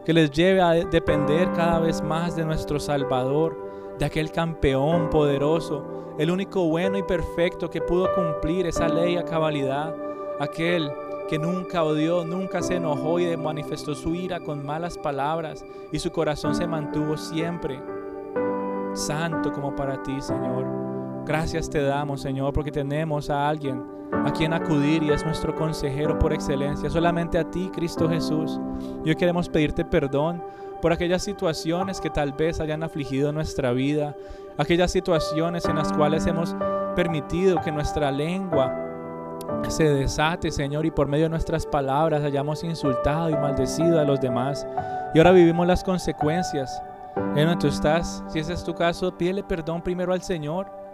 que 0.04 0.14
les 0.14 0.30
lleve 0.30 0.62
a 0.62 0.72
depender 0.72 1.50
cada 1.54 1.80
vez 1.80 2.02
más 2.02 2.36
de 2.36 2.44
nuestro 2.44 2.80
Salvador, 2.80 3.96
de 3.98 4.06
aquel 4.06 4.30
campeón 4.32 5.10
poderoso, 5.10 6.16
el 6.20 6.30
único 6.30 6.68
bueno 6.68 6.98
y 6.98 7.04
perfecto 7.04 7.70
que 7.70 7.82
pudo 7.82 8.14
cumplir 8.14 8.68
esa 8.68 8.90
ley 8.90 9.16
a 9.16 9.24
cabalidad, 9.24 9.96
aquel 10.40 10.92
que 11.30 11.40
nunca 11.40 11.84
odió, 11.84 12.26
nunca 12.26 12.62
se 12.62 12.76
enojó 12.76 13.20
y 13.20 13.36
manifestó 13.38 13.96
su 13.96 14.14
ira 14.14 14.42
con 14.42 14.66
malas 14.66 14.98
palabras 14.98 15.66
y 15.94 16.00
su 16.00 16.12
corazón 16.12 16.56
se 16.56 16.68
mantuvo 16.68 17.16
siempre 17.16 17.82
santo 18.94 19.52
como 19.52 19.76
para 19.76 20.02
ti, 20.04 20.22
Señor. 20.22 20.95
Gracias 21.26 21.70
te 21.70 21.82
damos, 21.82 22.22
Señor, 22.22 22.54
porque 22.54 22.72
tenemos 22.72 23.32
a 23.32 23.50
alguien 23.50 23.84
a 24.12 24.32
quien 24.32 24.54
acudir 24.54 25.02
y 25.02 25.12
es 25.12 25.26
nuestro 25.26 25.56
consejero 25.56 26.20
por 26.20 26.32
excelencia, 26.34 26.90
solamente 26.90 27.40
a 27.40 27.50
ti, 27.50 27.72
Cristo 27.74 28.08
Jesús. 28.08 28.60
Y 29.04 29.10
hoy 29.10 29.16
queremos 29.16 29.50
pedirte 29.50 29.84
perdón 29.84 30.44
por 30.82 30.94
aquellas 30.94 31.24
situaciones 31.24 32.00
que 32.00 32.12
tal 32.12 32.34
vez 32.34 32.60
hayan 32.60 32.84
afligido 32.84 33.32
nuestra 33.32 33.72
vida, 33.72 34.16
aquellas 34.58 34.92
situaciones 34.92 35.66
en 35.66 35.78
las 35.78 35.92
cuales 35.94 36.28
hemos 36.28 36.56
permitido 36.96 37.60
que 37.62 37.72
nuestra 37.72 38.12
lengua 38.12 38.74
se 39.68 39.84
desate, 39.86 40.52
Señor, 40.52 40.86
y 40.86 40.92
por 40.92 41.08
medio 41.08 41.26
de 41.26 41.30
nuestras 41.30 41.66
palabras 41.66 42.24
hayamos 42.24 42.64
insultado 42.64 43.32
y 43.32 43.34
maldecido 43.34 44.00
a 44.00 44.04
los 44.04 44.22
demás. 44.22 44.66
Y 45.14 45.18
ahora 45.18 45.32
vivimos 45.32 45.66
las 45.66 45.84
consecuencias 45.84 46.82
en 47.16 47.48
donde 47.48 47.58
tú 47.58 47.68
estás, 47.68 48.24
si 48.28 48.40
ese 48.40 48.54
es 48.54 48.64
tu 48.64 48.76
caso, 48.76 49.18
pídele 49.18 49.44
perdón 49.44 49.82
primero 49.82 50.14
al 50.14 50.22
Señor. 50.22 50.85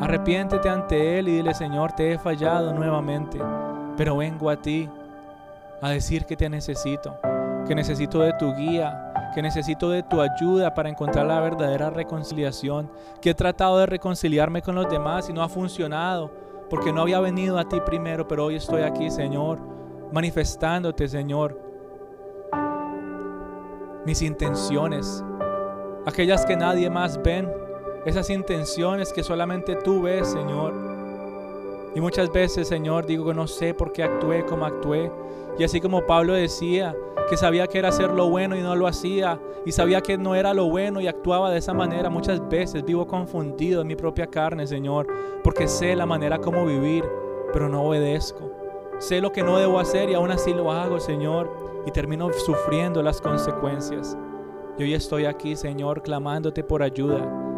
Arrepiéntete 0.00 0.68
ante 0.68 1.18
Él 1.18 1.28
y 1.28 1.32
dile, 1.36 1.52
Señor, 1.52 1.92
te 1.92 2.12
he 2.12 2.18
fallado 2.18 2.72
nuevamente, 2.72 3.38
pero 3.98 4.16
vengo 4.16 4.48
a 4.48 4.56
ti 4.56 4.88
a 5.82 5.90
decir 5.90 6.24
que 6.24 6.36
te 6.36 6.48
necesito, 6.48 7.18
que 7.68 7.74
necesito 7.74 8.20
de 8.20 8.32
tu 8.32 8.54
guía, 8.54 9.12
que 9.34 9.42
necesito 9.42 9.90
de 9.90 10.02
tu 10.02 10.22
ayuda 10.22 10.72
para 10.72 10.88
encontrar 10.88 11.26
la 11.26 11.40
verdadera 11.40 11.90
reconciliación, 11.90 12.90
que 13.20 13.30
he 13.30 13.34
tratado 13.34 13.78
de 13.78 13.86
reconciliarme 13.86 14.62
con 14.62 14.74
los 14.74 14.88
demás 14.88 15.28
y 15.28 15.34
no 15.34 15.42
ha 15.42 15.50
funcionado, 15.50 16.30
porque 16.70 16.94
no 16.94 17.02
había 17.02 17.20
venido 17.20 17.58
a 17.58 17.68
ti 17.68 17.78
primero, 17.84 18.26
pero 18.26 18.46
hoy 18.46 18.56
estoy 18.56 18.80
aquí, 18.80 19.10
Señor, 19.10 19.58
manifestándote, 20.12 21.08
Señor, 21.08 21.60
mis 24.06 24.22
intenciones, 24.22 25.22
aquellas 26.06 26.46
que 26.46 26.56
nadie 26.56 26.88
más 26.88 27.22
ven, 27.22 27.52
esas 28.04 28.30
intenciones 28.30 29.12
que 29.12 29.22
solamente 29.22 29.76
tú 29.76 30.02
ves, 30.02 30.28
Señor. 30.28 30.72
Y 31.94 32.00
muchas 32.00 32.32
veces, 32.32 32.68
Señor, 32.68 33.06
digo 33.06 33.26
que 33.26 33.34
no 33.34 33.46
sé 33.46 33.74
por 33.74 33.92
qué 33.92 34.02
actué 34.02 34.44
como 34.46 34.64
actué. 34.64 35.10
Y 35.58 35.64
así 35.64 35.80
como 35.80 36.06
Pablo 36.06 36.32
decía, 36.32 36.94
que 37.30 37.36
sabía 37.36 37.68
que 37.68 37.78
era 37.78 37.90
hacer 37.90 38.10
lo 38.10 38.28
bueno 38.28 38.56
y 38.56 38.60
no 38.60 38.74
lo 38.74 38.88
hacía, 38.88 39.40
y 39.64 39.70
sabía 39.70 40.00
que 40.00 40.18
no 40.18 40.34
era 40.34 40.52
lo 40.52 40.68
bueno 40.68 41.00
y 41.00 41.06
actuaba 41.06 41.50
de 41.50 41.58
esa 41.58 41.72
manera, 41.72 42.10
muchas 42.10 42.46
veces 42.48 42.84
vivo 42.84 43.06
confundido 43.06 43.82
en 43.82 43.86
mi 43.86 43.94
propia 43.94 44.26
carne, 44.26 44.66
Señor, 44.66 45.06
porque 45.44 45.68
sé 45.68 45.94
la 45.94 46.06
manera 46.06 46.38
como 46.38 46.66
vivir, 46.66 47.04
pero 47.52 47.68
no 47.68 47.84
obedezco. 47.84 48.50
Sé 48.98 49.20
lo 49.20 49.30
que 49.30 49.44
no 49.44 49.58
debo 49.58 49.78
hacer 49.78 50.10
y 50.10 50.14
aún 50.14 50.32
así 50.32 50.52
lo 50.52 50.72
hago, 50.72 50.98
Señor, 50.98 51.50
y 51.86 51.92
termino 51.92 52.32
sufriendo 52.32 53.00
las 53.00 53.20
consecuencias. 53.20 54.16
Y 54.76 54.82
hoy 54.82 54.94
estoy 54.94 55.24
aquí, 55.24 55.54
Señor, 55.54 56.02
clamándote 56.02 56.64
por 56.64 56.82
ayuda, 56.82 57.49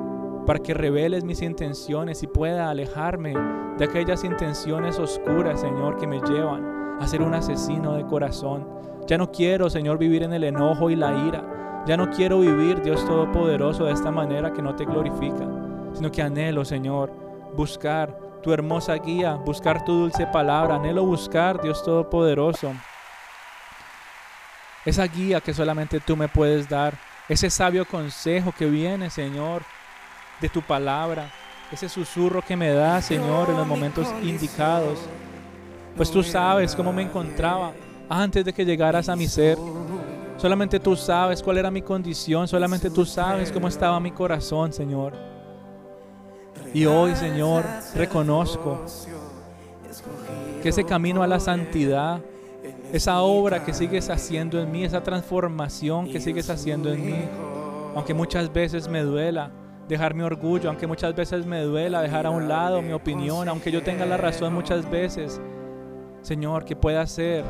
para 0.47 0.59
que 0.59 0.75
reveles 0.75 1.25
mis 1.25 1.43
intenciones 1.43 2.23
y 2.23 2.27
pueda 2.27 2.71
alejarme 2.71 3.35
de 3.79 3.85
aquellas 3.85 4.25
intenciones 4.25 4.99
oscuras, 4.99 5.61
Señor, 5.61 5.97
que 5.99 6.07
me 6.07 6.21
llevan 6.21 6.99
a 7.01 7.07
ser 7.07 7.23
un 7.23 7.35
asesino 7.35 7.95
de 7.95 8.07
corazón. 8.07 8.67
Ya 9.07 9.19
no 9.19 9.31
quiero, 9.31 9.71
Señor, 9.71 9.99
vivir 9.99 10.23
en 10.23 10.33
el 10.33 10.45
enojo 10.45 10.91
y 10.91 10.97
la 10.97 11.13
ira. 11.27 11.83
Ya 11.87 11.97
no 11.97 12.11
quiero 12.11 12.41
vivir, 12.41 12.81
Dios 12.83 13.05
Todopoderoso, 13.05 13.85
de 13.85 13.93
esta 13.93 14.11
manera 14.11 14.53
que 14.53 14.63
no 14.63 14.77
te 14.77 14.85
glorifica, 14.85 15.49
sino 15.95 16.11
que 16.11 16.23
anhelo, 16.23 16.65
Señor, 16.65 17.13
buscar 17.57 18.17
tu 18.43 18.53
hermosa 18.53 18.95
guía, 18.95 19.35
buscar 19.35 19.85
tu 19.85 19.93
dulce 19.93 20.27
palabra. 20.27 20.77
Anhelo 20.77 21.05
buscar, 21.05 21.61
Dios 21.61 21.83
Todopoderoso, 21.83 22.73
esa 24.85 25.05
guía 25.07 25.41
que 25.41 25.55
solamente 25.55 26.01
tú 26.01 26.17
me 26.17 26.29
puedes 26.29 26.69
dar 26.69 26.95
ese 27.29 27.51
sabio 27.51 27.85
consejo 27.85 28.53
que 28.57 28.67
viene, 28.67 29.11
Señor, 29.11 29.63
de 30.43 30.49
tu 30.49 30.61
palabra, 30.61 31.31
ese 31.71 31.89
susurro 31.89 32.43
que 32.43 32.57
me 32.57 32.71
da, 32.71 33.01
Señor, 33.01 33.49
en 33.49 33.57
los 33.57 33.67
momentos 33.67 34.09
indicados. 34.23 34.99
Pues 35.97 36.11
tú 36.11 36.23
sabes 36.23 36.75
cómo 36.75 36.93
me 36.93 37.03
encontraba 37.03 37.73
antes 38.09 38.45
de 38.45 38.53
que 38.53 38.65
llegaras 38.65 39.09
a 39.09 39.17
mi 39.17 39.29
ser. 39.29 39.57
Solamente 40.37 40.81
tú 40.81 40.97
sabes 40.97 41.43
cuál 41.43 41.59
era 41.59 41.71
mi 41.71 41.81
condición, 41.81 42.49
solamente 42.49 42.91
tú 42.91 43.07
sabes 43.07 43.53
cómo 43.53 43.69
estaba 43.69 44.01
mi 44.01 44.11
corazón, 44.11 44.73
Señor. 44.73 45.15
Y 46.75 46.87
hoy, 46.87 47.15
Señor, 47.15 47.65
reconozco 47.95 48.85
que 50.63 50.71
ese 50.71 50.85
camino 50.85 51.23
a 51.23 51.27
la 51.27 51.39
santidad 51.39 52.21
esa 52.93 53.23
obra 53.23 53.65
que 53.65 53.73
sigues 53.73 54.11
haciendo 54.11 54.61
en 54.61 54.71
mí, 54.71 54.85
esa 54.85 55.03
transformación 55.03 56.11
que 56.11 56.21
sigues 56.21 56.51
haciendo 56.51 56.93
en 56.93 57.07
mí, 57.07 57.25
aunque 57.95 58.13
muchas 58.13 58.53
veces 58.53 58.87
me 58.87 59.01
duela 59.01 59.51
dejar 59.89 60.15
mi 60.15 60.23
orgullo, 60.23 60.69
aunque 60.69 60.87
muchas 60.87 61.15
veces 61.15 61.45
me 61.47 61.63
duela 61.63 62.03
dejar 62.03 62.27
a 62.27 62.31
un 62.31 62.49
lado 62.49 62.83
mi 62.83 62.93
opinión, 62.93 63.49
aunque 63.49 63.71
yo 63.71 63.83
tenga 63.83 64.07
la 64.07 64.17
razón 64.17 64.55
muchas 64.55 64.89
veces, 64.91 65.41
Señor, 66.23 66.65
que 66.65 66.77
pueda 66.77 67.07
ser 67.07 67.45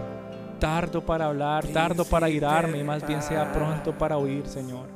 tardo 0.58 1.04
para 1.04 1.26
hablar, 1.26 1.66
tardo 1.66 2.04
para 2.04 2.28
irarme 2.28 2.78
y 2.78 2.84
más 2.84 3.06
bien 3.06 3.20
sea 3.20 3.52
pronto 3.52 3.96
para 3.96 4.16
oír, 4.16 4.46
Señor. 4.46 4.86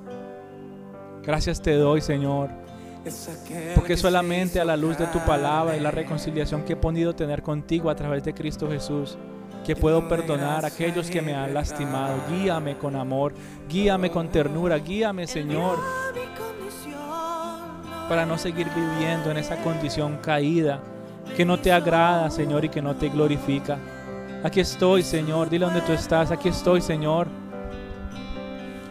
Gracias 1.22 1.60
te 1.60 1.74
doy, 1.74 2.00
Señor, 2.00 2.50
porque 3.74 3.96
solamente 3.96 4.60
a 4.60 4.64
la 4.64 4.76
luz 4.76 4.96
de 4.96 5.06
tu 5.08 5.18
palabra 5.20 5.76
y 5.76 5.80
la 5.80 5.90
reconciliación 5.90 6.62
que 6.62 6.74
he 6.74 6.76
podido 6.76 7.14
tener 7.14 7.42
contigo 7.42 7.90
a 7.90 7.96
través 7.96 8.22
de 8.22 8.32
Cristo 8.32 8.68
Jesús, 8.70 9.18
que 9.64 9.74
puedo 9.74 10.06
perdonar 10.08 10.64
a 10.64 10.68
aquellos 10.68 11.10
que 11.10 11.20
me 11.20 11.34
han 11.34 11.52
lastimado. 11.52 12.14
Guíame 12.30 12.78
con 12.78 12.94
amor, 12.94 13.34
guíame 13.68 14.10
con 14.10 14.28
ternura, 14.28 14.78
guíame, 14.78 15.26
Señor, 15.26 15.80
para 18.08 18.26
no 18.26 18.38
seguir 18.38 18.68
viviendo 18.74 19.30
en 19.30 19.36
esa 19.36 19.56
condición 19.56 20.18
caída 20.18 20.80
que 21.36 21.44
no 21.44 21.58
te 21.58 21.72
agrada, 21.72 22.30
Señor, 22.30 22.64
y 22.64 22.68
que 22.68 22.82
no 22.82 22.94
te 22.94 23.08
glorifica. 23.08 23.78
Aquí 24.44 24.60
estoy, 24.60 25.02
Señor, 25.02 25.50
dile 25.50 25.64
donde 25.64 25.80
tú 25.80 25.92
estás, 25.92 26.30
aquí 26.30 26.48
estoy, 26.48 26.80
Señor, 26.80 27.26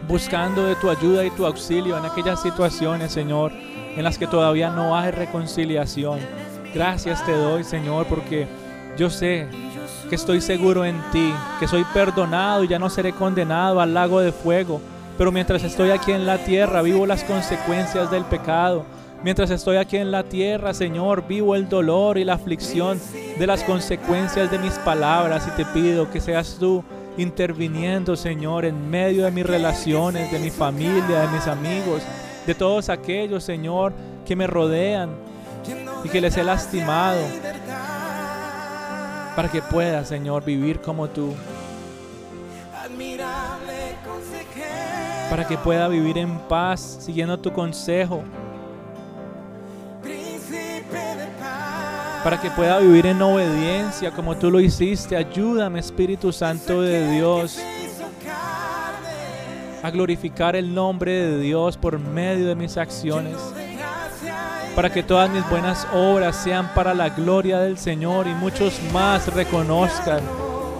buscando 0.06 0.66
de 0.66 0.76
tu 0.76 0.90
ayuda 0.90 1.24
y 1.24 1.30
tu 1.30 1.46
auxilio 1.46 1.96
en 1.96 2.04
aquellas 2.04 2.42
situaciones, 2.42 3.12
Señor, 3.12 3.52
en 3.52 4.04
las 4.04 4.18
que 4.18 4.26
todavía 4.26 4.70
no 4.70 4.96
hay 4.96 5.10
reconciliación. 5.10 6.18
Gracias 6.74 7.24
te 7.24 7.32
doy, 7.32 7.64
Señor, 7.64 8.06
porque 8.06 8.46
yo 8.96 9.08
sé 9.08 9.48
que 10.08 10.14
estoy 10.14 10.40
seguro 10.40 10.84
en 10.84 11.00
ti, 11.10 11.32
que 11.58 11.66
soy 11.66 11.84
perdonado 11.92 12.64
y 12.64 12.68
ya 12.68 12.78
no 12.78 12.90
seré 12.90 13.12
condenado 13.12 13.80
al 13.80 13.94
lago 13.94 14.20
de 14.20 14.32
fuego. 14.32 14.80
Pero 15.16 15.32
mientras 15.32 15.62
estoy 15.64 15.90
aquí 15.90 16.12
en 16.12 16.26
la 16.26 16.38
tierra, 16.38 16.82
vivo 16.82 17.06
las 17.06 17.24
consecuencias 17.24 18.10
del 18.10 18.24
pecado. 18.24 18.84
Mientras 19.22 19.50
estoy 19.50 19.76
aquí 19.76 19.96
en 19.96 20.12
la 20.12 20.22
tierra, 20.24 20.72
Señor, 20.72 21.26
vivo 21.26 21.54
el 21.56 21.68
dolor 21.68 22.18
y 22.18 22.24
la 22.24 22.34
aflicción 22.34 23.00
de 23.38 23.46
las 23.46 23.64
consecuencias 23.64 24.50
de 24.50 24.58
mis 24.58 24.74
palabras 24.80 25.48
y 25.48 25.50
te 25.56 25.64
pido 25.64 26.10
que 26.10 26.20
seas 26.20 26.56
tú 26.60 26.84
interviniendo, 27.16 28.14
Señor, 28.14 28.64
en 28.66 28.88
medio 28.88 29.24
de 29.24 29.30
mis 29.30 29.46
relaciones, 29.46 30.30
de 30.30 30.38
mi 30.38 30.50
familia, 30.50 31.20
de 31.20 31.28
mis 31.28 31.46
amigos, 31.46 32.02
de 32.46 32.54
todos 32.54 32.88
aquellos, 32.88 33.42
Señor, 33.42 33.92
que 34.24 34.36
me 34.36 34.46
rodean 34.46 35.10
y 36.04 36.08
que 36.08 36.20
les 36.20 36.36
he 36.36 36.44
lastimado, 36.44 37.20
para 39.34 39.50
que 39.50 39.60
pueda, 39.60 40.04
Señor, 40.04 40.44
vivir 40.44 40.80
como 40.80 41.08
tú. 41.08 41.34
Para 45.30 45.46
que 45.46 45.58
pueda 45.58 45.88
vivir 45.88 46.18
en 46.18 46.38
paz, 46.38 46.98
siguiendo 47.00 47.38
tu 47.38 47.52
consejo. 47.52 48.22
Para 52.26 52.40
que 52.40 52.50
pueda 52.50 52.80
vivir 52.80 53.06
en 53.06 53.22
obediencia 53.22 54.10
como 54.10 54.36
tú 54.36 54.50
lo 54.50 54.58
hiciste. 54.58 55.16
Ayúdame, 55.16 55.78
Espíritu 55.78 56.32
Santo 56.32 56.82
de 56.82 57.08
Dios 57.12 57.56
a 59.80 59.90
glorificar 59.92 60.56
el 60.56 60.74
nombre 60.74 61.12
de 61.12 61.38
Dios 61.38 61.76
por 61.76 62.00
medio 62.00 62.48
de 62.48 62.56
mis 62.56 62.76
acciones, 62.78 63.36
para 64.74 64.92
que 64.92 65.04
todas 65.04 65.30
mis 65.30 65.48
buenas 65.48 65.86
obras 65.94 66.34
sean 66.34 66.74
para 66.74 66.94
la 66.94 67.10
gloria 67.10 67.60
del 67.60 67.78
Señor 67.78 68.26
y 68.26 68.34
muchos 68.34 68.80
más 68.92 69.32
reconozcan 69.32 70.18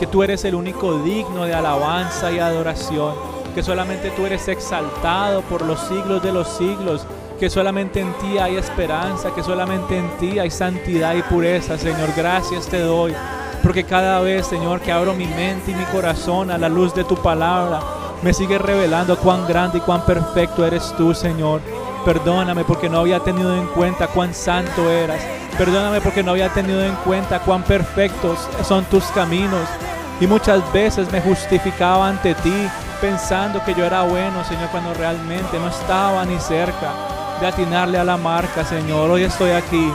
que 0.01 0.09
tú 0.09 0.25
eres 0.25 0.45
el 0.45 0.57
único 0.57 1.01
digno 1.05 1.45
de 1.45 1.55
alabanza 1.55 2.33
y 2.33 2.41
adoración, 2.41 3.15
que 3.55 3.63
solamente 3.63 4.11
tú 4.11 4.27
eres 4.27 4.49
exaltado 4.49 5.43
por 5.43 5.65
los 5.65 5.79
siglos 5.79 6.21
de 6.25 6.33
los 6.33 6.49
siglos, 6.57 7.07
que 7.39 7.51
solamente 7.51 8.01
en 8.01 8.13
ti 8.15 8.39
hay 8.39 8.57
esperanza, 8.57 9.35
que 9.35 9.43
solamente 9.43 9.97
en 9.97 10.09
ti 10.19 10.39
hay 10.39 10.51
santidad 10.51 11.15
y 11.15 11.23
pureza, 11.23 11.77
Señor. 11.77 12.11
Gracias 12.17 12.67
te 12.67 12.81
doy, 12.81 13.15
porque 13.63 13.85
cada 13.85 14.21
vez, 14.21 14.47
Señor, 14.47 14.81
que 14.81 14.93
abro 14.93 15.13
mi 15.13 15.27
mente 15.27 15.71
y 15.71 15.75
mi 15.75 15.85
corazón 15.85 16.51
a 16.51 16.59
la 16.59 16.69
luz 16.69 16.95
de 16.95 17.05
tu 17.05 17.17
palabra, 17.17 17.81
me 18.23 18.33
sigue 18.33 18.59
revelando 18.59 19.19
cuán 19.19 19.47
grande 19.47 19.79
y 19.79 19.81
cuán 19.83 20.05
perfecto 20.07 20.65
eres 20.65 20.95
tú, 20.97 21.15
Señor. 21.15 21.61
Perdóname 22.05 22.65
porque 22.65 22.89
no 22.89 23.01
había 23.01 23.21
tenido 23.21 23.55
en 23.55 23.67
cuenta 23.67 24.07
cuán 24.07 24.33
santo 24.33 24.91
eras. 24.91 25.21
Perdóname 25.59 26.01
porque 26.01 26.23
no 26.23 26.31
había 26.31 26.49
tenido 26.51 26.83
en 26.83 26.95
cuenta 26.97 27.41
cuán 27.41 27.63
perfectos 27.65 28.49
son 28.65 28.85
tus 28.85 29.05
caminos. 29.07 29.69
Y 30.21 30.27
muchas 30.27 30.73
veces 30.73 31.11
me 31.13 31.21
justificaba 31.21 32.09
ante 32.09 32.35
ti 32.37 32.69
pensando 33.01 33.63
que 33.65 33.75
yo 33.75 33.85
era 33.85 34.03
bueno, 34.05 34.43
Señor, 34.45 34.71
cuando 34.71 34.95
realmente 34.95 35.59
no 35.59 35.69
estaba 35.69 36.25
ni 36.25 36.39
cerca 36.39 37.16
de 37.41 37.47
atinarle 37.47 37.99
a 37.99 38.05
la 38.05 38.17
marca, 38.17 38.65
Señor. 38.65 39.11
Hoy 39.11 39.25
estoy 39.25 39.51
aquí 39.51 39.93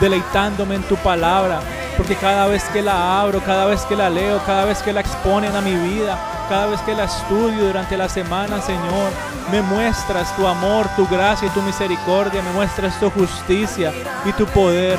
deleitándome 0.00 0.74
en 0.76 0.82
tu 0.82 0.96
palabra, 0.96 1.60
porque 1.96 2.16
cada 2.16 2.46
vez 2.46 2.64
que 2.64 2.82
la 2.82 3.20
abro, 3.20 3.40
cada 3.40 3.66
vez 3.66 3.82
que 3.82 3.96
la 3.96 4.10
leo, 4.10 4.40
cada 4.44 4.64
vez 4.64 4.82
que 4.82 4.92
la 4.92 5.00
exponen 5.00 5.54
a 5.54 5.60
mi 5.60 5.74
vida, 5.74 6.18
cada 6.48 6.66
vez 6.66 6.80
que 6.80 6.94
la 6.94 7.04
estudio 7.04 7.66
durante 7.66 7.96
la 7.96 8.08
semana, 8.08 8.60
Señor, 8.60 9.10
me 9.50 9.62
muestras 9.62 10.34
tu 10.36 10.46
amor, 10.46 10.88
tu 10.96 11.06
gracia 11.06 11.48
y 11.48 11.50
tu 11.50 11.62
misericordia, 11.62 12.42
me 12.42 12.52
muestras 12.52 12.98
tu 12.98 13.10
justicia 13.10 13.92
y 14.24 14.32
tu 14.32 14.46
poder. 14.46 14.98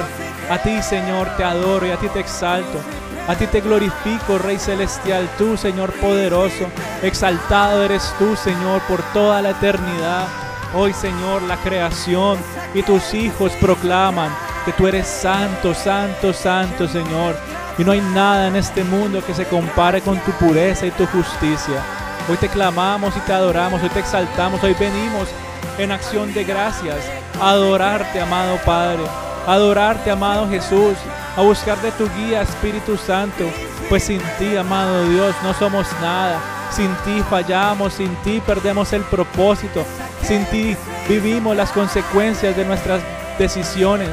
A 0.49 0.57
ti, 0.59 0.81
Señor, 0.81 1.27
te 1.37 1.43
adoro 1.43 1.85
y 1.85 1.91
a 1.91 1.97
ti 1.97 2.07
te 2.09 2.19
exalto. 2.19 2.79
A 3.27 3.35
ti 3.35 3.47
te 3.47 3.59
glorifico, 3.59 4.37
Rey 4.37 4.59
Celestial, 4.59 5.27
tú, 5.37 5.57
Señor 5.57 5.91
poderoso. 5.93 6.65
Exaltado 7.01 7.83
eres 7.83 8.13
tú, 8.19 8.35
Señor, 8.35 8.81
por 8.83 9.01
toda 9.13 9.41
la 9.41 9.49
eternidad. 9.49 10.44
Hoy, 10.77 10.91
Señor, 10.91 11.41
la 11.43 11.55
creación 11.55 12.37
y 12.73 12.83
tus 12.83 13.13
hijos 13.13 13.53
proclaman 13.61 14.29
que 14.65 14.73
tú 14.73 14.87
eres 14.87 15.07
santo, 15.07 15.73
santo, 15.73 16.33
santo, 16.33 16.85
Señor. 16.85 17.37
Y 17.77 17.85
no 17.85 17.93
hay 17.93 18.01
nada 18.01 18.47
en 18.47 18.57
este 18.57 18.83
mundo 18.83 19.23
que 19.25 19.33
se 19.33 19.45
compare 19.45 20.01
con 20.01 20.19
tu 20.19 20.31
pureza 20.33 20.85
y 20.85 20.91
tu 20.91 21.05
justicia. 21.07 21.81
Hoy 22.29 22.35
te 22.35 22.49
clamamos 22.49 23.15
y 23.15 23.21
te 23.21 23.31
adoramos, 23.31 23.81
hoy 23.81 23.89
te 23.89 24.01
exaltamos, 24.01 24.61
hoy 24.63 24.75
venimos 24.77 25.29
en 25.77 25.93
acción 25.93 26.33
de 26.33 26.43
gracias 26.43 26.97
a 27.39 27.51
adorarte, 27.51 28.19
amado 28.19 28.57
Padre, 28.65 29.03
a 29.47 29.53
adorarte, 29.53 30.11
amado 30.11 30.49
Jesús, 30.49 30.97
a 31.37 31.41
buscar 31.41 31.81
de 31.81 31.91
tu 31.91 32.09
guía, 32.17 32.41
Espíritu 32.41 32.97
Santo, 32.97 33.45
pues 33.87 34.03
sin 34.03 34.21
ti, 34.37 34.57
amado 34.57 35.07
Dios, 35.07 35.33
no 35.41 35.53
somos 35.53 35.87
nada. 36.01 36.37
Sin 36.71 36.93
ti 37.05 37.23
fallamos, 37.29 37.93
sin 37.93 38.13
ti 38.17 38.41
perdemos 38.45 38.91
el 38.91 39.03
propósito, 39.03 39.85
sin 40.25 40.43
ti 40.45 40.75
vivimos 41.07 41.55
las 41.55 41.71
consecuencias 41.71 42.57
de 42.57 42.65
nuestras 42.65 42.99
decisiones. 43.37 44.09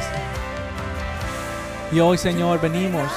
Y 1.91 2.01
hoy, 2.01 2.19
Señor, 2.19 2.61
venimos 2.61 3.11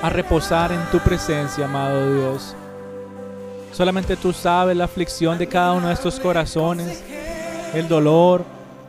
a 0.00 0.08
reposar 0.08 0.72
en 0.72 0.80
tu 0.90 1.00
presencia, 1.00 1.66
amado 1.66 2.14
Dios. 2.14 2.56
Solamente 3.72 4.16
tú 4.16 4.32
sabes 4.32 4.74
la 4.74 4.84
aflicción 4.84 5.36
de 5.36 5.48
cada 5.48 5.72
uno 5.72 5.88
de 5.88 5.94
estos 5.94 6.18
corazones, 6.18 7.04
el 7.74 7.86
dolor, 7.88 8.42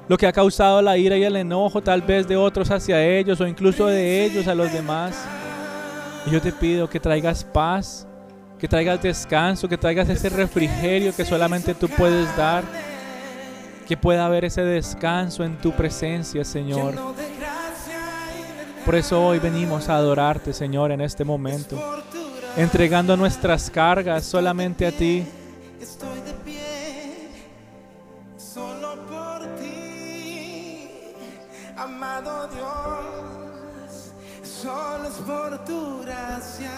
lo 0.07 0.17
que 0.17 0.25
ha 0.25 0.31
causado 0.31 0.81
la 0.81 0.97
ira 0.97 1.17
y 1.17 1.23
el 1.23 1.35
enojo 1.35 1.81
tal 1.81 2.01
vez 2.01 2.25
de 2.25 2.37
otros 2.37 2.71
hacia 2.71 3.05
ellos 3.05 3.41
o 3.41 3.47
incluso 3.47 3.87
de 3.87 4.23
ellos 4.23 4.47
a 4.47 4.55
los 4.55 4.71
demás. 4.71 5.25
Y 6.25 6.31
yo 6.31 6.41
te 6.41 6.53
pido 6.53 6.89
que 6.89 7.01
traigas 7.01 7.43
paz, 7.43 8.07
que 8.57 8.67
traigas 8.67 9.01
descanso, 9.01 9.67
que 9.67 9.77
traigas 9.77 10.07
ese 10.07 10.29
refrigerio 10.29 11.13
que 11.13 11.25
solamente 11.25 11.73
tú 11.73 11.89
puedes 11.89 12.33
dar, 12.37 12.63
que 13.90 13.98
pueda 13.98 14.28
haber 14.28 14.45
ese 14.45 14.61
descanso 14.61 15.44
en 15.44 15.57
tu 15.57 15.72
presencia, 15.72 16.45
Señor. 16.45 16.94
Por 18.86 18.94
eso 18.94 19.26
hoy 19.26 19.40
venimos 19.40 19.90
a 19.90 19.95
adorarte, 19.95 20.53
Señor, 20.53 20.91
en 20.91 21.02
este 21.02 21.26
momento, 21.26 21.76
entregando 22.56 23.18
nuestras 23.18 23.72
cargas 23.72 24.26
solamente 24.26 24.86
a 24.86 24.91
ti. 24.91 25.26
Estoy 25.82 26.20
de 26.20 26.34
pie 26.45 27.30
solo 28.38 28.94
por 29.07 29.56
ti, 29.56 30.88
amado 31.76 32.48
Dios. 32.49 34.11
Solo 34.44 35.07
es 35.07 35.16
por 35.16 35.66
tu 35.66 36.02
gracia 36.03 36.70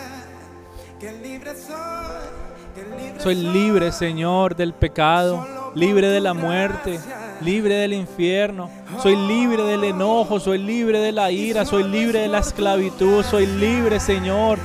que 0.97 1.11
libre 1.11 1.51
soy. 1.55 2.73
que 2.73 2.83
libre 2.83 3.19
Soy 3.19 3.35
libre, 3.35 3.91
Señor, 3.91 4.55
del 4.55 4.73
pecado, 4.73 5.45
libre 5.75 6.09
de 6.09 6.19
la 6.19 6.33
muerte, 6.33 6.99
libre 7.41 7.75
del 7.75 7.93
infierno. 7.93 8.69
Soy 9.01 9.15
libre 9.15 9.63
del 9.63 9.83
enojo, 9.83 10.39
soy 10.39 10.57
libre 10.57 10.99
de 10.99 11.11
la 11.11 11.31
ira, 11.31 11.65
soy 11.65 11.83
libre 11.83 12.19
de 12.19 12.27
la 12.27 12.39
esclavitud, 12.39 13.23
soy 13.23 13.45
libre, 13.45 13.99
Señor, 13.99 14.59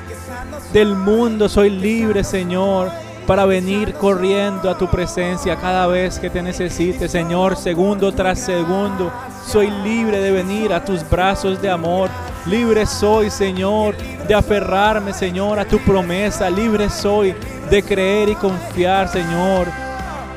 del 0.72 0.94
mundo, 0.94 1.48
soy 1.48 1.70
libre, 1.70 2.24
Señor, 2.24 2.90
para 3.26 3.44
venir 3.44 3.94
corriendo 3.94 4.68
a 4.70 4.76
tu 4.76 4.88
presencia 4.88 5.56
cada 5.56 5.86
vez 5.86 6.18
que 6.18 6.30
te 6.30 6.42
necesite, 6.42 7.08
Señor, 7.08 7.56
segundo 7.56 8.12
tras 8.12 8.40
segundo. 8.40 9.12
Soy 9.46 9.70
libre 9.70 10.20
de 10.20 10.32
venir 10.32 10.72
a 10.72 10.84
tus 10.84 11.08
brazos 11.08 11.62
de 11.62 11.70
amor. 11.70 12.10
Libre 12.46 12.84
soy, 12.86 13.30
Señor, 13.30 13.96
de 14.26 14.34
aferrarme, 14.34 15.12
Señor, 15.12 15.58
a 15.58 15.64
tu 15.64 15.78
promesa. 15.78 16.50
Libre 16.50 16.90
soy 16.90 17.34
de 17.70 17.82
creer 17.82 18.28
y 18.28 18.34
confiar, 18.34 19.08
Señor, 19.08 19.66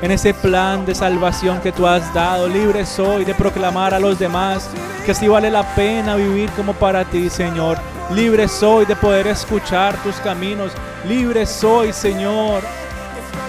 en 0.01 0.11
ese 0.11 0.33
plan 0.33 0.85
de 0.85 0.95
salvación 0.95 1.59
que 1.61 1.71
tú 1.71 1.85
has 1.85 2.13
dado. 2.13 2.47
Libre 2.47 2.85
soy 2.85 3.25
de 3.25 3.35
proclamar 3.35 3.93
a 3.93 3.99
los 3.99 4.17
demás 4.17 4.69
que 5.05 5.13
sí 5.13 5.27
vale 5.27 5.49
la 5.49 5.63
pena 5.75 6.15
vivir 6.15 6.49
como 6.51 6.73
para 6.73 7.05
ti, 7.05 7.29
Señor. 7.29 7.77
Libre 8.13 8.47
soy 8.47 8.85
de 8.85 8.95
poder 8.95 9.27
escuchar 9.27 9.95
tus 10.03 10.15
caminos. 10.17 10.71
Libre 11.07 11.45
soy, 11.45 11.93
Señor. 11.93 12.63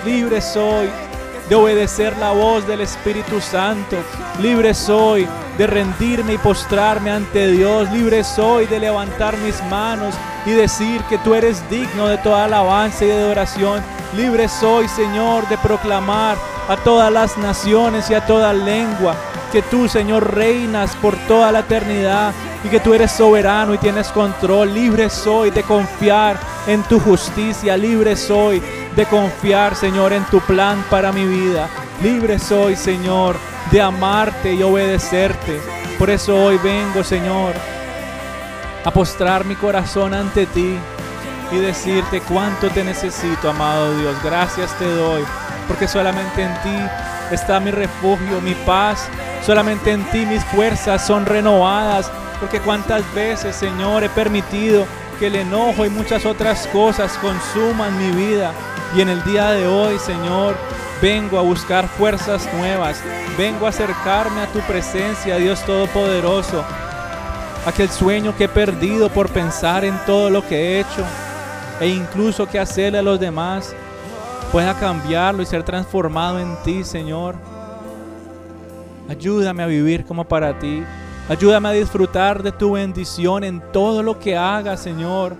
Libre 0.04 0.40
soy 0.40 0.88
de 1.48 1.54
obedecer 1.54 2.16
la 2.18 2.30
voz 2.30 2.66
del 2.66 2.80
Espíritu 2.80 3.40
Santo. 3.40 3.96
Libre 4.40 4.72
soy 4.72 5.26
de 5.58 5.66
rendirme 5.66 6.34
y 6.34 6.38
postrarme 6.38 7.10
ante 7.10 7.48
Dios. 7.48 7.90
Libre 7.90 8.24
soy 8.24 8.66
de 8.66 8.80
levantar 8.80 9.36
mis 9.38 9.62
manos 9.64 10.14
y 10.46 10.52
decir 10.52 11.02
que 11.04 11.18
tú 11.18 11.34
eres 11.34 11.68
digno 11.68 12.06
de 12.06 12.18
toda 12.18 12.44
alabanza 12.44 13.04
y 13.04 13.08
de 13.08 13.14
adoración. 13.14 13.82
Libre 14.16 14.48
soy, 14.48 14.88
Señor, 14.88 15.48
de 15.48 15.56
proclamar 15.58 16.36
a 16.68 16.76
todas 16.76 17.12
las 17.12 17.38
naciones 17.38 18.10
y 18.10 18.14
a 18.14 18.26
toda 18.26 18.52
lengua 18.52 19.14
que 19.52 19.62
tú, 19.62 19.88
Señor, 19.88 20.34
reinas 20.34 20.94
por 20.96 21.16
toda 21.28 21.52
la 21.52 21.60
eternidad 21.60 22.32
y 22.64 22.68
que 22.68 22.80
tú 22.80 22.92
eres 22.92 23.12
soberano 23.12 23.74
y 23.74 23.78
tienes 23.78 24.08
control. 24.08 24.72
Libre 24.74 25.10
soy 25.10 25.50
de 25.50 25.62
confiar 25.62 26.38
en 26.66 26.82
tu 26.84 26.98
justicia. 27.00 27.76
Libre 27.76 28.16
soy 28.16 28.62
de 28.96 29.06
confiar, 29.06 29.76
Señor, 29.76 30.12
en 30.12 30.24
tu 30.24 30.40
plan 30.40 30.84
para 30.90 31.12
mi 31.12 31.24
vida. 31.26 31.68
Libre 32.02 32.38
soy, 32.38 32.76
Señor, 32.76 33.36
de 33.70 33.80
amarte 33.80 34.54
y 34.54 34.62
obedecerte. 34.62 35.60
Por 35.98 36.10
eso 36.10 36.36
hoy 36.36 36.58
vengo, 36.58 37.04
Señor, 37.04 37.54
a 38.84 38.90
postrar 38.90 39.44
mi 39.44 39.54
corazón 39.54 40.14
ante 40.14 40.46
ti 40.46 40.76
y 41.52 41.56
decirte 41.56 42.20
cuánto 42.20 42.68
te 42.70 42.84
necesito, 42.84 43.50
amado 43.50 43.96
Dios. 43.98 44.16
Gracias 44.22 44.76
te 44.78 44.86
doy, 44.86 45.24
porque 45.66 45.88
solamente 45.88 46.42
en 46.42 46.54
ti 46.62 47.34
está 47.34 47.60
mi 47.60 47.70
refugio, 47.70 48.40
mi 48.40 48.54
paz. 48.54 49.08
Solamente 49.44 49.90
en 49.92 50.04
ti 50.10 50.26
mis 50.26 50.44
fuerzas 50.44 51.06
son 51.06 51.26
renovadas, 51.26 52.10
porque 52.38 52.60
cuántas 52.60 53.02
veces, 53.14 53.56
Señor, 53.56 54.04
he 54.04 54.08
permitido 54.10 54.86
que 55.18 55.26
el 55.26 55.36
enojo 55.36 55.84
y 55.84 55.90
muchas 55.90 56.24
otras 56.24 56.66
cosas 56.68 57.18
consuman 57.18 57.96
mi 57.98 58.10
vida. 58.10 58.52
Y 58.94 59.00
en 59.00 59.08
el 59.08 59.22
día 59.24 59.50
de 59.50 59.66
hoy, 59.66 59.98
Señor, 59.98 60.56
vengo 61.00 61.38
a 61.38 61.42
buscar 61.42 61.88
fuerzas 61.88 62.48
nuevas. 62.54 63.00
Vengo 63.36 63.66
a 63.66 63.70
acercarme 63.70 64.42
a 64.42 64.46
tu 64.46 64.60
presencia, 64.60 65.36
Dios 65.36 65.64
Todopoderoso. 65.64 66.64
Aquel 67.66 67.90
sueño 67.90 68.34
que 68.36 68.44
he 68.44 68.48
perdido 68.48 69.10
por 69.10 69.28
pensar 69.28 69.84
en 69.84 69.98
todo 70.06 70.30
lo 70.30 70.46
que 70.46 70.56
he 70.56 70.80
hecho 70.80 71.04
e 71.80 71.88
incluso 71.88 72.46
que 72.46 72.58
hacerle 72.58 72.98
a 72.98 73.02
los 73.02 73.18
demás 73.18 73.74
pueda 74.52 74.74
cambiarlo 74.74 75.42
y 75.42 75.46
ser 75.46 75.62
transformado 75.62 76.38
en 76.38 76.56
ti, 76.62 76.84
Señor. 76.84 77.36
Ayúdame 79.08 79.62
a 79.62 79.66
vivir 79.66 80.04
como 80.04 80.24
para 80.24 80.58
ti. 80.58 80.84
Ayúdame 81.28 81.68
a 81.68 81.72
disfrutar 81.72 82.42
de 82.42 82.52
tu 82.52 82.72
bendición 82.72 83.44
en 83.44 83.62
todo 83.72 84.02
lo 84.02 84.18
que 84.18 84.36
haga, 84.36 84.76
Señor. 84.76 85.36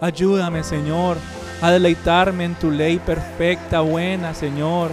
Ayúdame, 0.00 0.64
Señor, 0.64 1.16
a 1.60 1.70
deleitarme 1.70 2.44
en 2.44 2.54
tu 2.54 2.70
ley 2.70 2.98
perfecta, 2.98 3.80
buena, 3.80 4.34
Señor, 4.34 4.90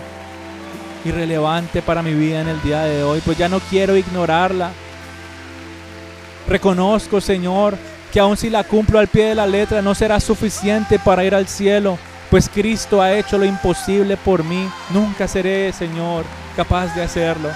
y 1.04 1.12
relevante 1.12 1.82
para 1.82 2.02
mi 2.02 2.14
vida 2.14 2.42
en 2.42 2.48
el 2.48 2.62
día 2.62 2.84
de 2.84 3.04
hoy, 3.04 3.22
pues 3.26 3.38
ya 3.38 3.50
no 3.50 3.60
quiero 3.60 3.96
ignorarla. 3.96 4.72
Reconozco, 6.48 7.22
Señor, 7.22 7.78
que 8.12 8.20
aun 8.20 8.38
si 8.38 8.50
la 8.50 8.64
cumplo 8.64 9.00
al 9.00 9.08
pie 9.08 9.28
de 9.28 9.36
la 9.36 9.48
letra 9.48 9.82
no 9.82 9.96
será 9.96 10.20
suficiente 10.20 11.00
para 11.00 11.24
ir 11.24 11.34
al 11.34 11.48
cielo, 11.48 11.98
pues 12.30 12.50
Cristo 12.50 13.02
ha 13.02 13.14
hecho 13.14 13.38
lo 13.38 13.46
imposible 13.46 14.18
por 14.18 14.44
mí. 14.44 14.70
Nunca 14.92 15.28
seré, 15.28 15.72
Señor, 15.74 16.24
capaz 16.56 16.94
de 16.96 17.04
hacerlo. 17.04 17.50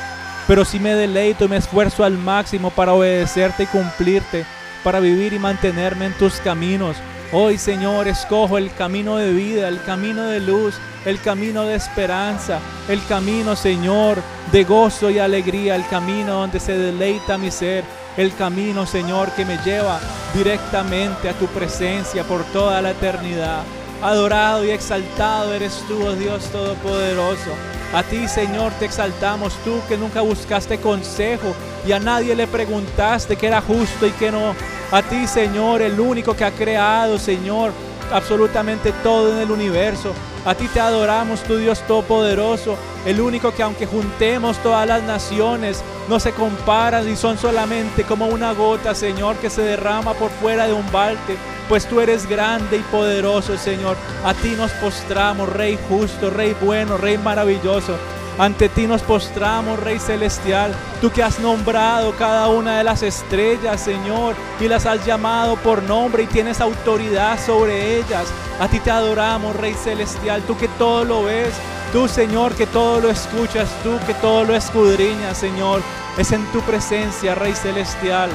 Pero 0.47 0.63
si 0.63 0.79
me 0.79 0.93
deleito 0.93 1.45
y 1.45 1.47
me 1.47 1.57
esfuerzo 1.57 2.03
al 2.03 2.17
máximo 2.17 2.69
para 2.69 2.93
obedecerte 2.93 3.63
y 3.63 3.67
cumplirte, 3.67 4.45
para 4.83 4.99
vivir 4.99 5.33
y 5.33 5.39
mantenerme 5.39 6.05
en 6.05 6.13
tus 6.13 6.35
caminos. 6.35 6.95
Hoy, 7.31 7.57
Señor, 7.57 8.07
escojo 8.07 8.59
el 8.59 8.71
camino 8.75 9.17
de 9.17 9.33
vida, 9.33 9.67
el 9.67 9.81
camino 9.81 10.25
de 10.25 10.39
luz, 10.39 10.75
el 11.05 11.19
camino 11.19 11.63
de 11.63 11.75
esperanza, 11.75 12.59
el 12.87 13.03
camino, 13.07 13.55
Señor, 13.55 14.21
de 14.51 14.63
gozo 14.63 15.09
y 15.09 15.17
alegría, 15.17 15.75
el 15.75 15.87
camino 15.87 16.33
donde 16.33 16.59
se 16.59 16.77
deleita 16.77 17.39
mi 17.39 17.49
ser, 17.49 17.83
el 18.17 18.33
camino, 18.35 18.85
Señor, 18.85 19.31
que 19.31 19.45
me 19.45 19.57
lleva 19.59 19.99
directamente 20.33 21.29
a 21.29 21.33
tu 21.33 21.47
presencia 21.47 22.23
por 22.23 22.43
toda 22.45 22.81
la 22.81 22.91
eternidad. 22.91 23.63
Adorado 24.01 24.65
y 24.65 24.69
exaltado 24.69 25.53
eres 25.53 25.83
tú, 25.87 26.05
oh 26.05 26.13
Dios 26.13 26.45
Todopoderoso. 26.51 27.51
A 27.93 28.03
ti, 28.03 28.27
Señor, 28.27 28.73
te 28.73 28.85
exaltamos, 28.85 29.53
tú 29.63 29.79
que 29.87 29.97
nunca 29.97 30.21
buscaste 30.21 30.79
consejo 30.79 31.53
y 31.87 31.91
a 31.91 31.99
nadie 31.99 32.35
le 32.35 32.47
preguntaste 32.47 33.35
que 33.35 33.47
era 33.47 33.61
justo 33.61 34.05
y 34.05 34.11
que 34.11 34.31
no. 34.31 34.53
A 34.91 35.01
ti, 35.01 35.27
Señor, 35.27 35.81
el 35.81 35.99
único 35.99 36.35
que 36.35 36.45
ha 36.45 36.51
creado, 36.51 37.17
Señor, 37.17 37.71
absolutamente 38.11 38.91
todo 39.03 39.33
en 39.33 39.39
el 39.39 39.51
universo. 39.51 40.13
A 40.45 40.53
ti 40.53 40.67
te 40.67 40.79
adoramos, 40.79 41.41
tu 41.41 41.57
Dios 41.57 41.81
Todopoderoso, 41.87 42.77
el 43.03 43.19
único 43.19 43.51
que 43.55 43.63
aunque 43.63 43.87
juntemos 43.87 44.59
todas 44.59 44.87
las 44.87 45.01
naciones, 45.01 45.83
no 46.07 46.19
se 46.19 46.33
comparan 46.33 47.09
y 47.09 47.15
son 47.15 47.39
solamente 47.39 48.03
como 48.03 48.27
una 48.27 48.53
gota, 48.53 48.93
Señor, 48.93 49.37
que 49.37 49.49
se 49.49 49.63
derrama 49.63 50.13
por 50.13 50.29
fuera 50.29 50.67
de 50.67 50.73
un 50.73 50.91
balde. 50.91 51.35
Pues 51.67 51.87
tú 51.87 51.99
eres 51.99 52.29
grande 52.29 52.77
y 52.77 52.81
poderoso, 52.91 53.57
Señor. 53.57 53.97
A 54.23 54.35
ti 54.35 54.49
nos 54.51 54.71
postramos, 54.73 55.49
Rey 55.49 55.79
justo, 55.89 56.29
Rey 56.29 56.55
bueno, 56.61 56.95
Rey 56.95 57.17
maravilloso. 57.17 57.97
Ante 58.37 58.67
ti 58.67 58.85
nos 58.85 59.01
postramos, 59.01 59.79
Rey 59.79 59.97
celestial, 59.97 60.75
tú 60.99 61.09
que 61.09 61.23
has 61.23 61.39
nombrado 61.39 62.13
cada 62.17 62.49
una 62.49 62.77
de 62.77 62.83
las 62.83 63.01
estrellas, 63.01 63.79
Señor, 63.79 64.35
y 64.59 64.67
las 64.67 64.85
has 64.85 65.05
llamado 65.05 65.55
por 65.55 65.81
nombre 65.83 66.23
y 66.23 66.27
tienes 66.27 66.59
autoridad 66.59 67.39
sobre 67.39 67.97
ellas. 67.97 68.27
A 68.59 68.67
ti 68.67 68.81
te 68.81 68.91
adoramos, 68.91 69.55
Rey 69.55 69.73
celestial, 69.73 70.41
tú 70.41 70.57
que 70.57 70.67
todo 70.67 71.05
lo 71.05 71.23
ves, 71.23 71.53
tú, 71.93 72.09
Señor, 72.09 72.53
que 72.55 72.67
todo 72.67 72.99
lo 72.99 73.09
escuchas, 73.09 73.69
tú 73.83 73.97
que 74.05 74.13
todo 74.15 74.43
lo 74.43 74.53
escudriñas, 74.53 75.37
Señor. 75.37 75.81
Es 76.17 76.33
en 76.33 76.45
tu 76.47 76.59
presencia, 76.59 77.35
Rey 77.35 77.53
celestial, 77.53 78.29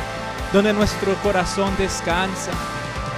donde 0.55 0.73
nuestro 0.73 1.15
corazón 1.23 1.75
descansa. 1.77 2.53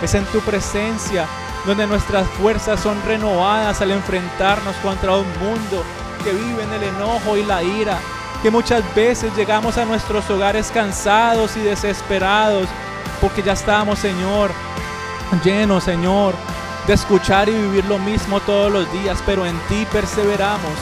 Es 0.02 0.14
en 0.14 0.24
tu 0.26 0.40
presencia 0.40 1.26
donde 1.64 1.86
nuestras 1.86 2.26
fuerzas 2.30 2.80
son 2.80 3.00
renovadas 3.06 3.80
al 3.80 3.92
enfrentarnos 3.92 4.74
contra 4.82 5.12
un 5.12 5.28
mundo 5.38 5.84
que 6.22 6.32
vive 6.32 6.62
en 6.62 6.72
el 6.72 6.82
enojo 6.82 7.36
y 7.36 7.44
la 7.44 7.62
ira, 7.62 7.98
que 8.42 8.50
muchas 8.50 8.82
veces 8.94 9.34
llegamos 9.36 9.78
a 9.78 9.84
nuestros 9.84 10.28
hogares 10.30 10.70
cansados 10.72 11.56
y 11.56 11.60
desesperados, 11.60 12.68
porque 13.20 13.42
ya 13.42 13.52
estamos, 13.52 13.98
Señor, 13.98 14.50
llenos, 15.44 15.84
Señor, 15.84 16.34
de 16.86 16.94
escuchar 16.94 17.48
y 17.48 17.52
vivir 17.52 17.84
lo 17.84 17.98
mismo 17.98 18.40
todos 18.40 18.72
los 18.72 18.92
días, 18.92 19.22
pero 19.24 19.46
en 19.46 19.58
ti 19.68 19.86
perseveramos 19.92 20.72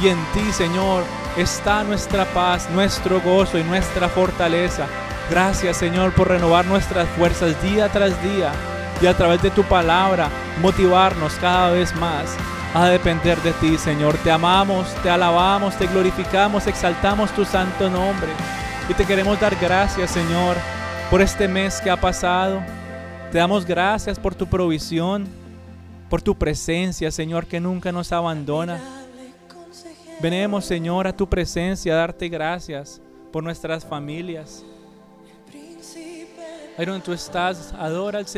y 0.00 0.08
en 0.08 0.18
ti, 0.32 0.52
Señor, 0.52 1.02
está 1.36 1.82
nuestra 1.84 2.24
paz, 2.26 2.68
nuestro 2.70 3.20
gozo 3.20 3.58
y 3.58 3.64
nuestra 3.64 4.08
fortaleza. 4.08 4.86
Gracias, 5.30 5.76
Señor, 5.76 6.12
por 6.12 6.28
renovar 6.28 6.66
nuestras 6.66 7.08
fuerzas 7.10 7.60
día 7.62 7.88
tras 7.88 8.22
día 8.22 8.52
y 9.00 9.06
a 9.06 9.16
través 9.16 9.42
de 9.42 9.50
tu 9.50 9.62
palabra 9.64 10.28
motivarnos 10.60 11.34
cada 11.34 11.70
vez 11.70 11.94
más 11.96 12.36
a 12.74 12.88
depender 12.88 13.40
de 13.42 13.52
ti, 13.54 13.78
Señor. 13.78 14.16
Te 14.18 14.30
amamos, 14.30 14.94
te 15.02 15.10
alabamos, 15.10 15.76
te 15.76 15.86
glorificamos, 15.86 16.66
exaltamos 16.66 17.30
tu 17.32 17.44
santo 17.44 17.88
nombre. 17.88 18.28
Y 18.88 18.94
te 18.94 19.04
queremos 19.04 19.38
dar 19.40 19.56
gracias, 19.56 20.10
Señor, 20.10 20.56
por 21.10 21.20
este 21.20 21.48
mes 21.48 21.80
que 21.80 21.90
ha 21.90 21.96
pasado. 21.96 22.62
Te 23.30 23.38
damos 23.38 23.66
gracias 23.66 24.18
por 24.18 24.34
tu 24.34 24.46
provisión, 24.46 25.26
por 26.08 26.22
tu 26.22 26.34
presencia, 26.36 27.10
Señor, 27.10 27.46
que 27.46 27.60
nunca 27.60 27.92
nos 27.92 28.12
abandona. 28.12 28.78
Venemos, 30.20 30.64
Señor, 30.64 31.06
a 31.06 31.12
tu 31.12 31.28
presencia 31.28 31.94
a 31.94 31.96
darte 31.96 32.28
gracias 32.28 33.00
por 33.32 33.42
nuestras 33.42 33.84
familias. 33.84 34.64
Ahí 36.76 36.86
donde 36.86 37.04
tú 37.04 37.12
estás, 37.12 37.74
adora 37.78 38.18
al 38.18 38.26
Señor. 38.26 38.36